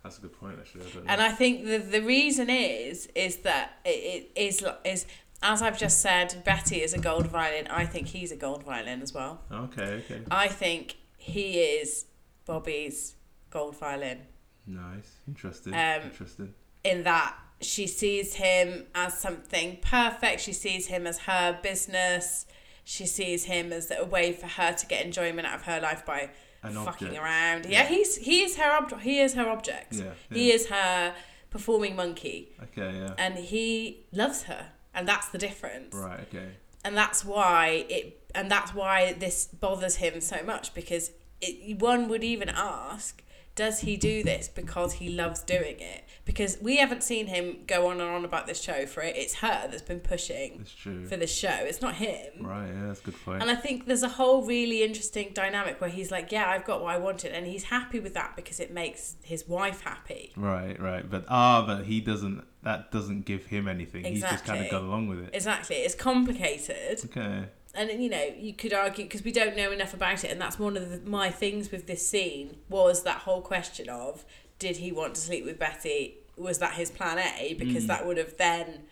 that's 0.02 0.18
a 0.18 0.22
good 0.22 0.32
point 0.40 0.56
actually. 0.60 0.86
I 0.86 0.90
don't 0.90 1.04
know. 1.04 1.12
And 1.12 1.20
I 1.20 1.30
think 1.30 1.64
the 1.66 1.78
the 1.78 2.00
reason 2.00 2.48
is 2.48 3.08
is 3.14 3.36
that 3.48 3.78
it, 3.84 4.30
it 4.34 4.40
is 4.46 4.64
is 4.84 5.06
as 5.42 5.60
I've 5.60 5.78
just 5.78 6.00
said, 6.00 6.42
Betty 6.44 6.82
is 6.82 6.94
a 6.94 6.98
gold 6.98 7.26
violin. 7.26 7.66
I 7.66 7.84
think 7.84 8.06
he's 8.08 8.30
a 8.32 8.36
gold 8.36 8.62
violin 8.62 9.02
as 9.02 9.12
well. 9.12 9.40
okay, 9.50 9.90
okay, 10.04 10.20
I 10.30 10.46
think 10.48 10.96
he 11.18 11.58
is 11.60 12.06
Bobbie's 12.46 13.14
gold 13.50 13.76
violin. 13.76 14.18
nice, 14.66 15.10
interesting, 15.28 15.74
Um, 15.74 16.02
interesting. 16.04 16.54
in 16.84 17.02
that 17.04 17.34
she 17.64 17.86
sees 17.86 18.34
him 18.34 18.84
as 18.94 19.18
something 19.18 19.78
perfect. 19.82 20.40
She 20.40 20.52
sees 20.52 20.86
him 20.88 21.06
as 21.06 21.18
her 21.20 21.58
business. 21.62 22.46
She 22.84 23.06
sees 23.06 23.44
him 23.44 23.72
as 23.72 23.90
a 23.90 24.04
way 24.04 24.32
for 24.32 24.46
her 24.46 24.72
to 24.72 24.86
get 24.86 25.04
enjoyment 25.04 25.46
out 25.46 25.56
of 25.56 25.62
her 25.62 25.80
life 25.80 26.04
by 26.04 26.30
An 26.62 26.74
fucking 26.74 27.08
object. 27.08 27.16
around. 27.22 27.64
Yeah. 27.66 27.82
Yeah, 27.82 27.86
he's 27.88 28.16
he 28.16 28.42
is 28.42 28.56
her 28.56 28.72
object. 28.72 29.02
He 29.02 29.20
is 29.20 29.34
her 29.34 29.48
object. 29.48 29.94
Yeah, 29.94 30.12
He 30.30 30.50
is 30.52 30.66
her 30.68 31.14
performing 31.50 31.94
monkey, 31.96 32.48
Okay, 32.62 32.98
yeah. 32.98 33.14
and 33.18 33.34
he 33.36 34.06
loves 34.12 34.44
her, 34.44 34.68
and 34.94 35.06
that's 35.06 35.28
the 35.28 35.38
difference. 35.38 35.94
Right, 35.94 36.20
okay. 36.20 36.48
And 36.84 36.96
that's 36.96 37.24
why 37.24 37.84
it, 37.88 38.18
and 38.34 38.50
that's 38.50 38.74
why 38.74 39.12
this 39.12 39.46
bothers 39.46 39.96
him 39.96 40.20
so 40.20 40.42
much 40.44 40.72
because 40.74 41.10
it, 41.40 41.78
one 41.78 42.08
would 42.08 42.24
even 42.24 42.48
ask, 42.48 43.22
does 43.54 43.80
he 43.80 43.96
do 43.96 44.22
this 44.22 44.48
because 44.48 44.94
he 44.94 45.10
loves 45.10 45.42
doing 45.42 45.76
it? 45.78 46.04
Because 46.24 46.56
we 46.60 46.76
haven't 46.78 47.02
seen 47.02 47.26
him 47.26 47.58
go 47.66 47.88
on 47.88 48.00
and 48.00 48.08
on 48.08 48.24
about 48.24 48.46
this 48.46 48.60
show 48.60 48.86
for 48.86 49.02
it. 49.02 49.16
It's 49.16 49.34
her 49.34 49.68
that's 49.68 49.82
been 49.82 50.00
pushing 50.00 50.64
for 50.64 51.16
this 51.16 51.34
show. 51.34 51.48
It's 51.50 51.82
not 51.82 51.96
him. 51.96 52.46
Right, 52.46 52.68
yeah, 52.68 52.86
that's 52.86 53.00
a 53.00 53.04
good 53.04 53.24
point. 53.24 53.42
And 53.42 53.50
I 53.50 53.56
think 53.56 53.86
there's 53.86 54.02
a 54.02 54.08
whole 54.08 54.44
really 54.44 54.82
interesting 54.82 55.32
dynamic 55.34 55.80
where 55.80 55.90
he's 55.90 56.10
like, 56.10 56.32
"Yeah, 56.32 56.48
I've 56.48 56.64
got 56.64 56.82
what 56.82 56.94
I 56.94 56.98
wanted," 56.98 57.32
and 57.32 57.46
he's 57.46 57.64
happy 57.64 58.00
with 58.00 58.14
that 58.14 58.36
because 58.36 58.60
it 58.60 58.72
makes 58.72 59.16
his 59.22 59.48
wife 59.48 59.82
happy. 59.82 60.32
Right, 60.36 60.80
right. 60.80 61.08
But 61.08 61.24
ah, 61.28 61.64
but 61.66 61.84
he 61.84 62.00
doesn't. 62.00 62.44
That 62.62 62.92
doesn't 62.92 63.24
give 63.24 63.46
him 63.46 63.66
anything. 63.66 64.06
Exactly. 64.06 64.12
He's 64.12 64.22
just 64.30 64.44
kind 64.44 64.64
of 64.64 64.70
gone 64.70 64.84
along 64.84 65.08
with 65.08 65.18
it. 65.18 65.30
Exactly, 65.32 65.76
it's 65.76 65.96
complicated, 65.96 67.00
Okay. 67.04 67.46
And 67.74 68.02
you 68.02 68.08
know 68.10 68.22
you 68.36 68.52
could 68.54 68.72
argue 68.72 69.04
because 69.04 69.22
we 69.24 69.32
don't 69.32 69.56
know 69.56 69.72
enough 69.72 69.94
about 69.94 70.24
it, 70.24 70.30
and 70.30 70.40
that's 70.40 70.58
one 70.58 70.76
of 70.76 70.90
the, 70.90 70.98
my 71.08 71.30
things 71.30 71.70
with 71.70 71.86
this 71.86 72.06
scene 72.06 72.56
was 72.68 73.02
that 73.04 73.18
whole 73.18 73.40
question 73.42 73.88
of 73.88 74.24
did 74.58 74.76
he 74.78 74.92
want 74.92 75.14
to 75.16 75.20
sleep 75.20 75.44
with 75.44 75.58
Betty? 75.58 76.16
Was 76.36 76.58
that 76.58 76.74
his 76.74 76.90
plan 76.90 77.18
A? 77.18 77.54
Because 77.54 77.84
Mm. 77.84 77.88
that 77.88 78.06
would 78.06 78.16
have 78.16 78.36
then 78.36 78.84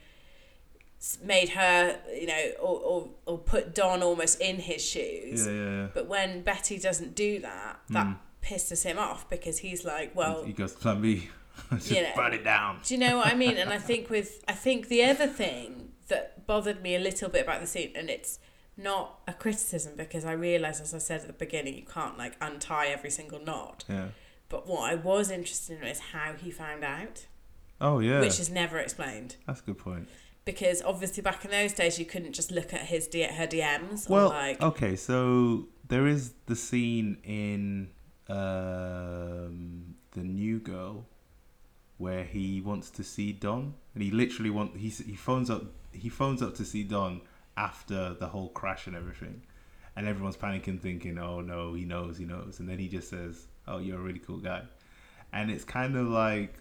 made 1.22 1.51
her, 1.51 1.99
you 2.14 2.26
know, 2.26 2.51
or, 2.61 2.81
or, 2.81 3.09
or 3.26 3.39
put 3.39 3.74
Don 3.74 4.03
almost 4.03 4.41
in 4.41 4.57
his 4.57 4.85
shoes. 4.85 5.47
Yeah, 5.47 5.53
yeah, 5.53 5.70
yeah. 5.83 5.87
But 5.95 6.07
when 6.09 6.43
Betty 6.43 6.78
doesn't 6.78 7.14
do 7.14 7.39
that, 7.41 7.81
that 7.91 8.07
Mm. 8.07 8.18
pisses 8.43 8.83
him 8.85 8.99
off 8.99 9.28
because 9.31 9.59
he's 9.59 9.85
like, 9.85 10.14
well, 10.14 10.45
he 10.45 10.53
goes 10.53 10.72
to 10.74 10.78
plan 10.78 11.01
B. 11.01 11.31
just 11.72 11.91
you 11.91 12.03
know. 12.03 12.11
burn 12.14 12.33
it 12.35 12.45
down. 12.45 12.81
do 12.85 12.95
you 12.95 13.01
know 13.01 13.16
what 13.18 13.26
I 13.28 13.35
mean? 13.35 13.57
And 13.57 13.70
I 13.72 13.78
think 13.91 14.11
with 14.11 14.43
I 14.49 14.53
think 14.53 14.89
the 14.89 15.05
other 15.05 15.26
thing 15.26 15.93
that 16.09 16.47
bothered 16.47 16.83
me 16.83 16.95
a 16.97 16.99
little 17.01 17.28
bit 17.28 17.43
about 17.45 17.61
the 17.61 17.66
scene, 17.66 17.93
and 17.95 18.11
it's 18.11 18.39
not 18.83 19.20
a 19.28 19.33
criticism 19.33 19.93
because 19.97 20.24
I 20.24 20.33
realised, 20.33 20.83
as 20.83 20.95
I 20.95 20.99
said 20.99 21.20
at 21.22 21.26
the 21.26 21.33
beginning, 21.33 21.74
you 21.76 21.85
can't 21.85 22.16
like 22.18 22.35
untie 22.41 22.87
every 22.87 23.11
single 23.11 23.39
knot. 23.45 23.85
Yeah. 23.89 24.09
But 24.49 24.66
what 24.66 24.91
I 24.91 24.95
was 24.97 25.31
interested 25.31 25.78
in 25.81 25.87
is 25.87 26.01
how 26.12 26.33
he 26.35 26.51
found 26.51 26.83
out, 26.85 27.26
Oh 27.81 27.99
yeah. 28.01 28.20
which 28.20 28.41
is 28.41 28.51
never 28.51 28.78
explained. 28.78 29.37
That's 29.47 29.61
a 29.61 29.64
good 29.64 29.78
point. 29.78 30.09
Because 30.45 30.83
obviously 30.83 31.22
back 31.22 31.45
in 31.45 31.51
those 31.51 31.72
days, 31.72 31.99
you 31.99 32.05
couldn't 32.05 32.33
just 32.33 32.51
look 32.51 32.72
at 32.74 32.83
his 32.83 33.07
D- 33.07 33.22
her 33.22 33.47
DMs 33.47 34.09
or 34.09 34.12
Well, 34.14 34.28
like 34.31 34.61
okay, 34.61 34.97
so 34.97 35.68
there 35.87 36.07
is 36.07 36.33
the 36.47 36.57
scene 36.57 37.18
in 37.24 37.91
um, 38.28 39.95
the 40.12 40.22
New 40.22 40.59
Girl 40.59 41.07
where 41.99 42.24
he 42.24 42.61
wants 42.61 42.91
to 42.91 43.05
see 43.05 43.33
Don, 43.33 43.74
and 43.95 44.03
he 44.03 44.11
literally 44.11 44.51
want 44.51 44.76
he 44.76 44.89
he 44.89 45.14
phones 45.14 45.51
up 45.51 45.64
he 45.93 46.09
phones 46.09 46.43
up 46.43 46.55
to 46.57 46.64
see 46.64 46.83
Don 46.83 47.20
after 47.67 48.15
the 48.15 48.27
whole 48.29 48.49
crash 48.51 48.87
and 48.87 48.97
everything, 48.97 49.43
and 49.97 50.07
everyone's 50.09 50.37
panicking, 50.37 50.81
thinking, 50.81 51.19
"Oh 51.19 51.41
no, 51.41 51.75
he 51.75 51.85
knows, 51.85 52.17
he 52.19 52.25
knows," 52.25 52.59
and 52.61 52.69
then 52.69 52.79
he 52.79 52.89
just 52.89 53.09
says, 53.11 53.47
"Oh, 53.69 53.79
you're 53.79 53.99
a 53.99 54.03
really 54.09 54.19
cool 54.21 54.39
guy," 54.39 54.63
and 55.33 55.51
it's 55.51 55.65
kind 55.65 55.97
of 55.97 56.07
like, 56.09 56.55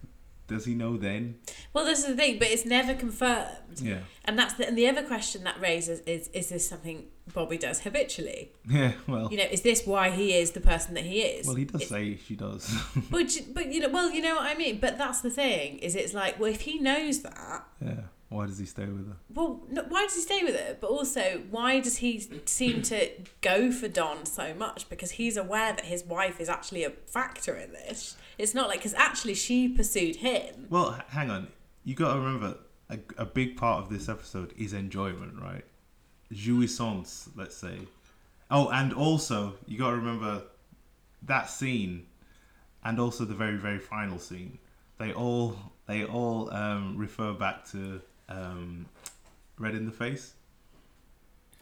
does 0.48 0.66
he 0.66 0.74
know 0.74 0.98
then? 0.98 1.36
well, 1.74 1.86
this 1.86 2.00
is 2.00 2.08
the 2.08 2.16
thing, 2.16 2.40
but 2.40 2.48
it's 2.50 2.66
never 2.66 2.94
confirmed. 2.96 3.80
Yeah, 3.82 4.00
And 4.26 4.38
that's 4.40 4.56
the 4.56 4.68
and 4.68 4.76
the 4.78 4.88
other 4.88 5.04
question 5.04 5.44
that 5.44 5.60
raises 5.62 6.00
is 6.02 6.28
is 6.30 6.50
this 6.50 6.68
something 6.68 7.06
Bobbie 7.34 7.60
does 7.60 7.82
habitually? 7.82 8.52
yeah. 8.70 8.94
Well, 9.08 9.30
You 9.32 9.38
know, 9.38 9.50
is 9.56 9.62
this 9.62 9.86
why 9.86 10.10
he 10.10 10.34
is 10.34 10.52
the 10.52 10.62
person 10.62 10.96
that 10.96 11.06
he 11.06 11.22
is? 11.22 11.46
well, 11.46 11.56
he 11.56 11.66
does 11.66 11.82
It's- 11.84 11.90
say 11.90 12.18
she 12.28 12.36
does. 12.36 12.64
But 13.12 13.28
but 13.54 13.66
you 13.72 13.80
know, 13.82 13.90
well, 13.90 14.10
you 14.12 14.22
know 14.24 14.36
what 14.40 14.48
I 14.48 14.56
mean. 14.56 14.80
But 14.86 14.98
that's 14.98 15.22
the 15.22 15.30
thing 15.30 15.78
is, 15.80 15.96
it's 15.96 16.16
like, 16.16 16.40
well, 16.40 16.52
if 16.52 16.62
he 16.62 16.80
knows 16.80 17.22
that, 17.22 17.60
yeah. 17.90 18.02
Why 18.30 18.46
does 18.46 18.60
he 18.60 18.66
stay 18.66 18.86
with 18.86 19.08
her? 19.08 19.16
well, 19.34 19.62
no, 19.72 19.84
why 19.90 20.04
does 20.04 20.14
he 20.14 20.22
stay 20.22 20.44
with 20.44 20.56
her? 20.56 20.78
But 20.80 20.92
also, 20.92 21.42
why 21.50 21.80
does 21.80 21.98
he 21.98 22.24
seem 22.46 22.84
to 22.84 23.10
go 23.42 23.72
for 23.72 23.88
Don 23.88 24.26
so 24.26 24.54
much? 24.54 24.88
Because 24.88 25.12
he's 25.12 25.36
aware 25.36 25.74
that 25.74 25.86
his 25.86 26.04
wife 26.04 26.40
is 26.40 26.48
actually 26.48 26.84
a 26.84 26.92
factor 26.92 27.56
in 27.56 27.72
this. 27.74 28.16
It's 28.38 28.54
not 28.54 28.68
like 28.68 28.80
because 28.80 28.94
actually 28.94 29.34
she 29.34 29.68
pursued 29.68 30.18
him. 30.18 30.68
Well, 30.70 30.96
h- 30.98 31.06
hang 31.10 31.32
on. 31.32 31.48
You 31.84 31.96
got 31.96 32.14
to 32.14 32.20
remember 32.20 32.58
a, 32.90 33.00
a 33.18 33.26
big 33.26 33.58
part 33.58 33.82
of 33.84 33.90
this 33.90 34.08
episode 34.08 34.54
is 34.56 34.74
enjoyment, 34.74 35.34
right? 35.42 35.66
Jouissance, 36.32 37.30
let's 37.36 37.56
say. 37.56 37.80
Oh, 38.52 38.70
and 38.70 38.94
also 38.94 39.56
you 39.68 39.78
got 39.80 39.90
to 39.92 39.96
remember 39.98 40.44
that 41.24 41.50
scene, 41.50 42.06
and 42.84 43.00
also 43.00 43.26
the 43.26 43.34
very 43.34 43.58
very 43.58 43.80
final 43.80 44.20
scene. 44.20 44.60
They 45.00 45.14
all 45.14 45.56
they 45.88 46.06
all 46.06 46.54
um, 46.54 46.96
refer 46.98 47.34
back 47.34 47.66
to 47.72 48.02
um, 48.30 48.86
Red 49.58 49.76
in 49.76 49.86
the 49.86 49.92
Face. 49.92 50.34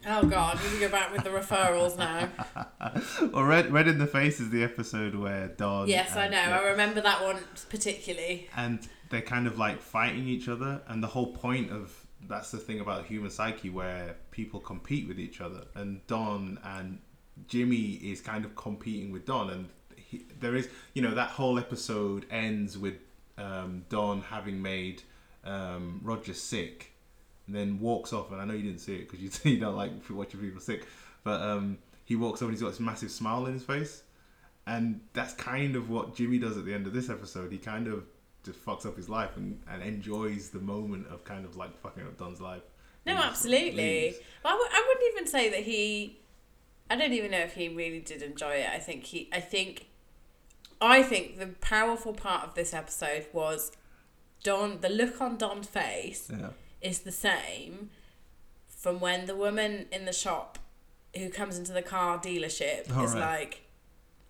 Oh 0.06 0.24
God, 0.24 0.60
we 0.62 0.68
can 0.70 0.78
go 0.80 0.88
back 0.88 1.12
with 1.12 1.24
the 1.24 1.30
referrals 1.30 1.98
now. 1.98 2.28
Well, 3.32 3.42
Red 3.44 3.72
Red 3.72 3.88
in 3.88 3.98
the 3.98 4.06
Face 4.06 4.38
is 4.40 4.50
the 4.50 4.62
episode 4.62 5.14
where 5.16 5.48
Don. 5.48 5.88
yes, 5.88 6.14
I 6.16 6.28
know. 6.28 6.38
I 6.38 6.68
remember 6.68 7.00
that 7.00 7.22
one 7.22 7.38
particularly. 7.68 8.48
and 8.56 8.78
they're 9.10 9.20
kind 9.22 9.46
of 9.48 9.58
like 9.58 9.80
fighting 9.80 10.28
each 10.28 10.48
other 10.48 10.80
and 10.86 11.02
the 11.02 11.08
whole 11.08 11.32
point 11.32 11.70
of 11.72 12.06
that's 12.28 12.50
the 12.50 12.58
thing 12.58 12.78
about 12.80 13.06
human 13.06 13.30
psyche 13.30 13.70
where 13.70 14.16
people 14.30 14.60
compete 14.60 15.08
with 15.08 15.18
each 15.18 15.40
other 15.40 15.62
and 15.74 16.06
don 16.06 16.58
and 16.62 16.98
jimmy 17.46 17.92
is 18.02 18.20
kind 18.20 18.44
of 18.44 18.54
competing 18.54 19.10
with 19.10 19.24
don 19.24 19.48
and 19.50 19.68
he, 19.96 20.26
there 20.40 20.54
is 20.54 20.68
you 20.94 21.00
know 21.00 21.14
that 21.14 21.30
whole 21.30 21.58
episode 21.58 22.26
ends 22.30 22.76
with 22.76 22.96
um, 23.38 23.84
don 23.88 24.20
having 24.20 24.60
made 24.60 25.02
um, 25.44 26.00
roger 26.02 26.34
sick 26.34 26.92
and 27.46 27.54
then 27.54 27.80
walks 27.80 28.12
off 28.12 28.30
and 28.32 28.40
i 28.40 28.44
know 28.44 28.54
you 28.54 28.62
didn't 28.62 28.80
see 28.80 28.96
it 28.96 29.08
because 29.10 29.20
you, 29.20 29.30
you 29.52 29.58
don't 29.58 29.76
like 29.76 29.90
watching 30.10 30.40
people 30.40 30.60
sick 30.60 30.86
but 31.24 31.40
um, 31.40 31.78
he 32.04 32.16
walks 32.16 32.40
off 32.40 32.48
and 32.48 32.52
he's 32.52 32.62
got 32.62 32.70
this 32.70 32.80
massive 32.80 33.10
smile 33.10 33.44
on 33.44 33.52
his 33.52 33.62
face 33.62 34.02
and 34.68 35.00
that's 35.14 35.32
kind 35.32 35.76
of 35.76 35.88
what 35.88 36.14
Jimmy 36.14 36.38
does 36.38 36.58
at 36.58 36.66
the 36.66 36.74
end 36.74 36.86
of 36.86 36.92
this 36.92 37.08
episode. 37.08 37.50
He 37.50 37.56
kind 37.56 37.88
of 37.88 38.04
just 38.44 38.62
fucks 38.64 38.84
up 38.84 38.96
his 38.96 39.08
life 39.08 39.36
and, 39.36 39.58
and 39.68 39.82
enjoys 39.82 40.50
the 40.50 40.58
moment 40.58 41.06
of 41.08 41.24
kind 41.24 41.46
of 41.46 41.56
like 41.56 41.76
fucking 41.80 42.02
up 42.02 42.18
Don's 42.18 42.40
life. 42.40 42.62
No, 43.06 43.14
absolutely. 43.14 44.14
But 44.42 44.50
I 44.50 44.52
w- 44.52 44.70
I 44.70 44.84
wouldn't 44.86 45.12
even 45.14 45.26
say 45.26 45.48
that 45.48 45.60
he. 45.60 46.20
I 46.90 46.96
don't 46.96 47.14
even 47.14 47.30
know 47.30 47.38
if 47.38 47.54
he 47.54 47.70
really 47.70 48.00
did 48.00 48.20
enjoy 48.20 48.56
it. 48.56 48.68
I 48.68 48.78
think 48.78 49.04
he. 49.04 49.30
I 49.32 49.40
think. 49.40 49.86
I 50.82 51.02
think 51.02 51.38
the 51.38 51.46
powerful 51.46 52.12
part 52.12 52.44
of 52.44 52.54
this 52.54 52.74
episode 52.74 53.24
was 53.32 53.72
Don. 54.42 54.80
The 54.80 54.88
look 54.88 55.20
on 55.20 55.36
Don's 55.36 55.66
face 55.66 56.28
Yeah. 56.30 56.50
is 56.80 57.00
the 57.00 57.12
same 57.12 57.90
from 58.68 59.00
when 59.00 59.26
the 59.26 59.34
woman 59.36 59.86
in 59.90 60.04
the 60.04 60.12
shop 60.12 60.58
who 61.16 61.28
comes 61.30 61.58
into 61.58 61.72
the 61.72 61.82
car 61.82 62.18
dealership 62.18 62.94
All 62.96 63.04
is 63.04 63.12
right. 63.14 63.20
like, 63.40 63.62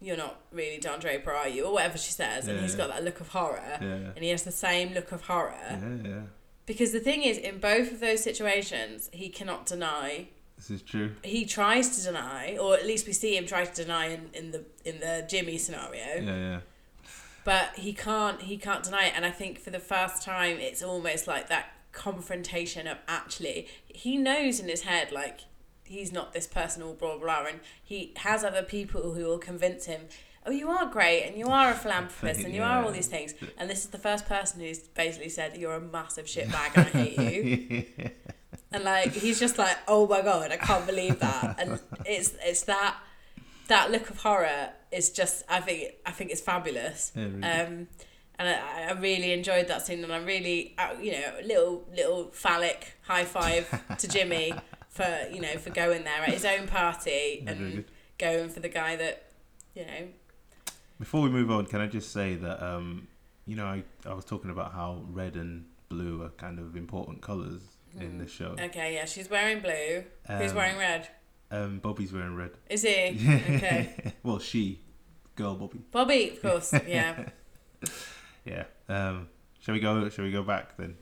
"You're 0.01 0.17
not 0.17 0.41
really 0.53 0.79
Don 0.79 1.01
Draper, 1.01 1.33
are 1.33 1.49
you?" 1.49 1.65
or 1.67 1.73
whatever 1.75 1.99
she 1.99 2.13
says, 2.13 2.47
and 2.47 2.57
Yeah, 2.57 2.63
he's 2.63 2.73
yeah. 2.73 2.79
got 2.79 2.89
that 2.91 3.05
look 3.05 3.21
of 3.21 3.29
horror, 3.29 3.79
and 3.81 4.19
he 4.19 4.31
has 4.31 4.45
the 4.45 4.53
same 4.53 4.95
look 4.95 5.13
of 5.13 5.23
horror. 5.23 5.55
Yeah, 6.05 6.09
yeah. 6.09 6.21
Because 6.67 6.93
the 6.93 7.01
thing 7.01 7.23
is, 7.23 7.37
in 7.39 7.59
both 7.59 7.93
of 7.93 8.01
those 8.01 8.23
situations, 8.23 9.09
he 9.13 9.29
cannot 9.29 9.67
deny. 9.67 10.29
This 10.57 10.71
is 10.71 10.83
true. 10.83 11.15
He 11.23 11.45
tries 11.47 11.97
to 11.97 12.03
deny, 12.05 12.57
or 12.59 12.75
at 12.75 12.85
least 12.87 13.07
we 13.07 13.13
see 13.13 13.37
him 13.37 13.47
try 13.47 13.65
to 13.65 13.75
deny 13.85 14.07
in, 14.09 14.31
in 14.35 14.51
the 14.51 14.65
in 14.85 15.01
the 15.01 15.25
Jimmy 15.29 15.57
scenario. 15.59 16.05
Yeah, 16.21 16.37
yeah. 16.37 16.61
But 17.49 17.77
he 17.77 17.95
can't 17.95 18.43
he 18.43 18.59
can't 18.59 18.83
deny 18.83 19.07
it, 19.07 19.15
and 19.17 19.25
I 19.25 19.31
think 19.31 19.59
for 19.59 19.71
the 19.71 19.79
first 19.79 20.21
time, 20.23 20.59
it's 20.59 20.83
almost 20.83 21.27
like 21.27 21.49
that 21.49 21.73
confrontation 21.93 22.87
of 22.87 22.99
actually 23.09 23.69
he 23.87 24.19
knows 24.19 24.61
in 24.61 24.69
his 24.69 24.83
head 24.83 25.13
like 25.13 25.41
he's 25.83 26.13
not 26.13 26.35
this 26.35 26.47
person 26.47 26.83
or 26.83 26.93
blah 26.93 27.17
blah, 27.17 27.41
blah 27.41 27.49
and 27.49 27.61
he 27.83 28.13
has 28.17 28.45
other 28.45 28.63
people 28.63 29.15
who 29.15 29.25
will 29.25 29.39
convince 29.39 29.87
him. 29.87 30.03
Oh, 30.45 30.51
you 30.51 30.69
are 30.69 30.85
great, 30.91 31.23
and 31.23 31.39
you 31.39 31.47
are 31.47 31.71
a 31.71 31.75
philanthropist, 31.75 32.45
and 32.45 32.55
you 32.55 32.63
are 32.63 32.85
all 32.85 32.93
these 32.93 33.07
things. 33.07 33.33
And 33.57 33.71
this 33.71 33.83
is 33.83 33.91
the 33.93 33.99
first 33.99 34.27
person 34.27 34.61
who's 34.61 34.81
basically 34.81 35.31
said, 35.31 35.57
"You're 35.57 35.77
a 35.77 35.81
massive 35.81 36.27
shitbag, 36.27 36.77
and 36.77 36.87
I 36.87 36.91
hate 36.91 37.19
you." 37.19 38.11
and 38.73 38.85
like 38.85 39.13
he's 39.15 39.41
just 39.41 39.57
like 39.57 39.79
oh 39.89 40.07
my 40.07 40.21
god 40.21 40.53
i 40.53 40.57
can't 40.57 40.87
believe 40.87 41.19
that 41.21 41.59
and 41.59 41.81
it's 42.05 42.35
it's 42.43 42.63
that 42.65 42.99
that 43.69 43.91
look 43.91 44.11
of 44.11 44.19
horror 44.23 44.71
is 44.93 45.11
just 45.11 45.45
i 45.49 45.61
think 45.61 45.93
i 46.07 46.11
think 46.11 46.31
it's 46.31 46.41
fabulous 46.41 47.13
Yeah, 47.15 47.25
really. 47.25 47.43
um 47.45 47.89
and 48.41 48.49
I, 48.49 48.89
I 48.89 48.93
really 48.93 49.33
enjoyed 49.33 49.69
that 49.69 49.85
scene 49.87 50.03
and 50.05 50.13
i 50.13 50.19
really 50.19 50.75
uh, 50.79 50.95
you 51.01 51.13
know 51.13 51.33
a 51.41 51.45
little 51.47 51.85
little 51.95 52.25
phallic 52.33 52.95
high 53.03 53.25
five 53.25 53.65
to 53.99 54.09
jimmy 54.17 54.53
for 54.89 55.07
you 55.33 55.41
know 55.41 55.57
for 55.59 55.71
going 55.71 56.05
there 56.05 56.23
at 56.23 56.31
his 56.31 56.45
own 56.45 56.67
party 56.67 57.43
Yeah, 57.45 57.51
and 57.53 57.75
good. 57.77 57.85
going 58.19 58.49
for 58.49 58.61
the 58.61 58.69
guy 58.69 58.97
that 58.97 59.25
you 59.75 59.83
know 59.87 60.09
Before 60.99 61.21
we 61.23 61.31
move 61.31 61.51
on, 61.51 61.67
can 61.67 61.81
I 61.81 61.87
just 61.87 62.11
say 62.13 62.35
that 62.37 62.61
um, 62.65 63.07
you 63.47 63.55
know 63.55 63.67
I, 63.67 63.85
I 64.05 64.15
was 64.15 64.25
talking 64.25 64.51
about 64.51 64.73
how 64.73 65.05
red 65.11 65.37
and 65.37 65.67
blue 65.89 66.23
are 66.25 66.31
kind 66.31 66.59
of 66.59 66.75
important 66.77 67.23
colours 67.23 67.63
in 68.01 68.19
the 68.19 68.27
show. 68.27 68.55
okay 68.61 68.95
yeah 68.95 69.05
she's 69.05 69.29
wearing 69.31 69.61
blue 69.61 70.05
who's 70.39 70.51
Um, 70.51 70.57
wearing 70.57 70.77
red 70.79 71.09
Um, 71.51 71.81
Bobbie's 71.81 72.13
wearing 72.13 72.37
red. 72.37 72.51
is 72.69 72.83
he 72.83 73.19
okay 73.57 74.15
well, 74.23 74.39
she. 74.39 74.81
girl 75.35 75.55
Bobbie. 75.57 75.81
Bobbie, 75.91 76.31
of 76.33 76.43
course, 76.43 76.75
yeah. 76.87 77.29
Yeah. 78.45 78.65
Um, 78.89 79.29
shall 79.61 79.75
we 79.75 79.81
go? 79.81 80.09
Shall 80.09 80.25
we 80.25 80.33
go 80.33 80.43
back 80.43 80.77
then? 80.79 80.97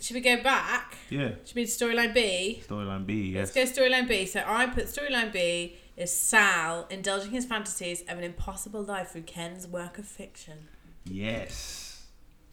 Should 0.00 0.14
we 0.14 0.20
go 0.20 0.40
back? 0.40 0.96
Yeah. 1.10 1.32
Should 1.44 1.56
we 1.56 1.64
do 1.64 1.70
storyline 1.70 2.14
B? 2.14 2.62
Storyline 2.64 3.04
B. 3.04 3.32
Yes. 3.32 3.54
Let's 3.56 3.74
go 3.74 3.82
storyline 3.82 4.06
B. 4.06 4.24
So 4.26 4.44
I 4.46 4.66
put 4.66 4.84
storyline 4.86 5.32
B 5.32 5.76
is 5.96 6.12
Sal 6.12 6.86
indulging 6.90 7.32
his 7.32 7.44
fantasies 7.44 8.02
of 8.02 8.18
an 8.18 8.22
impossible 8.24 8.82
life 8.82 9.08
through 9.10 9.22
Ken's 9.22 9.66
work 9.66 9.98
of 9.98 10.06
fiction. 10.06 10.68
Yes. 11.04 12.06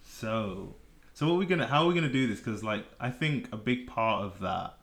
So, 0.04 0.76
so 1.14 1.28
what 1.28 1.34
are 1.34 1.38
we 1.38 1.46
gonna? 1.46 1.68
How 1.68 1.84
are 1.84 1.88
we 1.88 1.94
gonna 1.94 2.10
do 2.10 2.26
this? 2.26 2.40
Because 2.40 2.64
like, 2.64 2.86
I 3.00 3.12
think 3.12 3.50
a 3.52 3.58
big 3.58 3.86
part 3.86 4.24
of 4.24 4.40
that 4.40 4.78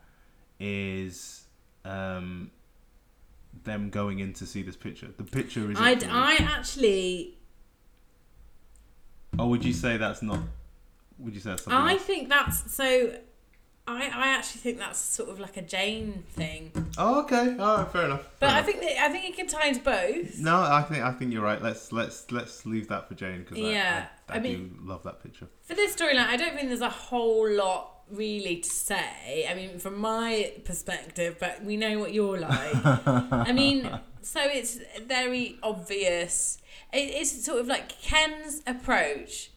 is 0.60 1.41
um, 1.84 2.50
them 3.64 3.90
going 3.90 4.18
in 4.20 4.32
to 4.34 4.46
see 4.46 4.62
this 4.62 4.76
picture. 4.76 5.08
The 5.16 5.24
picture 5.24 5.70
is. 5.70 5.76
I 5.80 5.92
I 6.10 6.36
actually 6.40 7.36
Or 9.38 9.48
would 9.50 9.64
you 9.64 9.72
say 9.72 9.96
that's 9.96 10.22
not? 10.22 10.40
Would 11.18 11.34
you 11.34 11.40
say 11.40 11.50
that's 11.50 11.64
something? 11.64 11.80
I 11.80 11.92
else? 11.92 12.02
think 12.02 12.28
that's 12.28 12.72
so. 12.74 13.16
I, 13.84 14.04
I 14.04 14.28
actually 14.28 14.60
think 14.60 14.78
that's 14.78 14.98
sort 15.00 15.28
of 15.28 15.40
like 15.40 15.56
a 15.56 15.62
Jane 15.62 16.22
thing, 16.30 16.70
Oh, 16.96 17.22
okay. 17.22 17.56
All 17.58 17.78
right. 17.78 17.90
Fair 17.90 18.04
enough. 18.04 18.30
but 18.38 18.46
fair 18.46 18.48
I 18.50 18.52
enough. 18.60 18.66
think 18.66 18.80
that, 18.80 19.04
I 19.04 19.08
think 19.08 19.28
it 19.28 19.36
contains 19.36 19.78
both. 19.80 20.38
No, 20.38 20.56
I 20.60 20.82
think 20.82 21.02
I 21.02 21.10
think 21.10 21.32
you're 21.32 21.42
right. 21.42 21.60
Let's 21.60 21.90
let's 21.90 22.30
let's 22.30 22.64
leave 22.64 22.86
that 22.88 23.08
for 23.08 23.14
Jane 23.16 23.40
because 23.40 23.58
Yeah, 23.58 24.06
I, 24.28 24.32
I, 24.32 24.36
I, 24.36 24.38
I 24.38 24.42
do 24.42 24.48
mean- 24.50 24.78
love 24.84 25.02
that 25.02 25.20
picture. 25.20 25.48
For 25.62 25.74
this 25.74 25.96
storyline, 25.96 26.26
I 26.28 26.36
don't 26.36 26.54
think 26.54 26.68
there's 26.68 26.80
a 26.80 26.88
whole 26.88 27.50
lot 27.50 27.91
really 28.12 28.56
to 28.58 28.68
say. 28.68 29.46
I 29.48 29.54
mean, 29.54 29.78
from 29.78 29.98
my 29.98 30.52
perspective, 30.64 31.36
but 31.40 31.64
we 31.64 31.76
know 31.76 31.98
what 31.98 32.12
you're 32.12 32.38
like. 32.38 32.74
I 32.84 33.52
mean, 33.52 33.88
so 34.20 34.40
it's 34.42 34.78
very 35.06 35.58
obvious. 35.62 36.58
It, 36.92 37.10
it's 37.20 37.44
sort 37.44 37.60
of 37.60 37.66
like 37.66 38.00
Ken's 38.00 38.62
approach 38.66 39.50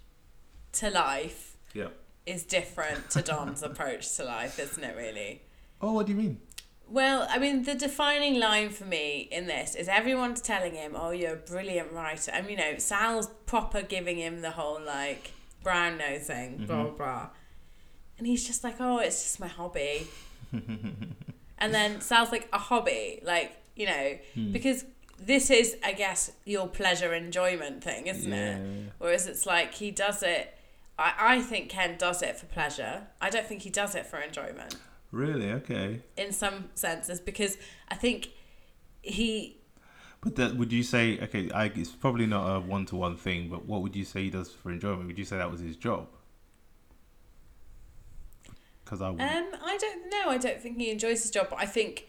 to 0.73 0.89
life 0.89 1.57
Yeah. 1.73 1.89
is 2.25 2.43
different 2.43 3.09
to 3.11 3.21
Don's 3.21 3.63
approach 3.69 4.15
to 4.17 4.23
life, 4.23 4.59
isn't 4.59 4.83
it? 4.83 4.95
Really. 4.95 5.41
Oh, 5.81 5.93
what 5.93 6.05
do 6.07 6.13
you 6.13 6.17
mean? 6.17 6.39
Well, 6.87 7.27
I 7.29 7.39
mean, 7.39 7.63
the 7.63 7.73
defining 7.73 8.39
line 8.39 8.69
for 8.69 8.85
me 8.85 9.27
in 9.31 9.47
this 9.47 9.73
is 9.73 9.87
everyone's 9.87 10.39
telling 10.39 10.75
him, 10.75 10.93
"Oh, 10.95 11.09
you're 11.09 11.33
a 11.33 11.35
brilliant 11.35 11.91
writer." 11.91 12.31
And 12.31 12.47
you 12.47 12.55
know, 12.55 12.77
Sal's 12.77 13.27
proper 13.47 13.81
giving 13.81 14.17
him 14.17 14.41
the 14.41 14.51
whole 14.51 14.79
like 14.79 15.31
brown 15.63 15.97
thing, 15.97 16.57
mm-hmm. 16.57 16.65
blah 16.65 16.83
blah 16.83 16.91
blah, 16.91 17.29
and 18.17 18.25
he's 18.27 18.45
just 18.45 18.63
like, 18.63 18.75
"Oh, 18.79 18.97
it's 18.99 19.21
just 19.23 19.39
my 19.39 19.47
hobby." 19.47 20.07
and 21.57 21.73
then 21.73 22.01
sounds 22.01 22.31
like, 22.31 22.47
"A 22.53 22.57
hobby, 22.57 23.19
like 23.23 23.55
you 23.75 23.85
know, 23.87 24.17
hmm. 24.33 24.51
because 24.51 24.85
this 25.19 25.49
is, 25.49 25.77
I 25.83 25.93
guess, 25.93 26.31
your 26.45 26.67
pleasure 26.67 27.13
enjoyment 27.13 27.83
thing, 27.83 28.07
isn't 28.07 28.31
Yeah. 28.31 28.57
it?" 28.57 28.91
Whereas 28.99 29.27
it's 29.27 29.45
like 29.45 29.73
he 29.75 29.91
does 29.91 30.23
it. 30.23 30.57
I, 30.97 31.13
I 31.19 31.41
think 31.41 31.69
Ken 31.69 31.97
does 31.97 32.21
it 32.21 32.37
for 32.37 32.45
pleasure. 32.45 33.07
I 33.21 33.29
don't 33.29 33.45
think 33.45 33.63
he 33.63 33.69
does 33.69 33.95
it 33.95 34.05
for 34.05 34.17
enjoyment 34.19 34.75
Really? 35.11 35.51
Okay. 35.51 36.01
in 36.15 36.31
some 36.31 36.69
senses 36.73 37.19
because 37.19 37.57
I 37.89 37.95
think 37.95 38.29
he 39.01 39.57
But 40.21 40.35
that 40.37 40.55
would 40.55 40.71
you 40.71 40.83
say? 40.83 41.19
Okay, 41.19 41.51
I, 41.51 41.65
it's 41.65 41.91
probably 41.91 42.25
not 42.25 42.47
a 42.55 42.59
one 42.61 42.85
to 42.87 42.95
one 42.95 43.17
thing. 43.17 43.49
But 43.49 43.65
what 43.65 43.81
would 43.81 43.95
you 43.95 44.05
say 44.05 44.23
he 44.23 44.29
does 44.29 44.49
for 44.51 44.71
enjoyment? 44.71 45.07
Would 45.07 45.19
you 45.19 45.25
say 45.25 45.37
that 45.37 45.51
was 45.51 45.59
his 45.59 45.75
job? 45.75 46.07
Because 48.85 49.01
I 49.01 49.09
would. 49.09 49.19
um 49.19 49.47
I 49.63 49.77
don't 49.81 50.09
know 50.09 50.29
I 50.29 50.37
don't 50.37 50.61
think 50.61 50.77
he 50.77 50.89
enjoys 50.91 51.23
his 51.23 51.31
job 51.31 51.47
but 51.49 51.59
I 51.59 51.65
think 51.65 52.07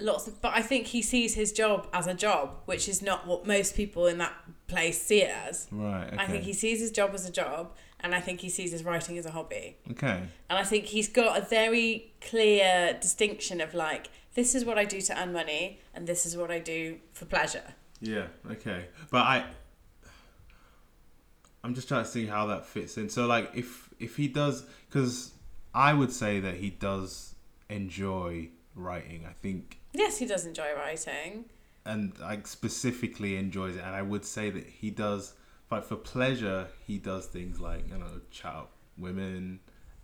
lots 0.00 0.26
of, 0.26 0.40
but 0.40 0.52
I 0.54 0.62
think 0.62 0.86
he 0.86 1.02
sees 1.02 1.34
his 1.34 1.52
job 1.52 1.86
as 1.92 2.06
a 2.06 2.14
job 2.14 2.54
which 2.64 2.88
is 2.88 3.02
not 3.02 3.26
what 3.26 3.46
most 3.46 3.76
people 3.76 4.06
in 4.06 4.18
that 4.18 4.32
place 4.68 5.00
see 5.02 5.22
it 5.22 5.30
as 5.48 5.68
right. 5.70 6.06
Okay. 6.06 6.16
I 6.18 6.26
think 6.26 6.44
he 6.44 6.52
sees 6.54 6.80
his 6.80 6.90
job 6.90 7.10
as 7.14 7.28
a 7.28 7.32
job 7.32 7.72
and 8.00 8.14
I 8.14 8.20
think 8.20 8.40
he 8.40 8.48
sees 8.48 8.72
his 8.72 8.82
writing 8.84 9.18
as 9.18 9.26
a 9.26 9.30
hobby 9.32 9.76
Okay. 9.90 10.22
and 10.48 10.58
I 10.58 10.64
think 10.64 10.86
he's 10.86 11.08
got 11.08 11.36
a 11.36 11.42
very 11.44 12.12
clear 12.20 12.96
distinction 13.00 13.60
of 13.60 13.74
like 13.74 14.08
this 14.34 14.54
is 14.54 14.64
what 14.64 14.78
I 14.78 14.84
do 14.86 15.00
to 15.02 15.20
earn 15.20 15.32
money 15.32 15.80
and 15.94 16.06
this 16.06 16.24
is 16.26 16.36
what 16.36 16.50
I 16.50 16.58
do 16.58 16.98
for 17.12 17.26
pleasure 17.26 17.74
Yeah. 18.00 18.26
Okay. 18.50 18.86
But 19.10 19.22
I. 19.34 19.44
I'm 21.64 21.74
just 21.74 21.86
trying 21.88 22.04
to 22.04 22.10
see 22.10 22.26
how 22.26 22.46
that 22.46 22.66
fits 22.66 22.96
in. 22.98 23.08
So 23.08 23.26
like, 23.26 23.50
if 23.54 23.88
if 24.00 24.16
he 24.16 24.26
does, 24.26 24.64
because 24.88 25.32
I 25.74 25.94
would 25.94 26.12
say 26.12 26.40
that 26.40 26.56
he 26.56 26.70
does 26.70 27.34
enjoy 27.68 28.48
writing. 28.74 29.26
I 29.28 29.32
think 29.32 29.78
yes 29.92 30.18
he 30.18 30.26
does 30.26 30.46
enjoy 30.46 30.74
writing. 30.76 31.46
And 31.84 32.18
like 32.20 32.46
specifically 32.46 33.36
enjoys 33.36 33.76
it. 33.76 33.82
And 33.84 33.94
i 33.94 34.02
would 34.02 34.24
say 34.24 34.50
that 34.50 34.66
he 34.66 34.90
does 34.90 35.34
like 35.70 35.84
for 35.84 35.96
pleasure 35.96 36.68
he 36.86 36.98
does 36.98 37.26
things 37.26 37.58
like 37.58 37.88
you 37.88 37.96
know 37.96 38.20
chat 38.30 38.66
women 38.98 39.58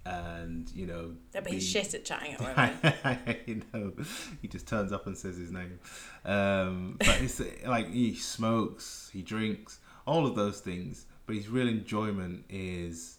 and 0.07 0.71
you 0.75 0.87
know 0.87 1.12
yeah, 1.35 1.41
but 1.41 1.53
he's 1.53 1.62
be- 1.64 1.81
shit 1.81 1.95
at 1.95 2.05
chatting 2.05 2.33
at 2.33 2.41
women. 2.41 3.39
You 3.47 3.62
know 3.73 3.93
he 4.41 4.49
just 4.49 4.66
turns 4.66 4.93
up 4.93 5.07
and 5.07 5.16
says 5.16 5.37
his 5.37 5.53
name. 5.53 5.79
Um 6.25 6.97
but 6.99 7.21
it's 7.21 7.41
like 7.66 7.91
he 7.91 8.14
smokes 8.14 9.11
he 9.12 9.23
drinks 9.23 9.79
all 10.07 10.27
of 10.27 10.35
those 10.35 10.61
things. 10.61 11.07
But 11.27 11.37
his 11.37 11.49
real 11.49 11.69
enjoyment 11.69 12.45
is 12.49 13.19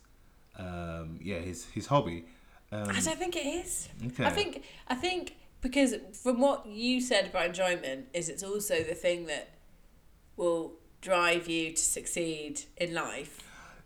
um 0.57 1.19
yeah 1.21 1.37
his 1.39 1.65
his 1.65 1.85
hobby 1.85 2.25
um, 2.71 2.89
I 2.89 2.99
don't 2.99 3.17
think 3.17 3.35
it 3.35 3.45
is. 3.45 3.89
okay 4.07 4.25
I 4.25 4.29
think 4.29 4.63
I 4.87 4.95
think 4.95 5.35
because 5.61 5.95
from 6.13 6.39
what 6.39 6.65
you 6.65 7.01
said 7.01 7.25
about 7.25 7.47
enjoyment 7.47 8.07
is 8.13 8.29
it's 8.29 8.43
also 8.43 8.83
the 8.83 8.95
thing 8.95 9.25
that 9.25 9.49
will 10.37 10.73
drive 11.01 11.47
you 11.47 11.71
to 11.71 11.81
succeed 11.81 12.61
in 12.77 12.93
life. 12.93 13.41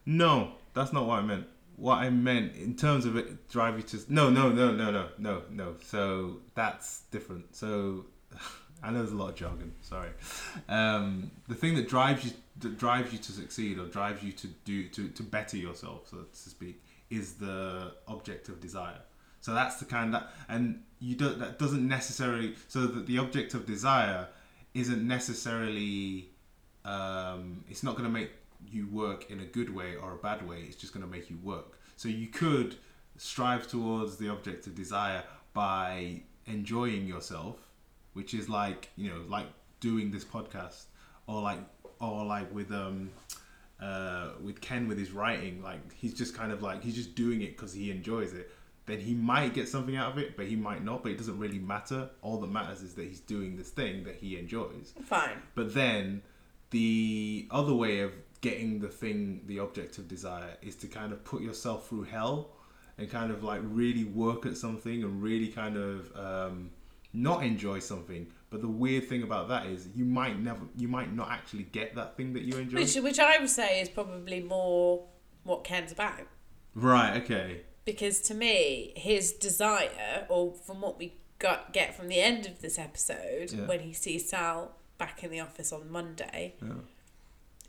No, 0.06 0.54
that's 0.74 0.94
not 0.94 1.06
what 1.06 1.20
I 1.20 1.22
meant. 1.22 1.48
What 1.76 1.96
I 1.98 2.10
meant 2.10 2.56
in 2.56 2.76
terms 2.76 3.06
of 3.06 3.16
it 3.16 3.50
drive 3.50 3.78
you 3.78 3.84
to 3.84 4.00
no 4.14 4.30
no 4.30 4.50
no 4.50 4.72
no 4.72 4.92
no 4.92 5.10
no 5.18 5.42
no. 5.50 5.76
So 5.84 6.38
that's 6.54 7.02
different. 7.12 7.56
So 7.56 8.06
I 8.84 8.92
know 8.92 9.00
there's 9.00 9.12
a 9.12 9.16
lot 9.16 9.30
of 9.30 9.36
jargon. 9.36 9.74
Sorry. 9.82 10.10
Um, 10.70 11.32
the 11.48 11.56
thing 11.56 11.76
that 11.76 11.88
drives 11.88 12.26
you 12.26 12.32
that 12.60 12.78
drives 12.78 13.12
you 13.12 13.20
to 13.20 13.32
succeed 13.32 13.80
or 13.80 13.86
drives 13.86 14.24
you 14.24 14.32
to 14.34 14.48
do 14.66 14.88
to 14.90 15.10
to 15.10 15.24
better 15.24 15.58
yourself, 15.58 16.10
so 16.10 16.18
to 16.18 16.50
speak, 16.50 16.83
is 17.14 17.34
the 17.34 17.94
object 18.08 18.50
of 18.50 18.60
desire. 18.60 19.02
So 19.42 19.54
that's 19.54 19.78
the 19.78 19.86
kind 19.86 20.14
that 20.14 20.30
and 20.48 20.84
you 21.00 21.16
don't 21.16 21.38
that 21.40 21.60
doesn't 21.60 21.86
necessarily 21.88 22.56
so 22.68 22.88
that 22.88 23.06
the 23.08 23.18
object 23.20 23.54
of 23.54 23.66
desire 23.66 24.28
isn't 24.74 25.06
necessarily 25.06 26.30
um, 26.86 27.64
it's 27.70 27.84
not 27.84 27.96
going 27.96 28.06
to 28.06 28.14
make 28.20 28.32
you 28.72 28.88
work 28.88 29.30
in 29.30 29.40
a 29.42 29.46
good 29.46 29.74
way 29.74 29.96
or 29.96 30.14
a 30.14 30.18
bad 30.18 30.48
way. 30.48 30.60
It's 30.68 30.76
just 30.76 30.94
going 30.94 31.06
to 31.06 31.12
make 31.12 31.30
you 31.30 31.38
work. 31.44 31.78
So 31.98 32.10
you 32.10 32.28
could 32.28 32.76
strive 33.18 33.68
towards 33.68 34.18
the 34.18 34.30
object 34.30 34.66
of 34.68 34.76
desire 34.76 35.24
by 35.54 36.22
enjoying 36.48 37.06
yourself, 37.06 37.58
which 38.14 38.34
is 38.34 38.50
like 38.50 38.90
you 38.96 39.10
know 39.10 39.22
like 39.28 39.48
doing 39.80 40.12
this 40.12 40.26
podcast 40.26 40.86
or 41.28 41.42
like 41.42 41.60
or 42.00 42.26
like 42.26 42.54
with 42.54 42.72
um 42.72 43.12
uh 43.84 44.30
with 44.42 44.62
Ken 44.62 44.88
with 44.88 44.98
his 44.98 45.12
writing. 45.12 45.62
Like 45.62 45.82
he's 45.94 46.14
just 46.14 46.36
kind 46.36 46.52
of 46.52 46.62
like 46.62 46.84
he's 46.84 46.96
just 46.96 47.16
doing 47.16 47.42
it 47.42 47.58
because 47.58 47.74
he 47.74 47.92
enjoys 47.92 48.34
it. 48.34 48.52
Then 48.86 49.00
he 49.00 49.14
might 49.14 49.54
get 49.54 49.70
something 49.70 49.96
out 49.96 50.12
of 50.12 50.18
it, 50.18 50.36
but 50.36 50.46
he 50.46 50.56
might 50.56 50.84
not. 50.84 51.04
But 51.04 51.14
it 51.14 51.18
doesn't 51.18 51.40
really 51.40 51.60
matter. 51.60 52.10
All 52.22 52.38
that 52.40 52.52
matters 52.52 52.82
is 52.82 52.94
that 52.96 53.06
he's 53.06 53.22
doing 53.22 53.56
this 53.56 53.70
thing 53.70 54.04
that 54.04 54.16
he 54.16 54.38
enjoys. 54.38 54.94
Fine. 55.04 55.42
But 55.56 55.74
then 55.74 56.22
the 56.72 57.48
other 57.52 57.74
way 57.74 58.00
of 58.00 58.12
getting 58.42 58.80
the 58.80 58.90
thing, 58.90 59.42
the 59.46 59.60
object 59.60 59.98
of 59.98 60.08
desire, 60.08 60.58
is 60.62 60.76
to 60.76 60.88
kind 60.88 61.14
of 61.14 61.24
put 61.24 61.42
yourself 61.42 61.88
through 61.88 62.04
hell 62.04 62.50
and 62.98 63.10
kind 63.10 63.32
of 63.32 63.44
like 63.44 63.62
really 63.64 64.04
work 64.04 64.46
at 64.46 64.58
something 64.58 65.04
and 65.04 65.24
really 65.24 65.48
kind 65.48 65.78
of 65.78 66.16
um, 66.18 66.70
not 67.14 67.44
enjoy 67.44 67.80
something. 67.80 68.28
But 68.54 68.62
the 68.62 68.68
weird 68.70 69.10
thing 69.10 69.24
about 69.24 69.48
that 69.50 69.66
is 69.66 69.90
you 69.96 70.06
might 70.06 70.40
never, 70.40 70.60
you 70.78 70.88
might 70.88 71.12
not 71.12 71.32
actually 71.32 71.64
get 71.64 71.96
that 71.96 72.16
thing 72.16 72.34
that 72.34 72.44
you 72.44 72.56
enjoy. 72.58 72.78
Which 72.82 72.96
which 72.96 73.20
I 73.20 73.40
would 73.40 73.50
say 73.50 73.82
is 73.82 73.90
probably 73.90 74.42
more 74.42 75.06
what 75.44 75.64
Ken's 75.64 75.92
about. 75.92 76.20
right. 76.76 77.18
Okay. 77.24 77.62
Because 77.84 78.22
to 78.30 78.34
me, 78.36 78.94
his 78.96 79.34
desire, 79.34 80.26
or 80.30 80.54
from 80.54 80.82
what 80.82 81.00
we 81.00 81.16
got 81.40 81.74
get 81.74 81.96
from 81.98 82.08
the 82.10 82.20
end 82.22 82.46
of 82.46 82.62
this 82.62 82.78
episode, 82.78 83.52
Yeah. 83.52 83.66
when 83.66 83.80
he 83.82 83.92
sees 83.92 84.30
Sal 84.30 84.76
back 85.00 85.24
in 85.24 85.32
the 85.32 85.40
office 85.40 85.74
on 85.74 85.90
Monday, 85.92 86.54
Yeah. 86.62 86.74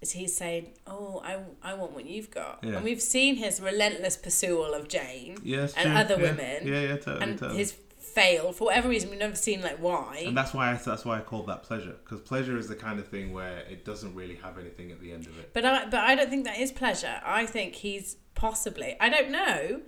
is 0.03 0.13
he's 0.13 0.37
saying, 0.37 0.75
"Oh, 0.87 1.23
I, 1.25 1.39
I 1.63 1.73
want 1.75 1.93
what 1.93 2.05
you've 2.07 2.31
got," 2.31 2.61
Yeah. 2.63 2.75
and 2.77 2.85
we've 2.85 3.03
seen 3.03 3.37
his 3.37 3.61
relentless 3.61 4.17
pursuit 4.19 4.63
of 4.75 4.87
Jane 4.89 5.39
Yes. 5.43 5.73
and 5.77 5.87
true. 5.87 5.97
other 5.97 6.17
Yeah. 6.17 6.31
women, 6.31 6.67
Yeah. 6.69 6.81
Yeah. 6.83 6.97
Totally. 6.99 7.23
and 7.23 7.39
totally. 7.39 7.59
his 7.59 7.73
fail 8.15 8.53
for 8.53 8.65
whatever 8.67 8.89
reason. 8.89 9.11
We've 9.11 9.19
never 9.19 9.37
seen 9.37 9.61
like 9.63 9.79
why. 9.79 10.25
and 10.27 10.37
that's 10.37 10.55
why 10.55 10.71
I, 10.73 10.75
that's 10.75 11.05
why 11.05 11.19
I 11.19 11.21
called 11.21 11.47
that 11.49 11.63
pleasure 11.63 11.97
because 12.05 12.21
pleasure 12.21 12.57
is 12.57 12.69
the 12.69 12.77
kind 12.77 12.99
of 13.01 13.09
thing 13.09 13.33
where 13.33 13.59
it 13.71 13.85
doesn't 13.85 14.15
really 14.15 14.37
have 14.37 14.59
anything 14.59 14.91
at 14.93 15.01
the 15.01 15.13
end 15.13 15.27
of 15.27 15.39
it. 15.39 15.51
But 15.53 15.65
I 15.65 15.85
but 15.87 16.01
I 16.01 16.15
don't 16.15 16.31
think 16.31 16.45
that 16.45 16.59
is 16.59 16.73
pleasure. 16.73 17.21
I 17.25 17.47
think 17.47 17.75
he's 17.75 18.17
possibly. 18.35 18.97
I 19.01 19.09
don't 19.09 19.31
know. 19.31 19.81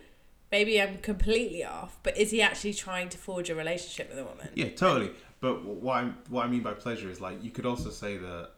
Maybe 0.52 0.80
I'm 0.80 0.98
completely 0.98 1.64
off. 1.64 1.98
But 2.02 2.16
is 2.16 2.30
he 2.30 2.40
actually 2.40 2.74
trying 2.74 3.08
to 3.10 3.18
forge 3.18 3.50
a 3.50 3.54
relationship 3.54 4.08
with 4.10 4.18
a 4.18 4.24
woman? 4.24 4.48
Yeah, 4.54 4.70
totally. 4.70 5.10
But 5.40 5.64
what 5.64 5.94
I 5.96 6.12
what 6.28 6.44
I 6.46 6.48
mean 6.48 6.62
by 6.62 6.72
pleasure 6.74 7.10
is 7.10 7.20
like 7.20 7.42
you 7.44 7.50
could 7.50 7.66
also 7.66 7.90
say 7.90 8.16
that 8.18 8.50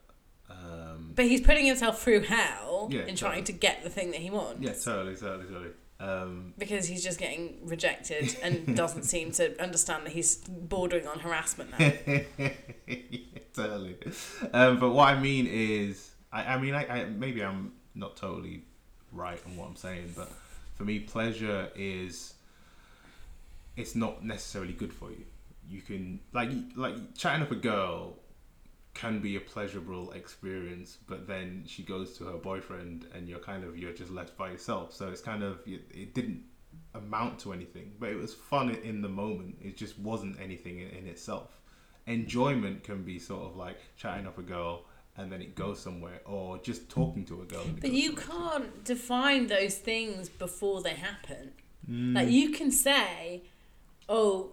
Um, 0.49 1.11
But 1.15 1.25
he's 1.25 1.41
putting 1.41 1.65
himself 1.65 2.01
through 2.01 2.21
hell 2.21 2.87
Yeah, 2.91 3.01
in 3.05 3.15
trying 3.15 3.43
to 3.45 3.51
get 3.53 3.83
the 3.83 3.89
thing 3.89 4.11
that 4.11 4.19
he 4.21 4.29
wants. 4.29 4.61
yeah, 4.61 4.73
totally, 4.73 5.15
totally, 5.15 5.45
totally. 5.45 5.71
Um, 5.99 6.53
Because 6.57 6.85
he's 6.87 7.03
just 7.03 7.19
getting 7.19 7.57
rejected 7.63 8.37
and 8.41 8.75
doesn't 8.75 9.03
seem 9.03 9.31
to 9.33 9.61
understand 9.61 10.05
that 10.05 10.13
he's 10.13 10.37
bordering 10.37 11.07
on 11.07 11.19
harassment 11.19 11.71
now. 11.77 11.91
totally. 13.53 13.97
Um, 14.53 14.79
but 14.79 14.91
what 14.91 15.09
I 15.13 15.19
mean 15.19 15.45
is, 15.47 16.11
I, 16.31 16.55
I 16.55 16.59
mean, 16.59 16.73
I, 16.73 16.87
I 16.87 17.05
maybe 17.05 17.43
I'm 17.43 17.73
not 17.95 18.15
totally 18.15 18.63
right 19.11 19.41
on 19.45 19.57
what 19.57 19.67
I'm 19.67 19.75
saying, 19.75 20.13
but 20.15 20.31
for 20.75 20.83
me, 20.83 20.99
pleasure 20.99 21.69
is 21.75 22.33
it's 23.75 23.95
not 23.95 24.23
necessarily 24.23 24.73
good 24.73 24.93
for 24.93 25.09
you. 25.11 25.25
You 25.69 25.81
can 25.81 26.19
like 26.31 26.49
like 26.75 26.95
chatting 27.17 27.41
up 27.41 27.51
a 27.51 27.55
girl 27.55 28.15
can 28.93 29.19
be 29.19 29.35
a 29.35 29.39
pleasurable 29.39 30.11
experience, 30.11 30.97
but 31.07 31.27
then 31.27 31.63
she 31.67 31.83
goes 31.83 32.17
to 32.17 32.25
her 32.25 32.37
boyfriend 32.37 33.07
and 33.13 33.27
you're 33.27 33.39
kind 33.39 33.63
of 33.63 33.77
you're 33.77 33.93
just 33.93 34.11
left 34.11 34.37
by 34.37 34.49
yourself. 34.49 34.93
So 34.93 35.09
it's 35.09 35.21
kind 35.21 35.43
of 35.43 35.59
it, 35.65 35.81
it 35.93 36.13
didn't 36.13 36.43
amount 36.93 37.39
to 37.39 37.53
anything, 37.53 37.93
but 37.99 38.09
it 38.09 38.17
was 38.17 38.33
fun 38.33 38.71
in 38.71 39.01
the 39.01 39.09
moment. 39.09 39.57
It 39.61 39.77
just 39.77 39.97
wasn't 39.99 40.39
anything 40.41 40.79
in, 40.79 40.89
in 40.89 41.07
itself. 41.07 41.61
Enjoyment 42.07 42.83
can 42.83 43.03
be 43.03 43.19
sort 43.19 43.43
of 43.43 43.55
like 43.55 43.77
chatting 43.95 44.25
up 44.25 44.37
a 44.37 44.41
girl 44.41 44.85
and 45.17 45.31
then 45.31 45.41
it 45.41 45.53
goes 45.53 45.79
somewhere, 45.79 46.21
or 46.25 46.57
just 46.59 46.89
talking 46.89 47.25
to 47.25 47.41
a 47.41 47.45
girl. 47.45 47.65
But 47.81 47.91
you 47.91 48.13
can't 48.13 48.85
define 48.85 49.47
those 49.47 49.75
things 49.75 50.29
before 50.29 50.81
they 50.81 50.93
happen. 50.93 51.51
Mm. 51.89 52.15
Like 52.15 52.29
you 52.29 52.51
can 52.51 52.71
say, 52.71 53.43
"Oh, 54.07 54.51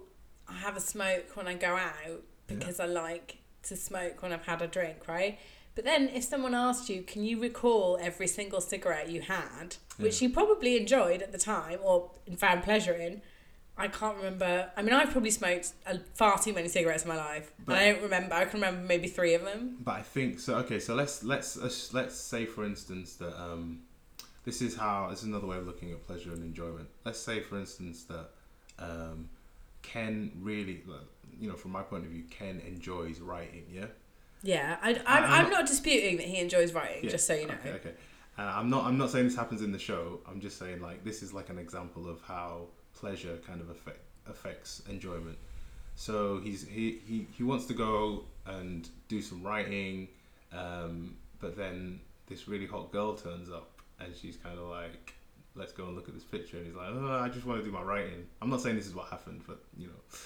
I 0.49 0.55
have 0.55 0.76
a 0.76 0.80
smoke 0.80 1.37
when 1.37 1.47
I 1.47 1.55
go 1.55 1.76
out 1.76 2.22
because 2.49 2.80
I 2.80 2.87
like 2.87 3.39
to 3.68 3.76
smoke 3.76 4.22
when 4.22 4.32
I've 4.32 4.46
had 4.46 4.62
a 4.62 4.66
drink," 4.66 5.08
right? 5.08 5.38
But 5.74 5.84
then 5.84 6.08
if 6.08 6.24
someone 6.24 6.54
asked 6.54 6.88
you, 6.88 7.02
"Can 7.02 7.22
you 7.24 7.40
recall 7.40 7.98
every 8.00 8.26
single 8.26 8.60
cigarette 8.60 9.10
you 9.10 9.20
had, 9.22 9.76
which 9.98 10.22
you 10.22 10.30
probably 10.30 10.76
enjoyed 10.76 11.20
at 11.22 11.32
the 11.32 11.38
time 11.38 11.78
or 11.82 12.10
found 12.36 12.62
pleasure 12.62 12.94
in?" 12.94 13.22
I 13.78 13.88
can't 13.88 14.16
remember. 14.16 14.70
I 14.74 14.80
mean, 14.80 14.94
I've 14.94 15.10
probably 15.10 15.30
smoked 15.30 15.72
uh, 15.86 15.98
far 16.14 16.38
too 16.38 16.54
many 16.54 16.66
cigarettes 16.68 17.02
in 17.02 17.10
my 17.10 17.16
life, 17.16 17.52
but 17.58 17.66
But- 17.66 17.76
I 17.78 17.92
don't 17.92 18.02
remember. 18.02 18.34
I 18.34 18.44
can 18.46 18.60
remember 18.60 18.80
maybe 18.86 19.06
three 19.06 19.34
of 19.34 19.42
them. 19.42 19.76
But 19.80 19.96
I 19.96 20.02
think 20.02 20.40
so. 20.40 20.54
Okay, 20.56 20.80
so 20.80 20.94
let's 20.94 21.22
let's 21.22 21.56
let's, 21.58 21.92
let's 21.92 22.14
say 22.14 22.46
for 22.46 22.64
instance 22.64 23.16
that 23.16 23.38
um, 23.38 23.82
this 24.46 24.62
is 24.62 24.76
how 24.76 25.08
this 25.10 25.18
is 25.18 25.26
another 25.26 25.46
way 25.46 25.58
of 25.58 25.66
looking 25.66 25.92
at 25.92 26.06
pleasure 26.06 26.32
and 26.32 26.42
enjoyment. 26.42 26.88
Let's 27.04 27.18
say 27.18 27.40
for 27.40 27.58
instance 27.58 28.04
that 28.04 28.30
um, 28.78 29.28
Ken 29.82 30.32
really, 30.40 30.82
like, 30.86 31.00
you 31.41 31.49
know, 31.49 31.57
from 31.57 31.72
my 31.72 31.82
point 31.82 32.05
of 32.05 32.11
view, 32.11 32.24
Ken 32.30 32.61
enjoys 32.66 33.20
writing. 33.20 33.64
Yeah. 33.70 33.87
Yeah, 34.43 34.76
I, 34.82 34.91
I, 34.91 34.93
I'm 35.07 35.24
I'm 35.24 35.43
not- 35.45 35.53
not 35.53 35.66
disputing 35.66 36.18
that 36.18 36.26
he 36.26 36.39
enjoys 36.39 36.72
writing. 36.72 37.05
Yeah, 37.05 37.11
Just 37.11 37.26
so 37.26 37.34
you 37.34 37.47
know. 37.47 37.55
Okay. 37.55 37.70
okay. 37.72 37.93
Uh, 38.39 38.43
I'm 38.43 38.68
not. 38.68 38.84
I'm 38.84 38.99
not 38.99 39.11
saying 39.11 39.24
this 39.26 39.34
happens 39.37 39.62
in 39.62 39.72
the 39.72 39.78
show. 39.78 40.20
I'm 40.28 40.41
just 40.41 40.59
saying 40.59 40.80
like 40.80 41.03
this 41.05 41.22
is 41.22 41.32
like 41.32 41.49
an 41.49 41.59
example 41.59 42.09
of 42.09 42.20
how 42.22 42.66
pleasure 42.95 43.39
kind 43.47 43.61
of 43.62 43.70
affect, 43.70 44.01
affects 44.28 44.82
enjoyment. 44.91 45.39
So 45.95 46.41
he's 46.45 46.66
he, 46.68 47.01
he 47.07 47.26
he 47.37 47.43
wants 47.45 47.64
to 47.66 47.74
go 47.74 48.24
and 48.45 48.89
do 49.09 49.22
some 49.22 49.43
writing, 49.43 50.09
um, 50.53 51.16
but 51.41 51.57
then 51.57 52.01
this 52.26 52.47
really 52.47 52.66
hot 52.66 52.93
girl 52.93 53.14
turns 53.14 53.49
up 53.51 53.70
and 54.01 54.14
she's 54.14 54.37
kind 54.37 54.59
of 54.59 54.68
like, 54.68 55.14
"Let's 55.55 55.72
go 55.72 55.87
and 55.87 55.95
look 55.97 56.07
at 56.09 56.14
this 56.14 56.24
picture." 56.24 56.59
And 56.59 56.66
he's 56.66 56.76
like, 56.76 56.89
"Oh, 56.93 57.20
I 57.24 57.30
just 57.30 57.47
want 57.47 57.61
to 57.61 57.64
do 57.64 57.72
my 57.72 57.82
writing." 57.82 58.26
I'm 58.43 58.51
not 58.51 58.61
saying 58.61 58.76
this 58.76 58.87
is 58.87 58.95
what 58.95 59.07
happened, 59.09 59.43
but 59.47 59.61
you 59.78 59.87
know. 59.87 60.18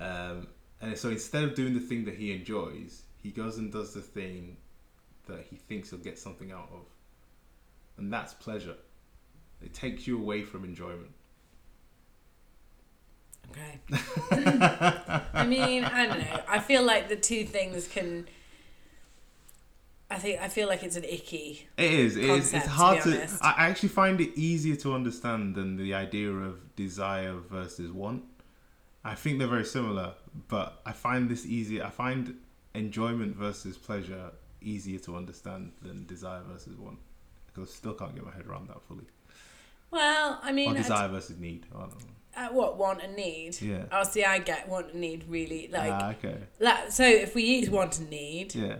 Um, 0.00 0.48
and 0.80 0.96
so 0.96 1.08
instead 1.10 1.44
of 1.44 1.54
doing 1.54 1.74
the 1.74 1.80
thing 1.80 2.04
that 2.04 2.14
he 2.16 2.32
enjoys, 2.32 3.02
he 3.22 3.30
goes 3.30 3.58
and 3.58 3.72
does 3.72 3.94
the 3.94 4.00
thing 4.00 4.56
that 5.26 5.44
he 5.48 5.56
thinks 5.56 5.90
he'll 5.90 5.98
get 5.98 6.18
something 6.18 6.52
out 6.52 6.68
of. 6.72 6.84
And 7.98 8.12
that's 8.12 8.34
pleasure. 8.34 8.76
It 9.62 9.74
takes 9.74 10.06
you 10.06 10.18
away 10.18 10.42
from 10.42 10.64
enjoyment. 10.64 11.10
Okay. 13.50 13.80
I 15.32 15.46
mean, 15.46 15.84
I 15.84 16.06
don't 16.06 16.18
know. 16.18 16.40
I 16.48 16.58
feel 16.58 16.82
like 16.82 17.08
the 17.08 17.16
two 17.16 17.44
things 17.44 17.88
can. 17.88 18.28
I 20.10 20.18
think 20.18 20.40
I 20.40 20.48
feel 20.48 20.68
like 20.68 20.82
it's 20.82 20.96
an 20.96 21.04
icky. 21.04 21.68
It 21.76 21.90
is. 21.90 22.16
It 22.16 22.24
is. 22.24 22.50
Concept, 22.52 22.64
It's 22.64 22.72
hard 22.72 23.02
to. 23.02 23.28
I 23.42 23.54
I 23.56 23.68
actually 23.68 23.88
find 23.90 24.20
it 24.20 24.36
easier 24.36 24.76
to 24.76 24.94
understand 24.94 25.54
than 25.54 25.76
the 25.76 25.94
idea 25.94 26.30
of 26.30 26.76
desire 26.76 27.34
versus 27.34 27.90
want. 27.92 28.24
I 29.12 29.14
think 29.14 29.38
they're 29.38 29.46
very 29.48 29.64
similar, 29.64 30.14
but 30.48 30.80
I 30.84 30.92
find 30.92 31.28
this 31.28 31.46
easier. 31.46 31.84
I 31.84 31.90
find 31.90 32.34
enjoyment 32.74 33.36
versus 33.36 33.76
pleasure 33.78 34.32
easier 34.60 34.98
to 35.00 35.16
understand 35.16 35.72
than 35.82 36.06
desire 36.06 36.42
versus 36.50 36.76
want 36.76 36.98
because 37.46 37.70
I 37.70 37.72
still 37.74 37.94
can't 37.94 38.14
get 38.14 38.24
my 38.24 38.32
head 38.32 38.46
around 38.46 38.68
that 38.68 38.82
fully. 38.82 39.04
Well, 39.90 40.40
I 40.42 40.50
mean, 40.52 40.72
Or 40.72 40.74
desire 40.74 41.08
versus 41.08 41.38
need. 41.38 41.66
I 41.74 41.78
don't 41.78 41.90
know. 41.90 41.96
uh, 42.36 42.48
what 42.48 42.76
want 42.76 43.00
and 43.02 43.14
need. 43.14 43.60
Yeah. 43.62 43.84
Oh, 43.92 44.02
see, 44.02 44.24
I 44.24 44.38
get 44.40 44.68
want 44.68 44.90
and 44.92 45.00
need 45.00 45.24
really 45.28 45.68
like. 45.72 45.92
ah, 45.92 46.10
okay. 46.10 46.38
like 46.58 46.90
so, 46.90 47.04
if 47.04 47.34
we 47.36 47.44
use 47.44 47.70
want 47.70 47.98
and 48.00 48.10
need, 48.10 48.54
Yeah. 48.54 48.78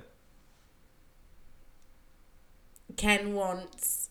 Ken 2.96 3.34
wants. 3.34 4.10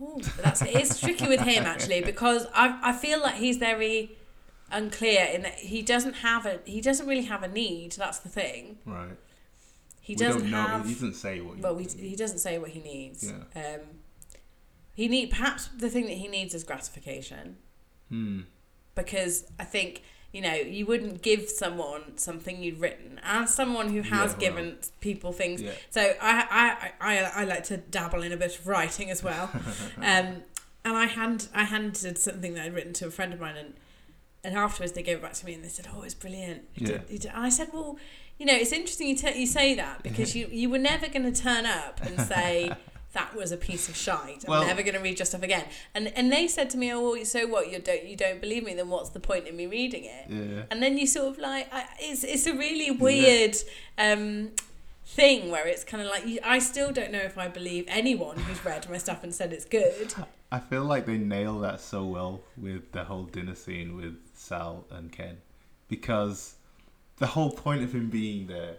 Ooh, 0.00 0.20
that's 0.42 0.60
it's 0.62 1.00
tricky 1.00 1.28
with 1.28 1.40
him 1.40 1.64
actually 1.64 2.00
because 2.02 2.46
I 2.54 2.78
I 2.82 2.92
feel 2.92 3.20
like 3.20 3.36
he's 3.36 3.56
very 3.56 4.10
unclear 4.74 5.24
in 5.32 5.42
that 5.42 5.54
he 5.54 5.80
doesn't 5.82 6.14
have 6.16 6.44
a 6.44 6.60
he 6.66 6.80
doesn't 6.82 7.06
really 7.06 7.24
have 7.24 7.42
a 7.42 7.48
need. 7.48 7.92
That's 7.92 8.18
the 8.18 8.28
thing. 8.28 8.78
Right. 8.84 9.16
He 10.00 10.12
we 10.12 10.16
doesn't 10.16 10.48
have. 10.48 10.86
He 10.86 10.92
doesn't 10.94 11.14
say 11.14 11.40
what. 11.40 11.56
He 11.56 11.62
well, 11.62 11.74
we, 11.74 11.84
he 11.84 12.14
doesn't 12.16 12.38
say 12.38 12.58
what 12.58 12.70
he 12.70 12.80
needs. 12.80 13.32
Yeah. 13.54 13.60
Um, 13.74 13.80
he 14.94 15.08
need 15.08 15.30
perhaps 15.30 15.68
the 15.68 15.88
thing 15.88 16.04
that 16.06 16.18
he 16.18 16.28
needs 16.28 16.54
is 16.54 16.62
gratification 16.64 17.56
Hmm. 18.10 18.40
because 18.94 19.46
I 19.58 19.64
think 19.64 20.02
you 20.30 20.42
know 20.42 20.52
you 20.52 20.84
wouldn't 20.84 21.22
give 21.22 21.48
someone 21.48 22.18
something 22.18 22.62
you'd 22.62 22.78
written 22.80 23.18
as 23.24 23.54
someone 23.54 23.88
who 23.88 24.02
has 24.02 24.32
well. 24.32 24.40
given 24.40 24.76
people 25.00 25.32
things. 25.32 25.62
Yeah. 25.62 25.72
So 25.90 26.00
I, 26.20 26.92
I 27.00 27.14
I 27.16 27.22
I 27.40 27.44
like 27.44 27.64
to 27.64 27.78
dabble 27.78 28.22
in 28.22 28.30
a 28.32 28.36
bit 28.36 28.58
of 28.58 28.66
writing 28.68 29.10
as 29.10 29.22
well, 29.22 29.50
um, 29.96 30.02
and 30.02 30.42
I 30.84 31.06
hand 31.06 31.48
I 31.54 31.64
handed 31.64 32.18
something 32.18 32.52
that 32.54 32.66
I'd 32.66 32.74
written 32.74 32.92
to 32.94 33.06
a 33.06 33.10
friend 33.10 33.32
of 33.32 33.40
mine 33.40 33.56
and. 33.56 33.74
And 34.44 34.56
afterwards, 34.56 34.92
they 34.92 35.02
gave 35.02 35.16
it 35.18 35.22
back 35.22 35.32
to 35.34 35.46
me, 35.46 35.54
and 35.54 35.64
they 35.64 35.68
said, 35.68 35.86
"Oh, 35.94 36.02
it's 36.02 36.14
brilliant." 36.14 36.62
You 36.74 36.86
Yeah. 36.86 36.92
did, 36.98 37.10
you 37.10 37.18
did. 37.18 37.32
I 37.34 37.48
said, 37.48 37.68
"Well, 37.72 37.98
you 38.38 38.46
know, 38.46 38.54
it's 38.54 38.72
interesting 38.72 39.08
you, 39.08 39.16
t- 39.16 39.38
you 39.40 39.46
say 39.46 39.74
that 39.74 40.02
because 40.08 40.36
you, 40.36 40.48
you 40.50 40.68
were 40.70 40.78
never 40.78 41.08
going 41.08 41.30
to 41.32 41.42
turn 41.42 41.64
up 41.66 42.00
and 42.04 42.20
say 42.20 42.70
that 43.14 43.34
was 43.34 43.52
a 43.52 43.56
piece 43.56 43.88
of 43.88 43.96
shite. 43.96 44.44
I'm 44.44 44.50
Well- 44.50 44.66
never 44.66 44.82
going 44.82 44.94
to 44.96 45.00
read 45.00 45.18
your 45.20 45.26
stuff 45.26 45.42
again. 45.42 45.64
And 45.94 46.08
and 46.08 46.30
they 46.30 46.46
said 46.48 46.68
to 46.70 46.76
me, 46.76 46.92
oh, 46.92 47.12
well, 47.12 47.24
so 47.24 47.46
what? 47.46 47.70
You 47.72 47.78
don't 47.78 48.04
you 48.04 48.16
don't 48.16 48.40
believe 48.40 48.64
me? 48.64 48.74
Then 48.74 48.88
what's 48.90 49.10
the 49.10 49.20
point 49.20 49.46
in 49.46 49.56
me 49.56 49.66
reading 49.66 50.04
it? 50.04 50.26
Yeah. 50.28 50.62
And 50.70 50.82
then 50.82 50.98
you 50.98 51.06
sort 51.06 51.28
of 51.32 51.38
like 51.38 51.72
I, 51.72 51.86
it's 52.00 52.22
it's 52.24 52.46
a 52.46 52.52
really 52.54 52.90
weird 52.90 53.56
um, 53.98 54.50
thing 55.14 55.48
where 55.50 55.66
it's 55.66 55.84
kind 55.84 56.02
of 56.02 56.10
like 56.10 56.24
I 56.42 56.58
still 56.58 56.92
don't 56.92 57.12
know 57.12 57.20
if 57.20 57.38
I 57.38 57.46
believe 57.46 57.84
anyone 57.86 58.36
who's 58.36 58.64
read 58.64 58.88
my 58.90 58.98
stuff 58.98 59.22
and 59.22 59.32
said 59.32 59.52
it's 59.52 59.64
good. 59.64 60.12
I 60.52 60.58
feel 60.58 60.84
like 60.84 61.06
they 61.06 61.18
nail 61.18 61.58
that 61.60 61.80
so 61.80 62.04
well 62.04 62.40
with 62.56 62.92
the 62.92 63.04
whole 63.04 63.24
dinner 63.24 63.54
scene 63.54 63.96
with 63.96 64.16
Sal 64.34 64.84
and 64.90 65.10
Ken 65.10 65.38
because 65.88 66.56
the 67.16 67.26
whole 67.26 67.50
point 67.50 67.82
of 67.82 67.94
him 67.94 68.10
being 68.10 68.46
there 68.46 68.76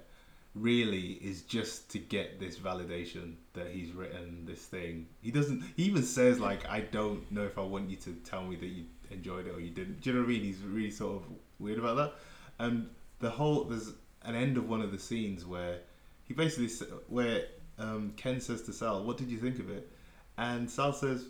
really 0.53 1.19
is 1.21 1.41
just 1.41 1.89
to 1.91 1.99
get 1.99 2.39
this 2.39 2.57
validation 2.57 3.33
that 3.53 3.67
he's 3.67 3.91
written 3.91 4.45
this 4.45 4.65
thing. 4.65 5.07
He 5.21 5.31
doesn't 5.31 5.63
he 5.77 5.83
even 5.83 6.03
says 6.03 6.39
like 6.39 6.67
I 6.67 6.81
don't 6.81 7.29
know 7.31 7.43
if 7.43 7.57
I 7.57 7.61
want 7.61 7.89
you 7.89 7.97
to 7.97 8.13
tell 8.25 8.43
me 8.43 8.57
that 8.57 8.67
you 8.67 8.86
enjoyed 9.09 9.47
it 9.47 9.55
or 9.55 9.61
you 9.61 9.69
didn't. 9.69 10.01
Do 10.01 10.09
you 10.09 10.15
know 10.15 10.21
what 10.21 10.29
I 10.29 10.33
mean? 10.33 10.41
He's 10.41 10.59
really 10.59 10.91
sort 10.91 11.23
of 11.23 11.23
weird 11.59 11.79
about 11.79 11.95
that. 11.97 12.13
And 12.59 12.89
the 13.19 13.29
whole 13.29 13.63
there's 13.63 13.93
an 14.23 14.36
end 14.36 14.57
of 14.57 14.67
one 14.67 14.81
of 14.81 14.91
the 14.91 14.99
scenes 14.99 15.45
where 15.45 15.79
he 16.26 16.34
basically 16.34 16.67
sa- 16.67 16.86
where 17.07 17.45
um, 17.78 18.13
Ken 18.17 18.41
says 18.41 18.63
to 18.63 18.73
Sal, 18.73 19.03
"What 19.03 19.17
did 19.17 19.30
you 19.30 19.38
think 19.38 19.59
of 19.59 19.69
it?" 19.69 19.89
And 20.38 20.69
Sal 20.69 20.93
says, 20.93 21.26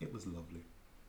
"It 0.00 0.12
was 0.12 0.26
lovely." 0.26 0.64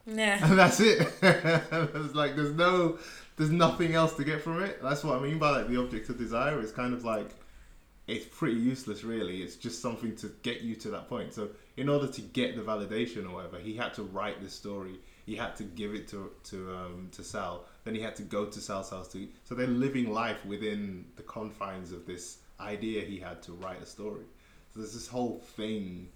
Yeah. 0.06 0.46
and 0.46 0.58
that's 0.58 0.80
it. 0.80 1.08
it's 1.22 2.16
like 2.16 2.36
there's 2.36 2.54
no, 2.54 3.00
there's 3.38 3.50
nothing 3.50 3.96
else 3.96 4.14
to 4.14 4.24
get 4.24 4.42
from 4.42 4.62
it. 4.64 4.82
That's 4.82 5.04
what 5.04 5.18
I 5.18 5.22
mean 5.22 5.40
by 5.40 5.50
like 5.50 5.68
the 5.68 5.80
object 5.80 6.10
of 6.10 6.18
desire. 6.18 6.60
It's 6.60 6.72
kind 6.72 6.94
of 6.94 7.04
like, 7.04 7.30
it's 8.08 8.26
pretty 8.26 8.58
useless, 8.58 9.04
really. 9.04 9.42
It's 9.42 9.56
just 9.56 9.82
something 9.82 10.16
to 10.18 10.32
get 10.44 10.62
you 10.62 10.76
to 10.76 10.90
that 10.92 11.10
point. 11.10 11.34
So 11.34 11.50
in 11.76 11.90
order 11.90 12.08
to 12.08 12.22
get 12.22 12.56
the 12.56 12.62
validation 12.62 13.28
or 13.28 13.34
whatever, 13.34 13.58
he 13.58 13.76
had 13.76 13.96
to 13.96 14.04
write 14.04 14.42
this 14.42 14.54
story. 14.54 15.00
He 15.26 15.36
had 15.36 15.56
to 15.56 15.64
give 15.64 15.96
it 15.96 16.08
to 16.10 16.32
to 16.46 16.76
um, 16.76 17.10
to 17.14 17.24
Sal. 17.24 17.66
Then 17.84 17.96
he 17.96 18.02
had 18.02 18.16
to 18.18 18.24
go 18.24 18.46
to 18.46 18.62
Sal's 18.62 18.92
house 18.92 19.08
to. 19.14 19.28
So 19.44 19.56
they're 19.56 19.66
living 19.66 20.14
life 20.14 20.46
within 20.46 21.06
the 21.16 21.24
confines 21.24 21.92
of 21.92 22.06
this 22.06 22.38
idea 22.60 23.02
he 23.02 23.20
had 23.20 23.42
to 23.44 23.54
write 23.54 23.82
a 23.82 23.86
story. 23.86 24.26
So 24.74 24.80
there's 24.80 24.94
this 24.94 25.08
whole 25.08 25.40
thing 25.56 26.10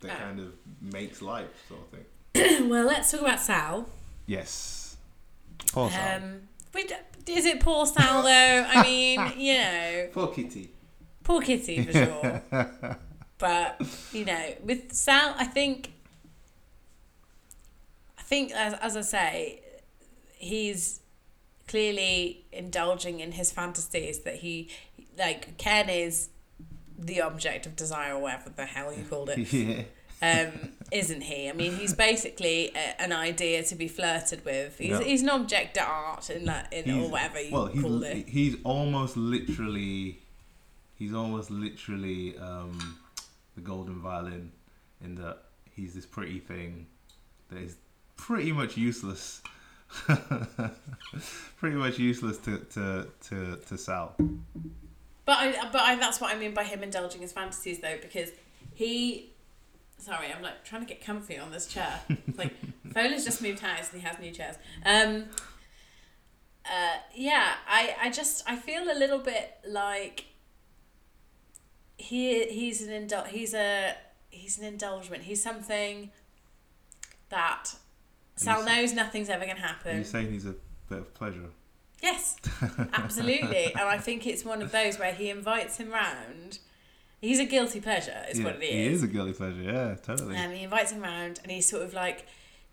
that 0.00 0.10
Ah. 0.12 0.18
kind 0.18 0.40
of 0.40 0.52
makes 0.80 1.20
life, 1.22 1.50
sort 1.68 1.80
of 1.80 1.88
thing. 1.90 2.68
well, 2.70 2.86
let's 2.86 3.10
talk 3.10 3.20
about 3.22 3.40
Sal. 3.40 3.88
Yes. 4.26 4.96
Poor 5.72 5.90
Sal. 5.90 6.16
Um, 6.22 6.40
is 7.26 7.44
it 7.46 7.60
poor 7.60 7.86
Sal 7.86 8.22
though? 8.30 8.66
I 8.68 8.82
mean, 8.82 9.20
you 9.36 9.54
know, 9.54 10.08
Poor 10.12 10.28
Kitty. 10.28 10.70
Poor 11.24 11.40
Kitty 11.42 11.84
for 11.84 11.92
sure. 11.92 12.42
but 13.38 13.80
you 14.12 14.24
know, 14.24 14.54
with 14.62 14.92
Sal, 14.92 15.34
I 15.36 15.44
think, 15.44 15.92
I 18.18 18.22
think 18.22 18.52
as 18.52 18.74
as 18.74 18.96
I 18.96 19.00
say, 19.02 19.60
he's 20.36 21.00
clearly 21.66 22.46
indulging 22.52 23.20
in 23.20 23.32
his 23.32 23.52
fantasies 23.52 24.20
that 24.20 24.36
he 24.36 24.70
like 25.18 25.56
Ken 25.58 25.88
is 25.88 26.28
the 26.98 27.20
object 27.20 27.66
of 27.66 27.76
desire 27.76 28.14
or 28.14 28.18
whatever 28.20 28.50
the 28.50 28.66
hell 28.66 28.92
you 28.92 29.04
called 29.04 29.30
it 29.30 29.38
yeah. 29.52 29.82
um, 30.20 30.70
isn't 30.90 31.20
he? 31.22 31.48
I 31.48 31.52
mean, 31.52 31.76
he's 31.76 31.94
basically 31.94 32.72
a, 32.74 33.00
an 33.00 33.12
idea 33.12 33.62
to 33.64 33.74
be 33.76 33.86
flirted 33.88 34.44
with. 34.44 34.78
He's, 34.78 34.90
Yeah. 34.90 35.00
he's 35.00 35.22
an 35.22 35.28
object 35.30 35.76
of 35.78 35.86
art 35.86 36.30
in 36.30 36.44
that, 36.46 36.72
in 36.72 36.90
or 36.90 37.08
whatever 37.08 37.40
you 37.40 37.52
well, 37.52 37.66
he's 37.66 37.82
called 37.82 38.02
it. 38.04 38.28
he's 38.28 38.56
almost 38.64 39.16
literally, 39.16 40.18
he's 40.96 41.14
almost 41.14 41.50
literally 41.50 42.36
um, 42.38 42.98
the 43.54 43.60
golden 43.60 44.00
violin, 44.00 44.50
in 45.04 45.14
that 45.16 45.38
he's 45.76 45.94
this 45.94 46.06
pretty 46.06 46.40
thing 46.40 46.86
that 47.50 47.58
is 47.58 47.76
pretty 48.16 48.50
much 48.50 48.76
useless. 48.76 49.42
pretty 51.56 51.76
much 51.76 51.98
useless 51.98 52.38
to 52.38 52.58
to 52.58 53.06
to, 53.28 53.56
to 53.66 53.78
Sal. 53.78 54.14
But 55.28 55.36
I, 55.40 55.68
but 55.70 55.82
I, 55.82 55.96
that's 55.96 56.22
what 56.22 56.34
I 56.34 56.38
mean 56.38 56.54
by 56.54 56.64
him 56.64 56.82
indulging 56.82 57.20
his 57.20 57.32
fantasies, 57.32 57.80
though, 57.80 57.98
because 58.00 58.30
he. 58.72 59.34
Sorry, 59.98 60.32
I'm 60.34 60.40
like 60.40 60.64
trying 60.64 60.80
to 60.80 60.86
get 60.88 61.04
comfy 61.04 61.36
on 61.36 61.50
this 61.50 61.66
chair. 61.66 62.00
It's 62.08 62.38
like 62.38 62.54
Fola's 62.94 63.26
just 63.26 63.42
moved 63.42 63.60
house 63.60 63.92
and 63.92 64.00
he 64.00 64.08
has 64.08 64.18
new 64.18 64.30
chairs. 64.30 64.56
Um. 64.86 65.26
Uh, 66.64 66.96
yeah, 67.14 67.56
I, 67.68 67.94
I 68.04 68.10
just 68.10 68.42
I 68.48 68.56
feel 68.56 68.84
a 68.90 68.96
little 68.98 69.18
bit 69.18 69.52
like 69.68 70.24
he 71.98 72.46
he's 72.46 72.80
an 72.80 72.88
indul- 73.08 73.26
he's 73.26 73.52
a 73.52 73.94
he's 74.30 74.58
an 74.58 74.64
indulgement. 74.64 75.24
He's 75.24 75.42
something 75.42 76.10
that 77.28 77.74
Sal 78.36 78.64
knows 78.64 78.94
nothing's 78.94 79.28
ever 79.28 79.44
gonna 79.44 79.58
Are 79.58 79.62
happen. 79.62 79.98
you 79.98 80.04
saying 80.04 80.32
he's 80.32 80.46
a 80.46 80.54
bit 80.88 81.00
of 81.00 81.12
pleasure? 81.12 81.50
Yes, 82.02 82.36
absolutely. 82.92 83.66
and 83.74 83.80
I 83.88 83.98
think 83.98 84.26
it's 84.26 84.44
one 84.44 84.62
of 84.62 84.72
those 84.72 84.98
where 84.98 85.12
he 85.12 85.30
invites 85.30 85.78
him 85.78 85.90
round. 85.90 86.58
He's 87.20 87.40
a 87.40 87.44
guilty 87.44 87.80
pleasure, 87.80 88.24
is 88.30 88.40
what 88.40 88.56
it 88.56 88.62
is. 88.62 88.70
he 88.70 88.86
is. 88.86 89.02
a 89.02 89.08
guilty 89.08 89.32
pleasure. 89.32 89.60
Yeah, 89.62 89.94
totally. 89.96 90.36
And 90.36 90.52
he 90.52 90.62
invites 90.62 90.92
him 90.92 91.02
round, 91.02 91.40
and 91.42 91.50
he's 91.50 91.66
sort 91.68 91.82
of 91.82 91.92
like, 91.92 92.26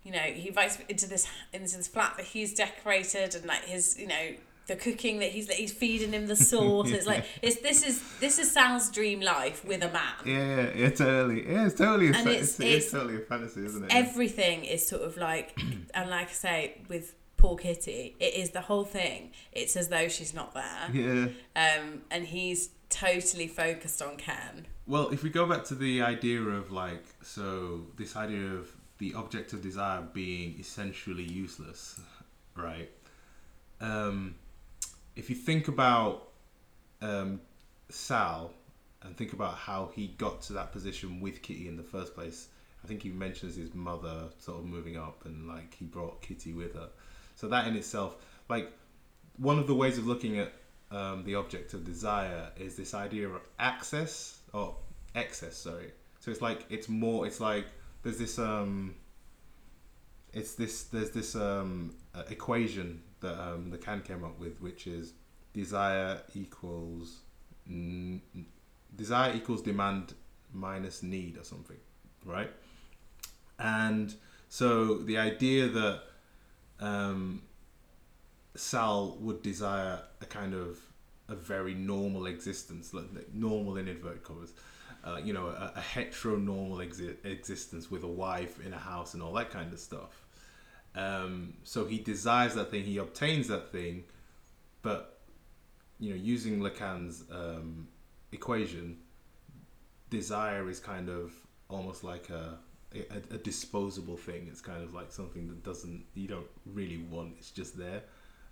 you 0.03 0.11
know, 0.11 0.19
he 0.19 0.49
invites 0.49 0.75
him 0.75 0.85
into 0.87 1.07
this 1.07 1.27
into 1.51 1.77
this 1.77 1.87
flat 1.87 2.13
that 2.17 2.27
he's 2.27 2.53
decorated, 2.53 3.33
and 3.33 3.45
like 3.45 3.63
his, 3.65 3.97
you 3.99 4.05
know, 4.05 4.35
the 4.67 4.75
cooking 4.75 5.17
that 5.19 5.31
he's 5.31 5.47
that 5.47 5.55
he's 5.55 5.71
feeding 5.71 6.13
him 6.13 6.27
the 6.27 6.35
salt. 6.51 6.89
It's 6.89 7.07
like 7.07 7.25
it's 7.41 7.59
this 7.61 7.81
is 7.83 8.03
this 8.19 8.37
is 8.37 8.51
Sal's 8.51 8.91
dream 8.91 9.21
life 9.21 9.65
with 9.65 9.81
a 9.81 9.89
man. 9.89 10.13
yeah, 10.23 10.35
yeah, 10.35 10.85
it's 10.87 10.99
totally. 10.99 11.51
Yeah, 11.51 11.65
it's 11.65 11.75
totally. 11.75 12.09
A 12.09 12.13
And 12.13 12.27
it's- 12.29 12.43
it's, 12.43 12.59
it's, 12.59 12.69
it's- 12.85 12.91
totally 12.91 13.15
a 13.15 13.19
fantasy, 13.21 13.65
isn't 13.65 13.85
it? 13.85 13.91
Everything 13.95 14.63
is 14.65 14.87
sort 14.87 15.01
of 15.01 15.17
like, 15.17 15.57
and 15.95 16.09
like 16.11 16.29
I 16.29 16.33
say, 16.33 16.81
with 16.87 17.15
poor 17.45 17.57
Kitty, 17.57 18.15
it 18.19 18.33
is 18.33 18.51
the 18.51 18.61
whole 18.61 18.83
thing. 18.83 19.31
It's 19.51 19.75
as 19.75 19.89
though 19.89 20.07
she's 20.07 20.33
not 20.33 20.53
there. 20.53 20.89
yeah. 20.91 21.27
Um, 21.55 22.01
and 22.09 22.25
he's 22.25 22.69
totally 22.89 23.47
focused 23.47 24.01
on 24.01 24.17
Ken. 24.17 24.65
Well, 24.87 25.09
if 25.09 25.21
we 25.21 25.29
go 25.29 25.45
back 25.45 25.63
to 25.65 25.75
the 25.75 26.01
idea 26.01 26.41
of 26.41 26.71
like, 26.71 27.03
so 27.21 27.81
this 27.97 28.15
idea 28.15 28.53
of 28.53 28.69
the 28.97 29.13
object 29.13 29.53
of 29.53 29.61
desire 29.61 30.01
being 30.13 30.55
essentially 30.59 31.23
useless, 31.23 31.99
right? 32.55 32.89
Um, 33.79 34.35
if 35.15 35.29
you 35.29 35.35
think 35.35 35.67
about 35.67 36.29
um, 37.01 37.41
Sal 37.89 38.53
and 39.03 39.15
think 39.15 39.33
about 39.33 39.55
how 39.55 39.91
he 39.93 40.07
got 40.07 40.41
to 40.43 40.53
that 40.53 40.71
position 40.71 41.19
with 41.19 41.43
Kitty 41.43 41.67
in 41.67 41.77
the 41.77 41.83
first 41.83 42.15
place, 42.15 42.47
I 42.83 42.87
think 42.87 43.03
he 43.03 43.09
mentions 43.09 43.55
his 43.55 43.73
mother 43.75 44.29
sort 44.39 44.59
of 44.59 44.65
moving 44.65 44.97
up 44.97 45.25
and 45.25 45.47
like 45.47 45.75
he 45.75 45.85
brought 45.85 46.21
Kitty 46.23 46.53
with 46.53 46.73
her. 46.73 46.89
So 47.35 47.47
that 47.49 47.67
in 47.67 47.75
itself, 47.75 48.15
like 48.49 48.71
one 49.37 49.59
of 49.59 49.67
the 49.67 49.75
ways 49.75 49.97
of 49.97 50.07
looking 50.07 50.39
at 50.39 50.53
um, 50.91 51.23
the 51.23 51.35
object 51.35 51.73
of 51.73 51.83
desire 51.83 52.49
is 52.57 52.75
this 52.75 52.93
idea 52.93 53.27
of 53.27 53.41
access 53.59 54.39
or 54.53 54.75
excess. 55.13 55.57
Sorry. 55.57 55.91
So 56.19 56.31
it's 56.31 56.41
like 56.41 56.65
it's 56.69 56.89
more. 56.89 57.27
It's 57.27 57.39
like 57.39 57.65
there's 58.03 58.17
this 58.17 58.39
um. 58.39 58.95
It's 60.33 60.55
this. 60.55 60.83
There's 60.83 61.11
this 61.11 61.35
um 61.35 61.95
uh, 62.13 62.23
equation 62.29 63.01
that 63.19 63.39
um 63.39 63.71
Lacan 63.71 64.03
came 64.03 64.23
up 64.23 64.39
with, 64.39 64.61
which 64.61 64.87
is 64.87 65.13
desire 65.53 66.21
equals 66.33 67.19
n- 67.67 68.21
desire 68.95 69.33
equals 69.35 69.61
demand 69.61 70.13
minus 70.53 71.03
need 71.03 71.37
or 71.37 71.43
something, 71.43 71.77
right? 72.25 72.49
And 73.59 74.13
so 74.49 74.97
the 74.97 75.17
idea 75.17 75.67
that 75.67 76.03
um, 76.79 77.41
Sal 78.55 79.17
would 79.19 79.41
desire 79.41 80.01
a 80.21 80.25
kind 80.25 80.53
of 80.53 80.79
a 81.27 81.35
very 81.35 81.73
normal 81.73 82.27
existence, 82.27 82.93
like 82.93 83.05
normal 83.33 83.77
in 83.77 83.87
inverted 83.87 84.23
commas, 84.23 84.53
uh, 85.03 85.19
you 85.23 85.33
know, 85.33 85.47
a, 85.47 85.73
a 85.75 85.81
heteronormal 85.81 86.77
exi- 86.87 87.23
existence 87.25 87.89
with 87.89 88.03
a 88.03 88.07
wife 88.07 88.63
in 88.65 88.73
a 88.73 88.77
house 88.77 89.13
and 89.13 89.23
all 89.23 89.33
that 89.33 89.49
kind 89.49 89.73
of 89.73 89.79
stuff. 89.79 90.25
Um, 90.95 91.55
so 91.63 91.85
he 91.85 91.99
desires 91.99 92.53
that 92.55 92.71
thing, 92.71 92.83
he 92.83 92.97
obtains 92.97 93.47
that 93.47 93.71
thing, 93.71 94.05
but 94.81 95.19
you 95.99 96.11
know, 96.11 96.15
using 96.15 96.59
Lacan's 96.59 97.23
um, 97.31 97.87
equation, 98.31 98.97
desire 100.09 100.69
is 100.69 100.79
kind 100.79 101.09
of 101.09 101.33
almost 101.69 102.03
like 102.03 102.29
a, 102.29 102.57
a 102.99 103.35
a 103.35 103.37
disposable 103.37 104.17
thing. 104.17 104.47
It's 104.49 104.61
kind 104.61 104.83
of 104.83 104.93
like 104.93 105.11
something 105.11 105.47
that 105.47 105.63
doesn't 105.63 106.05
you 106.13 106.27
don't 106.27 106.47
really 106.65 106.97
want. 106.97 107.35
It's 107.37 107.51
just 107.51 107.77
there, 107.77 108.03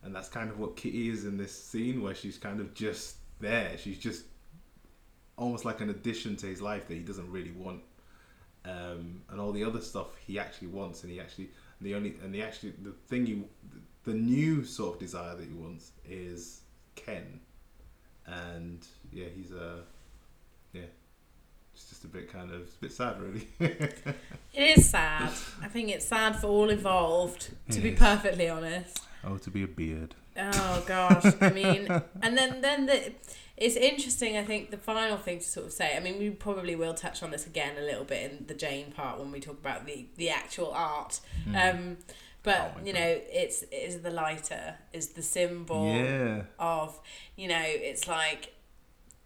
and 0.03 0.15
that's 0.15 0.29
kind 0.29 0.49
of 0.49 0.59
what 0.59 0.75
Kitty 0.75 1.09
is 1.09 1.25
in 1.25 1.37
this 1.37 1.53
scene, 1.53 2.01
where 2.01 2.15
she's 2.15 2.37
kind 2.37 2.59
of 2.59 2.73
just 2.73 3.17
there. 3.39 3.77
She's 3.77 3.99
just 3.99 4.25
almost 5.37 5.65
like 5.65 5.81
an 5.81 5.89
addition 5.89 6.35
to 6.37 6.45
his 6.45 6.61
life 6.61 6.87
that 6.87 6.93
he 6.93 7.01
doesn't 7.01 7.29
really 7.31 7.51
want, 7.51 7.81
um, 8.65 9.21
and 9.29 9.39
all 9.39 9.51
the 9.51 9.63
other 9.63 9.81
stuff 9.81 10.07
he 10.25 10.39
actually 10.39 10.67
wants, 10.67 11.03
and 11.03 11.11
he 11.11 11.19
actually 11.19 11.49
the 11.81 11.95
only 11.95 12.15
and 12.23 12.33
the 12.33 12.41
actually 12.41 12.73
the 12.83 12.91
thing 13.07 13.25
you 13.25 13.45
the 14.03 14.13
new 14.13 14.63
sort 14.63 14.95
of 14.95 14.99
desire 14.99 15.35
that 15.35 15.47
he 15.47 15.53
wants 15.53 15.91
is 16.07 16.61
Ken, 16.95 17.39
and 18.25 18.85
yeah, 19.11 19.27
he's 19.35 19.51
a. 19.51 19.81
It's 21.83 21.89
just 21.89 22.05
a 22.05 22.07
bit 22.07 22.31
kind 22.31 22.49
of 22.49 22.61
it's 22.61 22.75
a 22.75 22.79
bit 22.79 22.91
sad, 22.93 23.21
really. 23.21 23.47
It 24.53 24.77
is 24.77 24.89
sad. 24.89 25.31
I 25.63 25.67
think 25.67 25.89
it's 25.89 26.05
sad 26.05 26.35
for 26.37 26.47
all 26.47 26.69
involved, 26.69 27.49
to 27.71 27.79
be 27.81 27.89
Yes. 27.89 27.99
perfectly 27.99 28.47
honest. 28.47 28.99
oh, 29.23 29.37
to 29.37 29.49
be 29.49 29.63
a 29.63 29.67
beard. 29.67 30.15
Oh 30.37 30.83
gosh, 30.87 31.25
I 31.41 31.49
mean, 31.61 31.87
and 32.21 32.37
then 32.37 32.61
then 32.61 32.85
the 32.85 33.13
it's 33.57 33.75
interesting. 33.75 34.37
I 34.37 34.43
think 34.45 34.71
the 34.71 34.77
final 34.77 35.17
thing 35.17 35.39
to 35.39 35.45
sort 35.45 35.65
of 35.67 35.73
say. 35.73 35.97
I 35.97 35.99
mean, 35.99 36.19
we 36.19 36.29
probably 36.29 36.75
will 36.75 36.93
touch 36.93 37.21
on 37.23 37.31
this 37.31 37.45
again 37.47 37.73
a 37.77 37.81
little 37.81 38.05
bit 38.05 38.31
in 38.31 38.45
the 38.47 38.53
Jane 38.53 38.91
part 38.91 39.19
when 39.19 39.31
we 39.31 39.39
talk 39.41 39.59
about 39.59 39.85
the 39.85 40.05
the 40.17 40.29
actual 40.29 40.71
art. 40.71 41.19
Um, 41.55 41.97
but 42.43 42.75
Oh 42.77 42.85
you 42.85 42.93
God. 42.93 42.99
know, 42.99 43.19
it's 43.31 43.63
is 43.63 43.99
the 44.01 44.11
lighter 44.11 44.75
is 44.93 45.09
the 45.09 45.21
symbol 45.23 45.85
Yeah. 45.93 46.43
of 46.59 46.99
you 47.35 47.47
know 47.49 47.63
it's 47.65 48.07
like 48.07 48.53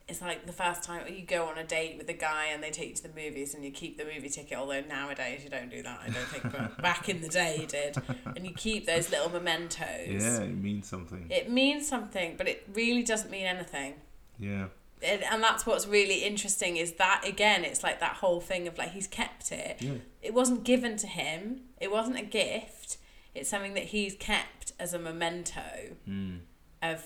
it's 0.07 0.21
like 0.21 0.45
the 0.45 0.53
first 0.53 0.83
time 0.83 1.01
you 1.13 1.21
go 1.25 1.45
on 1.47 1.57
a 1.57 1.63
date 1.65 1.97
with 1.97 2.07
a 2.09 2.13
guy 2.13 2.45
and 2.53 2.63
they 2.63 2.71
take 2.71 2.89
you 2.89 2.95
to 2.95 3.03
the 3.03 3.09
movies 3.21 3.53
and 3.53 3.63
you 3.65 3.71
keep 3.71 3.97
the 3.97 4.05
movie 4.05 4.29
ticket 4.29 4.57
although 4.57 4.81
nowadays 4.81 5.43
you 5.43 5.49
don't 5.49 5.69
do 5.69 5.83
that 5.83 5.99
i 6.01 6.09
don't 6.09 6.27
think 6.27 6.43
but 6.51 6.81
back 6.81 7.09
in 7.09 7.21
the 7.21 7.27
day 7.27 7.57
you 7.59 7.67
did 7.67 7.97
and 8.35 8.45
you 8.45 8.53
keep 8.53 8.85
those 8.85 9.11
little 9.11 9.29
mementos 9.29 10.07
Yeah, 10.07 10.39
it 10.41 10.55
means 10.57 10.87
something. 10.87 11.27
it 11.29 11.49
means 11.51 11.87
something 11.87 12.35
but 12.37 12.47
it 12.47 12.67
really 12.73 13.03
doesn't 13.03 13.29
mean 13.29 13.45
anything 13.45 13.95
Yeah. 14.39 14.67
and, 15.01 15.23
and 15.23 15.43
that's 15.43 15.65
what's 15.65 15.85
really 15.87 16.23
interesting 16.23 16.77
is 16.77 16.93
that 16.93 17.23
again 17.27 17.65
it's 17.65 17.83
like 17.83 17.99
that 17.99 18.13
whole 18.17 18.39
thing 18.39 18.67
of 18.67 18.77
like 18.77 18.91
he's 18.91 19.07
kept 19.07 19.51
it 19.51 19.77
Yeah. 19.81 19.95
it 20.21 20.33
wasn't 20.33 20.63
given 20.63 20.95
to 20.97 21.07
him 21.07 21.61
it 21.81 21.91
wasn't 21.91 22.17
a 22.17 22.23
gift 22.23 22.97
it's 23.35 23.49
something 23.49 23.73
that 23.73 23.83
he's 23.85 24.15
kept 24.15 24.71
as 24.79 24.93
a 24.93 24.99
memento 24.99 25.61
Mm. 26.07 26.39
of 26.81 27.03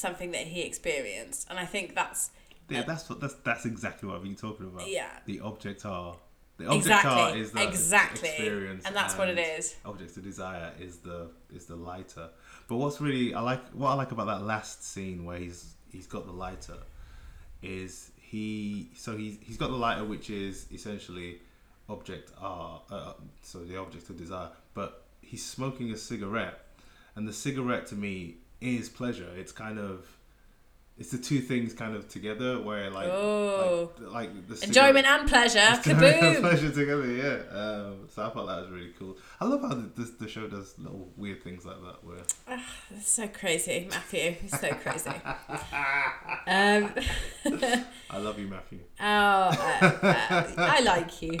something 0.00 0.30
that 0.32 0.46
he 0.46 0.62
experienced 0.62 1.46
and 1.50 1.58
i 1.58 1.66
think 1.66 1.94
that's 1.94 2.30
Yeah, 2.68 2.82
that's 2.82 3.08
what 3.10 3.20
that's 3.20 3.34
that's 3.48 3.64
exactly 3.66 4.08
what 4.08 4.16
I've 4.16 4.22
been 4.30 4.36
talking 4.36 4.66
about. 4.66 4.88
yeah 4.88 5.10
The 5.26 5.40
objet 5.40 5.84
a 5.84 6.12
the 6.56 6.66
object 6.66 6.86
exactly 6.86 7.22
are 7.22 7.36
is 7.42 7.50
the 7.52 7.62
exactly 7.68 8.28
experience, 8.28 8.84
and 8.86 8.94
that's 8.94 9.16
what 9.18 9.28
it 9.28 9.38
is 9.38 9.74
Object 9.84 10.16
of 10.18 10.22
desire 10.22 10.70
is 10.78 10.98
the 10.98 11.30
is 11.56 11.64
the 11.66 11.74
lighter. 11.90 12.26
But 12.68 12.76
what's 12.76 13.00
really 13.00 13.34
I 13.34 13.40
like 13.40 13.62
what 13.80 13.88
I 13.90 13.94
like 14.02 14.12
about 14.12 14.26
that 14.32 14.42
last 14.54 14.78
scene 14.92 15.24
where 15.24 15.38
he's 15.38 15.60
he's 15.90 16.06
got 16.06 16.26
the 16.26 16.32
lighter 16.46 16.80
is 17.62 18.10
he 18.16 18.90
so 18.94 19.16
he's 19.16 19.38
he's 19.46 19.56
got 19.56 19.70
the 19.70 19.76
lighter 19.86 20.04
which 20.04 20.30
is 20.30 20.66
essentially 20.72 21.40
objet 21.88 22.24
a 22.40 22.46
uh, 22.46 23.12
so 23.42 23.56
the 23.70 23.76
object 23.84 24.08
of 24.10 24.16
desire 24.16 24.50
but 24.74 24.90
he's 25.22 25.44
smoking 25.44 25.90
a 25.92 25.96
cigarette 25.96 26.58
and 27.16 27.26
the 27.26 27.32
cigarette 27.32 27.86
to 27.86 27.96
me 27.96 28.36
is 28.60 28.88
pleasure 28.88 29.28
it's 29.36 29.52
kind 29.52 29.78
of 29.78 30.06
it's 30.98 31.12
the 31.12 31.18
two 31.18 31.40
things 31.40 31.72
kind 31.72 31.96
of 31.96 32.06
together 32.08 32.60
where 32.60 32.90
like 32.90 33.06
Oh. 33.08 33.90
like, 34.00 34.12
like 34.12 34.48
the 34.48 34.62
Enjoyment 34.66 35.06
and 35.06 35.26
pleasure. 35.26 35.58
Kaboom! 35.82 36.40
pleasure 36.40 36.70
together 36.70 37.06
yeah 37.06 37.38
um, 37.58 38.06
so 38.14 38.22
I 38.26 38.28
thought 38.28 38.46
that 38.46 38.60
was 38.60 38.68
really 38.70 38.92
cool 38.98 39.16
I 39.40 39.46
love 39.46 39.62
how 39.62 39.68
the, 39.68 39.88
the, 39.96 40.04
the 40.20 40.28
show 40.28 40.46
does 40.46 40.74
little 40.78 41.08
weird 41.16 41.42
things 41.42 41.64
like 41.64 41.80
that 41.80 42.04
where 42.04 42.18
It's 42.94 43.08
so 43.08 43.28
crazy, 43.28 43.88
Matthew. 43.90 44.36
It's 44.44 44.60
so 44.60 44.68
crazy. 44.74 45.08
um, 46.46 46.94
I 48.10 48.18
love 48.18 48.38
you 48.38 48.48
Matthew 48.48 48.80
oh, 49.00 49.04
uh, 49.04 49.98
uh, 50.02 50.52
I 50.58 50.80
like 50.80 51.22
you. 51.22 51.38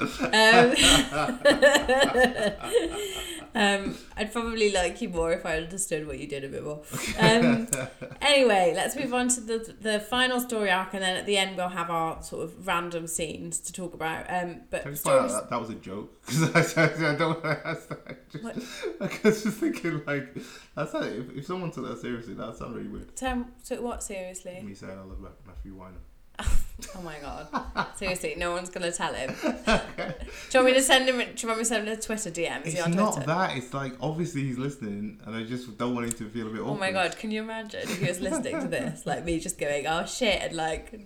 Um, 3.39 3.39
um, 3.54 3.96
I'd 4.16 4.32
probably 4.32 4.72
like 4.72 5.00
you 5.00 5.08
more 5.08 5.32
if 5.32 5.44
I 5.44 5.56
understood 5.56 6.06
what 6.06 6.18
you 6.18 6.26
did 6.26 6.44
a 6.44 6.48
bit 6.48 6.64
more. 6.64 6.82
Um, 7.18 7.68
anyway, 8.22 8.72
let's 8.76 8.96
move 8.96 9.12
on 9.12 9.28
to 9.28 9.40
the 9.40 9.74
the 9.80 10.00
final 10.00 10.40
story 10.40 10.70
arc, 10.70 10.94
and 10.94 11.02
then 11.02 11.16
at 11.16 11.26
the 11.26 11.36
end 11.36 11.56
we'll 11.56 11.68
have 11.68 11.90
our 11.90 12.22
sort 12.22 12.44
of 12.44 12.66
random 12.66 13.06
scenes 13.06 13.58
to 13.60 13.72
talk 13.72 13.94
about. 13.94 14.26
Um, 14.28 14.62
but 14.70 14.82
Can 14.82 14.88
I 14.88 14.92
just 14.92 15.02
stories. 15.02 15.32
that, 15.32 15.50
that 15.50 15.60
was 15.60 15.70
a 15.70 15.74
joke 15.74 16.20
because 16.26 16.76
I, 16.76 16.82
I, 16.82 17.12
I 17.12 17.14
don't 17.16 17.42
want 17.42 17.42
to 17.42 17.68
ask 17.68 17.88
that. 17.88 18.00
I 18.06 18.14
just, 18.30 18.44
What? 18.44 18.56
I 19.24 19.28
was 19.28 19.42
just 19.42 19.58
thinking 19.58 20.02
like 20.06 20.36
that's 20.74 20.92
not, 20.92 21.04
if, 21.06 21.30
if 21.36 21.46
someone 21.46 21.70
took 21.70 21.88
that 21.88 22.00
seriously 22.00 22.34
that 22.34 22.56
sounds 22.56 22.76
really 22.76 22.88
weird. 22.88 23.16
Term, 23.16 23.46
took 23.64 23.80
what 23.80 24.02
seriously? 24.02 24.60
Me 24.64 24.74
saying 24.74 24.92
I 24.92 25.02
love 25.02 25.18
Matthew 25.46 25.74
Weiner. 25.74 25.98
Oh 26.96 27.02
my 27.02 27.16
god! 27.20 27.46
Seriously, 27.96 28.34
no 28.38 28.52
one's 28.52 28.70
gonna 28.70 28.90
tell 28.90 29.12
him. 29.12 29.34
Do 29.42 29.50
you 29.52 30.14
want 30.54 30.66
me 30.66 30.72
to 30.72 30.80
send 30.82 31.08
him? 31.08 31.18
Do 31.18 31.24
you 31.36 31.48
want 31.48 31.58
me 31.58 31.64
to 31.64 31.64
send 31.66 31.86
him 31.86 31.92
a 31.92 32.00
Twitter 32.00 32.30
DM? 32.30 32.66
Is 32.66 32.74
It's 32.74 32.88
not 32.88 33.12
Twitter? 33.12 33.26
that. 33.26 33.56
It's 33.58 33.74
like 33.74 33.92
obviously 34.00 34.44
he's 34.44 34.56
listening, 34.56 35.20
and 35.26 35.36
I 35.36 35.44
just 35.44 35.76
don't 35.76 35.94
want 35.94 36.06
him 36.06 36.12
to 36.12 36.30
feel 36.30 36.46
a 36.46 36.50
bit 36.50 36.60
awkward. 36.60 36.72
Oh 36.72 36.78
my 36.78 36.90
god! 36.90 37.16
Can 37.18 37.30
you 37.30 37.42
imagine 37.42 37.80
if 37.82 38.00
he 38.00 38.06
was 38.08 38.20
listening 38.20 38.60
to 38.62 38.66
this, 38.66 39.04
like 39.06 39.26
me 39.26 39.38
just 39.38 39.58
going, 39.58 39.86
"Oh 39.86 40.06
shit," 40.06 40.40
and 40.42 40.54
like 40.56 40.98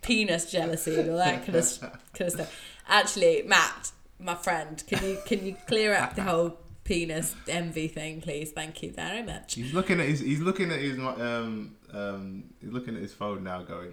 penis 0.00 0.50
jealousy 0.50 0.94
and 1.00 1.10
all 1.10 1.16
that 1.18 1.44
kind 1.44 1.56
of 1.56 1.80
kind 1.80 2.28
of 2.28 2.32
stuff. 2.32 2.60
Actually, 2.88 3.42
Matt, 3.46 3.90
my 4.20 4.36
friend, 4.36 4.82
can 4.86 5.04
you 5.04 5.18
can 5.26 5.44
you 5.44 5.56
clear 5.66 5.92
up 5.94 6.14
the 6.14 6.22
whole 6.22 6.56
penis 6.84 7.34
envy 7.48 7.88
thing, 7.88 8.20
please? 8.20 8.52
Thank 8.52 8.80
you 8.82 8.92
very 8.92 9.22
much. 9.24 9.54
He's 9.54 9.74
looking 9.74 9.98
at 10.00 10.06
his. 10.06 10.20
He's 10.20 10.40
looking 10.40 10.70
at 10.70 10.78
his. 10.78 10.98
Um. 10.98 11.74
Um. 11.92 12.44
He's 12.60 12.70
looking 12.72 12.94
at 12.94 13.02
his 13.02 13.12
phone 13.12 13.42
now, 13.42 13.62
going, 13.62 13.92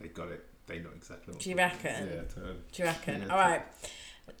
"They 0.00 0.08
got 0.08 0.28
it. 0.28 0.44
They 0.66 0.78
know 0.78 0.90
exactly." 0.94 1.34
What 1.34 1.42
Do 1.42 1.50
you 1.50 1.56
to 1.56 1.62
do." 1.62 1.66
reckon? 1.66 2.08
Yeah. 2.08 2.22
Totally. 2.34 2.56
Do 2.72 2.82
you 2.82 2.84
reckon? 2.88 3.20
Yeah, 3.22 3.28
All 3.28 3.38
right. 3.38 3.62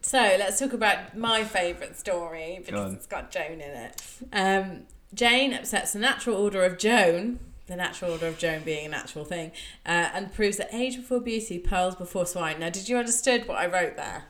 So 0.02 0.18
let's 0.18 0.58
talk 0.58 0.72
about 0.72 1.16
my 1.16 1.44
favourite 1.44 1.96
story 1.96 2.60
because 2.64 2.80
on. 2.90 2.94
it's 2.94 3.06
got 3.06 3.30
Joan 3.30 3.60
in 3.60 3.70
it. 3.70 4.02
Um, 4.32 4.82
Jane 5.14 5.54
upsets 5.54 5.92
the 5.92 6.00
natural 6.00 6.36
order 6.36 6.64
of 6.64 6.76
Joan, 6.76 7.38
the 7.68 7.76
natural 7.76 8.12
order 8.12 8.26
of 8.26 8.36
Joan 8.38 8.62
being 8.64 8.86
a 8.86 8.88
natural 8.88 9.24
thing, 9.24 9.52
uh, 9.86 10.10
and 10.12 10.32
proves 10.32 10.56
that 10.56 10.74
age 10.74 10.96
before 10.96 11.20
beauty, 11.20 11.58
pearls 11.60 11.94
before 11.94 12.26
swine. 12.26 12.58
Now, 12.58 12.70
did 12.70 12.88
you 12.88 12.96
understand 12.96 13.46
what 13.46 13.58
I 13.58 13.66
wrote 13.66 13.96
there? 13.96 14.24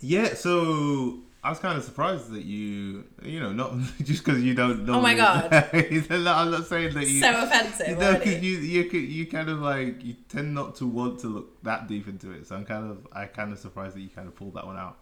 Yeah. 0.00 0.34
So 0.34 1.20
I 1.42 1.48
was 1.48 1.58
kind 1.58 1.78
of 1.78 1.84
surprised 1.84 2.30
that 2.32 2.44
you. 2.44 3.04
You 3.22 3.40
know, 3.40 3.52
not 3.52 3.72
just 4.02 4.24
because 4.24 4.42
you 4.42 4.54
don't. 4.54 4.84
know. 4.84 4.94
Oh 4.94 5.00
my 5.00 5.14
God. 5.14 5.52
I'm 5.52 6.50
not 6.50 6.66
saying 6.66 6.94
that 6.94 7.06
you. 7.06 7.20
so 7.20 7.44
offensive. 7.44 7.98
No, 7.98 8.08
already. 8.08 8.24
because 8.24 8.42
you 8.42 8.58
you 8.58 8.82
you 8.82 9.26
kind 9.26 9.48
of 9.48 9.60
like 9.60 10.04
you 10.04 10.16
tend 10.28 10.54
not 10.54 10.76
to 10.76 10.86
want 10.86 11.20
to 11.20 11.28
look 11.28 11.62
that 11.62 11.88
deep 11.88 12.08
into 12.08 12.30
it. 12.32 12.46
So 12.46 12.56
I'm 12.56 12.64
kind 12.64 12.90
of 12.90 13.06
I 13.12 13.24
kind 13.26 13.52
of 13.52 13.58
surprised 13.58 13.96
that 13.96 14.00
you 14.00 14.10
kind 14.10 14.28
of 14.28 14.36
pulled 14.36 14.54
that 14.54 14.66
one 14.66 14.76
out. 14.76 14.98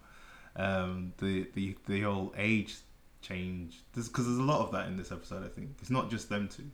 Um, 0.54 1.12
the 1.18 1.48
the 1.54 1.76
the 1.86 2.02
whole 2.02 2.32
age 2.36 2.76
change 3.20 3.82
because 3.92 4.26
there's 4.26 4.38
a 4.38 4.42
lot 4.42 4.60
of 4.60 4.72
that 4.72 4.86
in 4.86 4.96
this 4.96 5.10
episode. 5.10 5.44
I 5.44 5.48
think 5.48 5.70
it's 5.80 5.90
not 5.90 6.10
just 6.10 6.28
them 6.28 6.48
two. 6.48 6.70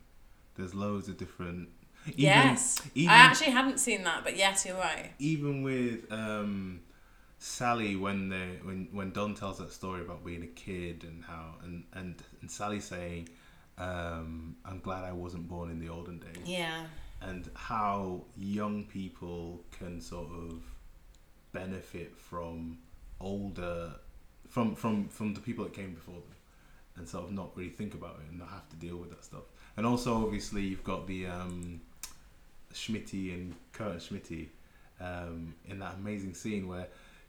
There's 0.57 0.75
loads 0.75 1.09
of 1.09 1.17
different. 1.17 1.69
Even, 2.07 2.21
yes. 2.21 2.83
even, 2.95 3.11
I 3.11 3.17
actually 3.17 3.51
hadn't 3.51 3.79
seen 3.79 4.05
that, 4.05 4.25
but 4.25 4.37
yes, 4.37 4.67
you're 4.67 4.77
right. 4.77 5.13
even 5.19 5.63
with 5.63 6.13
um, 6.13 6.81
Sally 7.45 7.95
when 7.95 8.31
they 8.31 8.59
when 8.63 8.89
when 8.91 9.11
Don 9.11 9.35
tells 9.35 9.59
that 9.59 9.71
story 9.71 10.01
about 10.01 10.25
being 10.25 10.43
a 10.43 10.47
kid 10.47 11.05
and 11.05 11.23
how 11.23 11.57
and 11.63 11.85
and, 11.93 12.15
and 12.41 12.51
Sally 12.51 12.81
saying, 12.81 13.29
um, 13.77 14.57
"I'm 14.65 14.81
glad 14.81 15.05
I 15.05 15.13
wasn't 15.13 15.47
born 15.47 15.71
in 15.71 15.79
the 15.79 15.91
olden 15.91 16.19
days." 16.21 16.47
Yeah. 16.47 16.85
and 17.21 17.49
how 17.55 18.23
young 18.37 18.85
people 18.85 19.61
can 19.79 20.01
sort 20.01 20.29
of 20.31 20.63
benefit 21.53 22.17
from 22.17 22.79
older 23.21 23.93
from 24.49 24.75
from 24.75 25.09
from 25.09 25.35
the 25.35 25.41
people 25.41 25.65
that 25.65 25.75
came 25.75 25.93
before 25.95 26.15
them 26.15 26.37
and 26.97 27.09
sort 27.09 27.25
of 27.25 27.33
not 27.33 27.51
really 27.57 27.71
think 27.71 27.95
about 27.95 28.17
it 28.23 28.31
and 28.31 28.39
not 28.39 28.49
have 28.49 28.69
to 28.71 28.77
deal 28.77 28.97
with 28.97 29.11
that 29.11 29.25
stuff 29.25 29.45
and 29.77 29.87
also 29.87 30.15
obviously 30.25 30.63
you've 30.63 30.85
got 30.85 31.07
the 31.07 31.27
um 31.27 31.81
Schmitty 32.73 33.33
and 33.35 33.55
Kurt 33.73 33.99
Schmitty 33.99 34.49
um 35.01 35.55
in 35.67 35.79
that 35.79 35.95
amazing 35.95 36.35
scene 36.35 36.69
where 36.69 36.89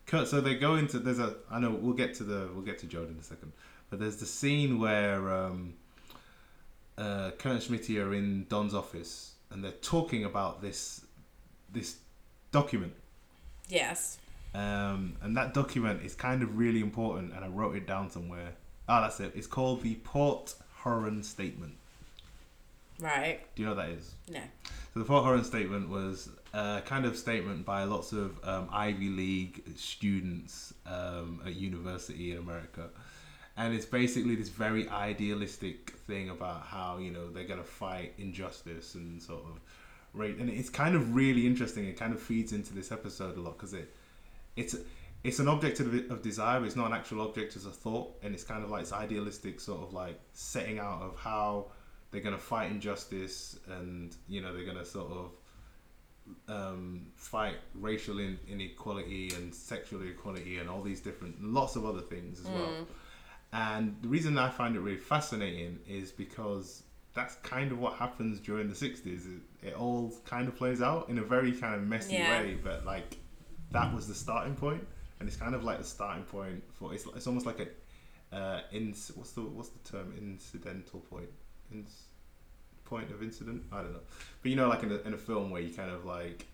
so 0.09 0.41
they 0.41 0.55
go 0.55 0.75
into 0.75 0.99
there's 0.99 1.19
a 1.19 1.35
I 1.49 1.59
know 1.59 1.71
we'll 1.71 1.93
get 1.93 2.13
to 2.15 2.23
the 2.23 2.49
we'll 2.53 2.63
get 2.63 2.79
to 2.79 2.85
Jordan 2.85 3.15
in 3.15 3.19
a 3.19 3.23
second 3.23 3.51
but 3.89 3.99
there's 3.99 4.17
the 4.17 4.25
scene 4.25 4.79
where 4.79 5.29
um 5.33 5.73
uh, 6.97 7.31
Kurt 7.37 7.51
and 7.51 7.61
Schmitty 7.61 8.01
are 8.01 8.13
in 8.13 8.45
Don's 8.47 8.73
office 8.73 9.33
and 9.51 9.63
they're 9.63 9.71
talking 9.71 10.25
about 10.25 10.61
this 10.61 11.05
this 11.71 11.97
document. 12.51 12.93
Yes. 13.67 14.17
Um, 14.53 15.15
and 15.21 15.35
that 15.35 15.53
document 15.53 16.03
is 16.03 16.15
kind 16.15 16.41
of 16.41 16.57
really 16.57 16.79
important, 16.79 17.33
and 17.33 17.43
I 17.43 17.47
wrote 17.49 17.75
it 17.75 17.85
down 17.85 18.09
somewhere. 18.09 18.53
Ah, 18.87 19.01
that's 19.01 19.19
it. 19.19 19.33
It's 19.35 19.47
called 19.47 19.81
the 19.81 19.95
Port 19.95 20.55
Huron 20.83 21.23
Statement. 21.23 21.73
Right. 22.99 23.41
Do 23.55 23.61
you 23.61 23.67
know 23.67 23.75
what 23.75 23.85
that 23.85 23.91
is? 23.91 24.13
No. 24.29 24.39
So 24.93 24.99
the 24.99 25.05
Port 25.05 25.25
Huron 25.25 25.43
Statement 25.43 25.89
was 25.89 26.29
kind 26.85 27.05
of 27.05 27.17
statement 27.17 27.65
by 27.65 27.83
lots 27.83 28.13
of 28.13 28.39
um, 28.43 28.69
Ivy 28.71 29.09
League 29.09 29.63
students 29.75 30.73
um, 30.85 31.41
at 31.45 31.55
university 31.55 32.31
in 32.31 32.37
America, 32.37 32.89
and 33.57 33.73
it's 33.73 33.85
basically 33.85 34.35
this 34.35 34.49
very 34.49 34.87
idealistic 34.89 35.91
thing 36.07 36.29
about 36.29 36.63
how 36.63 36.97
you 36.97 37.11
know 37.11 37.29
they're 37.29 37.43
gonna 37.43 37.63
fight 37.63 38.13
injustice 38.17 38.95
and 38.95 39.21
sort 39.21 39.43
of 39.43 39.59
rate, 40.13 40.37
and 40.37 40.49
it's 40.49 40.69
kind 40.69 40.95
of 40.95 41.13
really 41.15 41.45
interesting. 41.45 41.85
It 41.85 41.97
kind 41.97 42.13
of 42.13 42.21
feeds 42.21 42.53
into 42.53 42.73
this 42.73 42.91
episode 42.91 43.37
a 43.37 43.41
lot 43.41 43.57
because 43.57 43.73
it 43.73 43.93
it's 44.55 44.75
it's 45.25 45.39
an 45.39 45.47
object 45.47 45.79
of, 45.79 45.93
of 46.11 46.21
desire, 46.21 46.63
it's 46.63 46.75
not 46.75 46.87
an 46.87 46.93
actual 46.93 47.19
object 47.21 47.55
as 47.57 47.65
a 47.65 47.71
thought, 47.71 48.15
and 48.23 48.33
it's 48.33 48.43
kind 48.43 48.63
of 48.63 48.69
like 48.69 48.83
it's 48.83 48.93
idealistic 48.93 49.59
sort 49.59 49.81
of 49.81 49.91
like 49.91 50.19
setting 50.33 50.79
out 50.79 51.01
of 51.01 51.17
how 51.17 51.65
they're 52.11 52.21
gonna 52.21 52.37
fight 52.37 52.71
injustice 52.71 53.59
and 53.67 54.15
you 54.29 54.39
know 54.39 54.53
they're 54.53 54.65
gonna 54.65 54.85
sort 54.85 55.11
of 55.11 55.31
um, 56.47 57.07
fight 57.15 57.55
racial 57.75 58.19
in, 58.19 58.37
inequality 58.47 59.31
and 59.35 59.53
sexual 59.53 60.01
inequality 60.01 60.57
and 60.57 60.69
all 60.69 60.81
these 60.81 61.01
different 61.01 61.43
lots 61.43 61.75
of 61.75 61.85
other 61.85 62.01
things 62.01 62.39
as 62.39 62.47
well. 62.47 62.85
And 63.53 63.95
the 64.01 64.07
reason 64.07 64.37
I 64.37 64.49
find 64.49 64.75
it 64.75 64.79
really 64.79 64.97
fascinating 64.97 65.79
is 65.87 66.11
because 66.11 66.83
that's 67.13 67.35
kind 67.35 67.71
of 67.71 67.79
what 67.79 67.93
happens 67.93 68.39
during 68.39 68.67
the 68.67 68.75
60s. 68.75 69.05
It, 69.07 69.67
it 69.67 69.73
all 69.73 70.13
kind 70.25 70.47
of 70.47 70.55
plays 70.55 70.81
out 70.81 71.07
in 71.09 71.17
a 71.19 71.23
very 71.23 71.53
kind 71.53 71.75
of 71.75 71.83
messy 71.83 72.15
Yeah. 72.17 72.29
way, 72.29 72.57
but 72.61 72.85
like 72.85 73.17
that 73.71 73.93
was 73.93 74.07
the 74.07 74.13
starting 74.13 74.55
point, 74.55 74.85
and 75.19 75.27
it's 75.29 75.37
kind 75.37 75.55
of 75.55 75.63
like 75.63 75.77
the 75.77 75.83
starting 75.85 76.23
point 76.25 76.63
for 76.73 76.93
it's. 76.93 77.05
It's 77.15 77.27
almost 77.27 77.45
like 77.45 77.59
a 77.59 78.35
uh, 78.35 78.61
in 78.71 78.93
what's 79.15 79.31
the 79.31 79.41
what's 79.41 79.69
the 79.69 79.79
term 79.89 80.13
incidental 80.17 80.99
point, 80.99 81.29
in, 81.71 81.85
point 82.85 83.11
of 83.11 83.21
incident. 83.21 83.63
I 83.71 83.81
don't 83.81 83.93
know, 83.93 83.99
but 84.41 84.49
you 84.49 84.55
know, 84.55 84.67
like 84.69 84.83
in 84.83 84.91
a, 84.91 84.97
in 84.99 85.13
a 85.13 85.17
film 85.17 85.49
where 85.51 85.61
you 85.61 85.73
kind 85.73 85.91
of 85.91 86.05
like 86.05 86.45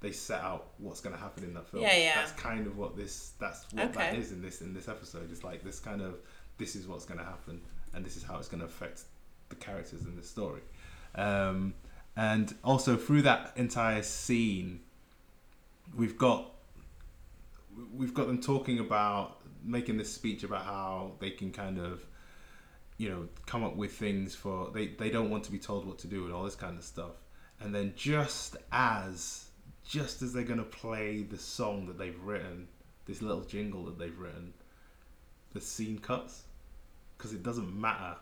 they 0.00 0.12
set 0.12 0.40
out 0.42 0.68
what's 0.78 1.00
going 1.00 1.14
to 1.14 1.20
happen 1.20 1.42
in 1.44 1.52
that 1.54 1.68
film. 1.68 1.82
Yeah, 1.82 1.96
yeah. 1.96 2.14
That's 2.14 2.32
kind 2.32 2.66
of 2.66 2.76
what 2.78 2.96
this. 2.96 3.32
That's 3.40 3.64
what 3.72 3.92
that 3.94 4.08
Okay. 4.10 4.18
is 4.18 4.30
in 4.32 4.40
this 4.40 4.60
in 4.62 4.72
this 4.72 4.88
episode. 4.88 5.30
It's 5.32 5.42
like 5.44 5.64
this 5.64 5.80
kind 5.80 6.00
of 6.00 6.14
this 6.58 6.76
is 6.76 6.86
what's 6.86 7.04
going 7.04 7.18
to 7.18 7.24
happen, 7.26 7.60
and 7.94 8.04
this 8.04 8.16
is 8.16 8.22
how 8.22 8.38
it's 8.38 8.48
going 8.48 8.60
to 8.60 8.66
affect 8.66 9.02
the 9.48 9.56
characters 9.56 10.02
in 10.02 10.14
the 10.16 10.22
story. 10.22 10.60
Um, 11.14 11.74
and 12.16 12.54
also 12.62 12.96
through 12.96 13.22
that 13.22 13.52
entire 13.56 14.02
scene, 14.02 14.80
we've 15.96 16.18
got 16.18 16.52
we've 17.96 18.14
got 18.14 18.26
them 18.26 18.40
talking 18.40 18.78
about 18.78 19.38
making 19.64 19.96
this 19.96 20.12
speech 20.12 20.42
about 20.44 20.64
how 20.64 21.12
they 21.20 21.30
can 21.30 21.50
kind 21.52 21.78
of 21.78 22.04
you 22.98 23.08
know 23.08 23.28
come 23.46 23.64
up 23.64 23.76
with 23.76 23.92
things 23.92 24.34
for 24.34 24.70
they 24.74 24.88
they 24.88 25.08
don't 25.08 25.30
want 25.30 25.44
to 25.44 25.52
be 25.52 25.58
told 25.58 25.86
what 25.86 25.98
to 25.98 26.06
do 26.06 26.26
and 26.26 26.34
all 26.34 26.44
this 26.44 26.56
kind 26.56 26.76
of 26.76 26.84
stuff. 26.84 27.12
And 27.60 27.74
then 27.74 27.94
just 27.96 28.56
as 28.70 29.46
just 29.88 30.20
as 30.20 30.32
they're 30.32 30.44
going 30.44 30.58
to 30.58 30.64
play 30.64 31.22
the 31.22 31.38
song 31.38 31.86
that 31.86 31.96
they've 31.96 32.20
written 32.22 32.68
this 33.06 33.22
little 33.22 33.42
jingle 33.42 33.84
that 33.86 33.98
they've 33.98 34.18
written 34.18 34.52
the 35.54 35.60
scene 35.60 35.98
cuts. 35.98 36.42
Because 37.16 37.32
it 37.32 37.42
doesn't 37.42 37.74
matter 37.80 38.16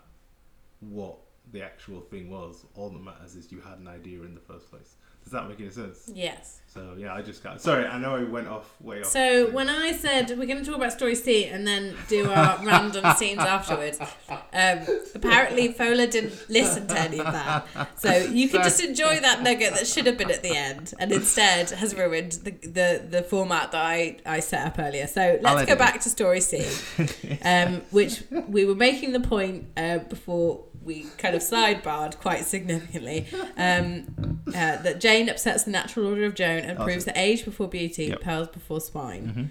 what 0.81 1.19
the 1.53 1.63
actual 1.63 2.01
thing 2.01 2.31
was. 2.31 2.65
All 2.75 2.89
that 2.91 3.03
matters 3.03 3.35
is 3.35 3.51
you 3.51 3.61
had 3.61 3.79
an 3.79 3.89
idea 3.89 4.23
in 4.23 4.35
the 4.35 4.41
first 4.41 4.71
place 4.71 4.95
Does 5.27 5.33
that 5.33 5.49
make 5.49 5.59
any 5.59 5.71
sense? 5.71 6.09
Yes. 6.15 6.61
So 6.73 6.95
yeah, 6.97 7.13
I 7.13 7.21
just 7.21 7.43
got. 7.43 7.61
Sorry, 7.61 7.85
I 7.85 7.99
know 7.99 8.15
I 8.15 8.23
went 8.23 8.47
off 8.47 8.81
way 8.81 9.01
off. 9.01 9.07
So 9.07 9.51
when 9.51 9.69
I 9.69 9.91
said 9.91 10.29
we're 10.39 10.47
going 10.47 10.59
to 10.59 10.65
talk 10.65 10.77
about 10.77 10.93
story 10.93 11.17
C 11.17 11.47
and 11.47 11.67
then 11.67 11.97
do 12.07 12.31
our 12.31 12.65
random 12.65 13.13
scenes 13.17 13.41
afterwards, 13.41 13.99
um, 13.99 14.87
apparently 15.17 15.75
Fola 15.75 16.09
didn't 16.09 16.49
listen 16.49 16.87
to 16.87 17.01
any 17.01 17.19
of 17.19 17.33
that. 17.33 17.67
So 17.99 18.15
you 18.15 18.49
can 18.49 18.63
just 18.63 18.81
enjoy 18.81 19.19
that 19.19 19.43
nugget 19.43 19.75
that 19.75 19.89
should 19.89 20.07
have 20.07 20.17
been 20.17 20.31
at 20.31 20.45
the 20.45 20.55
end, 20.55 20.95
and 21.01 21.11
instead 21.11 21.71
has 21.71 21.93
ruined 21.93 22.33
the 22.45 22.51
the, 22.51 23.05
the 23.11 23.23
format 23.25 23.73
that 23.73 23.85
I, 23.85 24.19
I 24.25 24.39
set 24.39 24.65
up 24.65 24.79
earlier. 24.79 25.09
So 25.09 25.41
let's 25.43 25.67
go 25.67 25.75
back 25.75 26.01
to 26.03 26.09
story 26.09 26.41
C, 26.41 26.65
um, 27.43 27.81
which 27.91 28.23
we 28.31 28.65
were 28.65 28.77
making 28.77 29.11
the 29.11 29.21
point 29.21 29.67
uh, 29.77 29.99
before 29.99 30.63
we 30.87 31.05
kind 31.19 31.35
of 31.35 31.43
sidebarred 31.43 32.17
quite 32.19 32.45
significantly 32.45 33.27
um, 33.59 34.41
uh, 34.49 34.77
that 34.83 35.01
Jane 35.01 35.29
upsets 35.29 35.65
the 35.65 35.71
natural 35.73 36.07
order 36.07 36.25
of 36.25 36.35
Joan 36.35 36.61
and 36.61 36.79
proves 36.79 37.05
that 37.05 37.19
age 37.19 37.45
before 37.45 37.69
beauty, 37.69 38.07
Yep. 38.07 38.21
pearls 38.23 38.49
before 38.49 38.81
swine. 38.81 39.51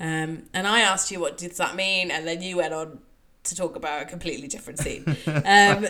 Um, 0.00 0.44
and 0.54 0.66
I 0.66 0.80
asked 0.80 1.10
you 1.12 1.20
what 1.20 1.36
does 1.38 1.56
that 1.58 1.76
mean, 1.76 2.10
and 2.10 2.26
then 2.26 2.40
you 2.42 2.56
went 2.56 2.74
on 2.74 2.98
to 3.44 3.54
talk 3.54 3.76
about 3.76 4.02
a 4.02 4.04
completely 4.06 4.48
different 4.48 4.78
scene. 4.80 5.04
Um, 5.26 5.86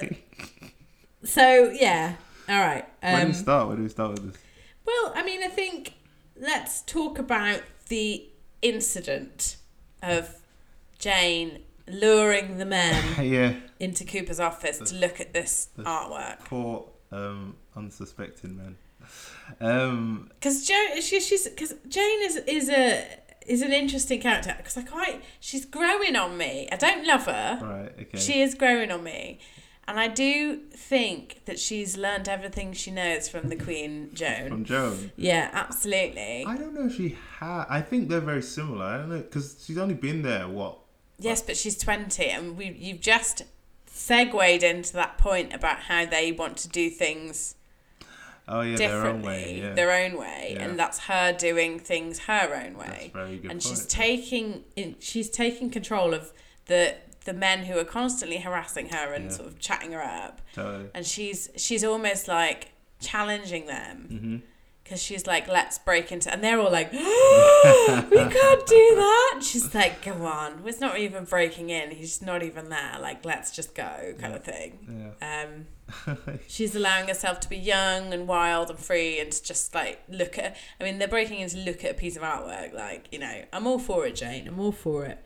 so 1.24 1.70
yeah, 1.70 2.16
all 2.48 2.58
right. 2.58 2.84
Where 3.00 3.16
do 3.16 3.22
Um, 3.22 3.28
we 3.28 3.34
start? 3.34 3.68
Where 3.68 3.76
do 3.76 3.82
we 3.84 3.88
start 3.88 4.12
with 4.12 4.32
this? 4.32 4.42
well, 4.86 5.12
I 5.14 5.22
mean, 5.22 5.42
I 5.42 5.48
think 5.48 5.94
let's 6.40 6.82
talk 6.82 7.18
about 7.18 7.62
the 7.88 8.26
incident 8.62 9.56
of 10.02 10.34
Jane 10.98 11.60
luring 11.92 12.58
the 12.58 12.64
men 12.66 13.02
yeah, 13.24 13.54
into 13.78 14.04
Cooper's 14.04 14.40
office 14.40 14.78
to 14.78 14.94
look 14.96 15.20
at 15.20 15.32
this 15.32 15.68
the- 15.76 15.82
artwork. 15.84 16.40
poor 16.44 16.88
um, 17.12 17.56
unsuspecting. 17.76 18.76
Um, 19.60 20.30
Because 20.34 20.66
Joan, 20.66 21.00
she, 21.00 21.20
she's 21.20 21.48
because 21.48 21.74
Jane 21.88 22.22
is 22.22 22.36
is 22.36 22.68
a 22.68 23.04
is 23.46 23.62
an 23.62 23.72
interesting 23.72 24.20
character 24.20 24.54
because 24.56 24.76
I 24.76 24.82
quite 24.82 25.22
she's 25.40 25.64
growing 25.64 26.16
on 26.16 26.36
me. 26.36 26.68
I 26.70 26.76
don't 26.76 27.06
love 27.06 27.26
her. 27.26 27.58
right, 27.62 27.92
okay. 28.06 28.18
She 28.18 28.40
is 28.42 28.54
growing 28.54 28.90
on 28.90 29.02
me. 29.02 29.38
And 29.88 29.98
I 29.98 30.06
do 30.06 30.56
think 30.72 31.40
that 31.46 31.58
she's 31.58 31.96
learned 31.96 32.28
everything 32.28 32.74
she 32.74 32.92
knows 32.92 33.28
from 33.28 33.48
the 33.48 33.56
Queen 33.56 34.10
Joan. 34.14 34.48
From 34.48 34.64
Joan. 34.64 35.10
Yeah, 35.16 35.50
absolutely. 35.52 36.44
I 36.46 36.56
don't 36.56 36.74
know 36.74 36.86
if 36.86 36.94
she 36.94 37.16
had. 37.40 37.64
I 37.68 37.80
think 37.80 38.08
they're 38.08 38.20
very 38.20 38.42
similar. 38.42 38.84
I 38.84 38.98
don't 38.98 39.08
know 39.08 39.18
because 39.18 39.64
she's 39.66 39.78
only 39.78 39.94
been 39.94 40.22
there 40.22 40.46
what 40.46 40.78
Yes, 41.20 41.42
but 41.42 41.56
she's 41.56 41.76
20 41.78 42.24
and 42.26 42.56
we 42.56 42.70
you've 42.78 43.00
just 43.00 43.42
segued 43.86 44.62
into 44.62 44.92
that 44.94 45.18
point 45.18 45.52
about 45.52 45.80
how 45.80 46.06
they 46.06 46.32
want 46.32 46.56
to 46.58 46.68
do 46.68 46.90
things 46.90 47.54
Oh 48.48 48.62
yeah, 48.62 48.76
their 48.78 48.96
own 49.06 49.20
differently, 49.22 49.28
way. 49.28 49.60
Yeah, 49.62 49.74
their 49.74 49.92
own 49.92 50.18
way, 50.18 50.54
Yeah. 50.56 50.64
and 50.64 50.78
that's 50.78 50.98
her 51.00 51.32
doing 51.32 51.78
things 51.78 52.20
her 52.20 52.52
own 52.66 52.76
way. 52.76 53.12
a 53.14 53.16
very 53.16 53.36
good. 53.36 53.50
and 53.50 53.60
point. 53.60 53.62
she's 53.62 53.86
taking 53.86 54.64
in, 54.74 54.96
she's 54.98 55.30
taking 55.30 55.70
control 55.70 56.12
of 56.14 56.32
the 56.66 56.96
the 57.26 57.32
men 57.34 57.64
who 57.66 57.78
are 57.78 57.84
constantly 57.84 58.38
harassing 58.38 58.88
her 58.88 59.12
and 59.12 59.26
Yeah. 59.26 59.30
sort 59.36 59.48
of 59.48 59.58
chatting 59.60 59.92
her 59.92 60.02
up. 60.02 60.40
totally. 60.54 60.88
and 60.94 61.06
she's 61.06 61.50
she's 61.56 61.84
almost 61.84 62.26
like 62.26 62.68
challenging 63.00 63.66
them 63.66 63.96
hmm 64.08 64.36
because 64.90 65.00
she's 65.00 65.24
like 65.24 65.46
let's 65.46 65.78
break 65.78 66.10
into 66.10 66.32
and 66.32 66.42
they're 66.42 66.58
all 66.58 66.70
like 66.72 66.90
we 66.92 66.98
can't 66.98 68.66
do 68.66 68.94
that. 68.96 69.30
And 69.34 69.44
she's 69.44 69.72
like 69.72 70.04
go 70.04 70.26
on 70.26 70.62
it's 70.66 70.80
not 70.80 70.98
even 70.98 71.24
breaking 71.24 71.70
in 71.70 71.92
he's 71.92 72.20
not 72.20 72.42
even 72.42 72.70
there 72.70 72.96
like 73.00 73.24
let's 73.24 73.52
just 73.54 73.72
go 73.76 74.14
kind 74.18 74.34
of 74.34 74.42
thing. 74.42 75.14
Yeah. 75.22 75.42
um 75.44 76.18
she's 76.48 76.74
allowing 76.74 77.06
herself 77.08 77.38
to 77.40 77.48
be 77.48 77.56
young 77.56 78.12
and 78.12 78.26
wild 78.26 78.70
and 78.70 78.78
free 78.78 79.20
and 79.20 79.30
to 79.32 79.42
just 79.42 79.74
like 79.74 80.00
look 80.08 80.38
at 80.38 80.56
i 80.80 80.84
mean 80.84 80.98
they're 80.98 81.08
breaking 81.08 81.40
in 81.40 81.48
to 81.48 81.58
look 81.58 81.84
at 81.84 81.90
a 81.92 81.94
piece 81.94 82.16
of 82.16 82.22
artwork 82.22 82.72
like 82.72 83.06
you 83.10 83.18
know 83.18 83.42
i'm 83.52 83.66
all 83.66 83.78
for 83.78 84.06
it 84.06 84.14
jane 84.14 84.46
i'm 84.48 84.58
all 84.60 84.70
for 84.72 85.04
it. 85.04 85.18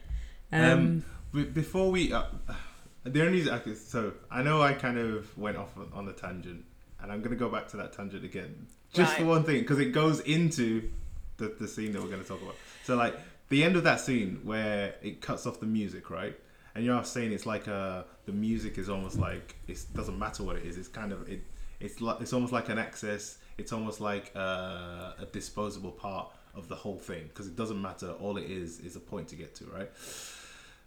Um, 0.53 1.03
Um, 1.35 1.45
before 1.53 1.91
we, 1.91 2.13
uh, 2.13 2.25
the 3.05 3.23
only 3.27 3.45
so 3.75 4.13
I 4.31 4.43
know 4.43 4.63
I 4.63 4.73
kind 4.73 4.99
of 4.99 5.37
went 5.37 5.57
off 5.57 5.77
on- 5.77 5.91
on 5.93 6.09
a 6.09 6.13
tangent, 6.13 6.65
and 7.01 7.11
I'm 7.11 7.23
gonna 7.23 7.35
go 7.37 7.49
back 7.49 7.67
to 7.69 7.77
that 7.79 7.93
tangent 7.93 8.25
again, 8.25 8.67
just 8.95 9.15
for 9.17 9.23
Right. 9.23 9.29
one 9.29 9.45
thing, 9.45 9.61
because 9.61 9.79
it 9.79 9.93
goes 9.93 10.21
into 10.21 10.91
the 11.37 11.49
the 11.61 11.69
scene 11.69 11.93
that 11.93 12.03
we're 12.03 12.09
gonna 12.09 12.25
talk 12.25 12.41
about. 12.41 12.57
So 12.85 12.97
like 12.97 13.15
the 13.51 13.63
end 13.63 13.77
of 13.77 13.85
that 13.85 14.01
scene 14.01 14.41
where 14.45 14.95
it 15.03 15.21
cuts 15.21 15.47
off 15.47 15.61
the 15.61 15.67
music, 15.67 16.09
right? 16.11 16.39
And 16.75 16.85
you're 16.85 17.05
saying 17.05 17.33
it's 17.33 17.47
like 17.47 17.69
uh 17.69 18.05
the 18.27 18.33
music 18.33 18.79
is 18.79 18.89
almost 18.89 19.19
like 19.19 19.57
it 19.69 19.85
doesn't 19.95 20.19
matter 20.19 20.43
what 20.43 20.57
it 20.57 20.65
is. 20.65 20.79
It's 20.79 20.89
kind 20.89 21.13
of 21.13 21.29
it. 21.29 21.43
It's 21.81 22.01
like 22.01 22.21
it's 22.21 22.33
almost 22.33 22.53
like 22.53 22.69
an 22.71 22.79
excess. 22.79 23.39
It's 23.59 23.73
almost 23.73 24.01
like 24.01 24.33
uh, 24.35 25.13
a 25.21 25.27
disposable 25.31 25.93
part 25.93 26.33
of 26.55 26.67
the 26.69 26.75
whole 26.75 26.99
thing 26.99 27.25
because 27.29 27.47
it 27.47 27.55
doesn't 27.57 27.81
matter. 27.81 28.11
All 28.13 28.37
it 28.37 28.51
is 28.51 28.81
is 28.81 28.97
a 28.97 29.01
point 29.01 29.29
to 29.29 29.37
get 29.37 29.55
to, 29.57 29.67
right? 29.67 29.91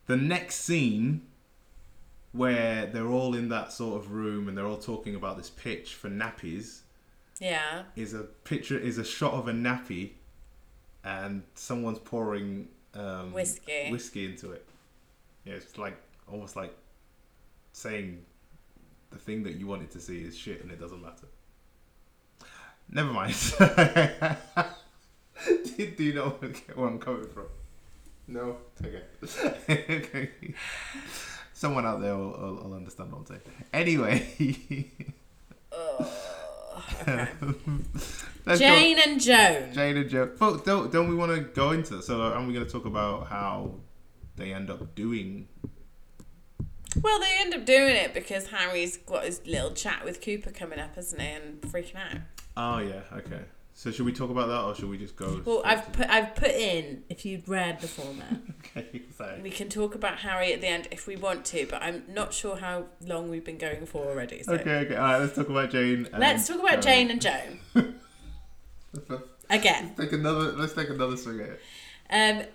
the 0.07 0.15
next 0.17 0.61
scene 0.61 1.21
where 2.31 2.85
they're 2.87 3.07
all 3.09 3.35
in 3.35 3.49
that 3.49 3.71
sort 3.73 3.97
of 4.01 4.11
room 4.11 4.47
and 4.47 4.57
they're 4.57 4.65
all 4.67 4.77
talking 4.77 5.15
about 5.15 5.37
this 5.37 5.49
pitch 5.49 5.95
for 5.95 6.09
nappies 6.09 6.81
yeah. 7.39 7.83
is 7.95 8.13
a 8.13 8.23
picture 8.23 8.77
is 8.77 8.97
a 8.97 9.03
shot 9.03 9.33
of 9.33 9.47
a 9.47 9.51
nappy 9.51 10.11
and 11.03 11.43
someone's 11.55 11.99
pouring 11.99 12.67
um, 12.93 13.31
Whiskey. 13.33 13.91
whiskey 13.91 14.25
into 14.25 14.51
it. 14.51 14.65
Yeah 15.45 15.53
it's 15.53 15.77
like 15.77 15.97
almost 16.31 16.55
like 16.55 16.75
saying 17.73 18.25
the 19.11 19.17
thing 19.17 19.43
that 19.43 19.55
you 19.55 19.67
wanted 19.67 19.91
to 19.91 19.99
see 19.99 20.19
is 20.19 20.37
shit 20.37 20.61
and 20.61 20.71
it 20.71 20.79
doesn't 20.79 21.01
matter. 21.01 21.27
Never 22.89 23.11
mind. 23.11 23.35
Do, 25.45 25.91
do 25.91 26.03
you 26.03 26.13
know 26.13 26.29
where 26.73 26.87
I'm 26.87 26.97
coming 26.99 27.27
from? 27.27 27.45
No? 28.27 28.57
Okay. 28.83 29.03
Okay 29.69 30.29
someone 31.57 31.85
out 31.87 32.01
there 32.01 32.15
will, 32.15 32.31
will, 32.31 32.55
will 32.63 32.73
understand 32.73 33.11
what 33.11 33.19
I'm 33.19 33.25
saying. 33.25 33.41
Anyway 33.73 34.91
okay. 37.01 37.27
jane 38.57 38.99
and 39.05 39.19
joan 39.19 39.73
Jane 39.73 39.97
and 39.97 40.09
Joe. 40.09 40.31
But 40.39 40.65
don't 40.65 40.91
don't 40.91 41.09
we 41.09 41.15
want 41.15 41.35
to 41.35 41.41
go 41.41 41.71
into 41.71 41.95
that? 41.95 42.03
So 42.03 42.21
uh, 42.21 42.31
are 42.31 42.45
we 42.45 42.53
going 42.53 42.65
to 42.65 42.71
talk 42.71 42.85
about 42.85 43.27
how 43.27 43.75
they 44.35 44.53
end 44.53 44.69
up 44.69 44.95
doing? 44.95 45.47
Well, 47.01 47.19
they 47.19 47.35
end 47.39 47.53
up 47.53 47.65
doing 47.65 47.95
it 47.95 48.13
because 48.13 48.47
Harry's 48.47 48.97
got 48.97 49.25
his 49.25 49.41
little 49.45 49.71
chat 49.71 50.03
with 50.03 50.21
Cooper 50.21 50.51
coming 50.51 50.79
up, 50.79 50.97
isn't 50.97 51.19
he, 51.19 51.27
and 51.27 51.61
freaking 51.61 51.95
out. 51.95 52.21
Oh 52.55 52.79
yeah, 52.79 53.01
okay. 53.13 53.41
So 53.79 53.91
should 53.91 54.07
we 54.07 54.11
talk 54.11 54.31
about 54.31 54.47
that, 54.47 54.61
or 54.63 54.73
should 54.73 54.89
we 54.89 54.97
just 54.97 55.15
go? 55.15 55.39
Well, 55.45 55.61
I've 55.63 55.91
put 55.93 56.09
I've 56.09 56.33
put 56.33 56.49
in 56.49 57.03
if 57.09 57.25
you'd 57.25 57.47
read 57.47 57.79
the 57.79 57.87
format, 57.87 58.37
Okay, 58.75 59.03
sorry. 59.15 59.39
we 59.39 59.51
can 59.51 59.69
talk 59.69 59.93
about 59.93 60.17
Harry 60.17 60.51
at 60.51 60.61
the 60.61 60.67
end 60.67 60.87
if 60.89 61.05
we 61.05 61.15
want 61.15 61.45
to, 61.45 61.67
but 61.69 61.83
I'm 61.83 62.01
not 62.09 62.33
sure 62.33 62.55
how 62.55 62.85
long 63.05 63.29
we've 63.29 63.43
been 63.45 63.59
going 63.59 63.85
for 63.85 64.03
already. 64.07 64.41
So 64.41 64.53
Okay, 64.53 64.77
okay. 64.77 64.95
All 64.95 65.03
right, 65.03 65.19
let's 65.19 65.35
talk 65.35 65.47
about 65.49 65.69
Jane. 65.69 66.07
and 66.11 66.19
let's 66.19 66.47
talk 66.47 66.59
about 66.59 66.77
Joe. 66.81 66.89
Jane 66.89 67.11
and 67.11 67.21
Joan 67.21 67.59
Let's 68.93 69.23
again. 69.51 69.93
take 69.95 70.11
another. 70.11 70.53
Let's 70.53 70.73
take 70.73 70.89
another 70.89 71.15
swing 71.15 71.41
at 71.41 71.49
it. 71.49 71.61
Um, 72.09 72.47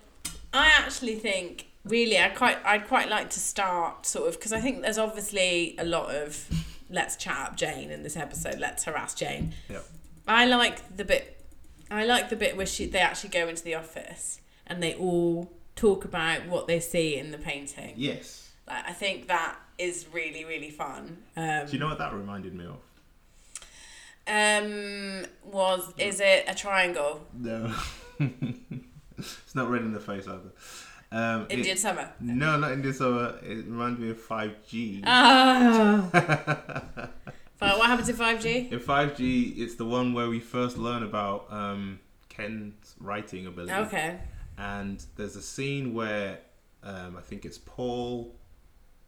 I 0.53 0.67
actually 0.77 1.15
think 1.15 1.69
really 1.85 2.19
I 2.19 2.31
quite 2.31 2.59
I'd 2.65 2.89
quite 2.89 3.09
like 3.09 3.31
to 3.31 3.39
start 3.39 4.07
sort 4.07 4.29
of 4.29 4.35
because 4.41 4.53
I 4.53 4.61
think 4.61 4.83
there's 4.83 4.99
obviously 4.99 5.77
a 5.79 5.85
lot 5.85 6.13
of 6.13 6.49
let's 6.91 7.15
chat 7.17 7.39
up 7.39 7.57
Jane 7.57 7.93
in 7.93 8.03
this 8.03 8.17
episode. 8.17 8.59
Let's 8.59 8.83
harass 8.83 9.15
Jane. 9.15 9.55
Yeah. 9.71 9.79
I 10.27 10.47
like 10.47 10.97
the 10.97 11.05
bit. 11.05 11.39
I 11.91 12.05
like 12.05 12.31
the 12.31 12.37
bit 12.37 12.57
where 12.57 12.67
she 12.67 12.87
they 12.87 13.01
actually 13.01 13.31
go 13.31 13.49
into 13.49 13.63
the 13.65 13.75
office 13.75 14.41
and 14.67 14.83
they 14.83 14.95
all 14.95 15.53
talk 15.77 16.05
about 16.05 16.47
what 16.47 16.67
they 16.67 16.81
see 16.81 17.17
in 17.17 17.31
the 17.33 17.39
painting. 17.39 17.95
Yes. 17.97 18.51
Like, 18.69 18.89
I 18.89 18.93
think 18.93 19.29
that 19.29 19.57
is 19.79 20.07
really 20.13 20.45
really 20.45 20.71
fun. 20.71 21.19
Um, 21.37 21.67
Do 21.67 21.73
you 21.73 21.79
know 21.79 21.89
what 21.89 21.99
that 21.99 22.13
reminded 22.15 22.55
me 22.55 22.67
of? 22.67 22.79
um, 24.29 25.27
was 25.45 25.93
is 25.99 26.21
it 26.21 26.45
a 26.49 26.55
triangle? 26.55 27.27
No. 27.37 27.75
it's 29.19 29.55
not 29.55 29.69
red 29.69 29.83
in 29.83 29.93
the 29.93 30.01
face 30.01 30.27
either. 30.29 30.53
Um, 31.11 31.47
it- 31.51 31.59
Indian 31.59 31.77
summer. 31.77 32.11
no, 32.21 32.57
not 32.59 32.73
Indian 32.73 32.95
summer. 32.95 33.39
It 33.43 33.67
reminds 33.67 33.99
me 33.99 34.11
of 34.11 34.21
five 34.21 34.57
G. 34.67 35.03
Ah. 35.05 36.09
But 37.63 37.79
what 37.79 37.87
happens 37.87 38.09
in 38.09 38.17
five 38.17 38.41
G? 38.41 38.67
In 38.73 38.81
5G, 38.81 39.57
it's 39.57 39.77
the 39.77 39.85
one 39.85 40.15
where 40.15 40.29
we 40.29 40.41
first 40.41 40.77
learn 40.77 41.05
about 41.05 41.47
um, 41.49 42.01
Ken's 42.29 42.97
writing 42.99 43.47
ability. 43.47 43.73
Okay. 43.73 44.19
And 44.59 45.01
there's 45.15 45.37
a 45.37 45.43
scene 45.43 45.95
where 45.95 46.41
um, 46.83 47.15
I 47.17 47.21
think 47.21 47.45
it's 47.45 47.59
Paul. 47.59 48.35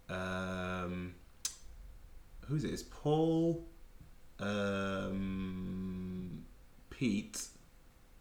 Um, 0.08 1.16
who's 2.46 2.62
it? 2.62 2.70
It's 2.70 2.84
Paul, 2.84 3.66
um, 4.38 6.44
Pete, 6.90 7.48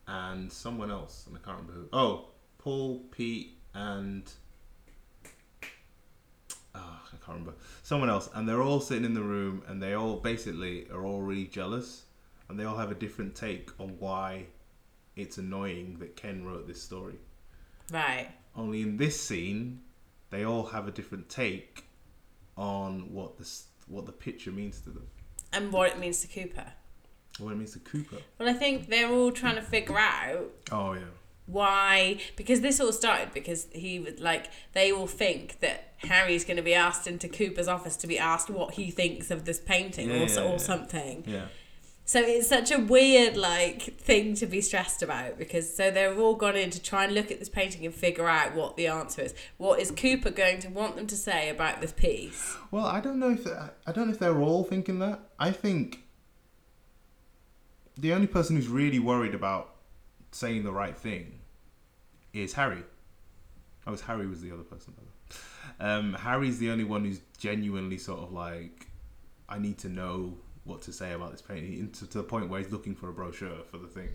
and 0.08 0.52
someone 0.52 0.90
else. 0.90 1.26
And 1.28 1.38
I 1.38 1.46
can't 1.46 1.60
remember 1.60 1.80
who. 1.80 1.90
Oh, 1.94 2.30
Paul, 2.58 3.04
Pete, 3.12 3.60
and. 3.76 4.24
Oh, 6.76 6.80
I 7.08 7.16
can't 7.26 7.28
remember. 7.40 7.54
Someone 7.84 8.10
else. 8.10 8.30
And 8.34 8.48
they're 8.50 8.62
all 8.62 8.80
sitting 8.80 9.06
in 9.06 9.14
the 9.14 9.22
room 9.22 9.64
and 9.68 9.82
they 9.82 9.94
all 9.94 10.18
basically 10.18 10.88
are 10.92 11.06
all 11.06 11.22
really 11.22 11.46
jealous. 11.46 12.04
And 12.50 12.60
they 12.60 12.66
all 12.66 12.78
have 12.78 12.92
a 12.92 12.96
different 12.96 13.36
take 13.36 13.70
on 13.80 13.96
why 14.00 14.48
it's 15.16 15.38
annoying 15.38 15.98
that 16.00 16.16
Ken 16.16 16.44
wrote 16.46 16.68
this 16.68 16.82
story. 16.82 17.16
Right. 17.92 18.30
Only 18.56 18.82
in 18.82 18.98
this 18.98 19.20
scene, 19.22 19.82
they 20.30 20.44
all 20.44 20.66
have 20.68 20.88
a 20.88 20.92
different 20.92 21.30
take 21.30 21.86
on 22.58 23.12
what 23.14 23.38
the 23.38 23.50
what 23.88 24.06
the 24.06 24.12
picture 24.12 24.52
means 24.52 24.80
to 24.82 24.90
them, 24.90 25.08
And 25.52 25.72
what 25.74 25.90
it 25.92 26.00
means 26.00 26.22
to 26.22 26.28
Cooper. 26.28 26.66
what 27.40 27.52
it 27.52 27.56
means 27.56 27.74
to 27.74 27.80
Cooper. 27.80 28.18
Well, 28.40 28.48
I 28.50 28.54
think 28.54 28.88
they're 28.90 29.10
all 29.12 29.32
trying 29.32 29.56
to 29.56 29.62
figure 29.62 29.98
out 30.00 30.52
Oh 30.72 30.94
yeah, 30.94 31.02
why 31.46 32.18
because 32.36 32.62
this 32.62 32.80
all 32.80 32.94
started 32.94 33.34
because 33.34 33.68
he 33.72 34.00
was 34.00 34.20
like 34.20 34.50
they 34.72 34.92
all 34.92 35.08
think 35.08 35.60
that 35.60 35.94
Harry's 35.98 36.46
going 36.46 36.58
to 36.58 36.64
be 36.64 36.74
asked 36.74 37.06
into 37.08 37.28
Cooper's 37.28 37.68
office 37.68 37.98
to 37.98 38.08
be 38.08 38.18
asked 38.18 38.50
what 38.50 38.76
he 38.76 38.90
thinks 38.92 39.30
of 39.32 39.46
this 39.46 39.60
painting 39.60 40.10
Yeah, 40.10 40.16
or, 40.24 40.28
yeah, 40.28 40.40
or 40.42 40.52
yeah. 40.52 40.58
something. 40.58 41.24
yeah. 41.28 41.46
So 42.06 42.20
it's 42.22 42.50
such 42.50 42.70
a 42.70 42.80
weird 42.80 43.38
like 43.38 43.82
thing 43.82 44.36
to 44.36 44.46
be 44.46 44.60
stressed 44.60 45.02
about 45.02 45.38
because 45.38 45.74
so 45.74 45.90
they've 45.90 46.20
all 46.20 46.36
gone 46.36 46.58
in 46.58 46.70
to 46.72 46.82
try 46.82 47.06
and 47.06 47.14
look 47.14 47.32
at 47.32 47.40
this 47.40 47.48
painting 47.48 47.86
and 47.86 47.96
figure 47.96 48.28
out 48.28 48.56
what 48.56 48.76
the 48.76 48.88
answer 48.88 49.22
is. 49.22 49.34
What 49.58 49.80
is 49.80 49.90
Cooper 49.90 50.30
going 50.30 50.60
to 50.60 50.70
want 50.70 50.98
them 50.98 51.08
to 51.08 51.16
say 51.16 51.48
about 51.50 51.80
this 51.80 51.94
piece? 51.94 52.58
Well, 52.72 52.86
I 52.86 53.00
don't 53.00 53.20
know 53.20 53.30
if 53.32 53.48
uh, 53.48 53.70
I 53.88 53.94
don't 53.94 54.08
know 54.08 54.14
if 54.14 54.20
they're 54.20 54.42
all 54.42 54.66
thinking 54.66 55.00
that. 55.00 55.20
I 55.40 55.52
think 55.52 56.04
the 57.98 58.12
only 58.14 58.28
person 58.28 58.56
who's 58.58 58.68
really 58.68 59.00
worried 59.00 59.34
about 59.34 59.73
saying 60.34 60.64
the 60.64 60.72
right 60.72 60.98
thing 60.98 61.40
is 62.34 62.54
Harry. 62.54 62.84
Oh, 63.86 63.94
it's 63.94 64.02
Harry 64.04 64.28
was 64.28 64.42
the 64.42 64.52
other 64.52 64.64
person. 64.64 64.94
by 64.98 65.04
the 65.04 65.10
way. 65.90 65.92
Um, 65.92 66.14
Harry's 66.14 66.60
the 66.60 66.70
only 66.70 66.84
one 66.84 67.04
who's 67.06 67.20
genuinely 67.38 67.98
sort 67.98 68.20
of 68.22 68.32
like, 68.32 68.88
I 69.50 69.60
need 69.60 69.78
to 69.80 69.90
know 69.90 70.38
what 70.64 70.82
to 70.84 70.94
say 70.94 71.12
about 71.12 71.32
this 71.32 71.42
painting, 71.42 71.74
into 71.80 72.08
to 72.08 72.18
the 72.20 72.24
point 72.24 72.50
where 72.50 72.60
he's 72.62 72.72
looking 72.72 72.96
for 72.96 73.10
a 73.10 73.14
brochure 73.14 73.64
for 73.70 73.78
the 73.78 73.88
thing. 73.88 74.10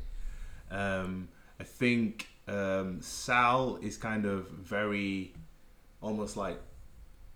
Um, 0.70 1.28
I 1.60 1.64
think 1.64 2.28
um, 2.46 3.00
Sal 3.02 3.78
is 3.82 3.96
kind 3.98 4.24
of 4.24 4.48
very, 4.48 5.34
almost 6.00 6.36
like 6.36 6.58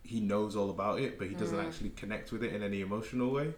he 0.05 0.21
knows 0.21 0.57
all 0.57 0.71
about 0.71 1.01
it, 1.01 1.19
but 1.19 1.29
he 1.29 1.35
doesn't 1.35 1.59
Mm. 1.59 1.67
actually 1.67 1.91
connect 1.91 2.33
with 2.33 2.43
it 2.43 2.55
in 2.55 2.63
any 2.63 2.81
emotional 2.81 3.31
way. 3.31 3.53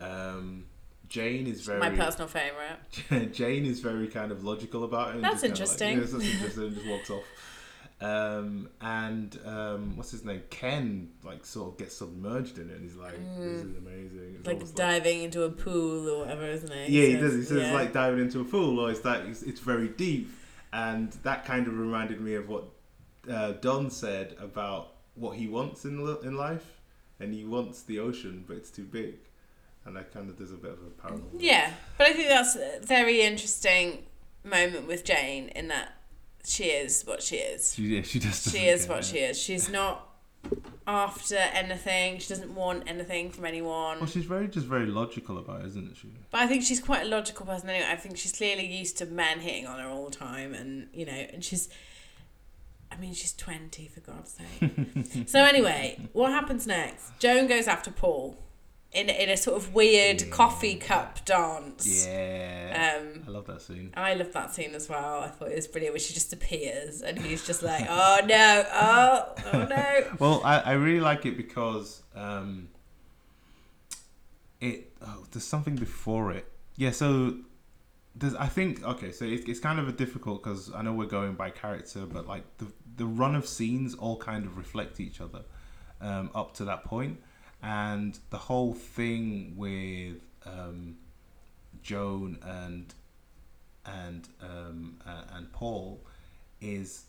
Um, 0.00 0.66
Jane 1.12 1.46
is 1.46 1.60
very 1.60 1.78
My 1.78 1.90
personal 1.90 2.26
favourite. 2.26 3.32
Jane 3.34 3.66
is 3.66 3.80
very 3.80 4.08
kind 4.08 4.32
of 4.32 4.44
logical 4.44 4.84
about 4.84 5.14
it. 5.14 5.20
That's 5.20 5.42
interesting. 5.42 5.98
Like, 5.98 6.10
yes, 6.10 6.12
that's 6.12 6.24
interesting. 6.32 6.64
and 6.64 6.74
just 6.74 6.86
walks 6.88 7.10
off. 7.10 7.24
Um, 8.00 8.70
and 8.80 9.38
um, 9.44 9.96
what's 9.98 10.10
his 10.10 10.24
name? 10.24 10.42
Ken 10.48 11.10
like 11.22 11.44
sort 11.44 11.72
of 11.72 11.78
gets 11.78 11.98
submerged 11.98 12.56
in 12.56 12.70
it, 12.70 12.76
and 12.76 12.82
he's 12.82 12.96
like, 12.96 13.12
"This 13.38 13.62
is 13.62 13.76
amazing." 13.76 14.36
It's 14.38 14.42
Mm. 14.42 14.46
Like 14.46 14.74
diving 14.74 15.22
into 15.22 15.42
a 15.42 15.50
pool 15.50 16.08
or 16.08 16.20
whatever, 16.20 16.46
isn't 16.46 16.72
it? 16.72 16.88
yeah, 16.88 17.04
he 17.04 17.16
does. 17.16 17.34
He 17.34 17.42
says 17.42 17.68
yeah. 17.68 17.74
like 17.74 17.92
diving 17.92 18.20
into 18.20 18.40
a 18.40 18.44
pool, 18.44 18.80
or 18.80 18.90
it's 18.90 19.04
like 19.04 19.24
it's, 19.26 19.42
it's 19.42 19.60
very 19.60 19.88
deep, 19.88 20.30
and 20.72 21.12
that 21.24 21.44
kind 21.44 21.66
of 21.66 21.78
reminded 21.78 22.22
me 22.22 22.34
of 22.36 22.48
what 22.48 22.64
uh, 23.30 23.52
Don 23.52 23.90
said 23.90 24.34
about 24.40 24.94
what 25.14 25.36
he 25.36 25.46
wants 25.46 25.84
in 25.84 26.00
in 26.24 26.36
life, 26.38 26.80
and 27.20 27.34
he 27.34 27.44
wants 27.44 27.82
the 27.82 27.98
ocean, 27.98 28.44
but 28.48 28.56
it's 28.56 28.70
too 28.70 28.84
big, 28.84 29.16
and 29.84 29.96
that 29.96 30.12
kind 30.12 30.28
of 30.28 30.38
does 30.38 30.52
a 30.52 30.56
bit 30.56 30.72
of 30.72 30.78
a 30.78 30.90
parallel. 31.02 31.28
Yeah, 31.38 31.72
but 31.98 32.08
I 32.08 32.12
think 32.12 32.28
that's 32.28 32.56
a 32.56 32.80
very 32.82 33.22
interesting 33.22 34.04
moment 34.44 34.86
with 34.86 35.04
Jane 35.04 35.48
in 35.48 35.68
that 35.68 35.94
she 36.44 36.64
is 36.64 37.02
what 37.04 37.22
she 37.22 37.36
is. 37.36 37.74
She, 37.74 37.82
yeah, 37.96 38.02
she 38.02 38.18
does. 38.18 38.50
She 38.50 38.66
is 38.66 38.86
what 38.88 39.04
she 39.04 39.18
is. 39.18 39.38
She's 39.38 39.68
not 39.68 40.08
after 40.86 41.36
anything. 41.36 42.18
She 42.18 42.28
doesn't 42.28 42.54
want 42.54 42.84
anything 42.86 43.30
from 43.30 43.44
anyone. 43.44 43.98
Well, 43.98 44.08
she's 44.08 44.24
very 44.24 44.48
just 44.48 44.66
very 44.66 44.86
logical 44.86 45.38
about 45.38 45.60
it, 45.60 45.66
isn't 45.66 45.96
she? 45.96 46.08
But 46.30 46.40
I 46.40 46.46
think 46.46 46.64
she's 46.64 46.80
quite 46.80 47.02
a 47.06 47.08
logical 47.08 47.46
person 47.46 47.68
anyway. 47.68 47.86
I 47.88 47.96
think 47.96 48.16
she's 48.16 48.32
clearly 48.32 48.66
used 48.66 48.98
to 48.98 49.06
men 49.06 49.40
hitting 49.40 49.66
on 49.66 49.78
her 49.78 49.88
all 49.88 50.06
the 50.06 50.16
time, 50.16 50.54
and 50.54 50.88
you 50.92 51.06
know, 51.06 51.12
and 51.12 51.44
she's. 51.44 51.68
I 52.90 52.96
mean, 52.96 53.14
she's 53.14 53.32
twenty 53.32 53.88
for 53.88 54.00
God's 54.00 54.38
sake. 54.38 55.26
so 55.26 55.42
anyway, 55.42 55.98
what 56.12 56.30
happens 56.30 56.66
next? 56.66 57.18
Joan 57.18 57.46
goes 57.46 57.66
after 57.66 57.90
Paul, 57.90 58.36
in 58.92 59.08
in 59.08 59.28
a 59.30 59.36
sort 59.36 59.56
of 59.56 59.74
weird 59.74 60.20
Yeah. 60.20 60.28
coffee 60.28 60.74
cup 60.76 61.24
dance. 61.24 62.06
Yeah. 62.06 62.98
Um, 63.00 63.22
I 63.26 63.30
love 63.30 63.46
that 63.46 63.62
scene. 63.62 63.90
I 63.94 64.14
love 64.14 64.32
that 64.32 64.54
scene 64.54 64.74
as 64.74 64.88
well. 64.88 65.20
I 65.20 65.28
thought 65.28 65.50
it 65.50 65.56
was 65.56 65.66
brilliant 65.66 65.94
when 65.94 66.00
she 66.00 66.12
just 66.14 66.32
appears 66.32 67.00
and 67.02 67.18
he's 67.18 67.46
just 67.46 67.62
like, 67.62 67.86
oh 67.88 68.20
no, 68.26 68.64
oh, 68.72 69.34
oh 69.52 69.64
no. 69.64 70.04
Well, 70.18 70.42
I, 70.44 70.58
I 70.58 70.72
really 70.72 71.00
like 71.00 71.24
it 71.26 71.36
because 71.36 72.02
um, 72.14 72.68
it 74.60 74.92
oh, 75.00 75.24
there's 75.30 75.44
something 75.44 75.76
before 75.76 76.32
it. 76.32 76.46
Yeah, 76.76 76.90
so 76.90 77.36
there's 78.14 78.34
I 78.34 78.46
think 78.46 78.84
okay, 78.84 79.10
so 79.12 79.24
it, 79.24 79.48
it's 79.48 79.60
kind 79.60 79.78
of 79.78 79.88
a 79.88 79.92
difficult 79.92 80.42
because 80.42 80.72
I 80.74 80.82
know 80.82 80.92
we're 80.92 81.06
going 81.06 81.34
by 81.34 81.50
character, 81.50 82.00
but 82.06 82.26
like 82.26 82.44
the 82.58 82.66
the 82.96 83.06
run 83.06 83.34
of 83.34 83.46
scenes 83.46 83.94
all 83.94 84.16
kind 84.18 84.44
of 84.44 84.56
reflect 84.58 85.00
each 85.00 85.20
other 85.20 85.42
um, 86.00 86.30
up 86.34 86.54
to 86.56 86.64
that 86.66 86.84
point, 86.84 87.20
and 87.62 88.18
the 88.30 88.38
whole 88.38 88.74
thing 88.74 89.54
with 89.56 90.16
um, 90.44 90.96
Joan 91.82 92.38
and 92.44 92.92
and 93.86 94.28
um, 94.40 94.98
uh, 95.06 95.22
and 95.36 95.52
Paul 95.52 96.00
is 96.60 97.04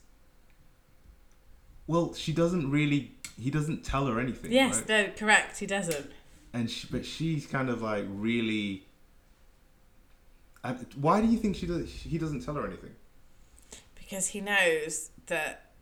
well, 1.86 2.14
she 2.14 2.32
doesn't 2.32 2.70
really. 2.70 3.12
He 3.40 3.50
doesn't 3.50 3.84
tell 3.84 4.06
her 4.06 4.20
anything. 4.20 4.52
Yes, 4.52 4.78
right? 4.78 4.88
no, 4.88 5.08
correct, 5.16 5.58
he 5.58 5.66
doesn't. 5.66 6.10
and 6.52 6.70
she, 6.70 6.86
but 6.90 7.04
she's 7.04 7.46
kind 7.46 7.68
of 7.68 7.82
like 7.82 8.04
really. 8.08 8.86
Why 10.96 11.20
do 11.20 11.26
you 11.26 11.36
think 11.36 11.56
she 11.56 11.66
does? 11.66 11.90
He 11.90 12.16
doesn't 12.16 12.40
tell 12.40 12.54
her 12.54 12.66
anything. 12.66 12.94
Because 13.94 14.28
he 14.28 14.40
knows 14.40 15.10
that 15.26 15.72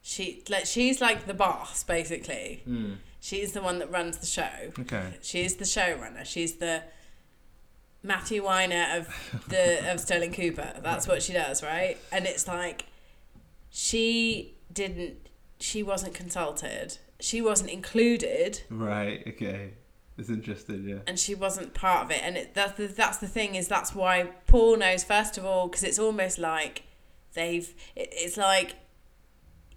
she, 0.00 0.44
like, 0.48 0.66
she's 0.66 1.00
like 1.00 1.26
the 1.26 1.34
boss, 1.34 1.82
basically. 1.82 2.62
Mm. 2.68 2.98
She's 3.22 3.52
the 3.52 3.62
one 3.62 3.78
that 3.78 3.88
runs 3.88 4.18
the 4.18 4.26
show. 4.26 4.72
Okay. 4.80 5.14
She's 5.22 5.54
the 5.54 5.64
showrunner. 5.64 6.24
She's 6.26 6.56
the 6.56 6.82
Matthew 8.02 8.42
Weiner 8.44 8.84
of 8.96 9.44
the 9.48 9.90
of 9.92 10.00
Sterling 10.00 10.32
Cooper. 10.32 10.80
That's 10.82 11.06
what 11.06 11.22
she 11.22 11.32
does, 11.32 11.62
right? 11.62 11.98
And 12.10 12.26
it's 12.26 12.48
like 12.48 12.86
she 13.70 14.56
didn't 14.72 15.28
she 15.60 15.84
wasn't 15.84 16.14
consulted. 16.14 16.98
She 17.20 17.40
wasn't 17.40 17.70
included 17.70 18.62
Right. 18.68 19.22
Okay. 19.28 19.74
It's 20.18 20.28
interesting. 20.28 20.88
Yeah. 20.88 20.96
and 21.06 21.16
she 21.16 21.36
wasn't 21.36 21.74
part 21.74 22.06
of 22.06 22.10
it. 22.10 22.20
And 22.24 22.36
it, 22.36 22.54
that's 22.54 22.72
the, 22.76 22.88
that's 22.88 23.18
the 23.18 23.28
thing 23.28 23.54
is 23.54 23.68
that's 23.68 23.94
why 23.94 24.30
Paul 24.48 24.78
knows 24.78 25.04
first 25.04 25.38
of 25.38 25.44
all 25.44 25.68
because 25.68 25.84
it's 25.84 25.98
almost 26.00 26.40
like 26.40 26.82
they've 27.34 27.72
it, 27.94 28.08
it's 28.10 28.36
like 28.36 28.74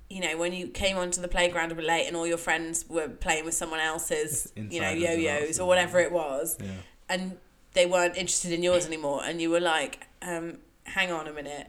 you 0.10 0.22
know 0.22 0.38
when 0.38 0.54
you 0.54 0.68
came 0.68 0.98
onto 0.98 1.22
the 1.22 1.28
playground 1.28 1.72
a 1.72 1.76
bit 1.76 1.86
late 1.86 2.06
and 2.08 2.16
all 2.16 2.28
your 2.28 2.38
friends 2.38 2.86
were 2.88 3.08
playing 3.10 3.44
with 3.46 3.54
someone 3.54 3.80
else's 3.80 4.52
you 4.56 4.80
know 4.80 4.88
someone 4.94 5.02
yo-yos 5.20 5.60
or 5.60 5.68
whatever 5.68 6.00
it 6.00 6.12
was 6.12 6.58
Yeah. 6.62 6.68
and 7.10 7.38
they 7.74 7.86
weren't 7.86 8.16
interested 8.16 8.52
in 8.52 8.62
yours 8.64 8.86
anymore 8.86 9.22
and 9.26 9.42
you 9.42 9.50
were 9.50 9.60
like 9.60 10.06
um, 10.22 10.60
hang 10.84 11.12
on 11.12 11.28
a 11.28 11.34
minute 11.34 11.68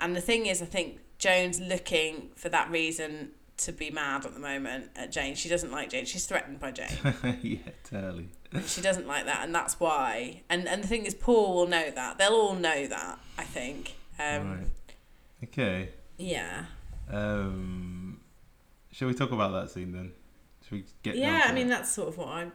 and 0.00 0.16
the 0.16 0.20
thing 0.20 0.46
is 0.46 0.62
i 0.62 0.64
think 0.64 0.98
joan's 1.18 1.60
looking 1.60 2.30
for 2.34 2.48
that 2.48 2.70
reason 2.70 3.30
to 3.58 3.72
be 3.72 3.90
mad 3.90 4.24
at 4.26 4.32
the 4.34 4.40
moment 4.40 4.90
at 4.96 5.12
jane 5.12 5.34
she 5.34 5.48
doesn't 5.48 5.70
like 5.70 5.90
jane 5.90 6.04
she's 6.06 6.26
threatened 6.26 6.58
by 6.58 6.70
jane 6.70 6.88
yeah. 7.42 7.58
Totally. 7.84 8.28
she 8.66 8.80
doesn't 8.80 9.06
like 9.06 9.24
that 9.26 9.40
and 9.44 9.54
that's 9.54 9.78
why 9.80 10.42
and 10.48 10.66
and 10.68 10.82
the 10.82 10.88
thing 10.88 11.04
is 11.06 11.14
paul 11.14 11.54
will 11.54 11.66
know 11.66 11.90
that 11.90 12.16
they'll 12.18 12.32
all 12.32 12.54
know 12.54 12.86
that 12.86 13.18
i 13.38 13.44
think 13.44 13.94
um 14.18 14.50
right. 14.60 14.66
Okay. 15.44 15.88
yeah 16.18 16.66
Um, 17.10 18.20
shall 18.92 19.08
we 19.08 19.14
talk 19.14 19.32
about 19.32 19.52
that 19.52 19.70
scene 19.70 19.92
then? 19.92 20.12
Should 20.64 20.72
we 20.72 20.84
get? 21.02 21.16
yeah 21.16 21.44
i 21.46 21.52
mean 21.52 21.66
it? 21.68 21.70
that's 21.70 21.92
sort 21.92 22.08
of 22.08 22.18
what 22.18 22.28
i 22.28 22.46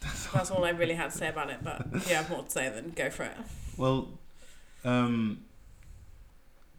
that's 0.34 0.50
all 0.50 0.64
i 0.64 0.70
really 0.70 0.94
had 0.94 1.10
to 1.10 1.16
say 1.16 1.28
about 1.28 1.48
it 1.50 1.58
but 1.64 1.86
you 2.06 2.14
have 2.14 2.28
more 2.28 2.42
to 2.42 2.50
say 2.50 2.68
then 2.68 2.92
go 2.94 3.08
for 3.10 3.22
it 3.24 3.32
Well, 3.78 4.08
um, 4.84 5.40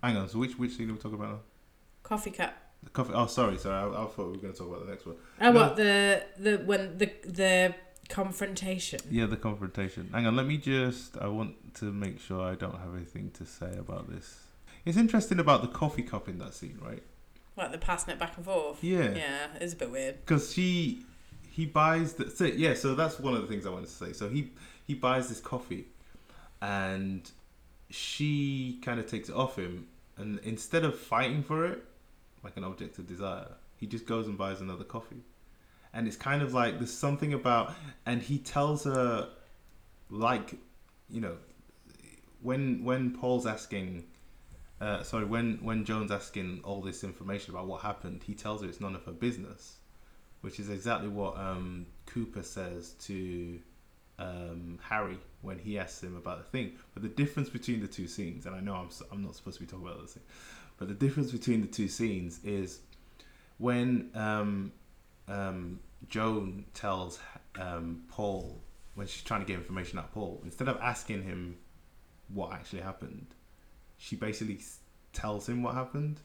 hang 0.03 0.15
on. 0.18 0.30
So 0.30 0.38
which 0.40 0.57
which 0.60 0.73
scene 0.77 0.90
are 0.90 0.94
we 0.94 0.99
talking 0.99 1.15
about 1.19 1.30
now? 1.31 1.40
coffee 2.03 2.31
cup 2.31 2.53
The 2.84 2.90
coffee. 2.91 3.14
Oh, 3.14 3.26
sorry, 3.27 3.57
sorry. 3.57 3.76
I, 3.76 3.88
I 4.03 4.06
thought 4.07 4.18
we 4.18 4.23
were 4.34 4.38
going 4.38 4.53
to 4.53 4.60
talk 4.60 4.68
about 4.69 4.86
the 4.86 4.91
next 4.91 5.06
one. 5.06 5.15
oh 5.41 5.52
No. 5.52 5.60
what 5.60 5.76
the 5.76 6.23
the 6.38 6.57
when 6.65 6.98
the 6.98 7.11
the 7.26 7.76
confrontation 8.10 8.99
Yeah, 9.10 9.26
the 9.26 9.38
confrontation. 9.38 10.10
Hang 10.14 10.26
on, 10.27 10.36
let 10.36 10.45
me 10.45 10.57
just. 10.57 11.18
I 11.18 11.27
want 11.27 11.76
to 11.76 11.86
make 11.91 12.19
sure 12.22 12.41
I 12.41 12.56
don't 12.56 12.77
have 12.80 12.95
anything 12.95 13.31
to 13.31 13.45
say 13.45 13.72
about 13.77 14.10
this. 14.10 14.27
It's 14.90 14.98
interesting 14.98 15.40
about 15.40 15.61
the 15.61 15.68
coffee 15.68 16.02
cup 16.02 16.28
in 16.28 16.40
that 16.40 16.56
scene, 16.56 16.80
right? 16.82 17.03
Like 17.56 17.72
the 17.72 17.78
passing 17.78 18.11
it 18.11 18.20
back 18.20 18.36
and 18.38 18.44
forth. 18.44 18.84
Yeah. 18.84 19.11
Yeah, 19.11 19.48
it's 19.61 19.74
a 19.74 19.76
bit 19.76 19.91
weird. 19.91 20.26
Because 20.26 20.52
she, 20.52 21.03
he 21.52 21.68
buys 21.68 22.14
the. 22.14 22.32
So, 22.32 22.45
yeah, 22.45 22.74
so 22.74 22.95
that's 22.95 23.20
one 23.20 23.36
of 23.36 23.41
the 23.41 23.48
things 23.48 23.68
I 23.68 23.70
wanted 23.70 23.90
to 23.90 23.94
say. 23.94 24.14
So 24.14 24.30
he 24.30 24.52
he 24.88 24.95
buys 24.95 25.30
this 25.30 25.40
coffee, 25.40 25.86
and 26.60 27.30
she 27.91 28.80
kind 28.82 28.99
of 28.99 29.06
takes 29.06 29.30
it 29.30 29.36
off 29.36 29.57
him, 29.57 29.88
and 30.18 30.40
instead 30.40 30.84
of 30.84 30.98
fighting 30.98 31.44
for 31.44 31.66
it, 31.68 31.84
like 32.44 32.57
an 32.57 32.64
object 32.64 32.98
of 32.98 33.06
desire, 33.06 33.49
he 33.78 33.86
just 33.86 34.07
goes 34.07 34.26
and 34.26 34.40
buys 34.40 34.60
another 34.60 34.84
coffee, 34.84 35.22
and 35.94 36.07
it's 36.07 36.18
kind 36.18 36.41
of 36.41 36.56
like 36.56 36.80
there's 36.80 36.91
something 36.91 37.34
about, 37.36 37.76
and 38.07 38.24
he 38.24 38.40
tells 38.40 38.86
her, 38.86 39.30
like, 40.10 40.56
you 41.11 41.22
know, 41.22 41.38
when 42.41 42.84
when 42.84 43.11
Paul's 43.11 43.45
asking, 43.45 44.06
uh, 44.82 45.04
sorry, 45.04 45.26
when 45.26 45.60
when 45.62 45.84
Joan's 45.84 46.12
asking 46.12 46.62
all 46.64 46.82
this 46.82 47.04
information 47.04 47.54
about 47.54 47.68
what 47.68 47.82
happened, 47.82 48.24
he 48.24 48.34
tells 48.34 48.62
her 48.62 48.68
it's 48.68 48.80
none 48.80 48.96
of 48.96 49.04
her 49.06 49.12
business, 49.12 49.78
which 50.42 50.60
is 50.60 50.70
exactly 50.70 51.10
what 51.10 51.38
um, 51.38 51.86
Cooper 52.06 52.44
says 52.44 52.94
to 53.02 53.60
um, 54.18 54.80
Harry 54.82 55.18
when 55.42 55.60
he 55.60 55.78
asks 55.78 56.02
him 56.02 56.16
about 56.16 56.38
the 56.38 56.44
thing. 56.46 56.74
But 56.94 57.04
the 57.04 57.10
difference 57.10 57.50
between 57.50 57.82
the 57.82 57.88
two 57.88 58.08
scenes, 58.08 58.46
and 58.46 58.56
I 58.56 58.62
know 58.62 58.76
I'm 58.76 58.90
I'm 59.12 59.22
not 59.22 59.36
supposed 59.36 59.58
to 59.58 59.66
be 59.66 59.70
talking 59.70 59.86
about 59.86 60.02
this 60.02 60.14
thing, 60.14 60.24
but 60.78 60.88
the 60.88 60.94
difference 60.94 61.32
between 61.32 61.62
the 61.62 61.68
two 61.68 61.90
scenes 61.90 62.40
is 62.46 62.80
when 63.58 64.10
um, 64.16 64.72
um, 65.28 65.80
Joan 66.08 66.66
tells 66.74 67.20
um, 67.60 68.04
Paul 68.10 68.62
when 68.96 69.08
she's 69.08 69.24
trying 69.24 69.42
to 69.42 69.46
get 69.46 69.56
information 69.56 70.00
out 70.00 70.06
of 70.06 70.12
Paul, 70.14 70.42
instead 70.44 70.68
of 70.68 70.78
asking 70.82 71.24
him 71.24 71.58
what 72.30 72.54
actually 72.54 72.82
happened, 72.82 73.28
she 74.00 74.16
basically 74.16 74.60
tells 75.14 75.48
him 75.48 75.62
what 75.62 75.76
happened, 75.76 76.20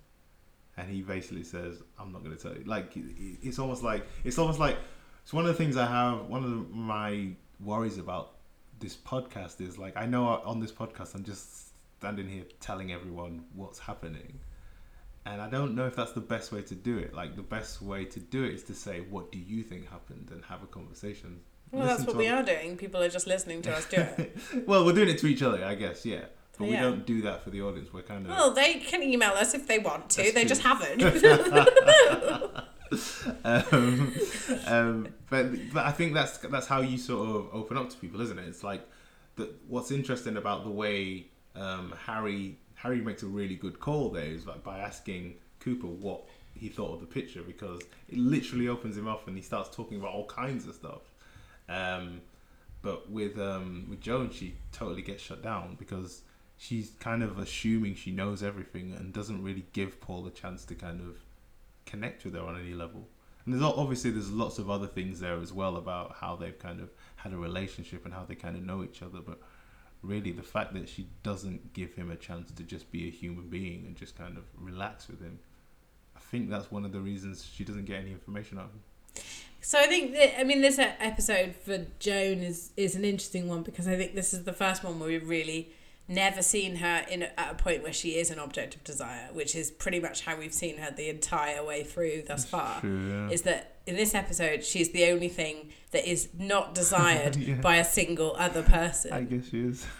and 0.79 0.89
he 0.89 1.03
basically 1.03 1.43
says, 1.45 1.83
"I'm 1.99 2.11
not 2.13 2.25
going 2.25 2.35
to 2.37 2.43
tell 2.43 2.57
you." 2.57 2.65
Like 2.65 2.97
it- 2.97 3.01
it- 3.19 3.39
it's 3.43 3.59
almost 3.59 3.83
like 3.83 4.07
it's 4.25 4.39
almost 4.39 4.59
like 4.59 4.79
it's 5.23 5.33
one 5.33 5.45
of 5.45 5.49
the 5.49 5.59
things 5.63 5.77
I 5.77 5.87
have. 5.87 6.27
One 6.27 6.43
of 6.45 6.71
my 6.71 7.31
worries 7.61 7.99
about 7.99 8.33
this 8.81 8.97
podcast 8.97 9.61
is 9.61 9.77
like 9.79 9.97
I 9.97 10.07
know 10.07 10.25
on 10.27 10.61
this 10.61 10.73
podcast 10.73 11.15
I'm 11.15 11.25
just 11.25 11.69
standing 11.99 12.29
here 12.29 12.45
telling 12.61 12.93
everyone 12.93 13.45
what's 13.55 13.79
happening. 13.79 14.39
And 15.27 15.41
I 15.41 15.49
don't 15.49 15.75
know 15.75 15.87
if 15.87 15.97
that's 15.97 16.13
the 16.13 16.21
best 16.21 16.53
way 16.53 16.61
to 16.63 16.75
do 16.75 16.99
it. 16.99 17.15
Like 17.15 17.35
the 17.35 17.43
best 17.43 17.81
way 17.81 18.05
to 18.05 18.21
do 18.21 18.45
it 18.45 18.53
is 18.55 18.63
to 18.65 18.75
say, 18.75 19.01
"What 19.01 19.33
do 19.33 19.39
you 19.39 19.63
think 19.63 19.89
happened?" 19.89 20.29
and 20.33 20.45
have 20.45 20.63
a 20.63 20.67
conversation. 20.67 21.41
Well, 21.73 21.87
that's 21.87 22.05
what 22.05 22.15
we 22.17 22.29
other- 22.29 22.43
are 22.43 22.45
doing. 22.55 22.77
People 22.77 23.03
are 23.03 23.09
just 23.09 23.27
listening 23.27 23.63
to 23.63 23.73
us 23.75 23.87
do 23.89 23.97
it. 23.97 24.37
well, 24.67 24.85
we're 24.85 24.93
doing 24.93 25.09
it 25.09 25.19
to 25.21 25.27
each 25.27 25.43
other, 25.43 25.65
I 25.65 25.75
guess. 25.77 26.05
Yeah, 26.05 26.27
but 26.59 26.69
we 26.69 26.77
don't 26.77 27.05
do 27.05 27.23
that 27.23 27.43
for 27.43 27.51
the 27.51 27.63
audience. 27.63 27.93
We're 27.93 28.03
kind 28.03 28.27
of 28.27 28.31
well, 28.31 28.53
they 28.53 28.75
can 28.75 29.03
email 29.03 29.33
us 29.33 29.55
if 29.55 29.67
they 29.67 29.79
want 29.79 30.11
to. 30.11 30.23
That's 30.23 30.35
they 30.35 30.41
true. 30.43 30.49
just 30.49 30.63
haven't. 30.63 31.03
um, 33.45 34.15
um, 34.67 35.09
but 35.31 35.73
but 35.73 35.85
I 35.85 35.93
think 35.93 36.15
that's 36.15 36.39
that's 36.39 36.67
how 36.67 36.81
you 36.81 36.99
sort 36.99 37.29
of 37.29 37.49
open 37.53 37.77
up 37.77 37.91
to 37.91 37.97
people, 37.97 38.21
isn't 38.21 38.39
it? 38.39 38.47
It's 38.47 38.63
like 38.63 38.87
the, 39.37 39.51
what's 39.69 39.91
interesting 39.91 40.37
about 40.37 40.65
the 40.65 40.71
way 40.71 41.27
um, 41.57 41.95
Harry 42.07 42.59
Harry 42.75 43.01
makes 43.01 43.23
a 43.23 43.27
really 43.27 43.57
good 43.57 43.81
call 43.81 44.11
there 44.11 44.25
is 44.25 44.47
like 44.47 44.63
by 44.63 44.79
asking 44.79 45.35
Cooper 45.61 45.87
what 45.87 46.25
he 46.55 46.69
thought 46.69 46.95
of 46.95 47.01
the 47.01 47.07
picture 47.07 47.43
because 47.43 47.81
it 48.09 48.19
literally 48.19 48.69
opens 48.69 48.97
him 48.97 49.09
up 49.09 49.27
and 49.27 49.37
he 49.37 49.43
starts 49.43 49.75
talking 49.75 49.99
about 49.99 50.13
all 50.13 50.27
kinds 50.27 50.67
of 50.69 50.75
stuff. 50.75 51.03
Um, 51.69 52.21
but 52.83 53.11
with 53.11 53.39
um, 53.39 53.87
with 53.89 54.01
Joan, 54.01 54.31
she 54.31 54.55
totally 54.73 55.03
gets 55.03 55.23
shut 55.23 55.43
down 55.43 55.77
because 55.79 56.23
she's 56.57 56.93
kind 57.01 57.23
of 57.23 57.39
assuming 57.39 57.95
she 57.95 58.11
knows 58.11 58.43
everything 58.43 58.95
and 58.97 59.13
doesn't 59.13 59.43
really 59.43 59.67
give 59.73 60.01
Paul 60.01 60.27
a 60.27 60.31
chance 60.31 60.65
to 60.67 60.75
kind 60.75 61.01
of 61.01 61.17
connect 61.87 62.25
with 62.25 62.35
her 62.35 62.41
on 62.41 62.59
any 62.59 62.75
level. 62.75 63.07
And 63.45 63.53
there's 63.53 63.63
obviously 63.63 64.11
there's 64.11 64.31
lots 64.31 64.59
of 64.59 64.71
other 64.71 64.87
things 64.87 65.21
there 65.21 65.39
as 65.41 65.53
well 65.53 65.77
about 65.77 66.17
how 66.21 66.37
they've 66.37 66.59
kind 66.59 66.81
of 66.81 66.91
had 67.17 67.33
a 67.33 67.37
relationship 67.37 68.05
and 68.05 68.15
how 68.15 68.25
they 68.25 68.35
kind 68.35 68.57
of 68.57 68.63
know 68.63 68.83
each 68.83 69.03
other. 69.03 69.21
But 69.21 69.39
really, 70.03 70.33
the 70.33 70.43
fact 70.43 70.73
that 70.75 70.89
she 70.89 71.09
doesn't 71.23 71.75
give 71.75 71.95
him 71.95 72.11
a 72.11 72.17
chance 72.17 72.51
to 72.53 72.63
just 72.63 72.91
be 72.91 73.07
a 73.07 73.11
human 73.11 73.49
being 73.49 73.85
and 73.87 73.97
just 73.97 74.17
kind 74.17 74.39
of 74.39 74.45
relax 74.59 75.09
with 75.09 75.21
him, 75.21 75.39
I 76.17 76.21
think 76.21 76.49
that's 76.49 76.71
one 76.71 76.87
of 76.87 76.93
the 76.93 77.01
reasons 77.01 77.45
she 77.45 77.65
doesn't 77.65 77.85
get 77.85 78.01
any 78.01 78.13
information 78.13 78.59
out 78.59 78.67
of 78.67 78.71
him. 78.71 79.25
So 79.61 79.79
I 79.79 79.87
think 79.87 80.13
that 80.13 80.39
I 80.39 80.45
mean 80.45 80.61
this 80.61 80.79
episode 80.79 81.55
for 81.55 81.87
Joan 81.99 82.39
is 82.43 82.71
is 82.77 82.97
an 82.97 83.05
interesting 83.05 83.49
one 83.49 83.63
because 83.63 83.89
I 83.89 83.97
think 83.97 84.15
this 84.15 84.35
is 84.35 84.45
the 84.45 84.53
first 84.53 84.85
one 84.85 84.99
where 84.99 85.09
we've 85.09 85.29
really 85.29 85.71
never 86.07 86.43
seen 86.43 86.77
her 86.77 87.05
in 87.11 87.23
at 87.23 87.49
a 87.51 87.55
point 87.55 87.83
where 87.83 87.93
she 87.93 88.19
is 88.19 88.31
an 88.31 88.39
object 88.39 88.75
of 88.75 88.85
desire, 88.85 89.29
which 89.33 89.55
is 89.55 89.71
pretty 89.71 89.99
much 90.01 90.25
how 90.25 90.37
we've 90.37 90.53
seen 90.53 90.77
her 90.79 90.91
the 90.91 91.09
entire 91.09 91.65
way 91.65 91.83
through 91.83 92.23
thus 92.27 92.45
far. 92.45 92.81
True, 92.81 93.29
Is 93.33 93.43
that 93.43 93.77
in 93.87 93.97
this 93.97 94.15
episode 94.15 94.65
she's 94.65 94.91
the 94.91 95.07
only 95.07 95.29
thing 95.29 95.71
that 95.93 96.07
is 96.11 96.29
not 96.39 96.75
desired 96.75 97.37
Yeah. 97.45 97.55
by 97.57 97.77
a 97.77 97.85
single 97.85 98.35
other 98.39 98.63
person 98.63 99.13
I 99.13 99.23
guess 99.23 99.49
she 99.49 99.61
is. 99.61 99.87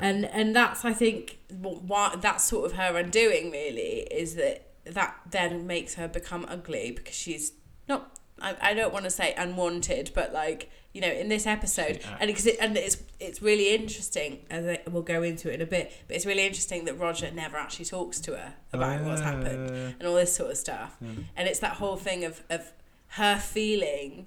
and 0.00 0.24
and 0.26 0.54
that's 0.56 0.84
I 0.84 0.92
think 0.92 1.38
what 1.50 2.22
that's 2.22 2.44
sort 2.44 2.66
of 2.66 2.72
her 2.76 2.96
undoing 2.96 3.50
really 3.50 4.06
is 4.10 4.34
that 4.36 4.66
that 4.84 5.16
then 5.30 5.66
makes 5.66 5.94
her 5.94 6.08
become 6.08 6.44
ugly 6.48 6.90
because 6.92 7.14
she's 7.14 7.52
not 7.88 8.18
I, 8.40 8.56
I 8.60 8.74
don't 8.74 8.92
want 8.92 9.04
to 9.04 9.10
say 9.10 9.34
unwanted 9.36 10.12
but 10.14 10.32
like 10.32 10.70
you 10.92 11.00
know 11.00 11.08
in 11.08 11.28
this 11.28 11.46
episode 11.46 12.00
and 12.18 12.26
because 12.28 12.46
it, 12.46 12.56
and 12.60 12.76
it's 12.76 12.96
it's 13.20 13.40
really 13.40 13.74
interesting 13.74 14.40
and 14.50 14.78
we'll 14.90 15.02
go 15.02 15.22
into 15.22 15.48
it 15.50 15.54
in 15.54 15.60
a 15.60 15.66
bit 15.66 15.92
but 16.08 16.16
it's 16.16 16.26
really 16.26 16.44
interesting 16.44 16.84
that 16.84 16.98
Roger 16.98 17.30
never 17.30 17.56
actually 17.56 17.84
talks 17.84 18.18
to 18.20 18.32
her 18.32 18.54
about 18.72 19.02
what's 19.04 19.20
happened 19.20 19.70
Uh, 19.70 19.92
and 19.98 20.02
all 20.08 20.14
this 20.16 20.34
sort 20.34 20.50
of 20.50 20.56
stuff 20.56 20.96
Yeah. 21.00 21.10
and 21.36 21.46
it's 21.48 21.60
that 21.60 21.74
whole 21.74 21.96
thing 21.96 22.24
of 22.24 22.42
of 22.50 22.72
her 23.20 23.38
feeling 23.38 24.26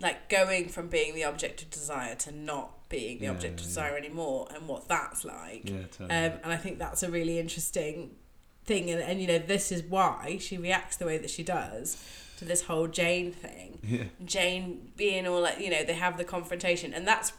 like 0.00 0.28
going 0.28 0.68
from 0.68 0.88
being 0.88 1.14
the 1.14 1.24
object 1.24 1.62
of 1.62 1.70
desire 1.70 2.16
to 2.16 2.32
not 2.32 2.88
being 2.88 3.18
the 3.18 3.26
Yeah, 3.26 3.30
object 3.30 3.54
of 3.54 3.60
yeah. 3.60 3.66
desire 3.66 3.96
anymore 3.96 4.48
and 4.54 4.66
what 4.66 4.88
that's 4.88 5.24
like 5.24 5.70
Yeah, 5.70 5.82
totally. 5.92 6.10
um, 6.10 6.32
and 6.42 6.52
I 6.52 6.56
think 6.56 6.78
that's 6.78 7.02
a 7.04 7.10
really 7.10 7.38
interesting 7.38 8.16
thing 8.64 8.90
and, 8.90 9.00
and 9.00 9.20
you 9.20 9.26
know 9.28 9.38
this 9.38 9.70
is 9.70 9.82
why 9.84 10.38
she 10.40 10.56
reacts 10.58 10.96
the 10.96 11.06
way 11.06 11.18
that 11.18 11.30
she 11.30 11.42
does 11.44 12.02
to 12.38 12.44
this 12.44 12.62
whole 12.62 12.86
Jane 12.86 13.32
thing 13.32 13.78
yeah. 13.82 14.04
Jane 14.24 14.92
being 14.96 15.26
all 15.26 15.40
like 15.42 15.60
you 15.60 15.70
know 15.70 15.84
they 15.84 15.94
have 15.94 16.16
the 16.16 16.24
confrontation 16.24 16.92
and 16.94 17.06
that's 17.06 17.32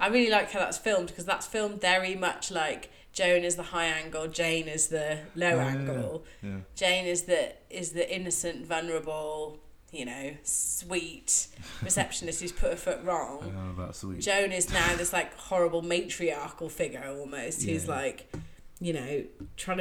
I 0.00 0.08
really 0.08 0.30
like 0.30 0.52
how 0.52 0.60
that's 0.60 0.78
filmed 0.78 1.08
because 1.08 1.24
that's 1.24 1.46
filmed 1.46 1.80
very 1.80 2.14
much 2.14 2.50
like 2.50 2.90
Joan 3.12 3.42
is 3.42 3.56
the 3.56 3.64
high 3.64 3.86
angle 3.86 4.28
Jane 4.28 4.68
is 4.68 4.88
the 4.88 5.18
low 5.34 5.56
Yeah, 5.56 5.66
angle 5.66 6.24
Yeah. 6.42 6.58
Jane 6.76 7.06
is 7.06 7.22
the 7.24 7.52
is 7.68 7.92
the 7.92 8.08
innocent, 8.14 8.64
vulnerable, 8.66 9.58
you 9.90 10.04
know, 10.04 10.34
sweet 10.44 11.48
receptionist 11.82 12.40
who's 12.40 12.52
put 12.52 12.70
her 12.70 12.76
foot 12.76 13.00
wrong. 13.02 13.42
I 13.42 13.64
know 13.64 13.70
about 13.70 13.96
sweet. 13.96 14.20
Joan 14.20 14.52
is 14.52 14.72
now 14.72 14.94
this 14.94 15.12
like 15.12 15.34
horrible 15.36 15.82
matriarchal 15.82 16.68
figure 16.68 17.04
almost 17.08 17.64
who's 17.64 17.88
like, 17.88 18.32
you 18.80 18.92
know, 18.92 19.24
trying 19.56 19.78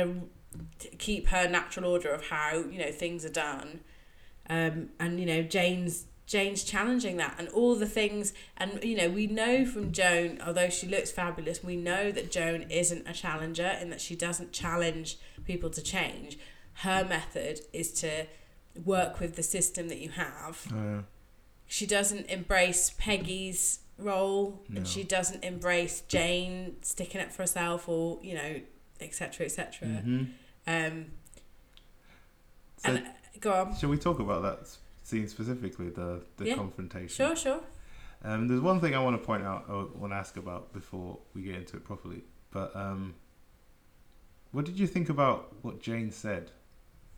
to 0.79 0.87
keep 0.97 1.27
her 1.27 1.47
natural 1.47 1.91
order 1.91 2.09
of 2.09 2.27
how 2.27 2.55
you 2.55 2.79
know 2.79 2.91
things 2.91 3.23
are 3.23 3.29
done, 3.29 3.81
um, 4.49 4.89
and 4.99 5.19
you 5.19 5.25
know 5.25 5.41
Jane's 5.43 6.05
Jane's 6.25 6.63
challenging 6.63 7.15
that 7.17 7.35
and 7.39 7.47
all 7.49 7.73
the 7.75 7.85
things 7.85 8.33
and 8.57 8.83
you 8.83 8.97
know 8.97 9.09
we 9.09 9.27
know 9.27 9.65
from 9.65 9.91
Joan 9.93 10.41
although 10.45 10.69
she 10.69 10.85
looks 10.87 11.09
fabulous 11.11 11.63
we 11.63 11.75
know 11.77 12.11
that 12.11 12.31
Joan 12.31 12.63
isn't 12.69 13.07
a 13.07 13.13
challenger 13.13 13.77
in 13.81 13.89
that 13.91 14.01
she 14.01 14.15
doesn't 14.15 14.51
challenge 14.51 15.17
people 15.45 15.69
to 15.69 15.81
change 15.81 16.37
her 16.81 17.05
method 17.05 17.61
is 17.73 17.91
to 18.01 18.25
work 18.85 19.19
with 19.19 19.35
the 19.37 19.43
system 19.43 19.87
that 19.87 19.99
you 19.99 20.09
have 20.09 20.67
Uh, 20.71 21.01
she 21.65 21.85
doesn't 21.85 22.25
embrace 22.29 22.91
Peggy's 22.97 23.79
role 23.97 24.61
No. 24.69 24.77
and 24.79 24.87
she 24.87 25.03
doesn't 25.03 25.43
embrace 25.43 26.01
Jane 26.07 26.75
sticking 26.81 27.19
up 27.21 27.31
for 27.31 27.43
herself 27.43 27.87
or 27.89 28.19
you 28.21 28.35
know 28.35 28.61
etc 28.99 29.45
etc 29.45 29.87
mhm. 29.87 30.27
um 30.67 31.05
So- 32.77 32.89
and 32.89 33.07
go 33.39 33.53
on 33.53 33.75
Shall 33.75 33.89
we 33.89 33.97
talk 33.97 34.19
about 34.19 34.41
that 34.43 34.69
scene 35.03 35.27
specifically, 35.27 35.89
the 35.89 36.21
the 36.37 36.45
Yeah. 36.47 36.55
confrontation? 36.55 37.09
sure 37.15 37.35
sure 37.35 37.61
Um, 38.23 38.47
there's 38.47 38.61
one 38.61 38.79
thing 38.81 38.95
I 38.95 38.99
want 38.99 39.19
to 39.19 39.25
point 39.25 39.43
out, 39.43 39.65
or 39.69 39.85
want 39.95 40.11
to 40.11 40.17
ask 40.17 40.37
about 40.37 40.73
before 40.73 41.19
we 41.35 41.43
get 41.43 41.55
into 41.55 41.77
it 41.77 41.83
properly. 41.83 42.23
But 42.51 42.75
um, 42.75 43.13
what 44.51 44.65
did 44.65 44.79
you 44.79 44.87
think 44.87 45.09
about 45.09 45.53
what 45.61 45.79
Jane 45.81 46.11
said? 46.11 46.51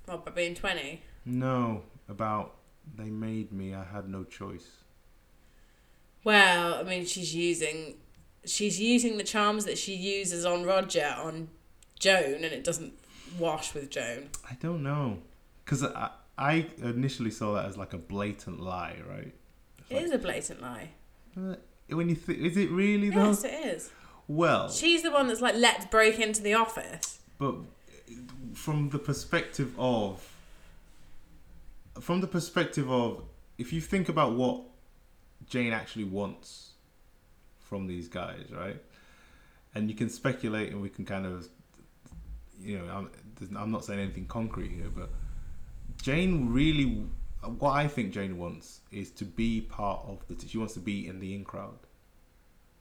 what 0.05 0.25
by 0.25 0.31
being 0.31 0.55
20 0.55 1.01
No, 1.25 1.83
about 2.09 2.55
they 2.97 3.09
made 3.11 3.51
me. 3.51 3.73
I 3.75 3.83
had 3.83 4.09
no 4.09 4.23
choice. 4.23 4.67
well 6.23 6.75
I 6.75 6.83
mean 6.83 7.05
she's 7.05 7.33
using 7.35 7.95
she's 8.45 8.79
using 8.79 9.17
the 9.17 9.23
charms 9.23 9.65
that 9.65 9.77
she 9.77 9.93
uses 9.95 10.45
on 10.45 10.63
Roger 10.65 11.15
on 11.17 11.49
Joan 11.99 12.35
and 12.35 12.45
it 12.45 12.63
doesn't 12.63 12.93
wash 13.37 13.73
with 13.73 13.89
Joan 13.89 14.29
I 14.49 14.55
don't 14.59 14.81
know, 14.83 15.19
because 15.69 15.83
I 15.83 16.09
I 16.37 16.67
initially 16.81 17.31
saw 17.31 17.53
that 17.55 17.65
as 17.65 17.77
like 17.77 17.93
a 17.93 17.97
blatant 17.97 18.59
lie, 18.59 18.95
right? 19.07 19.33
It's 19.79 19.91
it 19.91 19.95
like, 19.95 20.03
is 20.05 20.11
a 20.11 20.17
blatant 20.17 20.61
lie 20.61 20.89
uh, 21.37 21.55
when 21.89 22.09
you 22.09 22.15
think, 22.15 22.39
is 22.39 22.57
it 22.57 22.71
really 22.71 23.09
though? 23.09 23.27
yes 23.27 23.43
it 23.43 23.53
is 23.53 23.91
Well, 24.27 24.69
she's 24.69 25.03
the 25.03 25.11
one 25.11 25.27
that's 25.27 25.41
like 25.41 25.55
let's 25.55 25.85
break 25.85 26.19
into 26.19 26.41
the 26.41 26.53
office 26.55 27.19
but 27.37 27.55
from 28.53 28.89
the 28.89 28.99
perspective 28.99 29.73
of 29.77 30.27
from 31.99 32.21
the 32.21 32.27
perspective 32.27 32.89
of 32.89 33.23
if 33.57 33.73
you 33.73 33.81
think 33.81 34.09
about 34.09 34.33
what 34.33 34.61
Jane 35.47 35.73
actually 35.73 36.05
wants 36.05 36.71
from 37.59 37.87
these 37.87 38.07
guys, 38.07 38.45
right? 38.51 38.81
And 39.75 39.89
you 39.89 39.95
can 39.95 40.09
speculate, 40.09 40.71
and 40.71 40.81
we 40.81 40.89
can 40.89 41.05
kind 41.05 41.25
of, 41.25 41.47
you 42.59 42.79
know, 42.79 42.85
I'm, 42.85 43.09
I'm 43.55 43.71
not 43.71 43.85
saying 43.85 43.99
anything 43.99 44.25
concrete 44.25 44.71
here, 44.71 44.89
but 44.89 45.09
Jane 46.01 46.51
really, 46.51 47.05
what 47.43 47.71
I 47.71 47.87
think 47.87 48.13
Jane 48.13 48.37
wants 48.37 48.81
is 48.91 49.11
to 49.11 49.25
be 49.25 49.61
part 49.61 50.01
of 50.07 50.25
the. 50.27 50.47
She 50.47 50.57
wants 50.57 50.73
to 50.75 50.79
be 50.79 51.07
in 51.07 51.19
the 51.19 51.33
in 51.33 51.43
crowd, 51.43 51.77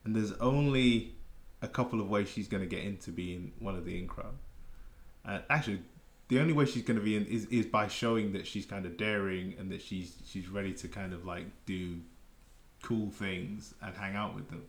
and 0.04 0.14
there's 0.14 0.32
only 0.32 1.14
a 1.60 1.68
couple 1.68 2.00
of 2.00 2.08
ways 2.08 2.28
she's 2.28 2.48
going 2.48 2.62
to 2.62 2.68
get 2.68 2.84
into 2.84 3.10
being 3.10 3.52
one 3.58 3.74
of 3.74 3.84
the 3.84 3.98
in 3.98 4.06
crowd. 4.06 4.34
And 5.24 5.42
actually, 5.50 5.80
the 6.28 6.38
only 6.40 6.52
way 6.52 6.64
she's 6.64 6.82
going 6.82 6.98
to 6.98 7.04
be 7.04 7.16
in 7.16 7.26
is, 7.26 7.46
is 7.46 7.66
by 7.66 7.88
showing 7.88 8.32
that 8.32 8.46
she's 8.46 8.66
kind 8.66 8.86
of 8.86 8.96
daring 8.96 9.54
and 9.58 9.70
that 9.72 9.82
she's 9.82 10.16
she's 10.26 10.48
ready 10.48 10.72
to 10.74 10.88
kind 10.88 11.12
of 11.12 11.24
like 11.24 11.46
do 11.66 11.98
cool 12.82 13.10
things 13.10 13.74
and 13.82 13.94
hang 13.96 14.14
out 14.14 14.34
with 14.34 14.48
them. 14.48 14.62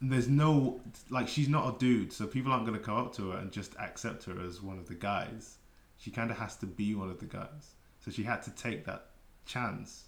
And 0.00 0.10
there's 0.10 0.28
no 0.28 0.80
like 1.10 1.28
she's 1.28 1.48
not 1.48 1.74
a 1.74 1.78
dude, 1.78 2.12
so 2.12 2.26
people 2.26 2.52
aren't 2.52 2.66
going 2.66 2.78
to 2.78 2.84
come 2.84 2.96
up 2.96 3.14
to 3.16 3.30
her 3.30 3.38
and 3.38 3.52
just 3.52 3.74
accept 3.78 4.24
her 4.24 4.40
as 4.40 4.62
one 4.62 4.78
of 4.78 4.88
the 4.88 4.94
guys. 4.94 5.58
She 5.98 6.10
kind 6.10 6.30
of 6.30 6.38
has 6.38 6.56
to 6.56 6.66
be 6.66 6.94
one 6.94 7.10
of 7.10 7.18
the 7.18 7.26
guys. 7.26 7.74
So 8.04 8.10
she 8.10 8.22
had 8.22 8.42
to 8.44 8.50
take 8.50 8.84
that 8.86 9.06
chance. 9.44 10.04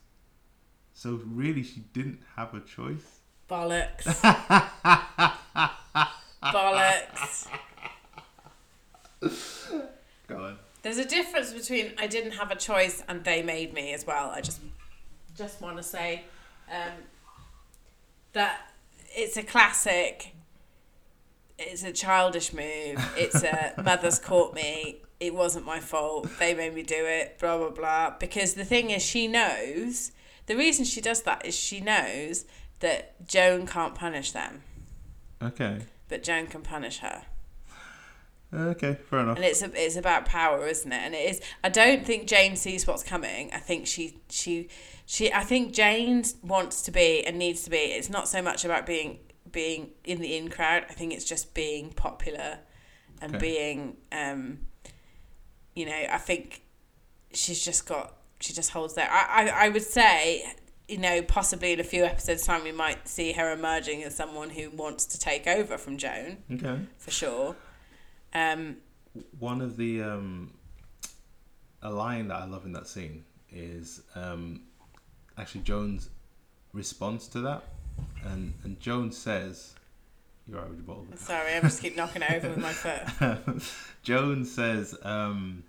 So 0.95 1.21
really, 1.25 1.63
she 1.63 1.81
didn't 1.93 2.21
have 2.37 2.55
a 2.55 2.61
choice. 2.61 3.21
Bollocks. 3.49 4.03
Bollocks. 6.43 7.49
Go 10.29 10.37
on. 10.37 10.59
There's 10.83 10.99
a 10.99 11.05
difference 11.05 11.53
between 11.53 11.93
I 11.99 12.07
didn't 12.07 12.33
have 12.33 12.51
a 12.51 12.57
choice 12.57 13.03
and 13.09 13.25
they 13.25 13.43
made 13.43 13.75
me 13.75 13.93
as 13.95 14.07
well. 14.07 14.31
I 14.31 14.41
just 14.41 14.61
just 15.37 15.61
want 15.61 15.77
to 15.77 15.83
say 15.83 16.23
um, 16.71 16.93
that 18.33 18.73
it's 19.15 19.37
a 19.37 19.43
classic. 19.43 20.35
It's 21.59 21.83
a 21.83 21.93
childish 21.93 22.53
move. 22.53 23.05
It's 23.17 23.43
a 23.43 23.75
mother's 23.85 24.19
caught 24.19 24.55
me. 24.55 25.03
It 25.21 25.35
wasn't 25.35 25.67
my 25.67 25.81
fault. 25.81 26.29
They 26.39 26.55
made 26.55 26.75
me 26.75 26.83
do 26.83 27.05
it. 27.05 27.39
Blah 27.41 27.59
blah 27.59 27.71
blah. 27.71 28.11
Because 28.19 28.55
the 28.55 28.65
thing 28.65 28.91
is, 28.91 29.03
she 29.05 29.27
knows. 29.27 30.13
The 30.47 30.57
reason 30.57 30.85
she 30.85 31.01
does 31.01 31.23
that 31.23 31.45
is 31.45 31.55
she 31.57 31.81
knows 31.81 32.45
that 32.81 33.27
Joan 33.27 33.67
can't 33.67 33.95
punish 33.95 34.31
them, 34.33 34.63
Okay. 35.43 35.81
but 36.09 36.23
Joan 36.23 36.47
can 36.47 36.63
punish 36.63 36.99
her. 36.99 37.25
Okay, 38.55 38.97
fair 39.11 39.19
enough. 39.19 39.37
and 39.37 39.45
it's 39.45 39.61
a, 39.61 39.71
it's 39.75 39.97
about 39.97 40.25
power, 40.25 40.67
isn't 40.67 40.91
it? 40.91 40.97
And 41.03 41.15
it 41.15 41.19
is. 41.31 41.41
I 41.63 41.69
don't 41.69 42.07
think 42.07 42.27
Jane 42.27 42.57
sees 42.57 42.87
what's 42.87 43.03
coming. 43.03 43.51
I 43.53 43.59
think 43.59 43.87
she 43.87 44.21
she 44.31 44.69
she. 45.05 45.31
I 45.33 45.43
think 45.45 45.75
Jane 45.75 46.25
wants 46.43 46.81
to 46.83 46.91
be 46.91 47.27
and 47.27 47.37
needs 47.39 47.63
to 47.65 47.71
be. 47.71 47.77
It's 47.77 48.09
not 48.09 48.27
so 48.27 48.41
much 48.41 48.65
about 48.65 48.87
being 48.87 49.19
being 49.53 49.91
in 50.05 50.21
the 50.21 50.37
in 50.37 50.49
crowd. 50.51 50.85
I 50.89 50.93
think 50.95 51.13
it's 51.13 51.25
just 51.25 51.55
being 51.55 51.91
popular 51.91 52.59
and 53.21 53.35
Okay. 53.35 53.39
being. 53.47 53.97
Um, 54.13 54.61
you 55.75 55.87
know, 55.87 56.07
I 56.11 56.19
think 56.19 56.63
she's 57.33 57.65
just 57.65 57.87
got. 57.87 58.15
She 58.41 58.53
just 58.53 58.71
holds 58.71 58.95
there. 58.95 59.09
I, 59.11 59.49
I 59.49 59.67
I 59.67 59.69
would 59.69 59.83
say. 59.83 60.45
You 60.91 60.97
know, 60.97 61.21
possibly 61.21 61.75
in 61.75 61.81
a 61.81 61.85
few 61.85 62.05
episodes' 62.07 62.47
time, 62.47 62.65
we 62.65 62.73
might 62.73 63.07
see 63.07 63.33
her 63.33 63.53
emerging 63.53 64.05
as 64.05 64.17
someone 64.17 64.49
who 64.49 64.71
wants 64.71 65.05
to 65.05 65.19
take 65.21 65.47
over 65.47 65.77
from 65.77 65.99
Joan, 65.99 66.39
Okay. 66.51 66.79
for 66.97 67.11
sure. 67.11 67.55
Um, 68.33 68.79
One 69.39 69.61
of 69.61 69.77
the 69.77 70.03
um, 70.03 70.55
a 71.83 71.91
line 71.91 72.29
that 72.29 72.37
I 72.37 72.47
love 72.47 72.65
in 72.65 72.73
that 72.73 72.87
scene 72.89 73.27
is 73.51 74.01
um, 74.15 74.63
actually 75.37 75.61
Joan's 75.61 76.09
response 76.73 77.27
to 77.29 77.41
that, 77.43 77.65
and 78.25 78.55
and 78.65 78.79
Joan 78.81 79.13
says, 79.13 79.75
"You're 80.47 80.61
already 80.61 80.83
bald." 80.83 81.19
Sorry, 81.19 81.55
I 81.55 81.61
just 81.61 81.83
keep 81.83 81.97
knocking 81.97 82.23
it 82.23 82.31
over 82.31 82.49
with 82.51 82.59
my 82.59 82.73
foot. 82.73 83.63
Jones 84.03 84.53
says, 84.53 84.97
um, 85.03 85.63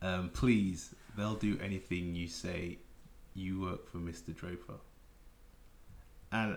um, 0.00 0.30
"Please, 0.30 0.94
they'll 1.16 1.34
do 1.34 1.58
anything 1.62 2.14
you 2.14 2.28
say. 2.28 2.78
You 3.34 3.60
work 3.60 3.90
for 3.90 3.98
Mr. 3.98 4.34
Draper." 4.34 4.74
And 6.30 6.56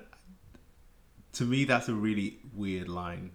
to 1.34 1.44
me, 1.44 1.66
that's 1.66 1.90
a 1.90 1.94
really 1.94 2.40
weird 2.54 2.88
line. 2.88 3.32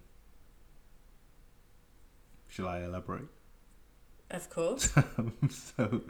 Shall 2.49 2.67
I 2.67 2.81
elaborate? 2.81 3.29
Of 4.31 4.49
course. 4.49 4.93
so, 5.51 6.01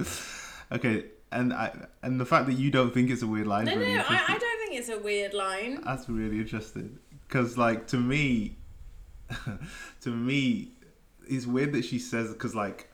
okay, 0.73 1.05
and 1.33 1.53
I 1.53 1.87
and 2.03 2.21
the 2.21 2.27
fact 2.27 2.47
that 2.47 2.55
you 2.55 2.71
don't 2.71 2.93
think 2.93 3.11
it's 3.11 3.23
a 3.23 3.27
weird 3.27 3.47
line. 3.47 3.67
No, 3.67 3.73
is 3.73 3.79
no, 3.79 4.05
I. 4.09 4.25
I 4.29 4.39
don't 4.39 4.61
think 4.61 4.79
it's 4.79 4.89
a 4.89 4.99
weird 4.99 5.35
line. 5.35 5.81
That's 5.85 6.09
really 6.09 6.39
interesting 6.39 6.99
because, 7.27 7.57
like, 7.57 7.87
to 7.89 7.97
me, 7.97 8.57
to 10.01 10.11
me, 10.11 10.73
it's 11.29 11.47
weird 11.47 11.73
that 11.73 11.85
she 11.85 11.99
says 11.99 12.33
because, 12.33 12.55
like, 12.55 12.91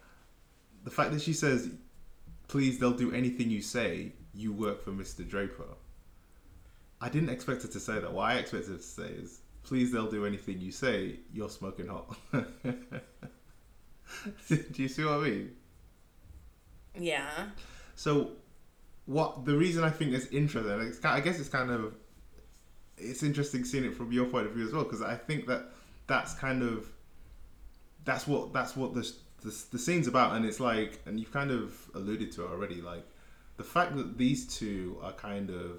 the 0.85 0.91
fact 0.91 1.13
that 1.13 1.23
she 1.23 1.33
says, 1.33 1.71
"Please, 2.49 2.79
they'll 2.79 2.93
do 2.93 3.13
anything 3.13 3.51
you 3.51 3.63
say. 3.63 4.13
You 4.35 4.53
work 4.53 4.85
for 4.85 4.91
Mister 4.91 5.23
Draper." 5.23 5.65
I 7.01 7.09
didn't 7.09 7.31
expect 7.31 7.63
her 7.63 7.69
to 7.69 7.81
say 7.81 7.99
that. 7.99 8.13
What 8.13 8.31
I 8.31 8.35
expected 8.35 8.73
her 8.73 8.77
to 8.77 8.83
say 8.83 9.09
is, 9.09 9.41
"Please, 9.63 9.93
they'll 9.93 10.11
do 10.11 10.27
anything 10.27 10.61
you 10.61 10.73
say. 10.73 11.21
You're 11.33 11.49
smoking 11.49 11.89
hot." 11.89 12.17
do 14.49 14.83
you 14.83 14.89
see 14.89 15.05
what 15.05 15.15
I 15.15 15.25
mean? 15.25 15.57
Yeah. 16.99 17.49
So, 17.97 18.33
what 19.07 19.45
the 19.45 19.57
reason 19.57 19.83
I 19.83 19.91
think 19.91 20.13
it's 20.13 20.27
interesting, 20.27 20.71
it's, 20.83 21.05
I 21.05 21.21
guess 21.21 21.41
it's 21.41 21.49
kind 21.49 21.71
of, 21.71 21.95
it's 22.99 23.23
interesting 23.23 23.65
seeing 23.65 23.85
it 23.85 23.95
from 23.95 24.13
your 24.13 24.27
point 24.27 24.47
of 24.47 24.53
view 24.53 24.67
as 24.67 24.73
well, 24.73 24.85
because 24.85 25.03
I 25.03 25.17
think 25.17 25.47
that 25.47 25.71
that's 26.07 26.35
kind 26.35 26.63
of, 26.63 26.87
that's 28.05 28.27
what 28.27 28.53
that's 28.53 28.77
what 28.77 28.95
the, 28.95 29.01
the 29.43 29.65
the 29.73 29.79
scene's 29.79 30.07
about, 30.07 30.37
and 30.37 30.45
it's 30.45 30.61
like, 30.61 31.01
and 31.07 31.19
you've 31.19 31.33
kind 31.33 31.51
of 31.51 31.75
alluded 31.95 32.31
to 32.33 32.45
it 32.45 32.51
already, 32.51 32.81
like 32.81 33.05
the 33.57 33.65
fact 33.65 33.97
that 33.97 34.19
these 34.19 34.47
two 34.47 34.99
are 35.03 35.13
kind 35.13 35.51
of 35.51 35.79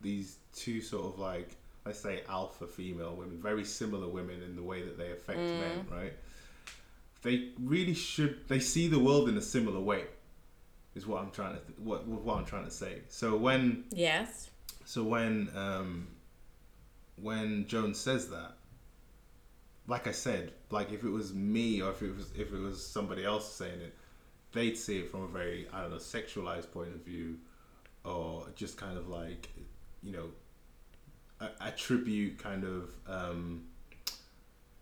these 0.00 0.36
two 0.54 0.80
sort 0.80 1.12
of 1.12 1.18
like 1.18 1.56
let's 1.84 2.00
say 2.00 2.22
alpha 2.28 2.66
female 2.66 3.14
women, 3.14 3.40
very 3.40 3.64
similar 3.64 4.08
women 4.08 4.42
in 4.42 4.56
the 4.56 4.62
way 4.62 4.82
that 4.82 4.98
they 4.98 5.10
affect 5.10 5.38
mm. 5.38 5.60
men, 5.60 5.86
right? 5.90 6.12
They 7.22 7.50
really 7.60 7.94
should. 7.94 8.48
They 8.48 8.60
see 8.60 8.86
the 8.86 8.98
world 8.98 9.28
in 9.28 9.36
a 9.36 9.42
similar 9.42 9.80
way 9.80 10.04
is 10.96 11.06
what 11.06 11.22
I'm 11.22 11.30
trying 11.30 11.54
to 11.54 11.60
th- 11.60 11.78
what 11.78 12.06
what 12.08 12.38
I'm 12.38 12.44
trying 12.46 12.64
to 12.64 12.70
say. 12.70 13.02
So 13.08 13.36
when 13.36 13.84
Yes. 13.90 14.50
so 14.84 15.04
when 15.04 15.48
um 15.54 16.08
when 17.16 17.66
Jones 17.68 17.98
says 17.98 18.28
that, 18.30 18.52
like 19.86 20.06
I 20.08 20.12
said, 20.12 20.52
like 20.70 20.90
if 20.92 21.04
it 21.04 21.10
was 21.10 21.32
me 21.32 21.80
or 21.82 21.90
if 21.90 22.02
it 22.02 22.16
was 22.16 22.32
if 22.36 22.52
it 22.52 22.58
was 22.58 22.84
somebody 22.84 23.24
else 23.24 23.52
saying 23.52 23.80
it, 23.80 23.94
they'd 24.52 24.76
see 24.76 24.98
it 24.98 25.10
from 25.10 25.22
a 25.22 25.28
very 25.28 25.68
I 25.72 25.82
don't 25.82 25.90
know 25.90 25.98
sexualized 25.98 26.72
point 26.72 26.88
of 26.94 27.02
view, 27.04 27.38
or 28.04 28.46
just 28.56 28.76
kind 28.78 28.96
of 28.96 29.08
like 29.08 29.50
you 30.02 30.12
know 30.12 30.28
a- 31.40 31.62
attribute 31.62 32.38
kind 32.38 32.64
of 32.64 32.90
um, 33.06 33.64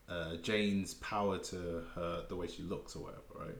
uh, 0.08 0.36
Jane's 0.42 0.94
power 0.94 1.38
to 1.38 1.82
her 1.96 2.24
the 2.28 2.36
way 2.36 2.46
she 2.46 2.62
looks 2.62 2.94
or 2.94 3.00
whatever, 3.00 3.22
right? 3.46 3.58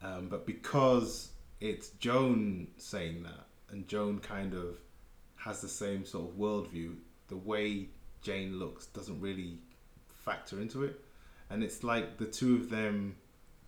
Um, 0.00 0.28
but 0.28 0.46
because 0.46 1.30
it's 1.60 1.90
Joan 1.90 2.68
saying 2.76 3.22
that, 3.24 3.46
and 3.70 3.86
Joan 3.88 4.18
kind 4.20 4.54
of 4.54 4.78
has 5.36 5.60
the 5.60 5.68
same 5.68 6.04
sort 6.04 6.30
of 6.30 6.36
worldview, 6.36 6.96
the 7.28 7.36
way 7.36 7.88
Jane 8.22 8.58
looks 8.58 8.86
doesn't 8.86 9.20
really 9.20 9.58
factor 10.08 10.60
into 10.60 10.84
it. 10.84 11.00
And 11.50 11.62
it's 11.62 11.82
like 11.82 12.18
the 12.18 12.26
two 12.26 12.56
of 12.56 12.70
them 12.70 13.16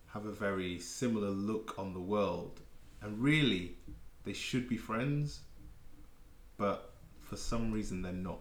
have 0.07 0.25
a 0.25 0.31
very 0.31 0.79
similar 0.79 1.29
look 1.29 1.75
on 1.77 1.93
the 1.93 1.99
world. 1.99 2.59
And 3.01 3.19
really, 3.19 3.77
they 4.23 4.33
should 4.33 4.69
be 4.69 4.77
friends, 4.77 5.39
but 6.57 6.93
for 7.21 7.35
some 7.35 7.71
reason, 7.71 8.01
they're 8.01 8.11
not. 8.11 8.39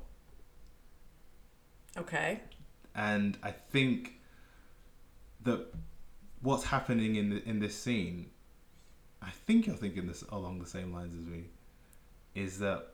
Okay. 1.96 2.40
And 2.94 3.38
I 3.42 3.52
think 3.52 4.20
that 5.42 5.66
what's 6.42 6.64
happening 6.64 7.16
in 7.16 7.30
the, 7.30 7.48
in 7.48 7.60
this 7.60 7.74
scene, 7.74 8.30
I 9.22 9.30
think 9.30 9.66
you're 9.66 9.76
thinking 9.76 10.06
this 10.06 10.22
along 10.30 10.60
the 10.60 10.66
same 10.66 10.92
lines 10.92 11.14
as 11.14 11.26
me, 11.26 11.44
is 12.34 12.58
that 12.60 12.86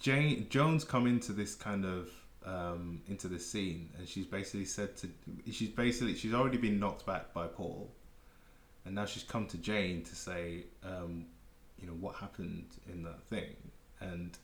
Jane 0.00 0.46
Jones 0.48 0.84
come 0.84 1.06
into 1.06 1.32
this 1.32 1.54
kind 1.54 1.84
of 1.84 2.10
um, 2.44 3.02
into 3.08 3.28
this 3.28 3.48
scene, 3.50 3.90
and 3.98 4.08
she's 4.08 4.26
basically 4.26 4.64
said 4.64 4.96
to 4.98 5.08
she's 5.50 5.70
basically 5.70 6.14
she's 6.14 6.34
already 6.34 6.58
been 6.58 6.78
knocked 6.78 7.04
back 7.04 7.32
by 7.34 7.46
Paul, 7.46 7.90
and 8.84 8.94
now 8.94 9.06
she's 9.06 9.24
come 9.24 9.46
to 9.46 9.58
Jane 9.58 10.02
to 10.04 10.14
say, 10.14 10.64
um, 10.84 11.26
you 11.80 11.86
know, 11.86 11.94
what 11.94 12.14
happened 12.16 12.66
in 12.90 13.02
that 13.02 13.22
thing, 13.24 13.56
and 14.00 14.36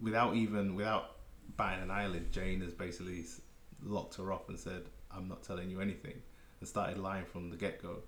without 0.00 0.34
even 0.36 0.74
without 0.74 1.16
batting 1.56 1.84
an 1.84 1.90
eyelid, 1.90 2.32
Jane 2.32 2.60
has 2.62 2.72
basically 2.72 3.24
locked 3.84 4.16
her 4.16 4.32
off 4.32 4.48
and 4.48 4.58
said, 4.58 4.84
"I'm 5.10 5.28
not 5.28 5.42
telling 5.42 5.70
you 5.70 5.80
anything," 5.80 6.22
and 6.60 6.68
started 6.68 6.98
lying 6.98 7.24
from 7.24 7.50
the 7.50 7.56
get 7.56 7.82
go. 7.82 8.02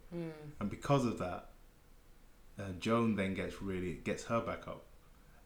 And 0.60 0.70
because 0.70 1.04
of 1.04 1.18
that, 1.18 1.50
uh, 2.58 2.72
Joan 2.80 3.14
then 3.14 3.34
gets 3.34 3.62
really 3.62 3.94
gets 4.04 4.24
her 4.24 4.40
back 4.40 4.66
up, 4.66 4.84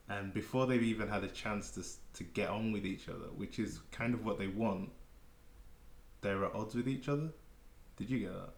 and 0.09 0.33
before 0.33 0.67
they've 0.67 0.83
even 0.83 1.09
had 1.09 1.25
a 1.25 1.29
chance 1.29 1.71
to 1.73 1.83
to 2.19 2.25
get 2.25 2.49
on 2.49 2.73
with 2.73 2.87
each 2.87 3.09
other, 3.09 3.27
which 3.37 3.59
is 3.59 3.81
kind 3.91 4.15
of 4.15 4.25
what 4.25 4.39
they 4.39 4.47
want, 4.47 4.91
they're 6.23 6.45
at 6.45 6.55
odds 6.55 6.75
with 6.75 6.89
each 6.89 7.09
other. 7.09 7.29
Did 7.97 8.09
you 8.09 8.21
get 8.21 8.33
that? 8.33 8.53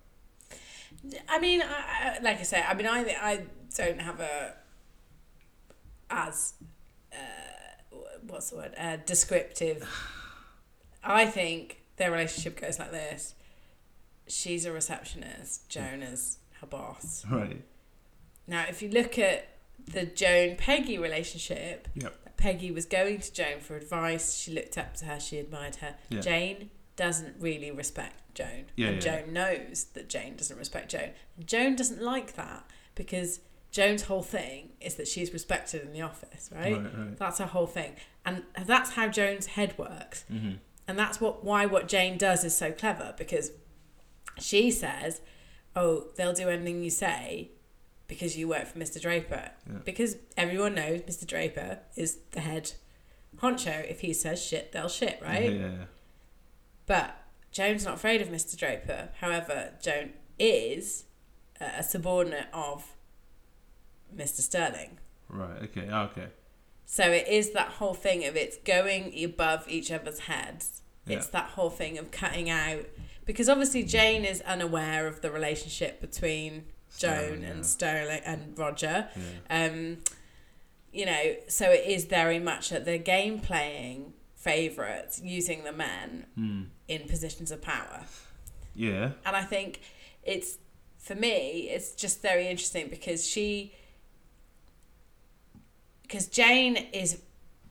I 1.28 1.40
mean, 1.40 1.62
I, 1.62 2.16
I, 2.16 2.18
like 2.22 2.38
I 2.38 2.42
say, 2.42 2.62
I 2.62 2.74
mean, 2.74 2.86
I 2.86 3.00
I 3.20 3.44
don't 3.76 4.00
have 4.00 4.20
a 4.20 4.54
as 6.10 6.54
uh, 7.12 7.16
what's 8.26 8.50
the 8.50 8.56
word? 8.56 8.74
Uh, 8.78 8.96
descriptive. 9.04 9.88
I 11.04 11.26
think 11.26 11.80
their 11.96 12.10
relationship 12.10 12.60
goes 12.60 12.78
like 12.78 12.90
this. 12.90 13.34
She's 14.26 14.64
a 14.64 14.72
receptionist. 14.72 15.68
Joan 15.68 16.02
is 16.02 16.38
her 16.60 16.66
boss. 16.66 17.24
Right. 17.30 17.62
Now, 18.46 18.64
if 18.68 18.82
you 18.82 18.88
look 18.90 19.18
at 19.18 19.48
the 19.86 20.06
Joan 20.06 20.56
Peggy 20.56 20.98
relationship, 20.98 21.88
Yep. 21.94 22.36
Peggy 22.36 22.70
was 22.70 22.84
going 22.86 23.20
to 23.20 23.32
Joan 23.32 23.60
for 23.60 23.76
advice. 23.76 24.36
She 24.36 24.52
looked 24.52 24.76
up 24.76 24.94
to 24.96 25.06
her. 25.06 25.20
She 25.20 25.38
admired 25.38 25.76
her. 25.76 25.94
Yeah. 26.10 26.20
Jane 26.20 26.70
doesn't 26.96 27.36
really 27.40 27.70
respect 27.70 28.34
Joan, 28.34 28.66
Yeah, 28.76 28.88
and 28.88 29.04
yeah. 29.04 29.20
Joan 29.20 29.32
knows 29.32 29.84
that 29.94 30.08
Jane 30.08 30.36
doesn't 30.36 30.56
respect 30.58 30.90
Joan. 30.90 31.10
Joan 31.44 31.76
doesn't 31.76 32.02
like 32.02 32.34
that 32.34 32.64
because 32.94 33.40
Joan's 33.70 34.02
whole 34.02 34.22
thing 34.22 34.70
is 34.80 34.94
that 34.96 35.08
she's 35.08 35.32
respected 35.32 35.82
in 35.82 35.92
the 35.92 36.02
office, 36.02 36.50
right? 36.54 36.72
Right. 36.76 36.98
Right. 36.98 37.18
That's 37.18 37.38
her 37.38 37.46
whole 37.46 37.66
thing, 37.66 37.94
and 38.24 38.42
that's 38.64 38.90
how 38.90 39.08
Joan's 39.08 39.46
head 39.46 39.74
works. 39.78 40.24
Mm-hmm. 40.32 40.52
And 40.86 40.98
that's 40.98 41.20
what 41.20 41.44
why 41.44 41.66
what 41.66 41.88
Jane 41.88 42.18
does 42.18 42.44
is 42.44 42.56
so 42.56 42.70
clever 42.72 43.14
because 43.16 43.50
she 44.38 44.70
says, 44.70 45.20
"Oh, 45.76 46.06
they'll 46.16 46.32
do 46.32 46.48
anything 46.48 46.82
you 46.82 46.90
say 46.90 47.50
because 48.06 48.36
you 48.36 48.48
work 48.48 48.66
for 48.66 48.78
Mr. 48.78 49.00
Draper." 49.00 49.50
Yeah. 49.66 49.78
Because 49.84 50.16
everyone 50.36 50.74
knows 50.74 51.02
Mr. 51.02 51.26
Draper 51.26 51.78
is 51.96 52.18
the 52.32 52.40
head 52.40 52.72
honcho. 53.38 53.88
If 53.90 54.00
he 54.00 54.12
says 54.12 54.42
shit, 54.42 54.72
they'll 54.72 54.88
shit, 54.88 55.18
right? 55.22 55.52
Yeah. 55.52 55.58
yeah. 55.60 55.84
But 56.86 57.16
Joan's 57.50 57.84
not 57.84 57.94
afraid 57.94 58.20
of 58.20 58.28
Mr. 58.28 58.56
Draper. 58.56 59.10
However, 59.20 59.70
Joan 59.82 60.10
is 60.38 61.04
a 61.60 61.82
subordinate 61.82 62.48
of 62.52 62.84
Mr. 64.14 64.40
Sterling. 64.40 64.98
Right. 65.28 65.62
Okay. 65.62 65.88
ah, 65.90 66.04
Okay. 66.10 66.26
So 66.86 67.10
it 67.10 67.26
is 67.28 67.52
that 67.52 67.68
whole 67.68 67.94
thing 67.94 68.24
of 68.26 68.36
it's 68.36 68.58
going 68.58 69.12
above 69.24 69.64
each 69.68 69.90
other's 69.90 70.20
heads. 70.20 70.82
It's 71.06 71.26
that 71.28 71.50
whole 71.50 71.70
thing 71.70 71.98
of 71.98 72.10
cutting 72.10 72.48
out 72.48 72.86
because 73.26 73.48
obviously 73.48 73.82
Jane 73.84 74.24
is 74.24 74.40
unaware 74.42 75.06
of 75.06 75.20
the 75.20 75.30
relationship 75.30 76.00
between 76.00 76.64
Joan 76.98 77.42
and. 77.44 77.64
Sterling 77.66 78.20
and 78.24 78.58
Roger. 78.58 79.08
Yeah. 79.48 79.64
Um, 79.66 79.98
you 80.92 81.06
know, 81.06 81.34
so 81.48 81.70
it 81.70 81.86
is 81.86 82.04
very 82.04 82.38
much 82.38 82.70
that 82.70 82.84
they're 82.84 82.98
game 82.98 83.40
playing 83.40 84.12
favourites 84.36 85.20
using 85.24 85.64
the 85.64 85.72
men 85.72 86.26
Hmm. 86.34 86.62
in 86.86 87.08
positions 87.08 87.50
of 87.50 87.60
power. 87.62 88.02
Yeah. 88.74 89.12
And 89.26 89.34
I 89.34 89.42
think 89.42 89.80
it's 90.22 90.58
for 90.98 91.14
me, 91.14 91.68
it's 91.70 91.92
just 91.94 92.22
very 92.22 92.46
interesting 92.48 92.88
because 92.88 93.26
she, 93.26 93.72
because 96.02 96.26
Jane 96.28 96.76
is 96.76 97.20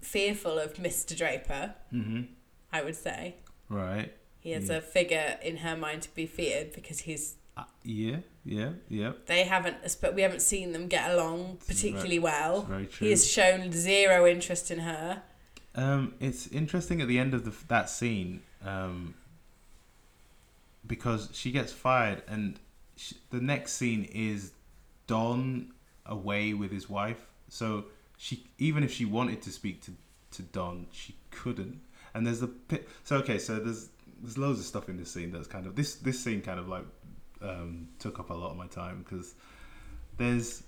fearful 0.01 0.59
of 0.59 0.75
Mr. 0.75 1.15
Draper. 1.17 1.73
Mm-hmm. 1.93 2.23
I 2.71 2.83
would 2.83 2.95
say 2.95 3.35
Right. 3.69 4.11
He 4.43 4.51
is 4.53 4.69
Yeah. 4.69 4.75
a 4.77 4.81
figure 4.81 5.39
in 5.41 5.57
her 5.57 5.75
mind 5.77 6.01
to 6.03 6.13
be 6.13 6.25
feared 6.25 6.73
because 6.73 6.99
he's. 6.99 7.35
Uh, 7.55 7.63
yeah. 7.83 8.17
Yeah. 8.43 8.71
Yeah. 8.89 9.13
They 9.27 9.43
haven't, 9.45 9.77
but 10.01 10.13
we 10.15 10.21
haven't 10.21 10.41
seen 10.41 10.73
them 10.73 10.87
get 10.87 11.09
along 11.11 11.59
particularly 11.65 12.19
well. 12.19 12.59
It's 12.59 12.67
very 12.69 12.85
true. 12.87 13.05
He 13.05 13.11
has 13.11 13.29
shown 13.29 13.71
zero 13.71 14.27
interest 14.27 14.69
in 14.69 14.79
her. 14.79 15.23
Um, 15.75 16.13
it's 16.19 16.47
interesting 16.47 17.01
at 17.01 17.07
the 17.07 17.17
end 17.17 17.33
of 17.33 17.45
the, 17.45 17.53
that 17.67 17.89
scene, 17.89 18.41
um, 18.65 19.15
because 20.85 21.29
she 21.33 21.51
gets 21.51 21.71
fired, 21.71 22.21
and 22.27 22.59
sh 22.97 23.13
the 23.31 23.39
next 23.39 23.73
scene 23.73 24.03
is 24.13 24.51
Don 25.07 25.71
away 26.05 26.53
with 26.53 26.71
his 26.71 26.89
wife. 26.89 27.25
So 27.49 27.85
she, 28.17 28.45
even 28.57 28.83
if 28.83 28.91
she 28.91 29.05
wanted 29.05 29.41
to 29.43 29.51
speak 29.51 29.81
to 29.83 29.91
to 30.31 30.41
Don, 30.43 30.87
she 30.91 31.15
couldn't. 31.31 31.79
And 32.13 32.27
there's 32.27 32.41
a 32.41 32.47
pi- 32.47 32.81
so 33.03 33.17
okay, 33.17 33.37
so 33.39 33.59
there's 33.59 33.89
there's 34.23 34.37
loads 34.37 34.59
of 34.59 34.65
stuff 34.65 34.87
in 34.87 34.97
this 34.97 35.11
scene 35.11 35.31
that's 35.31 35.47
kind 35.47 35.67
of 35.67 35.75
this 35.75 35.95
this 35.95 36.19
scene 36.19 36.41
kind 36.41 36.59
of 36.59 36.69
like 36.69 36.85
um, 37.41 37.89
took 37.99 38.19
up 38.19 38.29
a 38.29 38.33
lot 38.33 38.51
of 38.51 38.57
my 38.57 38.67
time 38.67 39.03
because 39.03 39.35
there's 40.17 40.63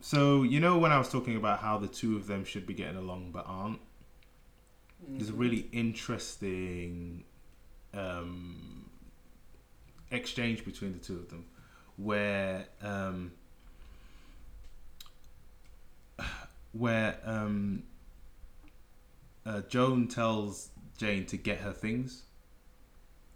so 0.00 0.42
you 0.42 0.58
know 0.58 0.78
when 0.78 0.90
I 0.90 0.98
was 0.98 1.10
talking 1.10 1.36
about 1.36 1.60
how 1.60 1.76
the 1.78 1.86
two 1.86 2.16
of 2.16 2.26
them 2.26 2.44
should 2.44 2.66
be 2.66 2.74
getting 2.74 2.96
along 2.96 3.30
but 3.32 3.44
aren't. 3.46 3.80
There's 5.06 5.28
a 5.28 5.34
really 5.34 5.68
interesting 5.72 7.24
um, 7.92 8.88
exchange 10.10 10.64
between 10.64 10.94
the 10.94 10.98
two 10.98 11.16
of 11.16 11.28
them, 11.28 11.44
where 11.96 12.64
um, 12.82 13.32
where 16.72 17.18
um, 17.24 17.82
uh, 19.44 19.60
Joan 19.68 20.08
tells 20.08 20.70
Jane 20.96 21.26
to 21.26 21.36
get 21.36 21.58
her 21.58 21.72
things, 21.72 22.22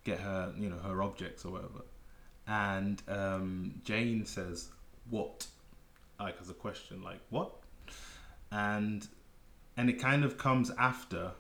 get 0.05 0.21
her 0.21 0.53
you 0.59 0.69
know 0.69 0.79
her 0.79 1.03
objects 1.03 1.45
or 1.45 1.53
whatever, 1.53 1.83
and 2.47 3.03
um, 3.09 3.81
Jane 3.85 4.25
says 4.27 4.69
what, 5.09 5.47
like 6.19 6.37
as 6.41 6.51
a 6.51 6.55
question 6.55 7.03
like 7.03 7.21
what, 7.31 7.53
and 8.53 9.07
and 9.77 9.91
it 9.91 10.01
kind 10.01 10.25
of 10.25 10.39
comes 10.39 10.71
after 10.79 11.33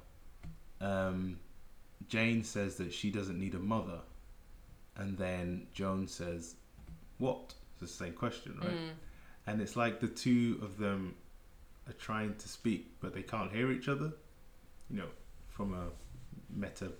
um, 0.80 1.38
Jane 2.08 2.42
says 2.42 2.76
that 2.76 2.92
she 2.92 3.10
doesn't 3.10 3.38
need 3.38 3.54
a 3.54 3.58
mother, 3.58 4.00
and 4.96 5.16
then 5.16 5.66
Joan 5.72 6.08
says, 6.08 6.56
"What?" 7.18 7.54
It's 7.72 7.92
the 7.92 8.04
same 8.04 8.12
question, 8.12 8.58
right? 8.60 8.70
Mm. 8.70 8.90
And 9.46 9.60
it's 9.60 9.76
like 9.76 10.00
the 10.00 10.08
two 10.08 10.58
of 10.62 10.76
them 10.76 11.14
are 11.88 11.94
trying 11.94 12.34
to 12.34 12.48
speak, 12.48 12.92
but 13.00 13.14
they 13.14 13.22
can't 13.22 13.50
hear 13.50 13.70
each 13.70 13.88
other. 13.88 14.12
You 14.90 14.98
know, 14.98 15.08
from 15.48 15.74
a 15.74 15.88
meta, 16.54 16.92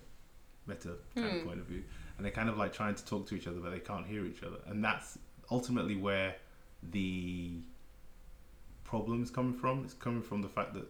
meta 0.67 0.95
kind 1.15 1.27
of 1.27 1.41
Hmm. 1.41 1.47
point 1.47 1.59
of 1.59 1.65
view, 1.65 1.83
and 2.17 2.25
they're 2.25 2.31
kind 2.31 2.49
of 2.49 2.57
like 2.57 2.73
trying 2.73 2.95
to 2.95 3.05
talk 3.05 3.27
to 3.27 3.35
each 3.35 3.47
other, 3.47 3.59
but 3.59 3.71
they 3.71 3.79
can't 3.79 4.05
hear 4.05 4.25
each 4.25 4.43
other, 4.43 4.57
and 4.67 4.83
that's 4.83 5.17
ultimately 5.49 5.95
where 5.95 6.35
the 6.83 7.61
problem 8.83 9.21
is 9.23 9.29
coming 9.29 9.53
from. 9.53 9.83
It's 9.83 9.93
coming 9.93 10.21
from 10.21 10.41
the 10.41 10.49
fact 10.49 10.73
that 10.73 10.87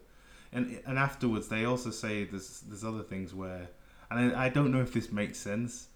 and 0.54 0.82
and 0.86 0.98
afterwards 1.00 1.48
they 1.48 1.66
also 1.66 1.92
say 1.92 2.24
there's 2.26 2.62
there's 2.62 2.84
other 2.84 3.04
things 3.04 3.34
where 3.34 3.70
and 4.10 4.36
I, 4.36 4.46
I 4.46 4.50
don't 4.50 4.72
know 4.72 4.82
if 4.82 4.92
this 4.94 5.12
makes 5.12 5.38
sense 5.40 5.88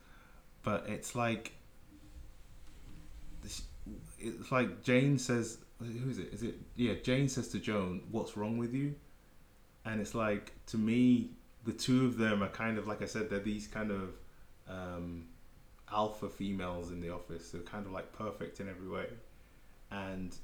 but 0.63 0.85
it's 0.87 1.13
like 1.15 1.51
this- 3.41 3.63
it's 4.19 4.51
like 4.51 4.81
Jane 4.83 5.17
says 5.19 5.57
who 5.79 6.09
is 6.09 6.19
it 6.19 6.33
is 6.33 6.43
it 6.43 6.55
yeah 6.75 6.93
Jane 7.03 7.27
says 7.27 7.49
to 7.49 7.59
Joan 7.59 8.03
what's 8.11 8.37
wrong 8.37 8.57
with 8.57 8.73
you 8.73 8.95
and 9.83 9.99
it's 9.99 10.15
like 10.15 10.53
to 10.67 10.77
me 10.77 11.31
the 11.65 11.73
two 11.73 12.05
of 12.05 12.17
them 12.17 12.43
are 12.43 12.49
kind 12.49 12.77
of 12.77 12.87
like 12.87 13.01
I 13.01 13.05
said 13.05 13.29
they're 13.29 13.39
these 13.39 13.67
kind 13.67 13.91
of 13.91 14.09
um, 14.69 15.25
alpha 15.91 16.29
females 16.29 16.91
in 16.91 17.01
the 17.01 17.11
office 17.11 17.51
they're 17.51 17.61
kind 17.61 17.85
of 17.85 17.91
like 17.91 18.11
perfect 18.13 18.59
in 18.59 18.69
every 18.69 18.87
way 18.87 19.07
and 19.91 20.35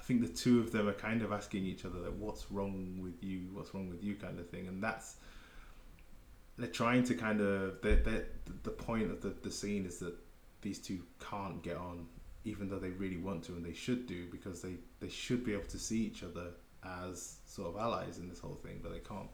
I 0.00 0.02
think 0.02 0.22
the 0.22 0.28
two 0.28 0.60
of 0.60 0.72
them 0.72 0.88
are 0.88 0.94
kind 0.94 1.20
of 1.20 1.30
asking 1.30 1.66
each 1.66 1.84
other 1.84 1.98
like, 1.98 2.16
"What's 2.18 2.50
wrong 2.50 3.00
with 3.02 3.22
you? 3.22 3.48
What's 3.52 3.74
wrong 3.74 3.90
with 3.90 4.02
you?" 4.02 4.14
kind 4.14 4.38
of 4.38 4.48
thing, 4.48 4.66
and 4.66 4.82
that's 4.82 5.16
they're 6.56 6.68
trying 6.68 7.04
to 7.04 7.14
kind 7.14 7.40
of 7.40 7.80
they 7.82 7.96
they 7.96 8.22
the 8.62 8.70
point 8.70 9.10
of 9.10 9.20
the, 9.20 9.34
the 9.42 9.50
scene 9.50 9.84
is 9.84 9.98
that 9.98 10.14
these 10.62 10.78
two 10.78 11.00
can't 11.20 11.62
get 11.62 11.76
on, 11.76 12.06
even 12.44 12.68
though 12.68 12.78
they 12.78 12.90
really 12.90 13.18
want 13.18 13.44
to 13.44 13.52
and 13.52 13.64
they 13.64 13.74
should 13.74 14.06
do 14.06 14.26
because 14.30 14.62
they 14.62 14.76
they 15.00 15.08
should 15.08 15.44
be 15.44 15.52
able 15.52 15.68
to 15.68 15.78
see 15.78 15.98
each 15.98 16.22
other 16.22 16.48
as 16.82 17.36
sort 17.44 17.68
of 17.68 17.80
allies 17.80 18.18
in 18.18 18.28
this 18.28 18.38
whole 18.38 18.58
thing, 18.62 18.80
but 18.82 18.92
they 18.92 19.00
can't, 19.00 19.28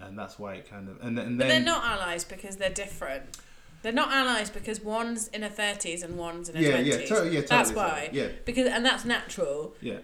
and 0.00 0.18
that's 0.18 0.38
why 0.38 0.54
it 0.54 0.68
kind 0.68 0.88
of 0.88 1.00
and 1.02 1.16
then 1.16 1.26
and 1.26 1.38
But 1.38 1.48
they're 1.48 1.60
not 1.60 1.84
allies 1.84 2.24
because 2.24 2.56
they're 2.56 2.70
different. 2.70 3.24
They're 3.82 3.92
not 3.92 4.10
allies 4.12 4.48
because 4.50 4.80
one's 4.80 5.28
in 5.28 5.42
her 5.42 5.48
thirties 5.50 6.02
and 6.02 6.16
one's 6.16 6.48
in 6.48 6.56
her 6.56 6.62
yeah 6.62 6.70
twenties. 6.72 7.10
yeah 7.10 7.16
to- 7.20 7.30
yeah 7.32 7.40
That's 7.42 7.70
totally, 7.70 7.74
why. 7.76 8.08
yeah 8.12 8.28
Because 8.44 8.66
and 8.68 8.84
that's 8.84 9.04
natural. 9.04 9.74
yeah. 9.80 9.98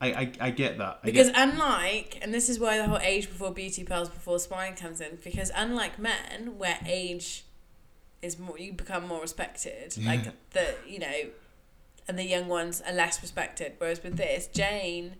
I, 0.00 0.06
I, 0.08 0.32
I 0.40 0.50
get 0.50 0.78
that. 0.78 0.98
I 1.02 1.06
Because 1.06 1.28
get, 1.30 1.38
unlike, 1.48 2.18
and 2.20 2.34
this 2.34 2.48
is 2.48 2.58
why 2.58 2.76
the 2.76 2.88
whole 2.88 2.98
age 2.98 3.28
before 3.28 3.52
beauty, 3.54 3.84
pearls 3.84 4.08
before 4.08 4.40
spine 4.40 4.74
comes 4.74 5.00
in. 5.00 5.18
Because 5.22 5.52
unlike 5.54 5.96
men, 5.96 6.58
where 6.58 6.78
age 6.84 7.44
is 8.20 8.36
more, 8.36 8.58
you 8.58 8.72
become 8.72 9.06
more 9.06 9.20
respected. 9.20 9.96
Yeah. 9.96 10.10
Like 10.10 10.50
the 10.50 10.74
you 10.88 10.98
know, 10.98 11.12
and 12.08 12.18
the 12.18 12.24
young 12.24 12.48
ones 12.48 12.82
are 12.84 12.92
less 12.92 13.22
respected. 13.22 13.74
Whereas 13.78 14.02
with 14.02 14.16
this, 14.16 14.48
Jane 14.48 15.14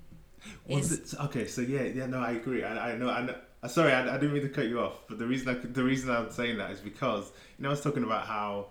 Was 0.67 0.91
is 0.91 1.13
it 1.15 1.21
okay? 1.27 1.47
So 1.47 1.61
yeah, 1.61 1.83
yeah, 1.83 2.07
no, 2.07 2.19
I 2.19 2.33
agree. 2.33 2.65
I, 2.65 2.91
I 2.93 2.97
know. 2.97 3.09
I 3.09 3.23
know. 3.23 3.37
Uh, 3.63 3.69
Sorry, 3.69 3.93
I, 3.93 4.15
I 4.15 4.19
didn't 4.19 4.33
mean 4.33 4.43
to 4.43 4.49
cut 4.49 4.67
you 4.67 4.81
off, 4.81 4.95
but 5.09 5.19
the 5.19 5.27
reason 5.27 5.49
I, 5.49 5.55
the 5.55 5.85
reason 5.85 6.11
I'm 6.11 6.31
saying 6.31 6.59
that 6.59 6.71
is 6.71 6.81
because 6.81 7.31
you 7.59 7.63
know 7.63 7.69
I 7.69 7.73
was 7.73 7.81
talking 7.83 8.05
about 8.05 8.27
how 8.27 8.67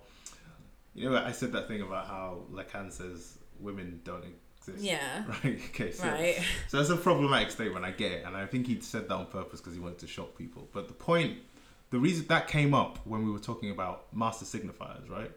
you 0.93 1.09
know 1.09 1.17
I 1.17 1.31
said 1.31 1.51
that 1.53 1.67
thing 1.67 1.81
about 1.81 2.07
how 2.07 2.43
Lacan 2.51 2.91
says 2.91 3.37
women 3.59 4.01
don't 4.03 4.23
exist. 4.23 4.83
yeah 4.83 5.23
Right. 5.43 5.59
Okay. 5.69 5.91
So, 5.91 6.07
right. 6.07 6.39
so 6.67 6.77
that's 6.77 6.89
a 6.89 6.97
problematic 6.97 7.51
statement. 7.51 7.85
I 7.85 7.91
get 7.91 8.11
it, 8.11 8.25
and 8.25 8.35
I 8.35 8.45
think 8.45 8.67
he 8.67 8.79
said 8.81 9.07
that 9.09 9.15
on 9.15 9.27
purpose 9.27 9.61
because 9.61 9.73
he 9.73 9.79
wanted 9.79 9.99
to 9.99 10.07
shock 10.07 10.37
people. 10.37 10.67
But 10.73 10.87
the 10.87 10.93
point, 10.93 11.37
the 11.89 11.99
reason 11.99 12.25
that 12.27 12.47
came 12.47 12.73
up 12.73 12.99
when 13.05 13.25
we 13.25 13.31
were 13.31 13.39
talking 13.39 13.71
about 13.71 14.13
master 14.13 14.45
signifiers, 14.45 15.09
right? 15.09 15.31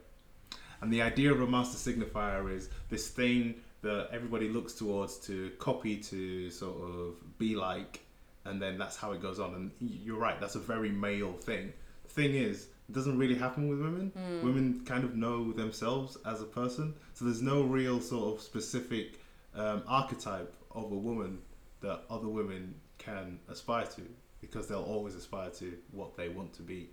And 0.81 0.91
the 0.91 1.01
idea 1.01 1.31
of 1.31 1.41
a 1.41 1.47
master 1.47 1.77
signifier 1.77 2.53
is 2.53 2.69
this 2.89 3.07
thing 3.09 3.55
that 3.81 4.09
everybody 4.11 4.49
looks 4.49 4.73
towards 4.73 5.17
to 5.17 5.51
copy 5.59 5.97
to 5.97 6.49
sort 6.49 6.75
of 6.81 7.37
be 7.37 7.55
like, 7.55 8.04
and 8.45 8.61
then 8.61 8.77
that's 8.77 8.95
how 8.95 9.11
it 9.11 9.21
goes 9.21 9.39
on. 9.39 9.53
And 9.55 9.71
you're 9.79 10.19
right, 10.19 10.39
that's 10.39 10.55
a 10.55 10.59
very 10.59 10.89
male 10.89 11.33
thing. 11.33 11.73
Thing 12.07 12.35
is, 12.35 12.67
it 12.87 12.93
doesn't 12.93 13.17
really 13.17 13.35
happen 13.35 13.67
with 13.67 13.79
women. 13.79 14.11
Women 14.43 14.81
kind 14.85 15.03
of 15.03 15.15
know 15.15 15.51
themselves 15.51 16.17
as 16.25 16.41
a 16.41 16.45
person, 16.45 16.93
so 17.13 17.25
there's 17.25 17.41
no 17.41 17.63
real 17.63 17.99
sort 17.99 18.35
of 18.35 18.41
specific 18.43 19.19
um, 19.55 19.83
archetype 19.87 20.53
of 20.71 20.91
a 20.91 20.95
woman 20.95 21.39
that 21.81 22.01
other 22.09 22.27
women 22.27 22.75
can 22.97 23.39
aspire 23.49 23.85
to 23.85 24.01
because 24.41 24.67
they'll 24.67 24.83
always 24.83 25.15
aspire 25.15 25.49
to 25.49 25.73
what 25.91 26.15
they 26.15 26.29
want 26.29 26.53
to 26.53 26.61
be 26.61 26.89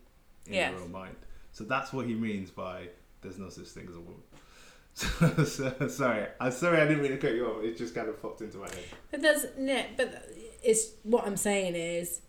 in 0.47 0.55
Yes. 0.55 0.73
their 0.73 0.81
own 0.83 0.91
mind. 0.93 1.17
So 1.53 1.65
that's 1.65 1.93
what 1.93 2.07
he 2.07 2.15
means 2.15 2.51
by 2.51 2.89
there's 3.21 3.39
no 3.39 3.49
such 3.51 3.67
thing 3.69 3.87
as 3.89 3.95
a 3.95 4.01
woman. 4.01 4.23
So, 4.95 5.45
so- 5.79 5.89
sorry, 5.89 6.27
I'm 6.41 6.53
sorry 6.53 6.81
I 6.81 6.87
didn't 6.87 7.03
mean 7.03 7.13
to 7.13 7.19
cut 7.19 7.33
you 7.35 7.47
off. 7.47 7.63
It 7.65 7.77
just 7.77 7.95
kind 7.95 8.09
of 8.09 8.21
popped 8.23 8.41
into 8.43 8.59
my 8.59 8.69
head. 8.69 8.85
But 9.11 9.23
that's 9.23 9.47
no, 9.59 9.83
but 9.97 10.29
it's 10.63 10.93
what 11.03 11.27
I'm 11.27 11.37
saying 11.37 11.75
is, 11.75 12.23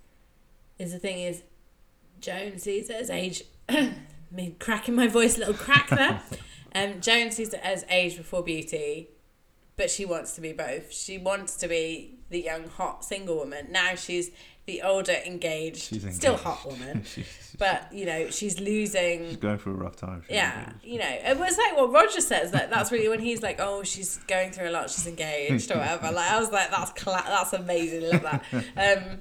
is 0.79 0.91
the 0.91 0.99
thing 0.99 1.19
is, 1.19 1.43
Joan 2.19 2.57
sees 2.57 2.89
it 2.89 2.95
as 2.95 3.09
age. 3.09 3.43
me 4.31 4.55
cracking 4.59 4.95
my 4.95 5.07
voice, 5.07 5.37
a 5.37 5.39
little 5.39 5.53
crack 5.53 5.89
there. 5.89 6.21
um, 6.75 6.99
Joan 7.01 7.31
sees 7.31 7.53
it 7.53 7.61
as 7.63 7.85
age 7.89 8.17
before 8.17 8.43
beauty, 8.43 9.09
but 9.75 9.89
she 9.89 10.05
wants 10.05 10.33
to 10.35 10.41
be 10.41 10.53
both. 10.53 10.91
She 10.93 11.17
wants 11.17 11.55
to 11.57 11.67
be 11.67 12.15
the 12.29 12.39
young, 12.41 12.67
hot 12.67 13.03
single 13.05 13.35
woman. 13.37 13.67
Now 13.71 13.95
she's 13.95 14.31
the 14.65 14.81
older, 14.81 15.17
engaged, 15.25 15.83
She's 15.89 16.15
still 16.15 16.37
hot 16.37 16.65
woman, 16.65 17.03
but 17.59 17.91
you 17.91 18.05
know 18.05 18.29
she's 18.29 18.61
losing. 18.61 19.27
she's 19.27 19.35
going 19.35 19.57
through 19.57 19.73
a 19.73 19.75
rough 19.75 19.97
time. 19.97 20.23
Yeah, 20.29 20.71
you 20.81 20.99
know, 20.99 21.05
it 21.09 21.37
was 21.37 21.57
like 21.57 21.75
what 21.75 21.91
Roger 21.91 22.21
says. 22.21 22.51
That 22.51 22.69
that's 22.69 22.89
really 22.91 23.09
when 23.09 23.19
he's 23.19 23.41
like, 23.41 23.59
"Oh, 23.59 23.83
she's 23.83 24.17
going 24.27 24.51
through 24.51 24.69
a 24.69 24.71
lot. 24.71 24.89
She's 24.89 25.05
engaged 25.05 25.69
or 25.69 25.79
whatever." 25.79 26.11
Like 26.13 26.31
I 26.31 26.39
was 26.39 26.49
like, 26.51 26.71
"That's 26.71 26.91
cla- 26.93 27.25
that's 27.27 27.51
amazing. 27.53 28.05
I 28.05 28.07
love 28.07 28.21
that." 28.23 28.43
Um, 29.03 29.17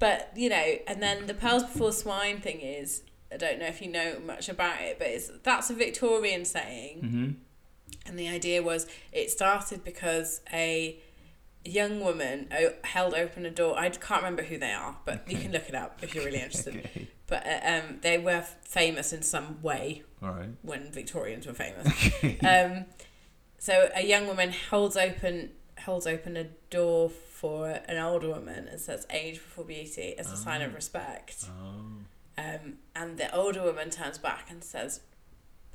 but 0.00 0.32
you 0.34 0.48
know, 0.48 0.74
and 0.88 1.00
then 1.00 1.26
the 1.26 1.34
pearls 1.34 1.62
before 1.62 1.92
swine 1.92 2.40
thing 2.40 2.60
is, 2.60 3.02
I 3.32 3.36
don't 3.36 3.58
know 3.60 3.66
if 3.66 3.80
you 3.80 3.92
know 3.92 4.18
much 4.26 4.48
about 4.48 4.80
it, 4.80 4.98
but 4.98 5.06
it's 5.06 5.30
that's 5.44 5.70
a 5.70 5.74
Victorian 5.74 6.44
saying, 6.44 6.98
Mm-hmm. 7.04 7.30
And 8.10 8.18
the 8.18 8.28
idea 8.28 8.62
was 8.62 8.86
it 9.12 9.30
started 9.30 9.82
because 9.84 10.40
a 10.52 10.98
young 11.64 12.00
woman 12.00 12.48
o- 12.52 12.74
held 12.84 13.14
open 13.14 13.46
a 13.46 13.50
door. 13.50 13.78
I 13.78 13.88
can't 13.90 14.22
remember 14.22 14.42
who 14.42 14.58
they 14.58 14.72
are, 14.72 14.96
but 15.04 15.30
you 15.30 15.38
can 15.38 15.52
look 15.52 15.68
it 15.68 15.74
up 15.74 15.98
if 16.02 16.14
you're 16.14 16.24
really 16.24 16.40
interested. 16.42 16.74
Okay. 16.96 17.08
But 17.26 17.46
uh, 17.46 17.60
um, 17.64 17.98
they 18.02 18.18
were 18.18 18.44
famous 18.64 19.12
in 19.12 19.22
some 19.22 19.62
way 19.62 20.02
All 20.20 20.30
right. 20.32 20.48
when 20.62 20.90
Victorians 20.90 21.46
were 21.46 21.54
famous. 21.54 21.86
um, 22.44 22.86
so 23.56 23.88
a 23.94 24.04
young 24.04 24.26
woman 24.26 24.52
holds 24.70 24.96
open 24.96 25.50
holds 25.84 26.06
open 26.08 26.36
a 26.36 26.44
door 26.70 27.08
for 27.08 27.68
an 27.68 27.98
older 27.98 28.28
woman 28.28 28.66
and 28.66 28.80
says 28.80 29.06
"age 29.10 29.34
before 29.36 29.64
beauty" 29.64 30.18
as 30.18 30.32
a 30.32 30.36
sign 30.36 30.60
of 30.60 30.72
Oh. 30.72 30.74
respect. 30.74 31.44
Oh. 31.48 32.42
Um, 32.42 32.78
and 32.96 33.16
the 33.16 33.32
older 33.34 33.62
woman 33.62 33.90
turns 33.90 34.18
back 34.18 34.50
and 34.50 34.64
says 34.64 35.00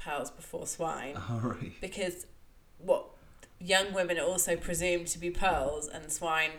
"pearls 0.06 0.30
before 0.32 0.68
swine" 0.68 1.15
All 1.30 1.40
right. 1.40 1.73
because 1.82 2.26
what 2.77 3.06
young 3.60 3.94
women 3.94 4.18
are 4.19 4.26
also 4.26 4.56
presumed 4.56 5.07
to 5.07 5.18
be 5.19 5.30
pearls 5.32 5.88
and 5.88 6.11
swine. 6.11 6.52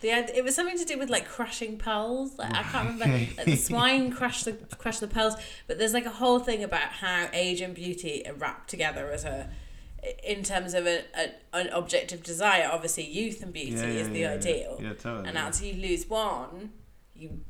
The, 0.00 0.08
it 0.36 0.44
was 0.44 0.54
something 0.54 0.76
to 0.76 0.84
do 0.84 0.98
with 0.98 1.08
like 1.08 1.26
crushing 1.26 1.78
pearls. 1.78 2.36
Like, 2.36 2.52
I 2.52 2.62
can't 2.62 2.88
remember. 2.90 3.18
Like, 3.36 3.44
the 3.46 3.56
swine 3.70 4.10
crush 4.12 4.42
the 4.42 4.52
crush 4.52 4.98
the 4.98 5.06
pearls, 5.08 5.34
but 5.66 5.78
there's 5.78 5.94
like 5.94 6.04
a 6.04 6.10
whole 6.10 6.40
thing 6.40 6.62
about 6.62 6.90
how 7.04 7.28
age 7.32 7.60
and 7.62 7.74
beauty 7.74 8.22
are 8.26 8.34
wrapped 8.34 8.68
together 8.68 9.10
as 9.12 9.24
a, 9.24 9.48
in 10.22 10.42
terms 10.42 10.74
of 10.74 10.86
a, 10.86 11.04
a 11.16 11.30
an 11.54 11.68
objective 11.68 12.22
desire. 12.22 12.68
Obviously, 12.70 13.04
youth 13.06 13.42
and 13.42 13.52
beauty 13.52 13.76
is 14.02 14.10
the 14.10 14.26
ideal, 14.26 14.78
Yeah, 14.82 14.92
totally. 14.94 15.28
and 15.28 15.38
as 15.38 15.62
you 15.62 15.72
lose 15.80 16.06
one, 16.06 16.72
you 17.14 17.40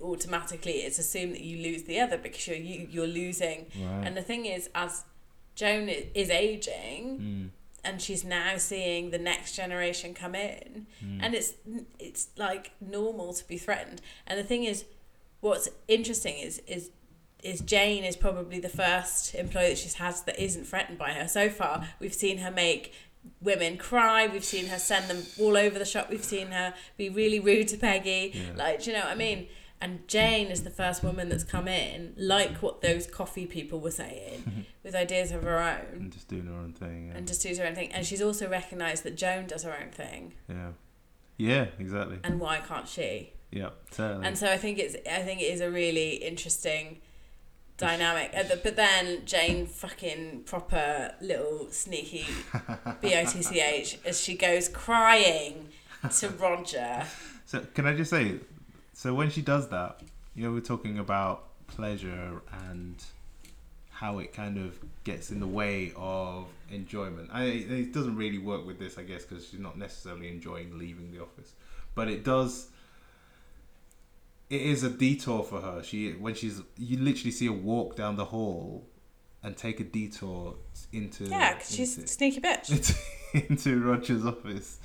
automatically 0.00 0.72
it's 0.86 0.98
assumed 0.98 1.34
that 1.34 1.42
you 1.42 1.62
lose 1.62 1.84
the 1.84 2.00
other 2.00 2.16
because 2.18 2.46
you're 2.46 2.56
you, 2.56 2.86
you're 2.90 3.06
losing. 3.06 3.66
Right. 3.76 4.06
And 4.06 4.16
the 4.16 4.22
thing 4.22 4.46
is, 4.46 4.68
as 4.74 5.04
Joan 5.54 5.88
is 5.88 6.30
aging, 6.30 7.18
Mm. 7.20 7.48
and 7.84 8.00
she's 8.02 8.24
now 8.24 8.56
seeing 8.58 9.10
the 9.10 9.18
next 9.18 9.54
generation 9.56 10.14
come 10.14 10.34
in 10.34 10.86
Mm. 11.04 11.20
and 11.22 11.34
it's 11.34 11.54
it's 11.98 12.28
like 12.36 12.72
normal 12.80 13.32
to 13.32 13.46
be 13.46 13.56
threatened 13.58 14.00
and 14.26 14.38
the 14.38 14.44
thing 14.44 14.64
is 14.64 14.84
what's 15.40 15.68
interesting 15.86 16.36
is 16.38 16.58
is 16.66 16.90
is 17.42 17.60
Jane 17.60 18.02
is 18.02 18.16
probably 18.16 18.58
the 18.58 18.68
first 18.68 19.34
employee 19.36 19.68
that 19.70 19.78
she's 19.78 19.94
had 19.94 20.14
that 20.26 20.38
isn't 20.42 20.64
threatened 20.64 20.98
by 20.98 21.12
her 21.12 21.28
so 21.28 21.48
far 21.48 21.88
we've 22.00 22.14
seen 22.14 22.38
her 22.38 22.50
make 22.50 22.92
women 23.40 23.76
cry 23.76 24.26
we've 24.26 24.44
seen 24.44 24.66
her 24.66 24.78
send 24.78 25.08
them 25.08 25.22
all 25.40 25.56
over 25.56 25.78
the 25.78 25.84
shop 25.84 26.10
we've 26.10 26.24
seen 26.24 26.48
her 26.48 26.74
be 26.96 27.08
really 27.08 27.38
rude 27.38 27.68
to 27.68 27.76
Peggy 27.76 28.32
Yeah. 28.34 28.42
like 28.56 28.82
do 28.82 28.90
you 28.90 28.96
know 28.96 29.04
what 29.04 29.10
I 29.12 29.14
mean 29.14 29.46
and 29.80 30.06
Jane 30.08 30.48
is 30.48 30.62
the 30.64 30.70
first 30.70 31.02
woman 31.04 31.28
that's 31.28 31.44
come 31.44 31.68
in 31.68 32.12
like 32.16 32.56
what 32.62 32.80
those 32.82 33.06
coffee 33.06 33.46
people 33.46 33.78
were 33.80 33.90
saying 33.92 34.66
with 34.82 34.94
ideas 34.94 35.30
of 35.32 35.42
her 35.44 35.58
own 35.58 35.86
and 36.00 36.12
just 36.12 36.28
doing 36.28 36.46
her 36.46 36.54
own 36.54 36.72
thing. 36.72 37.08
Yeah. 37.08 37.16
and 37.16 37.26
just 37.28 37.42
does 37.42 37.58
her 37.58 37.66
own 37.66 37.74
thing. 37.74 37.92
And 37.92 38.04
she's 38.06 38.22
also 38.22 38.48
recognised 38.48 39.04
that 39.04 39.16
Joan 39.16 39.46
does 39.46 39.62
her 39.62 39.74
own 39.80 39.90
thing, 39.90 40.34
yeah. 40.48 40.70
Yeah. 41.36 41.66
Exactly. 41.78 42.18
and 42.24 42.40
why 42.40 42.58
can't 42.58 42.88
she? 42.88 43.32
Yeah. 43.52 43.70
Totally. 43.92 44.26
And 44.26 44.36
so 44.36 44.46
I 44.50 44.58
think 44.58 44.78
it's 44.78 44.94
I 45.10 45.22
think 45.22 45.40
it 45.40 45.50
is 45.54 45.60
a 45.60 45.70
really 45.70 46.14
interesting 46.16 46.98
dynamic. 47.76 48.32
Uh, 48.36 48.56
But 48.62 48.76
then 48.76 49.24
Jane 49.24 49.66
fucking 49.66 50.42
proper 50.44 51.12
little 51.20 51.68
sneaky 51.70 52.26
b 53.00 53.14
o 53.14 53.24
t 53.24 53.42
c 53.42 53.60
h 53.60 53.98
as 54.04 54.20
she 54.20 54.34
goes 54.36 54.68
crying 54.68 55.68
to 56.18 56.28
Roger. 56.30 57.04
So 57.46 57.60
can 57.74 57.86
I 57.86 57.94
just 57.96 58.10
say, 58.10 58.40
so 58.98 59.14
when 59.14 59.30
she 59.30 59.42
does 59.42 59.68
that, 59.68 60.00
you 60.34 60.42
know, 60.42 60.50
we're 60.52 60.58
talking 60.60 60.98
about 60.98 61.44
pleasure 61.68 62.42
and 62.68 62.96
how 63.90 64.18
it 64.18 64.32
kind 64.32 64.58
of 64.58 64.76
gets 65.04 65.30
in 65.30 65.38
the 65.38 65.46
way 65.46 65.92
of 65.94 66.46
enjoyment. 66.68 67.30
I, 67.32 67.44
it 67.44 67.92
doesn't 67.94 68.16
really 68.16 68.38
work 68.38 68.66
with 68.66 68.80
this, 68.80 68.98
I 68.98 69.04
guess, 69.04 69.24
because 69.24 69.48
she's 69.48 69.60
not 69.60 69.78
necessarily 69.78 70.26
enjoying 70.26 70.76
leaving 70.76 71.12
the 71.12 71.22
office, 71.22 71.52
but 71.94 72.08
it 72.08 72.24
does. 72.24 72.70
It 74.50 74.62
is 74.62 74.82
a 74.82 74.90
detour 74.90 75.44
for 75.44 75.60
her. 75.60 75.80
She 75.84 76.14
when 76.14 76.34
she's 76.34 76.60
you 76.76 76.98
literally 76.98 77.30
see 77.30 77.46
her 77.46 77.52
walk 77.52 77.94
down 77.94 78.16
the 78.16 78.24
hall 78.24 78.84
and 79.44 79.56
take 79.56 79.78
a 79.78 79.84
detour 79.84 80.56
into 80.92 81.22
Yeah, 81.26 81.54
because 81.54 81.72
she's 81.72 81.96
a 81.98 82.08
sneaky 82.08 82.40
bitch. 82.40 82.68
into, 83.32 83.46
into 83.48 83.80
Roger's 83.80 84.26
office. 84.26 84.80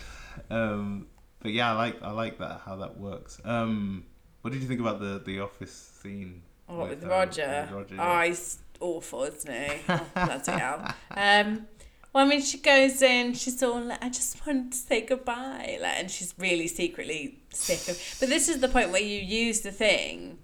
Um, 0.51 1.07
but 1.43 1.51
yeah, 1.51 1.71
I 1.71 1.75
like 1.75 2.01
I 2.01 2.11
like 2.11 2.39
that 2.39 2.61
how 2.65 2.77
that 2.77 2.97
works. 2.97 3.39
Um, 3.45 4.05
what 4.41 4.51
did 4.53 4.61
you 4.61 4.67
think 4.67 4.79
about 4.79 4.99
the 4.99 5.21
the 5.23 5.41
office 5.41 5.99
scene? 6.01 6.41
What 6.67 6.89
with 6.89 7.03
uh, 7.03 7.07
Roger? 7.07 7.67
with 7.69 7.71
Roger, 7.75 7.95
Oh, 7.99 8.21
yeah. 8.21 8.25
he's 8.27 8.59
awful, 8.79 9.23
isn't 9.23 9.53
he? 9.53 9.81
Oh, 9.89 10.07
bloody 10.15 10.51
hell. 10.51 10.95
Um, 11.11 11.67
well, 12.13 12.25
I 12.25 12.29
mean, 12.29 12.41
she 12.41 12.59
goes 12.59 13.01
in, 13.01 13.33
she's 13.33 13.61
all 13.63 13.81
like, 13.81 14.03
I 14.03 14.09
just 14.09 14.45
wanted 14.45 14.71
to 14.71 14.77
say 14.77 15.01
goodbye. 15.01 15.79
Like, 15.81 15.99
and 15.99 16.11
she's 16.11 16.33
really 16.37 16.67
secretly 16.67 17.39
sick 17.49 17.87
of. 17.89 18.17
But 18.19 18.29
this 18.29 18.47
is 18.47 18.59
the 18.59 18.67
point 18.67 18.91
where 18.91 19.01
you 19.01 19.19
use 19.19 19.61
the 19.61 19.71
thing, 19.71 20.37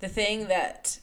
the 0.00 0.08
thing 0.08 0.46
that, 0.48 1.00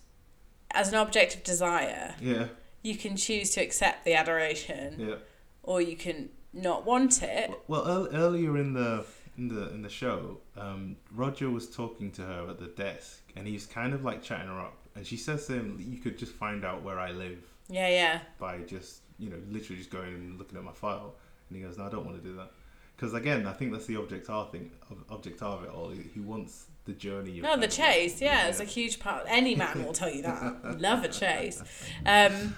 as 0.72 0.88
an 0.90 0.96
object 0.96 1.36
of 1.36 1.44
desire, 1.44 2.16
yeah, 2.22 2.48
you 2.82 2.96
can 2.96 3.18
choose 3.18 3.50
to 3.52 3.62
accept 3.62 4.06
the 4.06 4.14
adoration 4.14 4.96
yeah. 5.00 5.16
or 5.64 5.82
you 5.82 5.96
can 5.98 6.30
not 6.54 6.86
want 6.86 7.22
it. 7.24 7.52
Well, 7.68 7.88
earl 7.88 8.08
earlier 8.14 8.58
in 8.58 8.74
the 8.74 9.06
in 9.38 9.48
the 9.48 9.70
in 9.74 9.82
the 9.82 9.90
show, 9.90 10.38
um, 10.58 10.96
Roger 11.14 11.50
was 11.50 11.70
talking 11.70 12.12
to 12.12 12.22
her 12.22 12.48
at 12.50 12.60
the 12.60 12.68
desk, 12.68 13.22
and 13.36 13.48
he's 13.48 13.66
kind 13.66 13.94
of 13.94 14.04
like 14.04 14.22
chatting 14.22 14.48
her 14.48 14.60
up, 14.60 14.78
and 14.96 15.06
she 15.06 15.18
says 15.18 15.48
to 15.48 15.54
him, 15.54 15.78
"You 15.80 15.98
could 16.00 16.18
just 16.18 16.34
find 16.34 16.64
out 16.64 16.84
where 16.84 17.00
I 17.00 17.12
live 17.12 17.40
Yeah, 17.70 17.88
yeah. 17.90 18.20
by 18.40 18.60
just 18.60 19.02
you 19.20 19.30
know 19.30 19.38
literally 19.50 19.78
just 19.80 19.90
going 19.90 20.14
and 20.14 20.38
looking 20.38 20.58
at 20.58 20.64
my 20.64 20.72
file." 20.74 21.16
And 21.50 21.58
he 21.58 21.64
goes, 21.64 21.78
"No, 21.78 21.86
I 21.86 21.90
don't 21.90 22.06
want 22.06 22.22
to 22.22 22.28
do 22.30 22.36
that." 22.36 22.52
Because 22.96 23.14
again, 23.16 23.48
I 23.48 23.54
think 23.54 23.72
that's 23.72 23.88
the 23.88 23.96
objet 23.96 24.26
a 24.30 24.46
thing, 24.46 24.72
ob- 24.92 25.06
objet 25.10 25.42
a 25.42 25.46
of 25.46 25.64
it 25.64 25.70
all. 25.72 25.90
He 25.90 26.20
wants 26.20 26.66
the 26.86 26.94
journey. 26.94 27.40
No, 27.42 27.58
the 27.58 27.68
chase, 27.68 28.22
yeah, 28.22 28.48
it's 28.48 28.60
a 28.60 28.66
huge 28.66 29.00
part. 29.00 29.24
Any 29.28 29.56
man 29.56 29.84
will 29.84 29.94
tell 29.94 30.12
you 30.12 30.22
that. 30.22 30.80
Love 30.80 31.04
a 31.04 31.08
chase. 31.08 31.64
Um, 32.06 32.56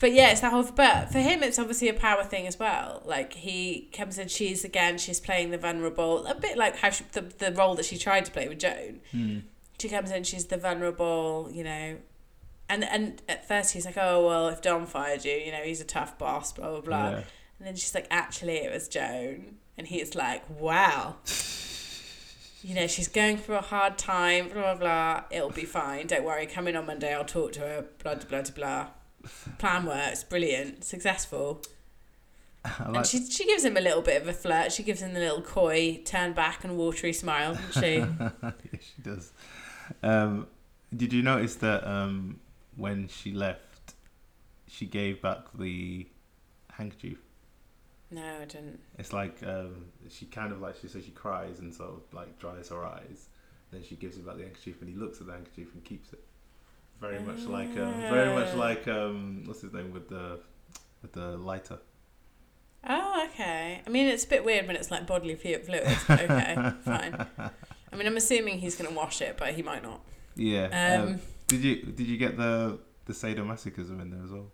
but 0.00 0.12
yeah, 0.12 0.30
it's 0.30 0.40
that 0.40 0.50
whole. 0.52 0.64
But 0.64 1.12
for 1.12 1.20
him, 1.20 1.42
it's 1.42 1.58
obviously 1.58 1.88
a 1.88 1.94
power 1.94 2.24
thing 2.24 2.46
as 2.46 2.58
well. 2.58 3.02
Like 3.04 3.34
he 3.34 3.88
comes 3.92 4.18
in, 4.18 4.28
she's 4.28 4.64
again, 4.64 4.98
she's 4.98 5.20
playing 5.20 5.50
the 5.50 5.58
vulnerable, 5.58 6.26
a 6.26 6.34
bit 6.34 6.56
like 6.56 6.76
how 6.76 6.90
she, 6.90 7.04
the 7.12 7.20
the 7.20 7.52
role 7.52 7.74
that 7.76 7.84
she 7.84 7.98
tried 7.98 8.24
to 8.24 8.32
play 8.32 8.48
with 8.48 8.58
Joan. 8.58 9.00
Hmm. 9.12 9.38
She 9.78 9.88
comes 9.88 10.10
in, 10.10 10.24
she's 10.24 10.46
the 10.46 10.56
vulnerable, 10.56 11.48
you 11.52 11.62
know. 11.62 11.96
And 12.68 12.84
and 12.84 13.22
at 13.28 13.46
first 13.46 13.74
he's 13.74 13.84
like, 13.84 13.98
oh 13.98 14.26
well, 14.26 14.48
if 14.48 14.62
Don 14.62 14.86
fired 14.86 15.24
you, 15.24 15.32
you 15.32 15.52
know, 15.52 15.62
he's 15.62 15.80
a 15.80 15.84
tough 15.84 16.18
boss, 16.18 16.52
blah 16.52 16.70
blah 16.70 16.80
blah. 16.80 17.10
Yeah. 17.10 17.22
And 17.58 17.68
then 17.68 17.76
she's 17.76 17.94
like, 17.94 18.06
actually, 18.10 18.56
it 18.56 18.72
was 18.72 18.88
Joan. 18.88 19.56
And 19.76 19.86
he's 19.86 20.14
like, 20.14 20.42
wow. 20.58 21.16
You 22.62 22.74
know, 22.74 22.86
she's 22.86 23.08
going 23.08 23.36
through 23.36 23.56
a 23.56 23.62
hard 23.62 23.96
time, 23.98 24.48
blah, 24.48 24.74
blah, 24.74 24.74
blah. 24.74 25.24
It'll 25.30 25.50
be 25.50 25.64
fine. 25.64 26.06
Don't 26.06 26.24
worry. 26.24 26.46
Come 26.46 26.68
in 26.68 26.76
on 26.76 26.86
Monday. 26.86 27.14
I'll 27.14 27.24
talk 27.24 27.52
to 27.52 27.60
her, 27.60 27.86
blah, 28.02 28.14
blah, 28.14 28.42
blah, 28.42 28.42
blah. 28.54 28.86
Plan 29.58 29.84
works. 29.86 30.24
Brilliant. 30.24 30.84
Successful. 30.84 31.62
I 32.64 32.92
And 32.94 33.06
she 33.06 33.24
she 33.30 33.46
gives 33.46 33.64
him 33.64 33.76
a 33.76 33.80
little 33.80 34.02
bit 34.02 34.20
of 34.20 34.28
a 34.28 34.32
flirt. 34.32 34.72
She 34.72 34.82
gives 34.82 35.00
him 35.00 35.14
the 35.14 35.20
little 35.20 35.42
coy, 35.42 36.02
turn 36.04 36.32
back 36.32 36.64
and 36.64 36.76
watery 36.76 37.12
smile, 37.12 37.54
doesn't 37.54 37.82
she? 37.82 37.96
yeah, 38.42 38.80
she 38.80 39.02
does. 39.02 39.32
Um, 40.02 40.46
did 40.94 41.12
you 41.12 41.22
notice 41.22 41.56
that 41.56 41.86
um, 41.86 42.40
when 42.76 43.08
she 43.08 43.32
left, 43.32 43.94
she 44.66 44.86
gave 44.86 45.22
back 45.22 45.38
the 45.54 46.06
handkerchief? 46.72 47.18
no, 48.10 48.38
I 48.42 48.44
didn't. 48.44 48.80
It's 48.98 49.12
like 49.12 49.42
um, 49.46 49.86
she 50.08 50.26
kind 50.26 50.52
of 50.52 50.60
like 50.60 50.76
she 50.80 50.88
says 50.88 51.04
she 51.04 51.12
cries 51.12 51.60
and 51.60 51.72
sort 51.72 51.90
of 51.90 52.00
like 52.12 52.38
dries 52.38 52.68
her 52.68 52.84
eyes. 52.84 53.28
Then 53.70 53.82
she 53.84 53.94
gives 53.94 54.16
him 54.16 54.24
back 54.24 54.36
the 54.36 54.42
handkerchief 54.42 54.80
and 54.80 54.90
he 54.90 54.96
looks 54.96 55.20
at 55.20 55.28
the 55.28 55.32
handkerchief 55.32 55.68
and 55.74 55.84
keeps 55.84 56.12
it. 56.12 56.20
Very 57.00 57.20
much 57.20 57.40
like 57.40 57.70
um, 57.78 57.94
very 58.00 58.34
much 58.34 58.50
Ah. 58.54 58.58
like 58.58 58.86
um, 58.88 59.42
what's 59.46 59.62
his 59.62 59.72
name 59.72 59.90
with 59.92 60.08
the 60.08 60.40
with 61.02 61.12
the 61.12 61.36
lighter. 61.38 61.78
Oh, 62.88 63.26
okay. 63.28 63.82
I 63.86 63.90
mean, 63.90 64.06
it's 64.06 64.24
a 64.24 64.28
bit 64.28 64.44
weird 64.44 64.66
when 64.66 64.76
it's 64.76 64.90
like 64.90 65.06
bodily 65.06 65.34
flu- 65.34 65.58
fluid. 65.62 65.86
Okay, 66.08 66.54
fine. 66.84 67.26
I 67.92 67.96
mean, 67.96 68.06
I'm 68.06 68.16
assuming 68.16 68.58
he's 68.58 68.76
going 68.76 68.88
to 68.90 68.96
wash 68.96 69.20
it, 69.20 69.36
but 69.38 69.52
he 69.54 69.62
might 69.62 69.82
not. 69.82 70.00
Yeah. 70.36 70.68
Um, 71.00 71.08
um, 71.08 71.20
did 71.46 71.60
you 71.64 71.76
did 71.82 72.06
you 72.06 72.16
get 72.16 72.36
the 72.36 72.78
the 73.06 73.12
sadomasochism 73.12 74.00
in 74.00 74.10
there 74.10 74.22
as 74.24 74.30
well? 74.30 74.50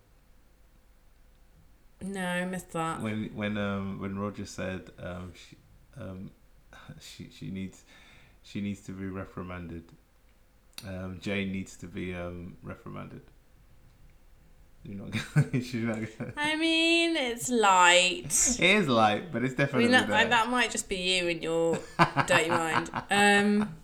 No, 2.01 2.25
I 2.25 2.45
missed 2.45 2.71
that. 2.73 3.01
when 3.01 3.29
when 3.35 3.57
um 3.57 3.99
when 3.99 4.17
Roger 4.19 4.45
said 4.45 4.91
um 4.99 5.33
she 5.35 5.57
um 5.99 6.31
she 6.99 7.29
she 7.31 7.49
needs 7.49 7.83
she 8.43 8.61
needs 8.61 8.81
to 8.81 8.91
be 8.91 9.07
reprimanded. 9.07 9.83
Um, 10.85 11.19
Jane 11.21 11.51
needs 11.51 11.77
to 11.77 11.87
be 11.87 12.13
um 12.13 12.57
reprimanded. 12.61 13.21
You're 14.83 14.97
not 15.03 15.11
gonna, 15.11 15.51
she's 15.61 15.83
not 15.83 15.95
gonna. 15.95 16.33
I 16.37 16.55
mean, 16.55 17.15
it's 17.17 17.49
light. 17.49 18.57
It 18.59 18.77
is 18.81 18.87
light, 18.87 19.31
but 19.31 19.43
it's 19.43 19.55
definitely 19.55 19.93
I 19.93 19.99
mean, 20.01 20.09
that, 20.09 20.29
that 20.29 20.49
might 20.49 20.71
just 20.71 20.87
be 20.87 20.95
you 20.97 21.27
and 21.27 21.43
your 21.43 21.79
dirty 22.27 22.49
mind. 22.49 22.89
Um, 23.09 23.75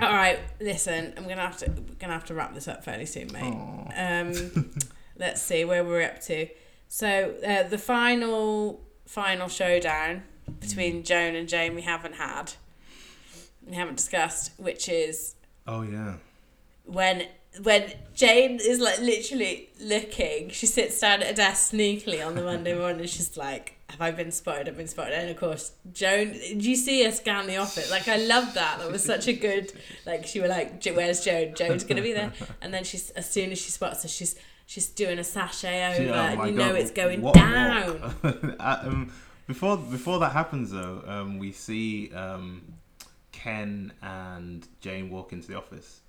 all 0.00 0.12
right, 0.14 0.38
listen, 0.60 1.12
I'm 1.16 1.24
gonna 1.24 1.40
have 1.40 1.58
to 1.58 1.70
gonna 1.98 2.12
have 2.12 2.26
to 2.26 2.34
wrap 2.34 2.54
this 2.54 2.68
up 2.68 2.84
fairly 2.84 3.06
soon, 3.06 3.32
mate. 3.32 3.92
Um, 3.96 4.70
let's 5.16 5.42
see 5.42 5.64
where 5.64 5.82
we're 5.84 6.02
up 6.02 6.20
to. 6.22 6.48
So 6.88 7.34
uh, 7.46 7.64
the 7.64 7.78
final 7.78 8.80
final 9.06 9.48
showdown 9.48 10.22
between 10.60 11.02
Joan 11.02 11.34
and 11.34 11.48
Jane 11.48 11.74
we 11.74 11.82
haven't 11.82 12.14
had, 12.14 12.52
we 13.68 13.76
haven't 13.76 13.96
discussed, 13.96 14.52
which 14.56 14.88
is 14.88 15.34
Oh 15.66 15.82
yeah. 15.82 16.14
when 16.84 17.26
when 17.62 17.92
Jane 18.14 18.58
is 18.60 18.78
like 18.78 19.00
literally 19.00 19.68
looking, 19.80 20.50
she 20.50 20.66
sits 20.66 21.00
down 21.00 21.22
at 21.22 21.32
a 21.32 21.34
desk 21.34 21.72
sneakily 21.72 22.24
on 22.24 22.34
the 22.34 22.42
Monday 22.42 22.74
morning. 22.78 23.00
and 23.00 23.10
She's 23.10 23.36
like, 23.36 23.74
"Have 23.90 24.00
I 24.00 24.10
been 24.12 24.30
spotted? 24.30 24.68
I've 24.68 24.76
been 24.76 24.86
spotted." 24.86 25.14
And 25.14 25.30
of 25.30 25.36
course, 25.38 25.72
Joan. 25.92 26.32
Did 26.32 26.64
you 26.64 26.76
see 26.76 27.04
her 27.04 27.10
scan 27.10 27.46
the 27.46 27.56
office? 27.56 27.90
Like, 27.90 28.06
I 28.08 28.16
love 28.16 28.54
that. 28.54 28.78
That 28.78 28.92
was 28.92 29.02
such 29.04 29.26
a 29.28 29.32
good. 29.32 29.72
Like, 30.06 30.26
she 30.26 30.40
were 30.40 30.46
like, 30.48 30.84
"Where's 30.84 31.24
Joan? 31.24 31.54
Joan's 31.54 31.84
gonna 31.84 32.02
be 32.02 32.12
there." 32.12 32.32
And 32.62 32.72
then 32.72 32.84
she's 32.84 33.10
as 33.10 33.28
soon 33.28 33.50
as 33.50 33.58
she 33.58 33.70
spots 33.70 34.02
her, 34.04 34.08
she's 34.08 34.36
she's 34.66 34.86
doing 34.88 35.18
a 35.18 35.24
sachet 35.24 35.94
over, 35.94 36.02
She- 36.04 36.10
oh 36.10 36.14
and 36.14 36.50
you 36.50 36.56
know 36.56 36.74
it's 36.74 36.90
going 36.92 37.22
what- 37.22 37.34
down. 37.34 37.92
what? 38.20 38.38
Uh, 38.60 38.78
um, 38.84 39.12
before 39.48 39.76
before 39.78 40.18
that 40.20 40.32
happens 40.32 40.70
though, 40.70 41.02
um, 41.06 41.38
we 41.38 41.50
see 41.52 42.12
um, 42.12 42.62
Ken 43.42 43.92
and 44.02 44.66
Jane 44.80 45.10
walk 45.10 45.32
into 45.32 45.46
the 45.48 45.56
office, 45.56 46.00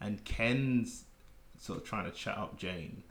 and 0.00 0.22
Ken's 0.24 1.04
sort 1.58 1.78
of 1.78 1.84
trying 1.84 2.04
to 2.04 2.10
chat 2.16 2.36
up 2.38 2.56
Jane, 2.58 3.02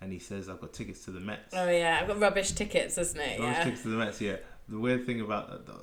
and 0.00 0.12
he 0.12 0.18
says, 0.18 0.48
"I've 0.48 0.60
got 0.60 0.72
tickets 0.72 1.04
to 1.06 1.10
the 1.10 1.20
Mets." 1.20 1.54
Oh 1.54 1.68
yeah, 1.70 1.98
I've 2.00 2.06
got 2.08 2.20
rubbish 2.20 2.52
tickets, 2.52 2.96
isn't 2.98 3.20
it? 3.20 3.40
Rubbish 3.40 3.56
Yeah. 3.58 3.64
tickets 3.64 3.82
to 3.82 3.88
the 3.88 3.96
Mets. 3.96 4.20
Yeah. 4.20 4.36
The 4.68 4.78
weird 4.78 5.04
thing 5.04 5.20
about 5.20 5.66
that, 5.66 5.76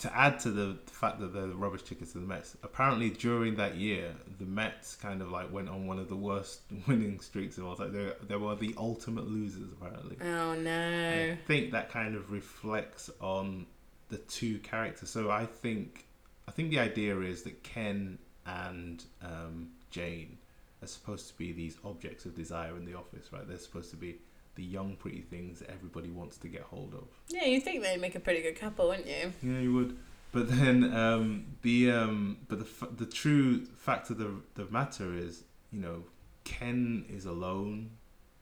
to 0.00 0.16
add 0.16 0.38
to 0.40 0.50
the 0.50 0.76
fact 0.86 1.20
that 1.20 1.32
they're 1.34 1.46
the 1.46 1.54
rubbish 1.54 1.82
tickets 1.82 2.12
to 2.12 2.18
the 2.18 2.26
Mets, 2.26 2.56
apparently 2.62 3.10
during 3.10 3.56
that 3.56 3.74
year, 3.76 4.14
the 4.38 4.44
Mets 4.46 4.94
kind 4.96 5.20
of 5.22 5.30
like 5.30 5.52
went 5.52 5.68
on 5.68 5.86
one 5.86 5.98
of 5.98 6.08
the 6.08 6.16
worst 6.16 6.62
winning 6.86 7.20
streaks 7.20 7.58
of 7.58 7.66
all 7.66 7.76
time. 7.76 7.92
They, 7.92 8.12
they 8.28 8.36
were 8.36 8.54
the 8.56 8.74
ultimate 8.78 9.26
losers, 9.28 9.70
apparently. 9.72 10.16
Oh 10.22 10.52
And 10.52 10.64
no. 10.64 11.32
I 11.32 11.38
think 11.46 11.72
that 11.72 11.90
kind 11.90 12.14
of 12.16 12.30
reflects 12.32 13.10
on 13.20 13.66
the 14.08 14.18
two 14.18 14.58
characters. 14.60 15.10
So 15.10 15.30
I 15.30 15.44
think, 15.46 16.06
I 16.48 16.50
think 16.50 16.70
the 16.70 16.80
idea 16.80 17.20
is 17.20 17.42
that 17.42 17.62
Ken 17.62 18.18
and 18.46 19.04
um, 19.22 19.68
Jane 19.90 20.38
are 20.82 20.86
supposed 20.86 21.28
to 21.28 21.36
be 21.36 21.52
these 21.52 21.76
objects 21.84 22.24
of 22.24 22.34
desire 22.34 22.74
in 22.76 22.86
the 22.86 22.94
office, 22.94 23.30
right? 23.30 23.46
They're 23.46 23.58
supposed 23.58 23.90
to 23.90 23.96
be 23.96 24.16
the 24.54 24.64
young, 24.64 24.96
pretty 24.96 25.20
things 25.20 25.58
that 25.58 25.70
everybody 25.70 26.08
wants 26.08 26.38
to 26.38 26.48
get 26.48 26.62
hold 26.62 26.94
of. 26.94 27.06
Yeah, 27.28 27.44
you 27.44 27.60
think 27.60 27.82
they'd 27.82 28.00
make 28.00 28.14
a 28.14 28.20
pretty 28.20 28.40
good 28.40 28.58
couple, 28.58 28.88
wouldn't 28.88 29.06
you? 29.06 29.32
Yeah, 29.42 29.60
you 29.60 29.74
would. 29.74 29.98
But 30.32 30.48
then 30.50 30.94
um, 30.94 31.46
the 31.62 31.90
um, 31.90 32.38
but 32.48 32.58
the 32.58 32.64
f- 32.64 32.96
the 32.96 33.06
true 33.06 33.66
fact 33.66 34.10
of 34.10 34.18
the 34.18 34.34
the 34.54 34.66
matter 34.70 35.14
is, 35.14 35.44
you 35.70 35.80
know, 35.80 36.04
Ken 36.44 37.04
is 37.08 37.26
alone 37.26 37.90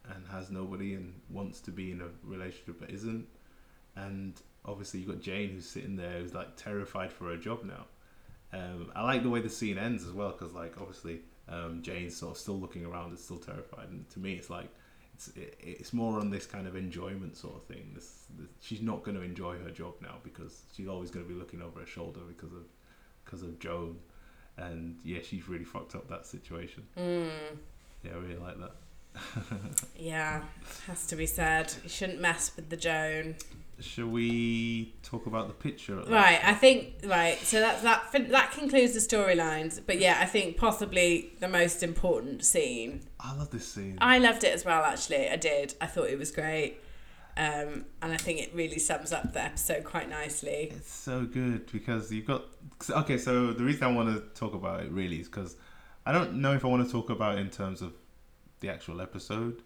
and 0.08 0.26
has 0.28 0.50
nobody 0.50 0.94
and 0.94 1.20
wants 1.28 1.60
to 1.62 1.70
be 1.72 1.90
in 1.90 2.00
a 2.00 2.08
relationship 2.24 2.80
but 2.80 2.90
isn't, 2.90 3.26
and 3.96 4.40
obviously 4.64 5.00
you've 5.00 5.08
got 5.08 5.20
Jane 5.20 5.50
who's 5.50 5.68
sitting 5.68 5.96
there 5.96 6.18
who's 6.18 6.34
like 6.34 6.56
terrified 6.56 7.12
for 7.12 7.26
her 7.26 7.36
job 7.36 7.64
now. 7.64 7.86
Um, 8.56 8.90
I 8.94 9.02
like 9.02 9.22
the 9.22 9.30
way 9.30 9.40
the 9.40 9.50
scene 9.50 9.78
ends 9.78 10.04
as 10.04 10.12
well 10.12 10.30
because 10.30 10.54
like 10.54 10.74
obviously 10.80 11.20
um, 11.48 11.82
Jane's 11.82 12.16
sort 12.16 12.32
of 12.32 12.38
still 12.38 12.58
looking 12.58 12.84
around 12.84 13.10
and 13.10 13.18
still 13.18 13.38
terrified, 13.38 13.88
and 13.90 14.08
to 14.10 14.18
me 14.18 14.34
it's 14.34 14.50
like 14.50 14.68
it's 15.14 15.28
it, 15.28 15.56
it's 15.60 15.92
more 15.92 16.18
on 16.18 16.30
this 16.30 16.46
kind 16.46 16.66
of 16.66 16.76
enjoyment 16.76 17.36
sort 17.36 17.56
of 17.56 17.64
thing. 17.64 17.90
This, 17.94 18.26
this 18.38 18.48
she's 18.60 18.82
not 18.82 19.02
going 19.02 19.16
to 19.16 19.22
enjoy 19.22 19.58
her 19.58 19.70
job 19.70 19.94
now 20.00 20.16
because 20.22 20.62
she's 20.72 20.88
always 20.88 21.10
going 21.10 21.26
to 21.26 21.32
be 21.32 21.38
looking 21.38 21.62
over 21.62 21.80
her 21.80 21.86
shoulder 21.86 22.20
because 22.26 22.52
of 22.52 22.64
because 23.24 23.42
of 23.42 23.58
Joan, 23.58 23.98
and 24.56 24.98
yeah, 25.04 25.18
she's 25.22 25.48
really 25.48 25.64
fucked 25.64 25.94
up 25.94 26.08
that 26.08 26.26
situation. 26.26 26.84
Mm. 26.96 27.28
Yeah, 28.04 28.12
I 28.12 28.16
really 28.16 28.36
like 28.36 28.58
that. 28.58 28.72
Yeah, 29.98 30.42
has 30.86 31.06
to 31.06 31.16
be 31.16 31.26
said. 31.26 31.72
You 31.82 31.88
shouldn't 31.88 32.20
mess 32.20 32.54
with 32.54 32.68
the 32.68 32.76
Joan. 32.76 33.36
Shall 33.78 34.06
we 34.06 34.94
talk 35.02 35.26
about 35.26 35.48
the 35.48 35.54
picture? 35.54 36.00
at 36.00 36.08
Right, 36.08 36.40
I 36.42 36.54
think 36.54 36.94
right. 37.04 37.38
So 37.38 37.60
that 37.60 37.82
that 37.82 38.30
that 38.30 38.52
concludes 38.52 38.94
the 38.94 39.00
storylines. 39.00 39.80
But 39.84 39.98
yeah, 39.98 40.18
I 40.20 40.24
think 40.24 40.56
possibly 40.56 41.32
the 41.40 41.48
most 41.48 41.82
important 41.82 42.44
scene. 42.44 43.02
I 43.20 43.34
love 43.36 43.50
this 43.50 43.68
scene. 43.68 43.98
I 44.00 44.18
loved 44.18 44.44
it 44.44 44.54
as 44.54 44.64
well. 44.64 44.82
Actually, 44.82 45.28
I 45.28 45.36
did. 45.36 45.74
I 45.78 45.86
thought 45.86 46.08
it 46.08 46.18
was 46.18 46.30
great, 46.30 46.78
um, 47.36 47.84
and 48.00 48.12
I 48.12 48.16
think 48.16 48.40
it 48.40 48.54
really 48.54 48.78
sums 48.78 49.12
up 49.12 49.34
the 49.34 49.42
episode 49.42 49.84
quite 49.84 50.08
nicely. 50.08 50.72
It's 50.74 50.92
so 50.92 51.26
good 51.26 51.70
because 51.70 52.10
you've 52.10 52.26
got 52.26 52.44
okay. 52.88 53.18
So 53.18 53.52
the 53.52 53.64
reason 53.64 53.84
I 53.84 53.92
want 53.92 54.08
to 54.08 54.40
talk 54.40 54.54
about 54.54 54.84
it 54.84 54.90
really 54.90 55.20
is 55.20 55.28
because 55.28 55.56
I 56.06 56.12
don't 56.12 56.36
know 56.36 56.54
if 56.54 56.64
I 56.64 56.68
want 56.68 56.86
to 56.86 56.90
talk 56.90 57.10
about 57.10 57.36
it 57.36 57.40
in 57.42 57.50
terms 57.50 57.82
of 57.82 57.92
the 58.60 58.70
actual 58.70 59.02
episode, 59.02 59.62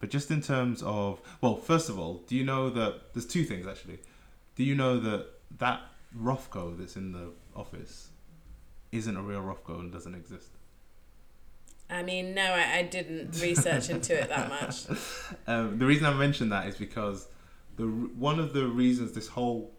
but 0.00 0.10
just 0.10 0.30
in 0.30 0.40
terms 0.40 0.82
of 0.82 1.20
well, 1.40 1.56
first 1.56 1.88
of 1.88 1.98
all, 1.98 2.22
do 2.26 2.36
you 2.36 2.44
know 2.44 2.70
that 2.70 3.14
there's 3.14 3.26
two 3.26 3.44
things 3.44 3.66
actually. 3.66 3.98
Do 4.56 4.64
you 4.64 4.74
know 4.74 4.98
that 4.98 5.26
that 5.58 5.80
Rothko 6.16 6.78
that's 6.78 6.96
in 6.96 7.12
the 7.12 7.30
office 7.54 8.08
isn't 8.92 9.16
a 9.16 9.22
real 9.22 9.40
Rothko 9.40 9.80
and 9.80 9.92
doesn't 9.92 10.14
exist? 10.14 10.50
I 11.90 12.02
mean, 12.02 12.34
no, 12.34 12.42
I, 12.42 12.78
I 12.78 12.82
didn't 12.82 13.40
research 13.40 13.88
into 13.88 14.18
it 14.20 14.28
that 14.28 14.48
much. 14.48 14.86
Um, 15.46 15.78
the 15.78 15.86
reason 15.86 16.04
I 16.04 16.12
mention 16.12 16.50
that 16.50 16.66
is 16.66 16.76
because 16.76 17.26
the 17.76 17.84
one 17.84 18.38
of 18.38 18.52
the 18.52 18.66
reasons 18.66 19.12
this 19.12 19.28
whole 19.28 19.72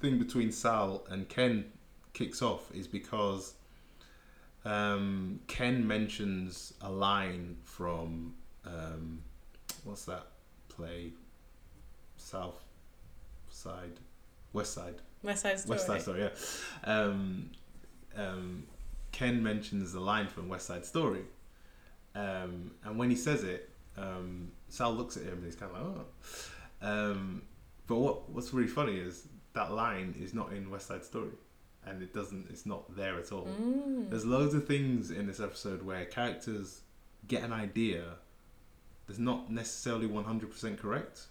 thing 0.00 0.18
between 0.18 0.50
Sal 0.50 1.04
and 1.10 1.28
Ken 1.28 1.66
kicks 2.14 2.40
off 2.40 2.70
is 2.74 2.86
because 2.86 3.54
um, 4.64 5.40
Ken 5.46 5.86
mentions 5.86 6.72
a 6.80 6.90
line 6.90 7.56
from 7.64 8.34
um, 8.64 9.22
what's 9.84 10.04
that 10.06 10.26
play? 10.68 11.12
South 12.16 12.62
Side, 13.48 14.00
West 14.52 14.74
Side. 14.74 14.96
West 15.22 15.42
Side 15.42 15.58
Story. 15.58 15.74
West 15.74 15.86
Side 15.86 16.02
Story, 16.02 16.20
yeah. 16.20 16.30
Um, 16.84 17.50
um, 18.16 18.66
Ken 19.12 19.42
mentions 19.42 19.92
the 19.92 20.00
line 20.00 20.28
from 20.28 20.48
West 20.48 20.66
Side 20.66 20.84
Story, 20.84 21.22
um, 22.14 22.72
and 22.84 22.98
when 22.98 23.10
he 23.10 23.16
says 23.16 23.44
it, 23.44 23.70
um, 23.96 24.52
Sal 24.68 24.92
looks 24.92 25.16
at 25.16 25.24
him 25.24 25.34
and 25.34 25.44
he's 25.44 25.56
kind 25.56 25.72
of 25.74 25.96
like, 25.96 26.06
"Oh." 26.82 27.10
Um, 27.10 27.42
but 27.86 27.96
what 27.96 28.28
what's 28.30 28.52
really 28.52 28.68
funny 28.68 28.98
is 28.98 29.26
that 29.54 29.72
line 29.72 30.14
is 30.20 30.34
not 30.34 30.52
in 30.52 30.70
West 30.70 30.86
Side 30.88 31.04
Story, 31.04 31.30
and 31.86 32.02
it 32.02 32.14
doesn't. 32.14 32.48
It's 32.50 32.66
not 32.66 32.94
there 32.96 33.18
at 33.18 33.32
all. 33.32 33.46
Mm. 33.46 34.10
There's 34.10 34.24
loads 34.24 34.54
of 34.54 34.66
things 34.66 35.10
in 35.10 35.26
this 35.26 35.40
episode 35.40 35.82
where 35.82 36.04
characters 36.04 36.82
get 37.26 37.42
an 37.42 37.52
idea 37.52 38.04
that's 39.08 39.18
not 39.18 39.50
necessarily 39.50 40.06
100% 40.06 40.78
correct. 40.78 41.26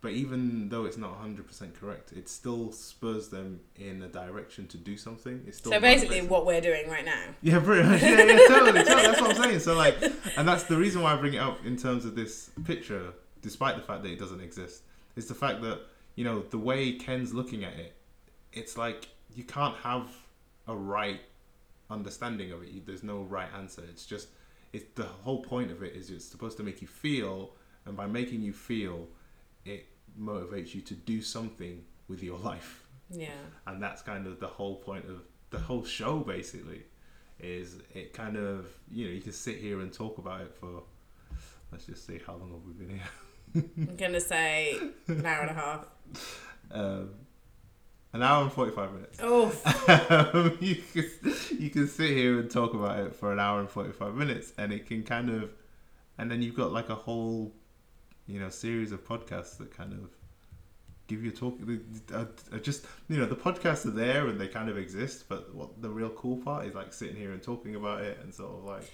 But 0.00 0.12
even 0.12 0.70
though 0.70 0.86
it's 0.86 0.96
not 0.96 1.22
100% 1.22 1.74
correct, 1.74 2.12
it 2.12 2.26
still 2.26 2.72
spurs 2.72 3.28
them 3.28 3.60
in 3.76 4.02
a 4.02 4.08
direction 4.08 4.66
to 4.68 4.78
do 4.78 4.96
something. 4.96 5.42
It's 5.46 5.58
still 5.58 5.72
So 5.72 5.80
basically, 5.80 6.22
what 6.22 6.46
we're 6.46 6.62
doing 6.62 6.88
right 6.88 7.04
now. 7.04 7.22
Yeah, 7.42 7.60
pretty 7.60 7.86
much. 7.86 8.00
Yeah, 8.00 8.22
yeah, 8.22 8.38
totally, 8.48 8.82
totally. 8.82 8.82
That's 8.84 9.20
what 9.20 9.36
I'm 9.36 9.42
saying. 9.42 9.58
So, 9.58 9.74
like, 9.74 9.96
and 10.38 10.48
that's 10.48 10.62
the 10.64 10.78
reason 10.78 11.02
why 11.02 11.12
I 11.12 11.16
bring 11.16 11.34
it 11.34 11.38
up 11.38 11.58
in 11.66 11.76
terms 11.76 12.06
of 12.06 12.14
this 12.14 12.50
picture 12.64 13.12
despite 13.42 13.76
the 13.76 13.82
fact 13.82 14.02
that 14.02 14.10
it 14.10 14.18
doesn't 14.18 14.40
exist. 14.40 14.82
It's 15.16 15.28
the 15.28 15.34
fact 15.34 15.60
that 15.62 15.80
you 16.14 16.24
know 16.24 16.40
the 16.48 16.58
way 16.58 16.92
Ken's 16.92 17.34
looking 17.34 17.64
at 17.64 17.74
it. 17.74 17.94
It's 18.54 18.78
like 18.78 19.08
you 19.34 19.44
can't 19.44 19.76
have 19.78 20.08
a 20.66 20.74
right 20.74 21.20
understanding 21.90 22.52
of 22.52 22.62
it. 22.62 22.86
There's 22.86 23.02
no 23.02 23.22
right 23.22 23.48
answer. 23.54 23.82
It's 23.90 24.06
just 24.06 24.28
it's 24.72 24.84
the 24.94 25.04
whole 25.04 25.42
point 25.42 25.70
of 25.70 25.82
it 25.82 25.94
is 25.94 26.10
it's 26.10 26.24
supposed 26.24 26.56
to 26.58 26.62
make 26.62 26.80
you 26.80 26.88
feel, 26.88 27.52
and 27.86 27.96
by 27.96 28.06
making 28.06 28.42
you 28.42 28.52
feel, 28.52 29.08
it 29.64 29.86
motivates 30.20 30.74
you 30.74 30.80
to 30.82 30.94
do 30.94 31.22
something 31.22 31.82
with 32.08 32.22
your 32.22 32.38
life 32.38 32.84
Yeah. 33.10 33.28
and 33.66 33.80
that's 33.82 34.02
kind 34.02 34.26
of 34.26 34.40
the 34.40 34.48
whole 34.48 34.76
point 34.76 35.04
of 35.04 35.22
the 35.50 35.58
whole 35.60 35.84
show 35.84 36.18
basically 36.18 36.82
is 37.38 37.76
it 37.94 38.12
kind 38.12 38.36
of 38.36 38.66
you 38.90 39.06
know 39.06 39.12
you 39.12 39.20
can 39.20 39.32
sit 39.32 39.58
here 39.58 39.80
and 39.80 39.92
talk 39.92 40.18
about 40.18 40.40
it 40.40 40.52
for 40.52 40.82
let's 41.70 41.86
just 41.86 42.04
see 42.06 42.18
how 42.26 42.34
long 42.34 42.50
have 42.52 42.64
we 42.66 42.72
been 42.72 42.98
here 42.98 43.64
I'm 43.88 43.96
gonna 43.96 44.20
say 44.20 44.76
an 45.06 45.24
hour 45.24 45.42
and 45.42 45.50
a 45.50 45.54
half. 45.54 45.86
um, 46.72 47.10
an 48.12 48.22
hour 48.22 48.42
and 48.42 48.52
45 48.52 48.92
minutes. 48.92 49.18
Oh, 49.22 49.52
um, 50.34 50.58
you, 50.60 50.76
can, 50.76 51.10
you 51.58 51.70
can 51.70 51.86
sit 51.86 52.10
here 52.10 52.40
and 52.40 52.50
talk 52.50 52.74
about 52.74 52.98
it 52.98 53.14
for 53.14 53.32
an 53.32 53.38
hour 53.38 53.60
and 53.60 53.70
45 53.70 54.14
minutes 54.14 54.52
and 54.58 54.72
it 54.72 54.86
can 54.86 55.02
kind 55.02 55.30
of 55.30 55.50
and 56.18 56.30
then 56.30 56.42
you've 56.42 56.56
got 56.56 56.72
like 56.72 56.90
a 56.90 56.94
whole 56.94 57.52
you 58.26 58.38
know 58.38 58.50
series 58.50 58.92
of 58.92 59.06
podcasts 59.06 59.56
that 59.58 59.74
kind 59.74 59.92
of 59.92 60.10
give 61.06 61.24
you 61.24 61.30
a 61.30 61.34
talk 61.34 61.58
uh, 62.12 62.24
uh, 62.52 62.58
just 62.58 62.84
you 63.08 63.16
know 63.16 63.26
the 63.26 63.34
podcasts 63.34 63.86
are 63.86 63.90
there 63.90 64.28
and 64.28 64.40
they 64.40 64.46
kind 64.46 64.68
of 64.68 64.76
exist 64.78 65.24
but 65.28 65.52
what 65.54 65.80
the 65.82 65.88
real 65.88 66.10
cool 66.10 66.36
part 66.36 66.66
is 66.66 66.74
like 66.74 66.92
sitting 66.92 67.16
here 67.16 67.32
and 67.32 67.42
talking 67.42 67.74
about 67.74 68.00
it 68.02 68.18
and 68.22 68.32
sort 68.32 68.50
of 68.50 68.64
like 68.64 68.88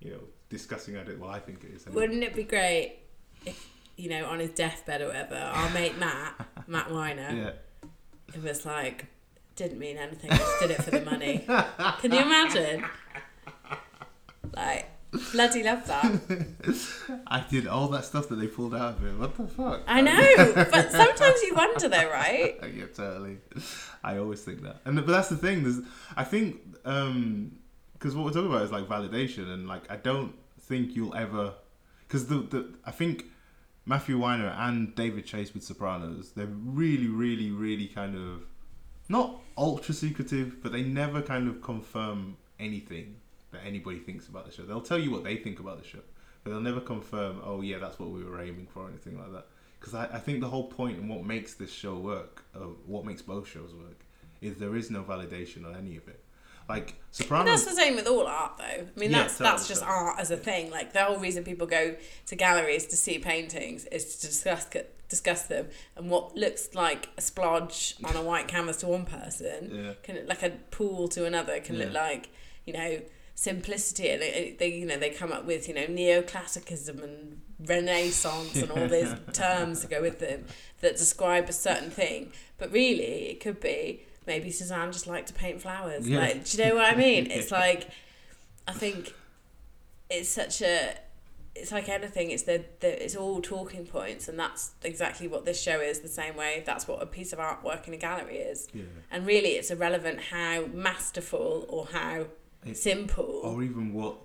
you 0.00 0.10
know 0.10 0.20
discussing 0.50 0.96
it 0.96 1.18
well 1.18 1.30
i 1.30 1.38
think 1.38 1.64
it 1.64 1.70
is 1.74 1.86
anyway. 1.86 2.02
wouldn't 2.02 2.22
it 2.22 2.34
be 2.34 2.42
great 2.42 2.98
if 3.46 3.70
you 3.96 4.10
know 4.10 4.26
on 4.26 4.38
his 4.38 4.50
deathbed 4.50 5.00
or 5.00 5.06
whatever, 5.08 5.36
our 5.36 5.70
mate 5.70 5.98
Matt, 5.98 6.46
Matt 6.66 6.90
Weiner, 6.90 7.30
yeah 7.34 7.50
it 8.34 8.42
was 8.42 8.66
like 8.66 9.06
didn't 9.54 9.78
mean 9.78 9.98
anything, 9.98 10.30
just 10.30 10.60
did 10.60 10.70
it 10.70 10.82
for 10.82 10.90
the 10.90 11.02
money. 11.02 11.44
Can 12.00 12.12
you 12.12 12.20
imagine? 12.20 12.84
Like 14.54 14.88
bloody 15.32 15.62
love 15.62 15.86
that. 15.86 17.18
i 17.26 17.44
did 17.50 17.66
all 17.66 17.88
that 17.88 18.02
stuff 18.02 18.28
that 18.30 18.36
they 18.36 18.46
pulled 18.46 18.74
out 18.74 18.96
of 18.96 19.04
it 19.04 19.18
what 19.18 19.36
the 19.36 19.46
fuck 19.46 19.82
I 19.86 20.00
know, 20.00 20.52
but 20.70 20.90
sometimes 20.90 21.42
you 21.42 21.54
wonder 21.54 21.88
though, 21.88 22.10
right? 22.10 22.58
yeah, 22.74 22.84
totally. 22.94 23.38
I 24.02 24.16
always 24.18 24.42
think 24.42 24.62
that, 24.62 24.76
and 24.84 24.96
but 24.96 25.06
that's 25.06 25.28
the 25.28 25.36
thing. 25.36 25.62
There's, 25.62 25.80
I 26.16 26.24
think, 26.24 26.56
um, 26.84 27.58
because 27.92 28.16
what 28.16 28.24
we're 28.24 28.32
talking 28.32 28.50
about 28.50 28.62
is 28.62 28.72
like 28.72 28.88
validation, 28.88 29.52
and 29.52 29.68
like 29.68 29.90
I 29.90 29.96
don't 29.96 30.34
think 30.60 30.96
you'll 30.96 31.14
ever, 31.14 31.52
because 32.08 32.26
the 32.26 32.36
the 32.36 32.74
I 32.84 32.90
think 32.90 33.26
Matthew 33.84 34.18
Weiner 34.18 34.54
and 34.56 34.94
David 34.94 35.26
Chase 35.26 35.52
with 35.52 35.64
Sopranos, 35.64 36.32
they're 36.32 36.46
really, 36.46 37.08
really, 37.08 37.50
really 37.50 37.88
kind 37.88 38.16
of 38.16 38.44
not 39.08 39.40
ultra 39.58 39.94
secretive, 39.94 40.62
but 40.62 40.72
they 40.72 40.82
never 40.82 41.20
kind 41.20 41.48
of 41.48 41.60
confirm 41.60 42.36
anything 42.60 43.16
that 43.50 43.62
anybody 43.66 43.98
thinks 43.98 44.28
about 44.28 44.46
the 44.46 44.52
show. 44.52 44.62
They'll 44.62 44.80
tell 44.80 44.98
you 44.98 45.10
what 45.10 45.24
they 45.24 45.36
think 45.36 45.58
about 45.58 45.82
the 45.82 45.88
show, 45.88 45.98
but 46.44 46.50
they'll 46.50 46.60
never 46.60 46.80
confirm. 46.80 47.40
Oh 47.44 47.60
yeah, 47.60 47.78
that's 47.78 47.98
what 47.98 48.10
we 48.10 48.24
were 48.24 48.40
aiming 48.40 48.68
for, 48.72 48.84
or 48.84 48.88
anything 48.88 49.18
like 49.18 49.32
that 49.32 49.46
because 49.82 49.94
I, 49.94 50.04
I 50.14 50.18
think 50.20 50.40
the 50.40 50.48
whole 50.48 50.68
point 50.68 50.98
and 50.98 51.08
what 51.10 51.24
makes 51.24 51.54
this 51.54 51.72
show 51.72 51.96
work, 51.96 52.44
uh, 52.54 52.60
what 52.86 53.04
makes 53.04 53.20
both 53.20 53.48
shows 53.48 53.74
work, 53.74 54.04
is 54.40 54.56
there 54.58 54.76
is 54.76 54.90
no 54.90 55.02
validation 55.02 55.66
on 55.66 55.74
any 55.76 55.96
of 55.96 56.06
it. 56.06 56.22
Like 56.72 57.00
Sopranos, 57.10 57.64
that's 57.64 57.76
the 57.76 57.80
same 57.80 57.94
with 57.94 58.06
all 58.06 58.26
art, 58.26 58.56
though. 58.56 58.64
I 58.64 58.86
mean, 58.96 59.10
Yeah, 59.10 59.22
that's 59.22 59.38
totally, 59.38 59.50
that's 59.50 59.68
just 59.68 59.82
art 59.82 60.18
as 60.18 60.30
a 60.30 60.36
thing. 60.36 60.70
Like 60.70 60.92
the 60.92 61.04
whole 61.04 61.18
reason 61.18 61.44
people 61.44 61.66
go 61.66 61.94
to 62.26 62.36
galleries 62.36 62.86
to 62.86 62.96
see 62.96 63.18
paintings 63.18 63.84
is 63.86 64.16
to 64.16 64.26
discuss 64.26 64.66
discuss 65.08 65.42
them, 65.42 65.68
and 65.94 66.08
what 66.08 66.34
looks 66.34 66.74
like 66.74 67.10
a 67.18 67.20
splodge 67.20 68.02
on 68.02 68.16
a 68.16 68.22
white 68.22 68.48
canvas 68.48 68.78
to 68.78 68.86
one 68.86 69.04
person 69.04 69.70
yeah, 69.70 69.92
can 70.02 70.26
like 70.26 70.42
a 70.42 70.50
pool 70.70 71.06
to 71.08 71.26
another 71.26 71.60
can 71.60 71.76
look 71.78 71.92
like 71.92 72.30
you 72.64 72.72
know 72.72 73.00
simplicity, 73.34 74.08
and 74.08 74.22
they, 74.22 74.56
they 74.58 74.68
you 74.68 74.86
know 74.86 74.96
they 74.96 75.10
come 75.10 75.32
up 75.32 75.44
with 75.44 75.68
you 75.68 75.74
know 75.74 75.84
neoclassicism 75.84 77.02
and 77.02 77.42
Renaissance 77.60 78.56
and 78.56 78.70
all 78.70 78.88
these 78.88 79.14
terms 79.34 79.82
to 79.82 79.86
go 79.86 80.00
with 80.00 80.18
them 80.18 80.46
that 80.80 80.96
describe 80.96 81.48
a 81.48 81.52
certain 81.52 81.90
thing, 81.90 82.32
but 82.56 82.72
really 82.72 83.28
it 83.30 83.40
could 83.40 83.60
be 83.60 84.02
maybe 84.26 84.50
Suzanne 84.50 84.92
just 84.92 85.06
liked 85.06 85.28
to 85.28 85.34
paint 85.34 85.60
flowers. 85.60 86.08
Yeah. 86.08 86.20
Like, 86.20 86.44
do 86.44 86.56
you 86.62 86.68
know 86.68 86.74
what 86.76 86.92
I 86.92 86.96
mean? 86.96 87.30
It's 87.30 87.50
like, 87.62 87.88
I 88.68 88.72
think 88.72 89.14
it's 90.10 90.28
such 90.28 90.62
a, 90.62 90.94
it's 91.54 91.70
like 91.72 91.88
anything. 91.88 92.30
It's 92.30 92.44
the, 92.44 92.64
the 92.80 93.04
it's 93.04 93.14
all 93.16 93.40
talking 93.42 93.84
points, 93.86 94.26
and 94.28 94.38
that's 94.38 94.72
exactly 94.82 95.28
what 95.28 95.44
this 95.44 95.60
show 95.60 95.80
is. 95.80 96.00
The 96.00 96.08
same 96.08 96.34
way 96.36 96.62
that's 96.64 96.88
what 96.88 97.02
a 97.02 97.06
piece 97.06 97.32
of 97.32 97.38
artwork 97.38 97.86
in 97.86 97.94
a 97.94 97.98
gallery 97.98 98.38
is. 98.38 98.68
yeah, 98.72 98.84
And 99.10 99.26
really, 99.26 99.50
it's 99.50 99.70
irrelevant 99.70 100.20
how 100.30 100.66
masterful 100.72 101.66
or 101.68 101.86
how 101.92 102.26
It- 102.64 102.76
simple 102.76 103.40
or 103.44 103.62
even 103.62 103.92
what 103.92 104.16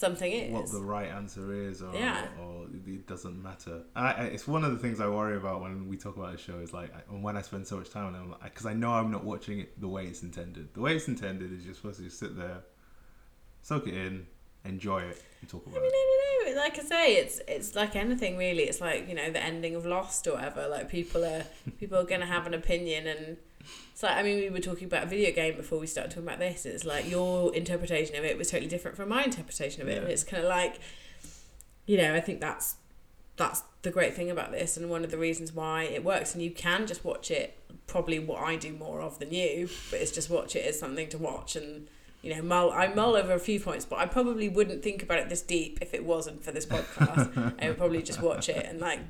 something 0.00 0.32
is. 0.32 0.50
what 0.52 0.70
the 0.72 0.82
right 0.82 1.08
answer 1.08 1.52
is, 1.68 1.82
or, 1.82 1.94
Yeah. 1.94 2.26
or 2.42 2.66
it 2.86 3.06
doesn't 3.06 3.40
matter. 3.42 3.82
I, 3.94 4.12
I, 4.12 4.22
it's 4.34 4.48
one 4.48 4.64
of 4.64 4.72
the 4.72 4.78
things 4.78 5.00
I 5.00 5.08
worry 5.08 5.36
about 5.36 5.60
when 5.60 5.88
we 5.88 5.96
talk 5.96 6.16
about 6.16 6.34
a 6.34 6.38
show. 6.38 6.58
Is 6.58 6.72
like 6.72 6.90
I- 6.94 7.14
when 7.26 7.36
I 7.36 7.42
spend 7.42 7.66
so 7.66 7.76
much 7.76 7.90
time 7.90 8.06
on 8.14 8.14
it, 8.32 8.36
because 8.44 8.66
I 8.66 8.74
know 8.74 8.90
I'm 8.92 9.10
not 9.10 9.24
watching 9.24 9.60
it 9.60 9.80
the 9.80 9.88
way 9.88 10.06
it's 10.06 10.22
intended. 10.22 10.74
The 10.74 10.80
way 10.80 10.96
it's 10.96 11.08
intended 11.08 11.52
is 11.52 11.64
you're 11.64 11.74
supposed 11.74 11.98
to 11.98 12.04
just 12.04 12.18
sit 12.18 12.36
there, 12.36 12.58
soak 13.62 13.86
it 13.86 13.94
in, 13.94 14.26
enjoy 14.64 15.00
it, 15.02 15.22
and 15.40 15.48
talk 15.50 15.62
I 15.66 15.70
about 15.70 15.82
mean, 15.82 15.90
it. 15.92 15.94
I 15.94 16.44
don't 16.44 16.54
know. 16.56 16.62
Like 16.62 16.78
I 16.78 16.82
say, 16.82 17.14
it's 17.16 17.40
it's 17.46 17.74
like 17.74 17.94
anything 17.96 18.36
really. 18.36 18.64
It's 18.64 18.80
like 18.80 19.08
you 19.08 19.14
know 19.14 19.30
the 19.30 19.42
ending 19.42 19.74
of 19.76 19.86
Lost 19.86 20.26
or 20.26 20.34
whatever. 20.34 20.66
Like 20.68 20.88
people 20.88 21.24
are 21.24 21.44
people 21.78 21.98
are 21.98 22.04
gonna 22.04 22.26
have 22.26 22.46
an 22.46 22.54
opinion, 22.54 23.06
and 23.06 23.36
it's 23.92 24.02
like 24.02 24.16
I 24.16 24.22
mean 24.22 24.38
we 24.38 24.50
were 24.50 24.60
talking 24.60 24.86
about 24.86 25.04
a 25.04 25.06
video 25.06 25.32
game 25.32 25.56
before 25.56 25.78
we 25.78 25.86
started 25.86 26.10
talking 26.10 26.26
about 26.26 26.38
this. 26.38 26.66
It's 26.66 26.84
like 26.84 27.08
your 27.08 27.54
interpretation 27.54 28.16
of 28.16 28.24
it 28.24 28.38
was 28.38 28.50
totally 28.50 28.68
different 28.68 28.96
from 28.96 29.08
my 29.08 29.24
interpretation 29.24 29.82
of 29.82 29.88
it. 29.88 29.94
Yeah. 29.94 30.00
And 30.02 30.08
it's 30.08 30.24
kind 30.24 30.42
of 30.42 30.48
like, 30.48 30.80
you 31.86 31.96
know, 31.96 32.14
I 32.14 32.20
think 32.20 32.40
that's 32.40 32.76
that's 33.36 33.62
the 33.82 33.90
great 33.90 34.14
thing 34.14 34.30
about 34.30 34.52
this, 34.52 34.76
and 34.76 34.90
one 34.90 35.04
of 35.04 35.10
the 35.10 35.18
reasons 35.18 35.52
why 35.52 35.84
it 35.84 36.04
works. 36.04 36.34
And 36.34 36.42
you 36.42 36.50
can 36.50 36.86
just 36.86 37.04
watch 37.04 37.30
it. 37.30 37.56
Probably 37.86 38.18
what 38.18 38.42
I 38.42 38.56
do 38.56 38.72
more 38.72 39.00
of 39.00 39.18
than 39.18 39.32
you, 39.32 39.68
but 39.90 40.00
it's 40.00 40.12
just 40.12 40.30
watch 40.30 40.54
it 40.54 40.64
as 40.64 40.78
something 40.78 41.08
to 41.08 41.18
watch 41.18 41.56
and 41.56 41.88
you 42.22 42.34
know, 42.34 42.42
mull 42.42 42.70
I 42.70 42.88
mull 42.88 43.16
over 43.16 43.32
a 43.32 43.38
few 43.38 43.58
points, 43.58 43.84
but 43.84 43.98
I 43.98 44.06
probably 44.06 44.48
wouldn't 44.48 44.82
think 44.82 45.02
about 45.02 45.18
it 45.18 45.28
this 45.28 45.42
deep 45.42 45.78
if 45.80 45.94
it 45.94 46.04
wasn't 46.04 46.44
for 46.44 46.52
this 46.52 46.66
podcast. 46.66 47.54
I 47.60 47.68
would 47.68 47.78
probably 47.78 48.02
just 48.02 48.20
watch 48.20 48.48
it 48.48 48.66
and 48.66 48.78
like 48.78 49.00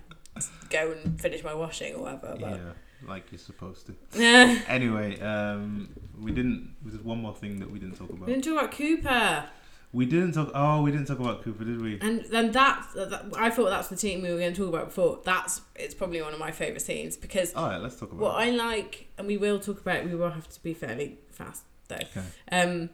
go 0.69 0.93
and 0.93 1.21
finish 1.21 1.43
my 1.43 1.55
washing 1.55 1.95
or 1.95 2.03
whatever. 2.03 2.37
But 2.41 2.51
Yeah, 2.51 2.73
like 3.07 3.31
you're 3.33 3.39
supposed 3.39 3.87
to. 3.87 3.95
Anyway, 4.69 5.19
um, 5.21 5.89
we 6.21 6.33
didn't. 6.33 6.75
There's 6.85 7.03
one 7.03 7.19
more 7.23 7.35
thing 7.35 7.59
that 7.61 7.71
we 7.71 7.79
didn't 7.79 7.97
talk 7.97 8.11
about. 8.11 8.27
we 8.27 8.33
didn't 8.35 8.45
talk 8.45 8.59
about 8.59 8.73
Cooper, 8.73 9.45
We 9.93 10.07
didn't 10.07 10.33
talk. 10.33 10.51
Oh, 10.55 10.83
we 10.83 10.91
didn't 10.93 11.07
talk 11.07 11.19
about 11.19 11.43
Cooper, 11.43 11.65
did 11.65 11.81
we? 11.81 11.99
and 12.01 12.25
then 12.27 12.53
that, 12.53 12.87
that 12.95 13.25
I 13.37 13.51
thought 13.51 13.71
that's 13.71 13.89
the 13.89 13.97
team 13.97 14.23
we 14.23 14.31
were 14.31 14.39
going 14.39 14.53
to 14.55 14.61
talk 14.61 14.69
about 14.69 14.87
before. 14.87 15.21
That's 15.25 15.61
it's 15.77 15.95
probably 15.95 16.21
one 16.23 16.33
of 16.33 16.39
my 16.39 16.51
favourite 16.53 16.83
scenes 16.83 17.17
because 17.17 17.55
All 17.55 17.69
right, 17.69 17.81
let's 17.81 17.97
talk 17.97 18.13
about. 18.13 18.21
what 18.21 18.47
it. 18.47 18.49
I 18.49 18.51
like, 18.57 19.09
and 19.19 19.27
we 19.27 19.37
will 19.37 19.59
talk 19.59 19.81
about. 19.81 19.97
it, 19.99 20.05
We 20.07 20.15
will 20.15 20.31
have 20.31 20.49
to 20.49 20.63
be 20.63 20.75
fairly 20.75 21.19
fast 21.31 21.63
though. 21.89 21.97
Okay. 21.97 22.23
Um, 22.53 22.91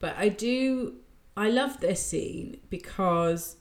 but 0.00 0.16
I 0.18 0.28
do. 0.28 0.96
I 1.36 1.48
love 1.50 1.80
this 1.80 2.04
scene 2.04 2.58
because 2.70 3.56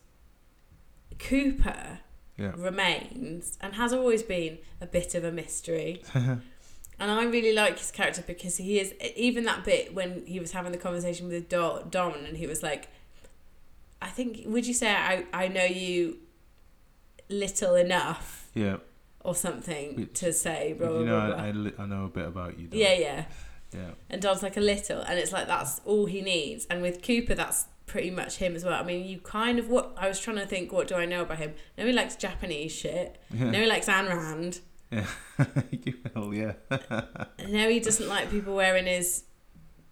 Cooper 1.20 1.99
Yeah. 2.38 2.53
remains 2.57 3.57
and 3.61 3.76
has 3.76 3.93
always 3.93 4.23
been 4.23 4.57
a 4.81 4.85
bit 4.88 5.14
of 5.15 5.23
a 5.23 5.31
mystery. 5.31 6.01
and 6.14 6.41
I 6.99 7.23
really 7.26 7.53
like 7.53 7.77
his 7.77 7.91
character 7.91 8.23
because 8.26 8.57
he 8.57 8.80
is 8.80 8.93
even 9.15 9.43
that 9.45 9.64
bit 9.64 9.93
when 9.93 10.26
he 10.26 10.39
was 10.39 10.51
having 10.51 10.72
the 10.72 10.77
conversation 10.77 11.27
with 11.27 11.47
Do- 11.49 11.84
Dom 11.89 12.14
and 12.26 12.35
he 12.38 12.47
was 12.47 12.64
like, 12.64 12.88
I 14.01 14.07
think 14.07 14.41
would 14.45 14.65
you 14.65 14.73
say 14.73 14.89
I 14.91 15.26
I 15.31 15.47
know 15.47 15.64
you 15.65 16.18
little 17.30 17.76
enough 17.76 18.49
Yeah. 18.53 18.77
or 19.22 19.35
something 19.35 19.95
Which- 19.95 20.14
to 20.19 20.34
say 20.34 20.73
blah 20.73 20.89
you 20.99 21.05
know, 21.05 21.19
blah. 21.19 21.35
blah. 21.35 21.43
I, 21.43 21.47
I, 21.47 21.51
li- 21.51 21.73
I 21.80 21.85
know 21.85 22.05
a 22.05 22.10
bit 22.10 22.26
about 22.27 22.60
you. 22.60 22.68
Dom. 22.68 22.80
yeah, 22.80 22.93
yeah. 22.93 23.26
Yeah. 23.73 23.91
And 24.10 24.22
Don's 24.22 24.43
like 24.43 24.55
a 24.55 24.61
little, 24.61 25.01
and 25.01 25.18
it's 25.18 25.31
like 25.31 25.47
that's 25.47 25.81
all 25.84 26.05
he 26.05 26.22
needs. 26.22 26.65
And 26.69 26.81
with 26.84 27.01
Cooper, 27.01 27.34
that's 27.34 27.65
pretty 27.85 28.10
much 28.11 28.38
him 28.38 28.55
as 28.55 28.64
well. 28.64 28.73
I 28.73 28.84
mean, 28.84 29.05
you 29.05 29.19
kind 29.19 29.60
of 29.60 29.69
what 29.69 29.93
I 29.97 30.07
was 30.07 30.19
trying 30.19 30.38
to 30.38 30.45
think. 30.45 30.72
What 30.72 30.88
do 30.88 30.95
I 30.95 31.05
know 31.05 31.22
about 31.22 31.38
him? 31.39 31.53
Know 31.77 31.85
he 31.85 31.93
likes 31.93 32.15
Japanese 32.15 32.72
shit. 32.72 33.22
I 33.34 33.43
know 33.45 33.60
he 33.60 33.65
likes 33.65 33.88
Ayn 33.88 34.07
Rand. 34.10 34.60
well, 36.15 36.34
yeah. 36.34 36.53
I 36.72 37.45
know 37.47 37.69
he 37.69 37.80
doesn't 37.80 38.07
like 38.07 38.30
people 38.30 38.55
wearing 38.55 38.85
his 38.85 39.23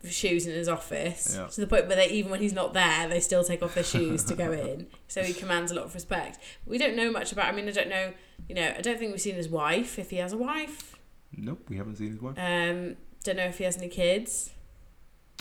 shoes 0.08 0.48
in 0.48 0.54
his 0.54 0.68
office 0.68 1.36
Yeah. 1.38 1.46
to 1.48 1.62
the 1.62 1.68
point 1.68 1.88
where 1.88 1.96
they 1.96 2.10
even 2.10 2.32
when 2.32 2.40
he's 2.42 2.54
not 2.54 2.74
there, 2.74 3.08
they 3.08 3.20
still 3.20 3.44
take 3.44 3.62
off 3.62 3.76
their 3.76 3.84
shoes 3.84 4.24
to 4.26 4.36
go 4.36 4.52
in. 4.68 4.88
So 5.08 5.24
he 5.24 5.34
commands 5.34 5.72
a 5.72 5.76
lot 5.76 5.86
of 5.86 5.94
respect. 5.94 6.40
We 6.66 6.78
don't 6.78 6.96
know 6.96 7.12
much 7.12 7.32
about. 7.32 7.46
I 7.48 7.52
mean, 7.52 7.68
I 7.68 7.72
don't 7.72 7.90
know. 7.90 8.14
You 8.50 8.56
know, 8.56 8.74
I 8.78 8.82
don't 8.82 8.98
think 8.98 9.12
we've 9.12 9.22
seen 9.22 9.36
his 9.36 9.50
wife. 9.50 10.00
If 10.00 10.10
he 10.10 10.18
has 10.18 10.34
a 10.34 10.38
wife, 10.38 10.96
Nope, 11.36 11.66
we 11.70 11.78
haven't 11.78 11.96
seen 11.96 12.12
his 12.12 12.22
wife. 12.22 12.36
um, 12.38 12.96
don't 13.24 13.38
know 13.38 13.46
if 13.46 13.58
he 13.58 13.64
has 13.64 13.78
any 13.78 13.88
kids. 13.88 14.52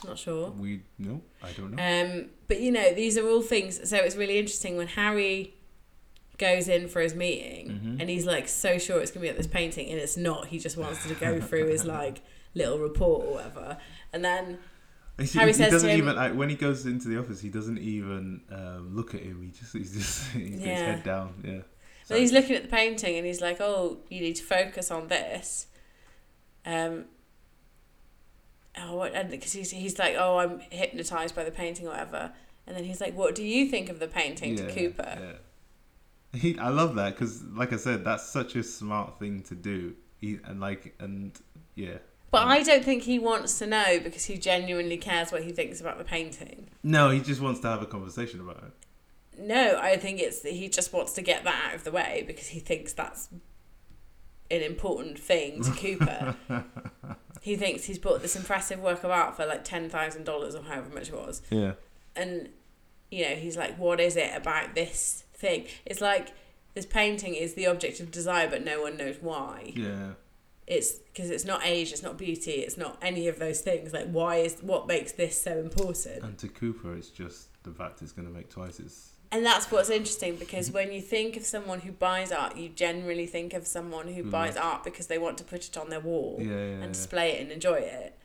Not 0.05 0.19
sure. 0.19 0.51
We 0.51 0.83
no, 0.99 1.21
I 1.43 1.53
don't 1.53 1.75
know. 1.75 1.83
Um, 1.83 2.31
but 2.49 2.61
you 2.61 2.73
know, 2.73 2.93
these 2.95 3.19
are 3.19 3.29
all 3.29 3.43
things. 3.43 3.89
So 3.89 3.97
it's 3.99 4.17
really 4.17 4.39
interesting 4.39 4.77
when 4.77 4.87
Harry 4.89 5.55
goes 6.39 6.69
in 6.69 6.89
for 6.89 7.01
his 7.03 7.15
meeting 7.15 7.69
Mhm. 7.69 8.01
and 8.01 8.09
he's 8.09 8.25
like 8.25 8.49
so 8.49 8.79
sure 8.79 9.01
it's 9.01 9.11
gonna 9.11 9.25
be 9.25 9.29
at 9.29 9.37
this 9.37 9.47
painting 9.47 9.91
and 9.91 9.99
it's 10.01 10.17
not. 10.17 10.47
He 10.47 10.59
just 10.59 10.77
wants 10.79 11.07
to 11.07 11.15
go 11.15 11.39
through 11.41 11.67
his 11.69 11.85
like 11.99 12.23
little 12.55 12.79
report 12.79 13.27
or 13.27 13.33
whatever. 13.35 13.77
And 14.13 14.25
then 14.25 14.59
He, 15.19 15.27
Harry 15.39 15.49
he 15.49 15.53
says 15.53 15.67
to 15.67 15.71
doesn't 15.73 15.91
him- 15.91 15.99
even 15.99 16.17
like, 16.17 16.33
when 16.35 16.49
he 16.49 16.57
goes 16.57 16.87
into 16.87 17.09
the 17.09 17.19
office. 17.19 17.41
He 17.43 17.51
doesn't 17.51 17.77
even 17.79 18.41
um, 18.51 18.97
look 18.97 19.15
at 19.15 19.21
him. 19.21 19.43
He 19.43 19.51
just 19.51 19.75
he's 19.75 19.93
just 19.93 20.29
he's 20.33 20.59
got 20.61 20.67
his 20.69 20.81
head 20.81 21.03
down. 21.05 21.35
Yeah. 21.45 21.61
so 22.07 22.17
he's 22.17 22.33
looking 22.33 22.57
at 22.57 22.63
the 22.63 22.69
painting 22.69 23.17
and 23.19 23.27
he's 23.27 23.43
like, 23.43 23.61
"Oh, 23.61 23.99
you 24.09 24.21
need 24.23 24.37
to 24.37 24.43
focus 24.45 24.91
on 24.91 25.09
this." 25.09 25.67
Um. 26.65 27.05
Oh, 28.79 28.97
what- 28.97 29.15
and 29.15 29.31
because 29.31 29.53
he's 29.53 29.71
he's 29.71 29.99
like, 29.99 30.15
"Oh, 30.19 30.39
I'm 30.39 30.61
hypnotized 30.71 31.35
by 31.35 31.45
the 31.45 31.51
painting 31.51 31.87
or 31.87 31.91
whatever," 31.91 32.33
and 32.67 32.77
then 32.77 32.85
he's 32.85 33.01
like, 33.01 33.17
"What 33.17 33.35
do 33.35 33.43
you 33.43 33.67
think 33.67 33.89
of 33.89 33.99
the 33.99 34.07
painting?" 34.09 34.57
to 34.57 34.73
Cooper. 34.73 35.19
Yeah. 35.21 36.39
He, 36.39 36.57
I 36.59 36.69
love 36.69 36.95
that 36.95 37.15
because, 37.17 37.43
like 37.43 37.73
I 37.73 37.77
said, 37.77 38.05
that's 38.05 38.25
such 38.29 38.55
a 38.55 38.63
smart 38.63 39.19
thing 39.19 39.43
to 39.45 39.57
do. 39.57 39.95
He, 40.19 40.39
and 40.45 40.61
like, 40.61 40.95
and 41.01 41.33
yeah. 41.75 41.99
But 42.31 42.43
um, 42.43 42.49
I 42.49 42.63
don't 42.63 42.85
think 42.85 43.03
he 43.03 43.19
wants 43.19 43.59
to 43.59 43.67
know 43.67 43.99
because 43.99 44.27
he 44.27 44.39
genuinely 44.39 44.97
cares 44.97 45.33
what 45.33 45.43
he 45.43 45.51
thinks 45.51 45.81
about 45.81 45.99
the 45.99 46.05
painting. 46.05 46.69
No, 46.85 47.11
he 47.11 47.19
just 47.21 47.41
wants 47.41 47.59
to 47.61 47.69
have 47.69 47.83
a 47.83 47.87
conversation 47.87 48.41
about 48.41 48.59
it. 48.59 49.41
No, 49.41 49.81
I 49.81 49.97
think 49.97 50.21
it's 50.21 50.41
that 50.43 50.53
he 50.53 50.69
just 50.69 50.93
wants 50.93 51.13
to 51.15 51.23
get 51.23 51.43
that 51.43 51.71
out 51.71 51.75
of 51.75 51.83
the 51.85 51.91
way 51.91 52.23
because 52.27 52.49
he 52.49 52.61
thinks 52.61 52.93
that's 52.93 53.29
an 54.51 54.61
important 54.63 55.19
thing 55.19 55.63
to 55.65 55.71
Cooper. 55.77 56.37
he 57.41 57.57
thinks 57.57 57.85
he's 57.85 57.99
bought 57.99 58.23
this 58.23 58.37
impressive 58.37 58.81
work 58.81 59.03
of 59.03 59.11
art 59.11 59.37
for 59.37 59.47
like 59.47 59.65
ten 59.65 59.89
thousand 59.91 60.25
dollars 60.25 60.55
or 60.55 60.63
however 60.63 60.95
much 60.95 61.09
it 61.09 61.15
was, 61.15 61.43
Yeah. 61.51 61.73
and 62.15 62.49
you 63.11 63.25
know 63.29 63.35
he's 63.35 63.57
like, 63.57 63.77
"What 63.79 63.99
is 64.01 64.17
it 64.17 64.31
about 64.37 64.75
this 64.75 65.25
thing?" 65.35 65.67
It's 65.87 66.01
like 66.01 66.33
this 66.75 66.87
painting 66.87 67.35
is 67.35 67.55
the 67.55 67.67
object 67.67 67.99
of 68.01 68.11
desire, 68.11 68.49
but 68.49 68.65
no 68.65 68.81
one 68.83 68.97
knows 68.97 69.17
why. 69.21 69.73
Yeah. 69.75 70.11
It's 70.67 70.93
because 70.93 71.31
it's 71.31 71.45
not 71.45 71.67
age, 71.67 71.91
it's 71.91 72.03
not 72.05 72.17
beauty, 72.17 72.53
it's 72.53 72.77
not 72.77 72.97
any 73.03 73.27
of 73.27 73.41
those 73.41 73.61
things. 73.61 73.93
Like, 73.93 74.09
why 74.09 74.37
is 74.37 74.59
what 74.63 74.87
makes 74.87 75.11
this 75.13 75.41
so 75.43 75.59
important? 75.59 76.23
And 76.23 76.39
to 76.39 76.47
Cooper, 76.49 76.95
it's 76.95 77.09
just 77.09 77.49
the 77.65 77.73
fact 77.73 78.03
it's 78.03 78.13
going 78.13 78.29
to 78.29 78.33
make 78.33 78.51
twice 78.51 78.79
as. 78.79 79.10
And 79.33 79.47
that's 79.47 79.71
what's 79.71 79.91
interesting 79.91 80.37
because 80.37 80.73
when 80.73 80.91
you 80.93 81.01
think 81.01 81.37
of 81.37 81.45
someone 81.45 81.81
who 81.81 81.93
buys 81.93 82.33
art, 82.33 82.57
you 82.57 82.69
generally 82.69 83.27
think 83.27 83.55
of 83.55 83.67
someone 83.67 84.09
who 84.09 84.23
Who 84.25 84.31
buys 84.31 84.57
art 84.57 84.83
because 84.83 85.07
they 85.07 85.19
want 85.19 85.39
to 85.39 85.45
put 85.45 85.67
it 85.69 85.77
on 85.77 85.89
their 85.89 86.01
wall 86.01 86.37
Yeah, 86.41 86.49
yeah, 86.49 86.55
and 86.55 86.81
yeah. 86.83 86.89
display 86.89 87.33
it 87.33 87.43
and 87.43 87.53
enjoy 87.53 87.77
it. 87.77 88.17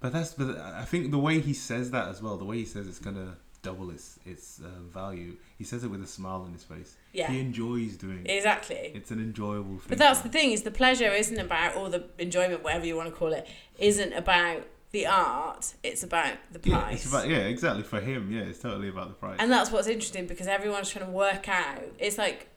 But 0.00 0.12
that's 0.12 0.34
but 0.34 0.58
I 0.58 0.84
think 0.84 1.12
the 1.12 1.18
way 1.18 1.38
he 1.38 1.54
says 1.54 1.92
that 1.92 2.08
as 2.08 2.20
well, 2.20 2.36
the 2.36 2.44
way 2.44 2.58
he 2.58 2.64
says 2.64 2.88
it's 2.88 2.98
gonna 2.98 3.36
double 3.62 3.90
its 3.90 4.18
its 4.26 4.58
uh, 4.60 4.66
value. 4.92 5.36
He 5.56 5.62
says 5.62 5.84
it 5.84 5.88
with 5.92 6.02
a 6.02 6.08
smile 6.08 6.42
on 6.44 6.52
his 6.52 6.64
face. 6.64 6.96
Yeah, 7.12 7.30
He 7.30 7.38
enjoys 7.38 7.96
doing 7.96 8.26
it. 8.26 8.30
exactly. 8.30 8.90
It's 8.94 9.12
an 9.12 9.20
enjoyable 9.20 9.78
thing. 9.78 9.86
But 9.90 9.98
that's 9.98 10.22
the 10.22 10.28
thing 10.28 10.50
is 10.50 10.62
the 10.62 10.72
pleasure 10.72 11.12
isn't 11.12 11.38
about 11.38 11.76
or 11.76 11.88
the 11.88 12.02
enjoyment, 12.18 12.64
whatever 12.64 12.84
you 12.84 12.96
want 12.96 13.10
to 13.10 13.14
call 13.14 13.32
it, 13.32 13.46
isn't 13.78 14.12
about 14.14 14.66
the 14.92 15.06
art. 15.06 15.74
It's 15.82 16.02
about 16.02 16.34
the 16.52 16.60
yeah, 16.68 16.80
price. 16.80 17.04
it's 17.04 17.08
about 17.12 17.28
yeah, 17.28 17.38
exactly 17.38 17.82
for 17.82 18.00
him. 18.00 18.30
Yeah, 18.30 18.42
it's 18.42 18.58
totally 18.60 18.88
about 18.88 19.08
the 19.08 19.14
price. 19.14 19.36
And 19.40 19.50
that's 19.50 19.70
what's 19.70 19.88
interesting 19.88 20.26
because 20.26 20.46
everyone's 20.46 20.90
trying 20.90 21.06
to 21.06 21.10
work 21.10 21.48
out. 21.48 21.82
It's 21.98 22.18
like, 22.18 22.48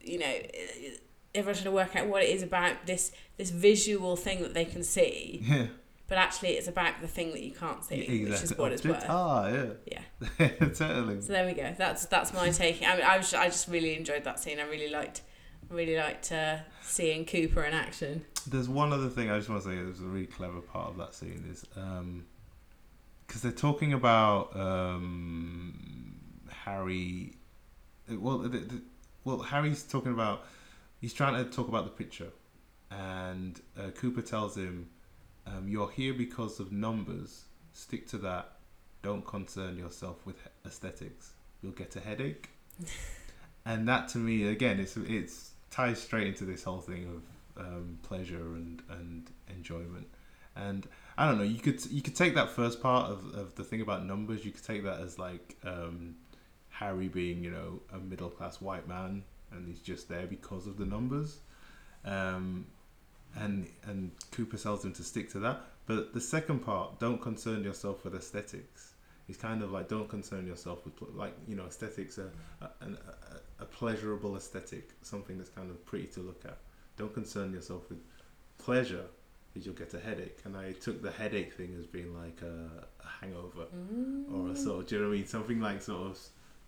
you 0.00 0.18
know, 0.18 0.32
everyone's 1.34 1.58
trying 1.58 1.64
to 1.72 1.76
work 1.76 1.94
out 1.96 2.06
what 2.08 2.22
it 2.22 2.30
is 2.30 2.42
about 2.42 2.86
this 2.86 3.12
this 3.36 3.50
visual 3.50 4.16
thing 4.16 4.42
that 4.42 4.54
they 4.54 4.64
can 4.64 4.82
see. 4.82 5.42
yeah, 5.44 5.66
But 6.08 6.18
actually, 6.18 6.50
it's 6.52 6.68
about 6.68 7.00
the 7.02 7.06
thing 7.06 7.32
that 7.32 7.42
you 7.42 7.52
can't 7.52 7.84
see, 7.84 7.96
exactly. 7.96 8.24
which 8.30 8.42
is 8.42 8.56
what 8.58 8.72
it's 8.72 8.84
Object- 8.84 9.02
worth. 9.02 9.10
Ah, 9.10 9.48
yeah, 9.48 9.66
Yeah. 10.38 10.48
totally. 10.74 11.20
So 11.20 11.32
there 11.34 11.46
we 11.46 11.52
go. 11.52 11.74
That's 11.76 12.06
that's 12.06 12.32
my 12.32 12.50
take. 12.50 12.82
I 12.82 12.96
mean, 12.96 13.04
I 13.04 13.18
was 13.18 13.32
I 13.34 13.46
just 13.46 13.68
really 13.68 13.94
enjoyed 13.96 14.24
that 14.24 14.40
scene. 14.40 14.58
I 14.58 14.62
really 14.64 14.88
liked, 14.90 15.20
really 15.68 15.96
liked 15.96 16.32
uh, 16.32 16.56
seeing 16.82 17.26
Cooper 17.26 17.62
in 17.62 17.74
action. 17.74 18.24
There's 18.50 18.68
one 18.68 18.92
other 18.92 19.08
thing 19.08 19.30
I 19.30 19.36
just 19.36 19.48
want 19.48 19.62
to 19.62 19.68
say. 19.68 19.74
There's 19.76 20.00
a 20.00 20.04
really 20.04 20.26
clever 20.26 20.60
part 20.60 20.90
of 20.90 20.96
that 20.98 21.14
scene 21.14 21.44
is 21.50 21.64
because 23.26 23.42
they're 23.42 23.52
talking 23.52 23.92
about 23.92 24.56
um, 24.56 26.14
Harry. 26.64 27.34
Well, 28.10 28.38
the, 28.38 28.48
the, 28.48 28.82
well, 29.24 29.38
Harry's 29.38 29.82
talking 29.82 30.12
about. 30.12 30.46
He's 31.00 31.12
trying 31.12 31.42
to 31.44 31.50
talk 31.50 31.68
about 31.68 31.84
the 31.84 31.90
picture, 31.90 32.30
and 32.90 33.60
uh, 33.78 33.90
Cooper 33.90 34.22
tells 34.22 34.56
him, 34.56 34.88
um, 35.46 35.68
"You're 35.68 35.90
here 35.90 36.14
because 36.14 36.58
of 36.58 36.72
numbers. 36.72 37.44
Stick 37.72 38.08
to 38.08 38.18
that. 38.18 38.52
Don't 39.02 39.24
concern 39.24 39.76
yourself 39.76 40.24
with 40.26 40.36
aesthetics. 40.66 41.32
You'll 41.62 41.72
get 41.72 41.94
a 41.96 42.00
headache." 42.00 42.48
and 43.66 43.86
that 43.88 44.08
to 44.08 44.18
me, 44.18 44.48
again, 44.48 44.80
it's 44.80 44.96
it's 44.96 45.50
ties 45.70 46.00
straight 46.00 46.26
into 46.26 46.44
this 46.44 46.64
whole 46.64 46.80
thing 46.80 47.04
of 47.04 47.22
um, 47.58 47.98
pleasure 48.02 48.54
and 48.54 48.82
and 48.90 49.30
enjoyment. 49.48 50.06
And 50.56 50.88
I 51.16 51.26
don't 51.26 51.38
know, 51.38 51.44
you 51.44 51.60
could 51.60 51.84
you 51.86 52.02
could 52.02 52.16
take 52.16 52.34
that 52.34 52.50
first 52.50 52.82
part 52.82 53.10
of, 53.10 53.34
of 53.34 53.54
the 53.54 53.64
thing 53.64 53.80
about 53.80 54.04
numbers. 54.04 54.44
You 54.44 54.50
could 54.50 54.64
take 54.64 54.84
that 54.84 55.00
as 55.00 55.18
like 55.18 55.56
um, 55.64 56.16
Harry 56.70 57.08
being 57.08 57.42
you 57.42 57.50
know 57.50 57.80
a 57.92 57.98
middle 57.98 58.30
class 58.30 58.60
white 58.60 58.88
man, 58.88 59.22
and 59.52 59.68
he's 59.68 59.80
just 59.80 60.08
there 60.08 60.26
because 60.26 60.66
of 60.66 60.76
the 60.76 60.86
numbers. 60.86 61.38
Um, 62.04 62.66
and 63.36 63.68
and 63.84 64.10
Cooper 64.32 64.56
tells 64.56 64.84
him 64.84 64.92
to 64.94 65.02
stick 65.02 65.30
to 65.32 65.38
that. 65.40 65.60
But 65.86 66.12
the 66.12 66.20
second 66.20 66.60
part, 66.60 66.98
don't 66.98 67.20
concern 67.20 67.64
yourself 67.64 68.04
with 68.04 68.14
aesthetics. 68.14 68.94
It's 69.28 69.38
kind 69.38 69.62
of 69.62 69.70
like 69.70 69.88
don't 69.88 70.08
concern 70.08 70.46
yourself 70.46 70.84
with 70.84 70.94
like 71.14 71.34
you 71.46 71.54
know 71.54 71.66
aesthetics 71.66 72.18
a, 72.18 72.30
a 73.60 73.64
pleasurable 73.64 74.36
aesthetic, 74.36 74.90
something 75.02 75.38
that's 75.38 75.50
kind 75.50 75.70
of 75.70 75.84
pretty 75.86 76.06
to 76.08 76.20
look 76.20 76.44
at. 76.44 76.58
Don't 76.98 77.14
concern 77.14 77.52
yourself 77.52 77.88
with 77.88 77.98
pleasure, 78.58 79.04
because 79.52 79.64
you'll 79.66 79.74
get 79.76 79.94
a 79.94 80.00
headache. 80.00 80.38
And 80.44 80.56
I 80.56 80.72
took 80.72 81.02
the 81.02 81.10
headache 81.10 81.54
thing 81.54 81.74
as 81.78 81.86
being 81.86 82.14
like 82.20 82.40
a, 82.42 82.84
a 83.04 83.08
hangover 83.20 83.66
or 84.32 84.50
a 84.50 84.56
sort. 84.56 84.80
Of, 84.82 84.86
do 84.88 84.94
you 84.96 85.00
know 85.02 85.08
what 85.08 85.14
I 85.14 85.18
mean? 85.18 85.26
Something 85.26 85.60
like 85.60 85.80
sort 85.82 86.10
of 86.10 86.18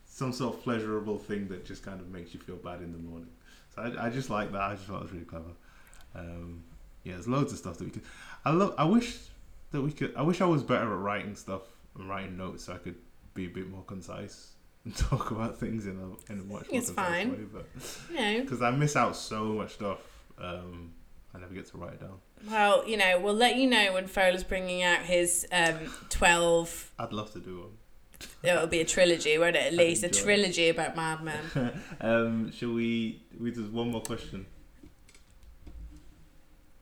some 0.06 0.32
sort 0.32 0.54
of 0.56 0.62
pleasurable 0.62 1.18
thing 1.18 1.48
that 1.48 1.64
just 1.64 1.84
kind 1.84 2.00
of 2.00 2.08
makes 2.10 2.34
you 2.34 2.40
feel 2.40 2.56
bad 2.56 2.80
in 2.80 2.92
the 2.92 2.98
morning. 2.98 3.28
So 3.74 3.82
I, 3.82 4.06
I 4.06 4.10
just 4.10 4.30
like 4.30 4.50
that. 4.52 4.60
I 4.60 4.74
just 4.74 4.86
thought 4.86 4.96
it 4.98 5.02
was 5.02 5.12
really 5.12 5.24
clever. 5.24 5.52
Um, 6.14 6.64
yeah, 7.04 7.12
there's 7.14 7.28
loads 7.28 7.52
of 7.52 7.58
stuff 7.58 7.78
that 7.78 7.84
we 7.84 7.90
could. 7.90 8.02
I 8.44 8.50
love. 8.50 8.74
I 8.76 8.84
wish 8.84 9.18
that 9.72 9.80
we 9.80 9.92
could. 9.92 10.14
I 10.16 10.22
wish 10.22 10.40
I 10.40 10.46
was 10.46 10.62
better 10.62 10.92
at 10.92 10.98
writing 10.98 11.36
stuff 11.36 11.62
and 11.96 12.08
writing 12.08 12.36
notes 12.36 12.64
so 12.64 12.72
I 12.74 12.78
could 12.78 12.96
be 13.34 13.46
a 13.46 13.48
bit 13.48 13.68
more 13.70 13.82
concise 13.86 14.52
and 14.84 14.96
talk 15.08 15.30
about 15.30 15.58
things 15.58 15.86
in 15.86 15.92
a 15.98 16.32
in 16.32 16.40
a 16.40 16.42
much 16.42 16.48
more 16.48 16.62
It's 16.78 16.88
concise 16.88 16.94
fine. 16.96 17.30
way. 17.30 17.38
But 17.52 17.66
because 18.42 18.62
I 18.62 18.70
miss 18.72 18.96
out 18.96 19.14
so 19.14 19.44
much 19.44 19.74
stuff, 19.74 19.98
um, 20.40 20.92
I 21.34 21.38
never 21.38 21.54
get 21.54 21.66
to 21.66 21.78
write 21.78 21.94
it 21.94 22.00
down. 22.00 22.18
well, 22.48 22.86
you 22.88 22.96
know, 22.96 23.20
we'll 23.20 23.34
let 23.34 23.56
you 23.56 23.68
know 23.68 23.92
when 23.92 24.06
Fola's 24.06 24.44
bringing 24.44 24.82
out 24.82 25.00
his 25.00 25.46
um, 25.52 25.92
twelve. 26.08 26.92
I'd 26.98 27.12
love 27.12 27.32
to 27.32 27.40
do 27.40 27.60
one. 27.60 27.70
It'll 28.42 28.66
be 28.66 28.80
a 28.80 28.84
trilogy, 28.84 29.38
won't 29.38 29.56
it? 29.56 29.66
At 29.66 29.72
least 29.74 30.02
a 30.02 30.06
enjoy 30.06 30.18
it. 30.18 30.22
trilogy 30.22 30.68
about 30.68 30.96
Mad 30.96 31.22
Men. 31.22 31.82
um, 32.00 32.52
shall 32.52 32.72
we? 32.72 33.22
We 33.38 33.50
just 33.50 33.70
one 33.70 33.90
more 33.90 34.02
question. 34.02 34.46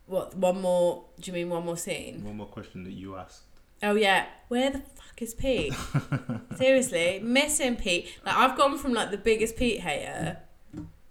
What? 0.06 0.34
One 0.36 0.60
more? 0.62 1.04
Do 1.20 1.30
you 1.30 1.34
mean 1.34 1.50
one 1.50 1.64
more 1.64 1.76
scene? 1.76 2.24
One 2.24 2.38
more 2.38 2.46
question 2.46 2.84
that 2.84 2.92
you 2.92 3.16
asked. 3.16 3.42
Oh 3.82 3.94
yeah, 3.94 4.26
where 4.48 4.70
the 4.70 4.78
fuck 4.78 5.22
is 5.22 5.34
Pete? 5.34 5.72
Seriously, 6.56 7.20
missing 7.22 7.76
Pete. 7.76 8.08
Like 8.24 8.34
I've 8.34 8.56
gone 8.56 8.78
from 8.78 8.92
like 8.92 9.10
the 9.10 9.18
biggest 9.18 9.56
Pete 9.56 9.80
hater 9.80 10.38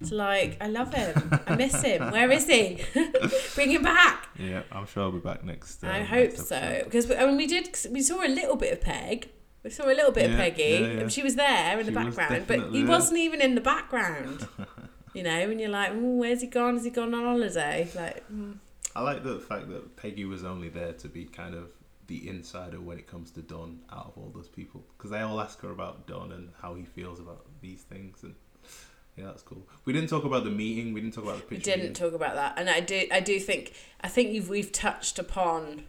to 0.05 0.15
like 0.15 0.57
I 0.61 0.67
love 0.67 0.93
him. 0.93 1.39
I 1.47 1.55
miss 1.55 1.81
him. 1.83 2.11
Where 2.11 2.31
is 2.31 2.47
he? 2.47 2.83
Bring 3.55 3.71
him 3.71 3.83
back. 3.83 4.29
Yeah, 4.37 4.63
I'm 4.71 4.85
sure 4.85 5.03
I'll 5.03 5.11
be 5.11 5.19
back 5.19 5.43
next. 5.43 5.83
I 5.83 6.01
um, 6.01 6.05
hope 6.05 6.29
next 6.29 6.47
so 6.47 6.81
because 6.83 7.11
I 7.11 7.25
mean 7.25 7.37
we 7.37 7.47
did 7.47 7.75
we 7.91 8.01
saw 8.01 8.23
a 8.23 8.27
little 8.27 8.55
bit 8.55 8.73
of 8.73 8.81
Peg. 8.81 9.29
We 9.63 9.71
saw 9.71 9.85
a 9.85 9.95
little 9.95 10.11
bit 10.11 10.29
of 10.29 10.37
Peggy. 10.37 10.63
yeah, 10.63 11.01
yeah. 11.01 11.07
She 11.07 11.23
was 11.23 11.35
there 11.35 11.79
in 11.79 11.85
She 11.85 11.91
the 11.91 11.99
background, 11.99 12.45
but 12.47 12.71
he 12.71 12.81
there. 12.81 12.89
wasn't 12.89 13.19
even 13.19 13.41
in 13.41 13.55
the 13.55 13.61
background. 13.61 14.47
you 15.13 15.23
know, 15.23 15.31
and 15.31 15.59
you're 15.59 15.69
like, 15.69 15.91
where's 15.93 16.41
he 16.41 16.47
gone? 16.47 16.75
Has 16.75 16.85
he 16.85 16.91
gone 16.91 17.13
on 17.13 17.23
holiday? 17.23 17.89
Like, 17.93 18.23
mm. 18.31 18.57
I 18.95 19.01
like 19.01 19.23
the 19.23 19.39
fact 19.39 19.67
that 19.69 19.97
Peggy 19.97 20.25
was 20.25 20.43
only 20.45 20.69
there 20.69 20.93
to 20.93 21.07
be 21.09 21.25
kind 21.25 21.53
of 21.53 21.71
the 22.07 22.29
insider 22.29 22.79
when 22.79 22.97
it 22.97 23.07
comes 23.07 23.31
to 23.31 23.41
Don 23.41 23.79
out 23.91 24.13
of 24.15 24.17
all 24.17 24.31
those 24.33 24.47
people 24.47 24.85
because 24.97 25.11
they 25.11 25.19
all 25.19 25.41
ask 25.41 25.61
her 25.61 25.71
about 25.71 26.07
Don 26.07 26.31
and 26.31 26.49
how 26.61 26.73
he 26.73 26.83
feels 26.83 27.19
about 27.19 27.45
these 27.61 27.81
things 27.81 28.23
and 28.23 28.33
yeah 29.17 29.25
that's 29.25 29.41
cool. 29.41 29.67
We 29.85 29.93
didn't 29.93 30.09
talk 30.09 30.23
about 30.23 30.43
the 30.43 30.51
meeting. 30.51 30.93
We 30.93 31.01
didn't 31.01 31.15
talk 31.15 31.25
about 31.25 31.37
the 31.37 31.43
pitch 31.43 31.57
we 31.59 31.63
didn't 31.63 31.79
meeting. 31.79 31.93
talk 31.93 32.13
about 32.13 32.35
that, 32.35 32.53
and 32.57 32.69
I 32.69 32.79
do 32.79 33.05
I 33.11 33.19
do 33.19 33.39
think 33.39 33.73
I 34.01 34.07
think 34.07 34.31
you've 34.31 34.49
we've 34.49 34.71
touched 34.71 35.19
upon. 35.19 35.85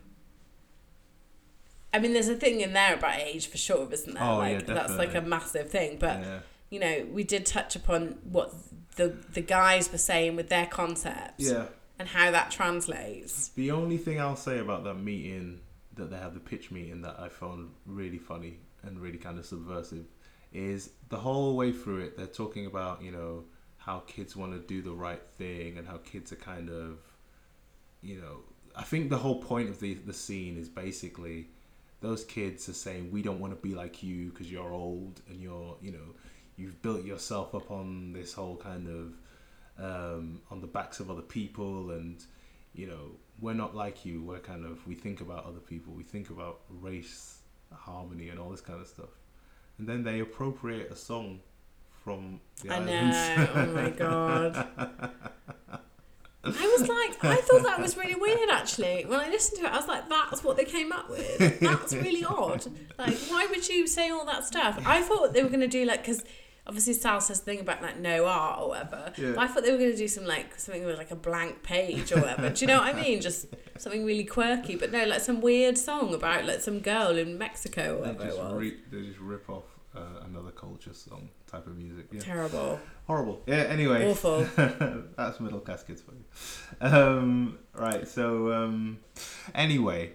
I 1.92 1.98
mean, 1.98 2.12
there's 2.12 2.28
a 2.28 2.36
thing 2.36 2.60
in 2.60 2.74
there 2.74 2.94
about 2.94 3.18
age 3.18 3.46
for 3.46 3.56
sure, 3.56 3.88
isn't 3.90 4.14
there? 4.14 4.22
Oh, 4.22 4.42
yeah, 4.42 4.56
like 4.56 4.66
that's 4.66 4.96
like 4.96 5.14
a 5.14 5.22
massive 5.22 5.70
thing. 5.70 5.98
But 5.98 6.20
yeah. 6.20 6.38
you 6.70 6.80
know, 6.80 7.06
we 7.12 7.24
did 7.24 7.46
touch 7.46 7.76
upon 7.76 8.18
what 8.24 8.52
the 8.96 9.16
the 9.32 9.40
guys 9.40 9.90
were 9.90 9.98
saying 9.98 10.36
with 10.36 10.48
their 10.48 10.66
concepts 10.66 11.50
yeah. 11.50 11.66
and 11.98 12.08
how 12.08 12.30
that 12.30 12.50
translates. 12.50 13.48
The 13.48 13.70
only 13.70 13.96
thing 13.96 14.20
I'll 14.20 14.36
say 14.36 14.58
about 14.58 14.84
that 14.84 14.94
meeting 14.94 15.60
that 15.94 16.10
they 16.10 16.16
had 16.16 16.34
the 16.34 16.40
pitch 16.40 16.70
meeting 16.70 17.02
that 17.02 17.18
I 17.18 17.28
found 17.28 17.70
really 17.86 18.18
funny 18.18 18.58
and 18.82 19.00
really 19.00 19.18
kind 19.18 19.38
of 19.38 19.46
subversive 19.46 20.06
is 20.52 20.90
the 21.08 21.16
whole 21.16 21.56
way 21.56 21.72
through 21.72 21.98
it 21.98 22.16
they're 22.16 22.26
talking 22.26 22.66
about 22.66 23.02
you 23.02 23.10
know 23.10 23.44
how 23.88 24.00
kids 24.00 24.36
want 24.36 24.52
to 24.52 24.58
do 24.58 24.82
the 24.82 24.92
right 24.92 25.22
thing 25.38 25.78
and 25.78 25.88
how 25.88 25.96
kids 25.96 26.30
are 26.30 26.36
kind 26.36 26.68
of, 26.68 26.98
you 28.02 28.20
know, 28.20 28.40
I 28.76 28.82
think 28.82 29.08
the 29.08 29.16
whole 29.16 29.40
point 29.40 29.70
of 29.70 29.80
the 29.80 29.94
the 29.94 30.12
scene 30.12 30.58
is 30.58 30.68
basically 30.68 31.48
those 32.02 32.22
kids 32.22 32.68
are 32.68 32.74
saying 32.74 33.10
we 33.10 33.22
don't 33.22 33.40
want 33.40 33.54
to 33.54 33.68
be 33.68 33.74
like 33.74 34.02
you 34.02 34.28
because 34.28 34.52
you're 34.52 34.74
old 34.74 35.22
and 35.28 35.40
you're 35.40 35.74
you 35.80 35.92
know 35.92 36.14
you've 36.56 36.82
built 36.82 37.02
yourself 37.02 37.54
up 37.54 37.70
on 37.70 38.12
this 38.12 38.34
whole 38.34 38.56
kind 38.56 38.86
of 38.88 39.04
um, 39.82 40.42
on 40.50 40.60
the 40.60 40.66
backs 40.66 41.00
of 41.00 41.10
other 41.10 41.22
people 41.22 41.92
and 41.92 42.24
you 42.74 42.86
know 42.86 43.12
we're 43.40 43.54
not 43.54 43.74
like 43.74 44.04
you. 44.04 44.22
We're 44.22 44.38
kind 44.40 44.66
of 44.66 44.86
we 44.86 44.96
think 44.96 45.22
about 45.22 45.46
other 45.46 45.60
people. 45.60 45.94
We 45.94 46.02
think 46.02 46.28
about 46.28 46.60
race 46.68 47.38
harmony 47.72 48.28
and 48.28 48.38
all 48.38 48.50
this 48.50 48.60
kind 48.60 48.82
of 48.82 48.86
stuff 48.86 49.10
and 49.78 49.88
then 49.88 50.02
they 50.04 50.20
appropriate 50.20 50.90
a 50.90 50.96
song 50.96 51.40
from 52.04 52.40
the 52.62 52.70
I 52.70 52.76
islands. 52.76 53.16
know. 53.16 53.48
Oh 53.54 53.66
my 53.66 53.90
god. 54.04 54.68
I 56.44 56.76
was 56.78 56.88
like, 56.88 57.24
I 57.24 57.36
thought 57.42 57.62
that 57.64 57.80
was 57.80 57.96
really 57.96 58.14
weird 58.14 58.48
actually. 58.50 59.04
When 59.04 59.20
I 59.20 59.28
listened 59.28 59.60
to 59.60 59.66
it, 59.66 59.72
I 59.72 59.76
was 59.76 59.88
like, 59.88 60.08
that's 60.08 60.42
what 60.42 60.56
they 60.56 60.64
came 60.64 60.92
up 60.92 61.10
with. 61.10 61.60
That's 61.60 61.92
really 61.94 62.24
odd. 62.24 62.64
Like, 62.98 63.16
why 63.28 63.46
would 63.46 63.68
you 63.68 63.86
say 63.86 64.10
all 64.10 64.24
that 64.26 64.44
stuff? 64.44 64.80
I 64.86 65.02
thought 65.02 65.34
they 65.34 65.42
were 65.42 65.48
going 65.50 65.60
to 65.60 65.68
do 65.68 65.84
like, 65.84 66.00
because 66.00 66.24
obviously 66.68 66.92
Sal 66.92 67.20
says 67.20 67.40
the 67.40 67.44
thing 67.46 67.60
about 67.60 67.82
like 67.82 67.98
no 67.98 68.26
art 68.26 68.60
or 68.60 68.68
whatever. 68.68 69.12
Yeah. 69.16 69.32
But 69.32 69.38
I 69.38 69.46
thought 69.46 69.62
they 69.64 69.72
were 69.72 69.78
going 69.78 69.90
to 69.92 69.96
do 69.96 70.08
some 70.08 70.26
like, 70.26 70.58
something 70.58 70.84
with 70.84 70.98
like 70.98 71.10
a 71.10 71.16
blank 71.16 71.62
page 71.62 72.12
or 72.12 72.20
whatever. 72.20 72.50
do 72.50 72.60
you 72.60 72.66
know 72.66 72.78
what 72.78 72.94
I 72.94 73.00
mean? 73.00 73.20
Just 73.28 73.46
something 73.78 74.04
really 74.04 74.24
quirky. 74.24 74.76
But 74.76 74.92
no, 74.92 75.04
like 75.04 75.20
some 75.20 75.40
weird 75.40 75.78
song 75.78 76.12
about 76.14 76.44
like 76.44 76.60
some 76.60 76.80
girl 76.80 77.16
in 77.16 77.38
Mexico 77.38 77.98
or 77.98 78.06
they 78.06 78.12
whatever 78.12 78.22
it 78.22 78.26
just, 78.26 78.38
was. 78.38 78.52
re- 78.54 78.76
they 78.92 79.02
just 79.06 79.18
rip 79.20 79.48
off 79.48 79.64
uh, 79.96 80.24
another 80.26 80.50
culture 80.50 80.92
song 80.92 81.30
type 81.50 81.66
of 81.66 81.76
music 81.76 82.06
yeah 82.12 82.20
Terrible. 82.20 82.78
horrible 83.06 83.40
yeah 83.46 83.64
anyway 83.68 84.08
Awful. 84.10 84.46
that's 85.16 85.40
middle 85.40 85.60
class 85.60 85.82
kids 85.82 86.02
for 86.02 86.12
you 86.12 86.86
um, 86.86 87.58
right 87.74 88.06
so 88.06 88.52
um, 88.52 88.98
anyway 89.54 90.12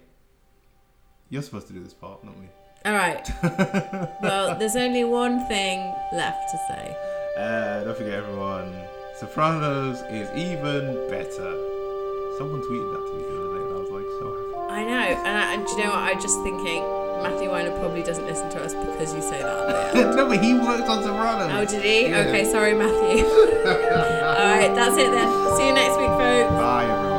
you're 1.29 1.41
supposed 1.41 1.67
to 1.67 1.73
do 1.73 1.83
this 1.83 1.93
part 1.93 2.23
not 2.23 2.39
me 2.39 2.47
All 2.85 2.93
right. 2.93 3.31
well, 4.21 4.57
there's 4.59 4.75
only 4.75 5.05
one 5.05 5.47
thing 5.47 5.79
left 6.11 6.51
to 6.51 6.57
say. 6.67 6.95
Uh, 7.37 7.83
don't 7.85 7.97
forget, 7.97 8.13
everyone. 8.13 8.75
Sopranos 9.15 10.01
is 10.09 10.29
even 10.35 10.93
better. 11.09 11.49
Someone 12.37 12.59
tweeted 12.61 12.91
that 12.91 13.03
to 13.07 13.13
me 13.15 13.23
the 13.23 13.35
other 13.39 13.55
day, 13.55 13.63
and 13.63 13.73
I 13.73 13.79
was 13.79 13.89
like 13.89 14.09
so 14.19 14.25
happy. 14.35 14.73
I 14.73 14.83
know, 14.83 15.23
and, 15.23 15.37
I, 15.37 15.53
and 15.53 15.65
do 15.65 15.71
you 15.71 15.77
know 15.85 15.91
what? 15.91 15.99
I 15.99 16.13
was 16.13 16.23
just 16.23 16.41
thinking 16.43 16.83
Matthew 17.23 17.49
Weiner 17.49 17.71
probably 17.79 18.03
doesn't 18.03 18.25
listen 18.25 18.49
to 18.49 18.61
us 18.61 18.73
because 18.73 19.15
you 19.15 19.21
say 19.21 19.41
that. 19.41 19.69
At 19.69 19.93
the 19.93 19.99
end. 20.01 20.15
no, 20.17 20.27
but 20.27 20.43
he 20.43 20.53
worked 20.53 20.89
on 20.89 21.03
Sopranos. 21.03 21.51
Oh, 21.53 21.63
did 21.65 21.85
he? 21.85 22.09
Yeah. 22.09 22.27
Okay, 22.27 22.43
sorry, 22.51 22.73
Matthew. 22.73 23.23
All 23.63 24.43
right, 24.43 24.75
that's 24.75 24.97
it 24.97 25.09
then. 25.09 25.55
See 25.55 25.67
you 25.67 25.73
next 25.73 25.95
week, 25.97 26.09
folks. 26.19 26.51
Bye, 26.51 26.83
everyone. 26.83 27.12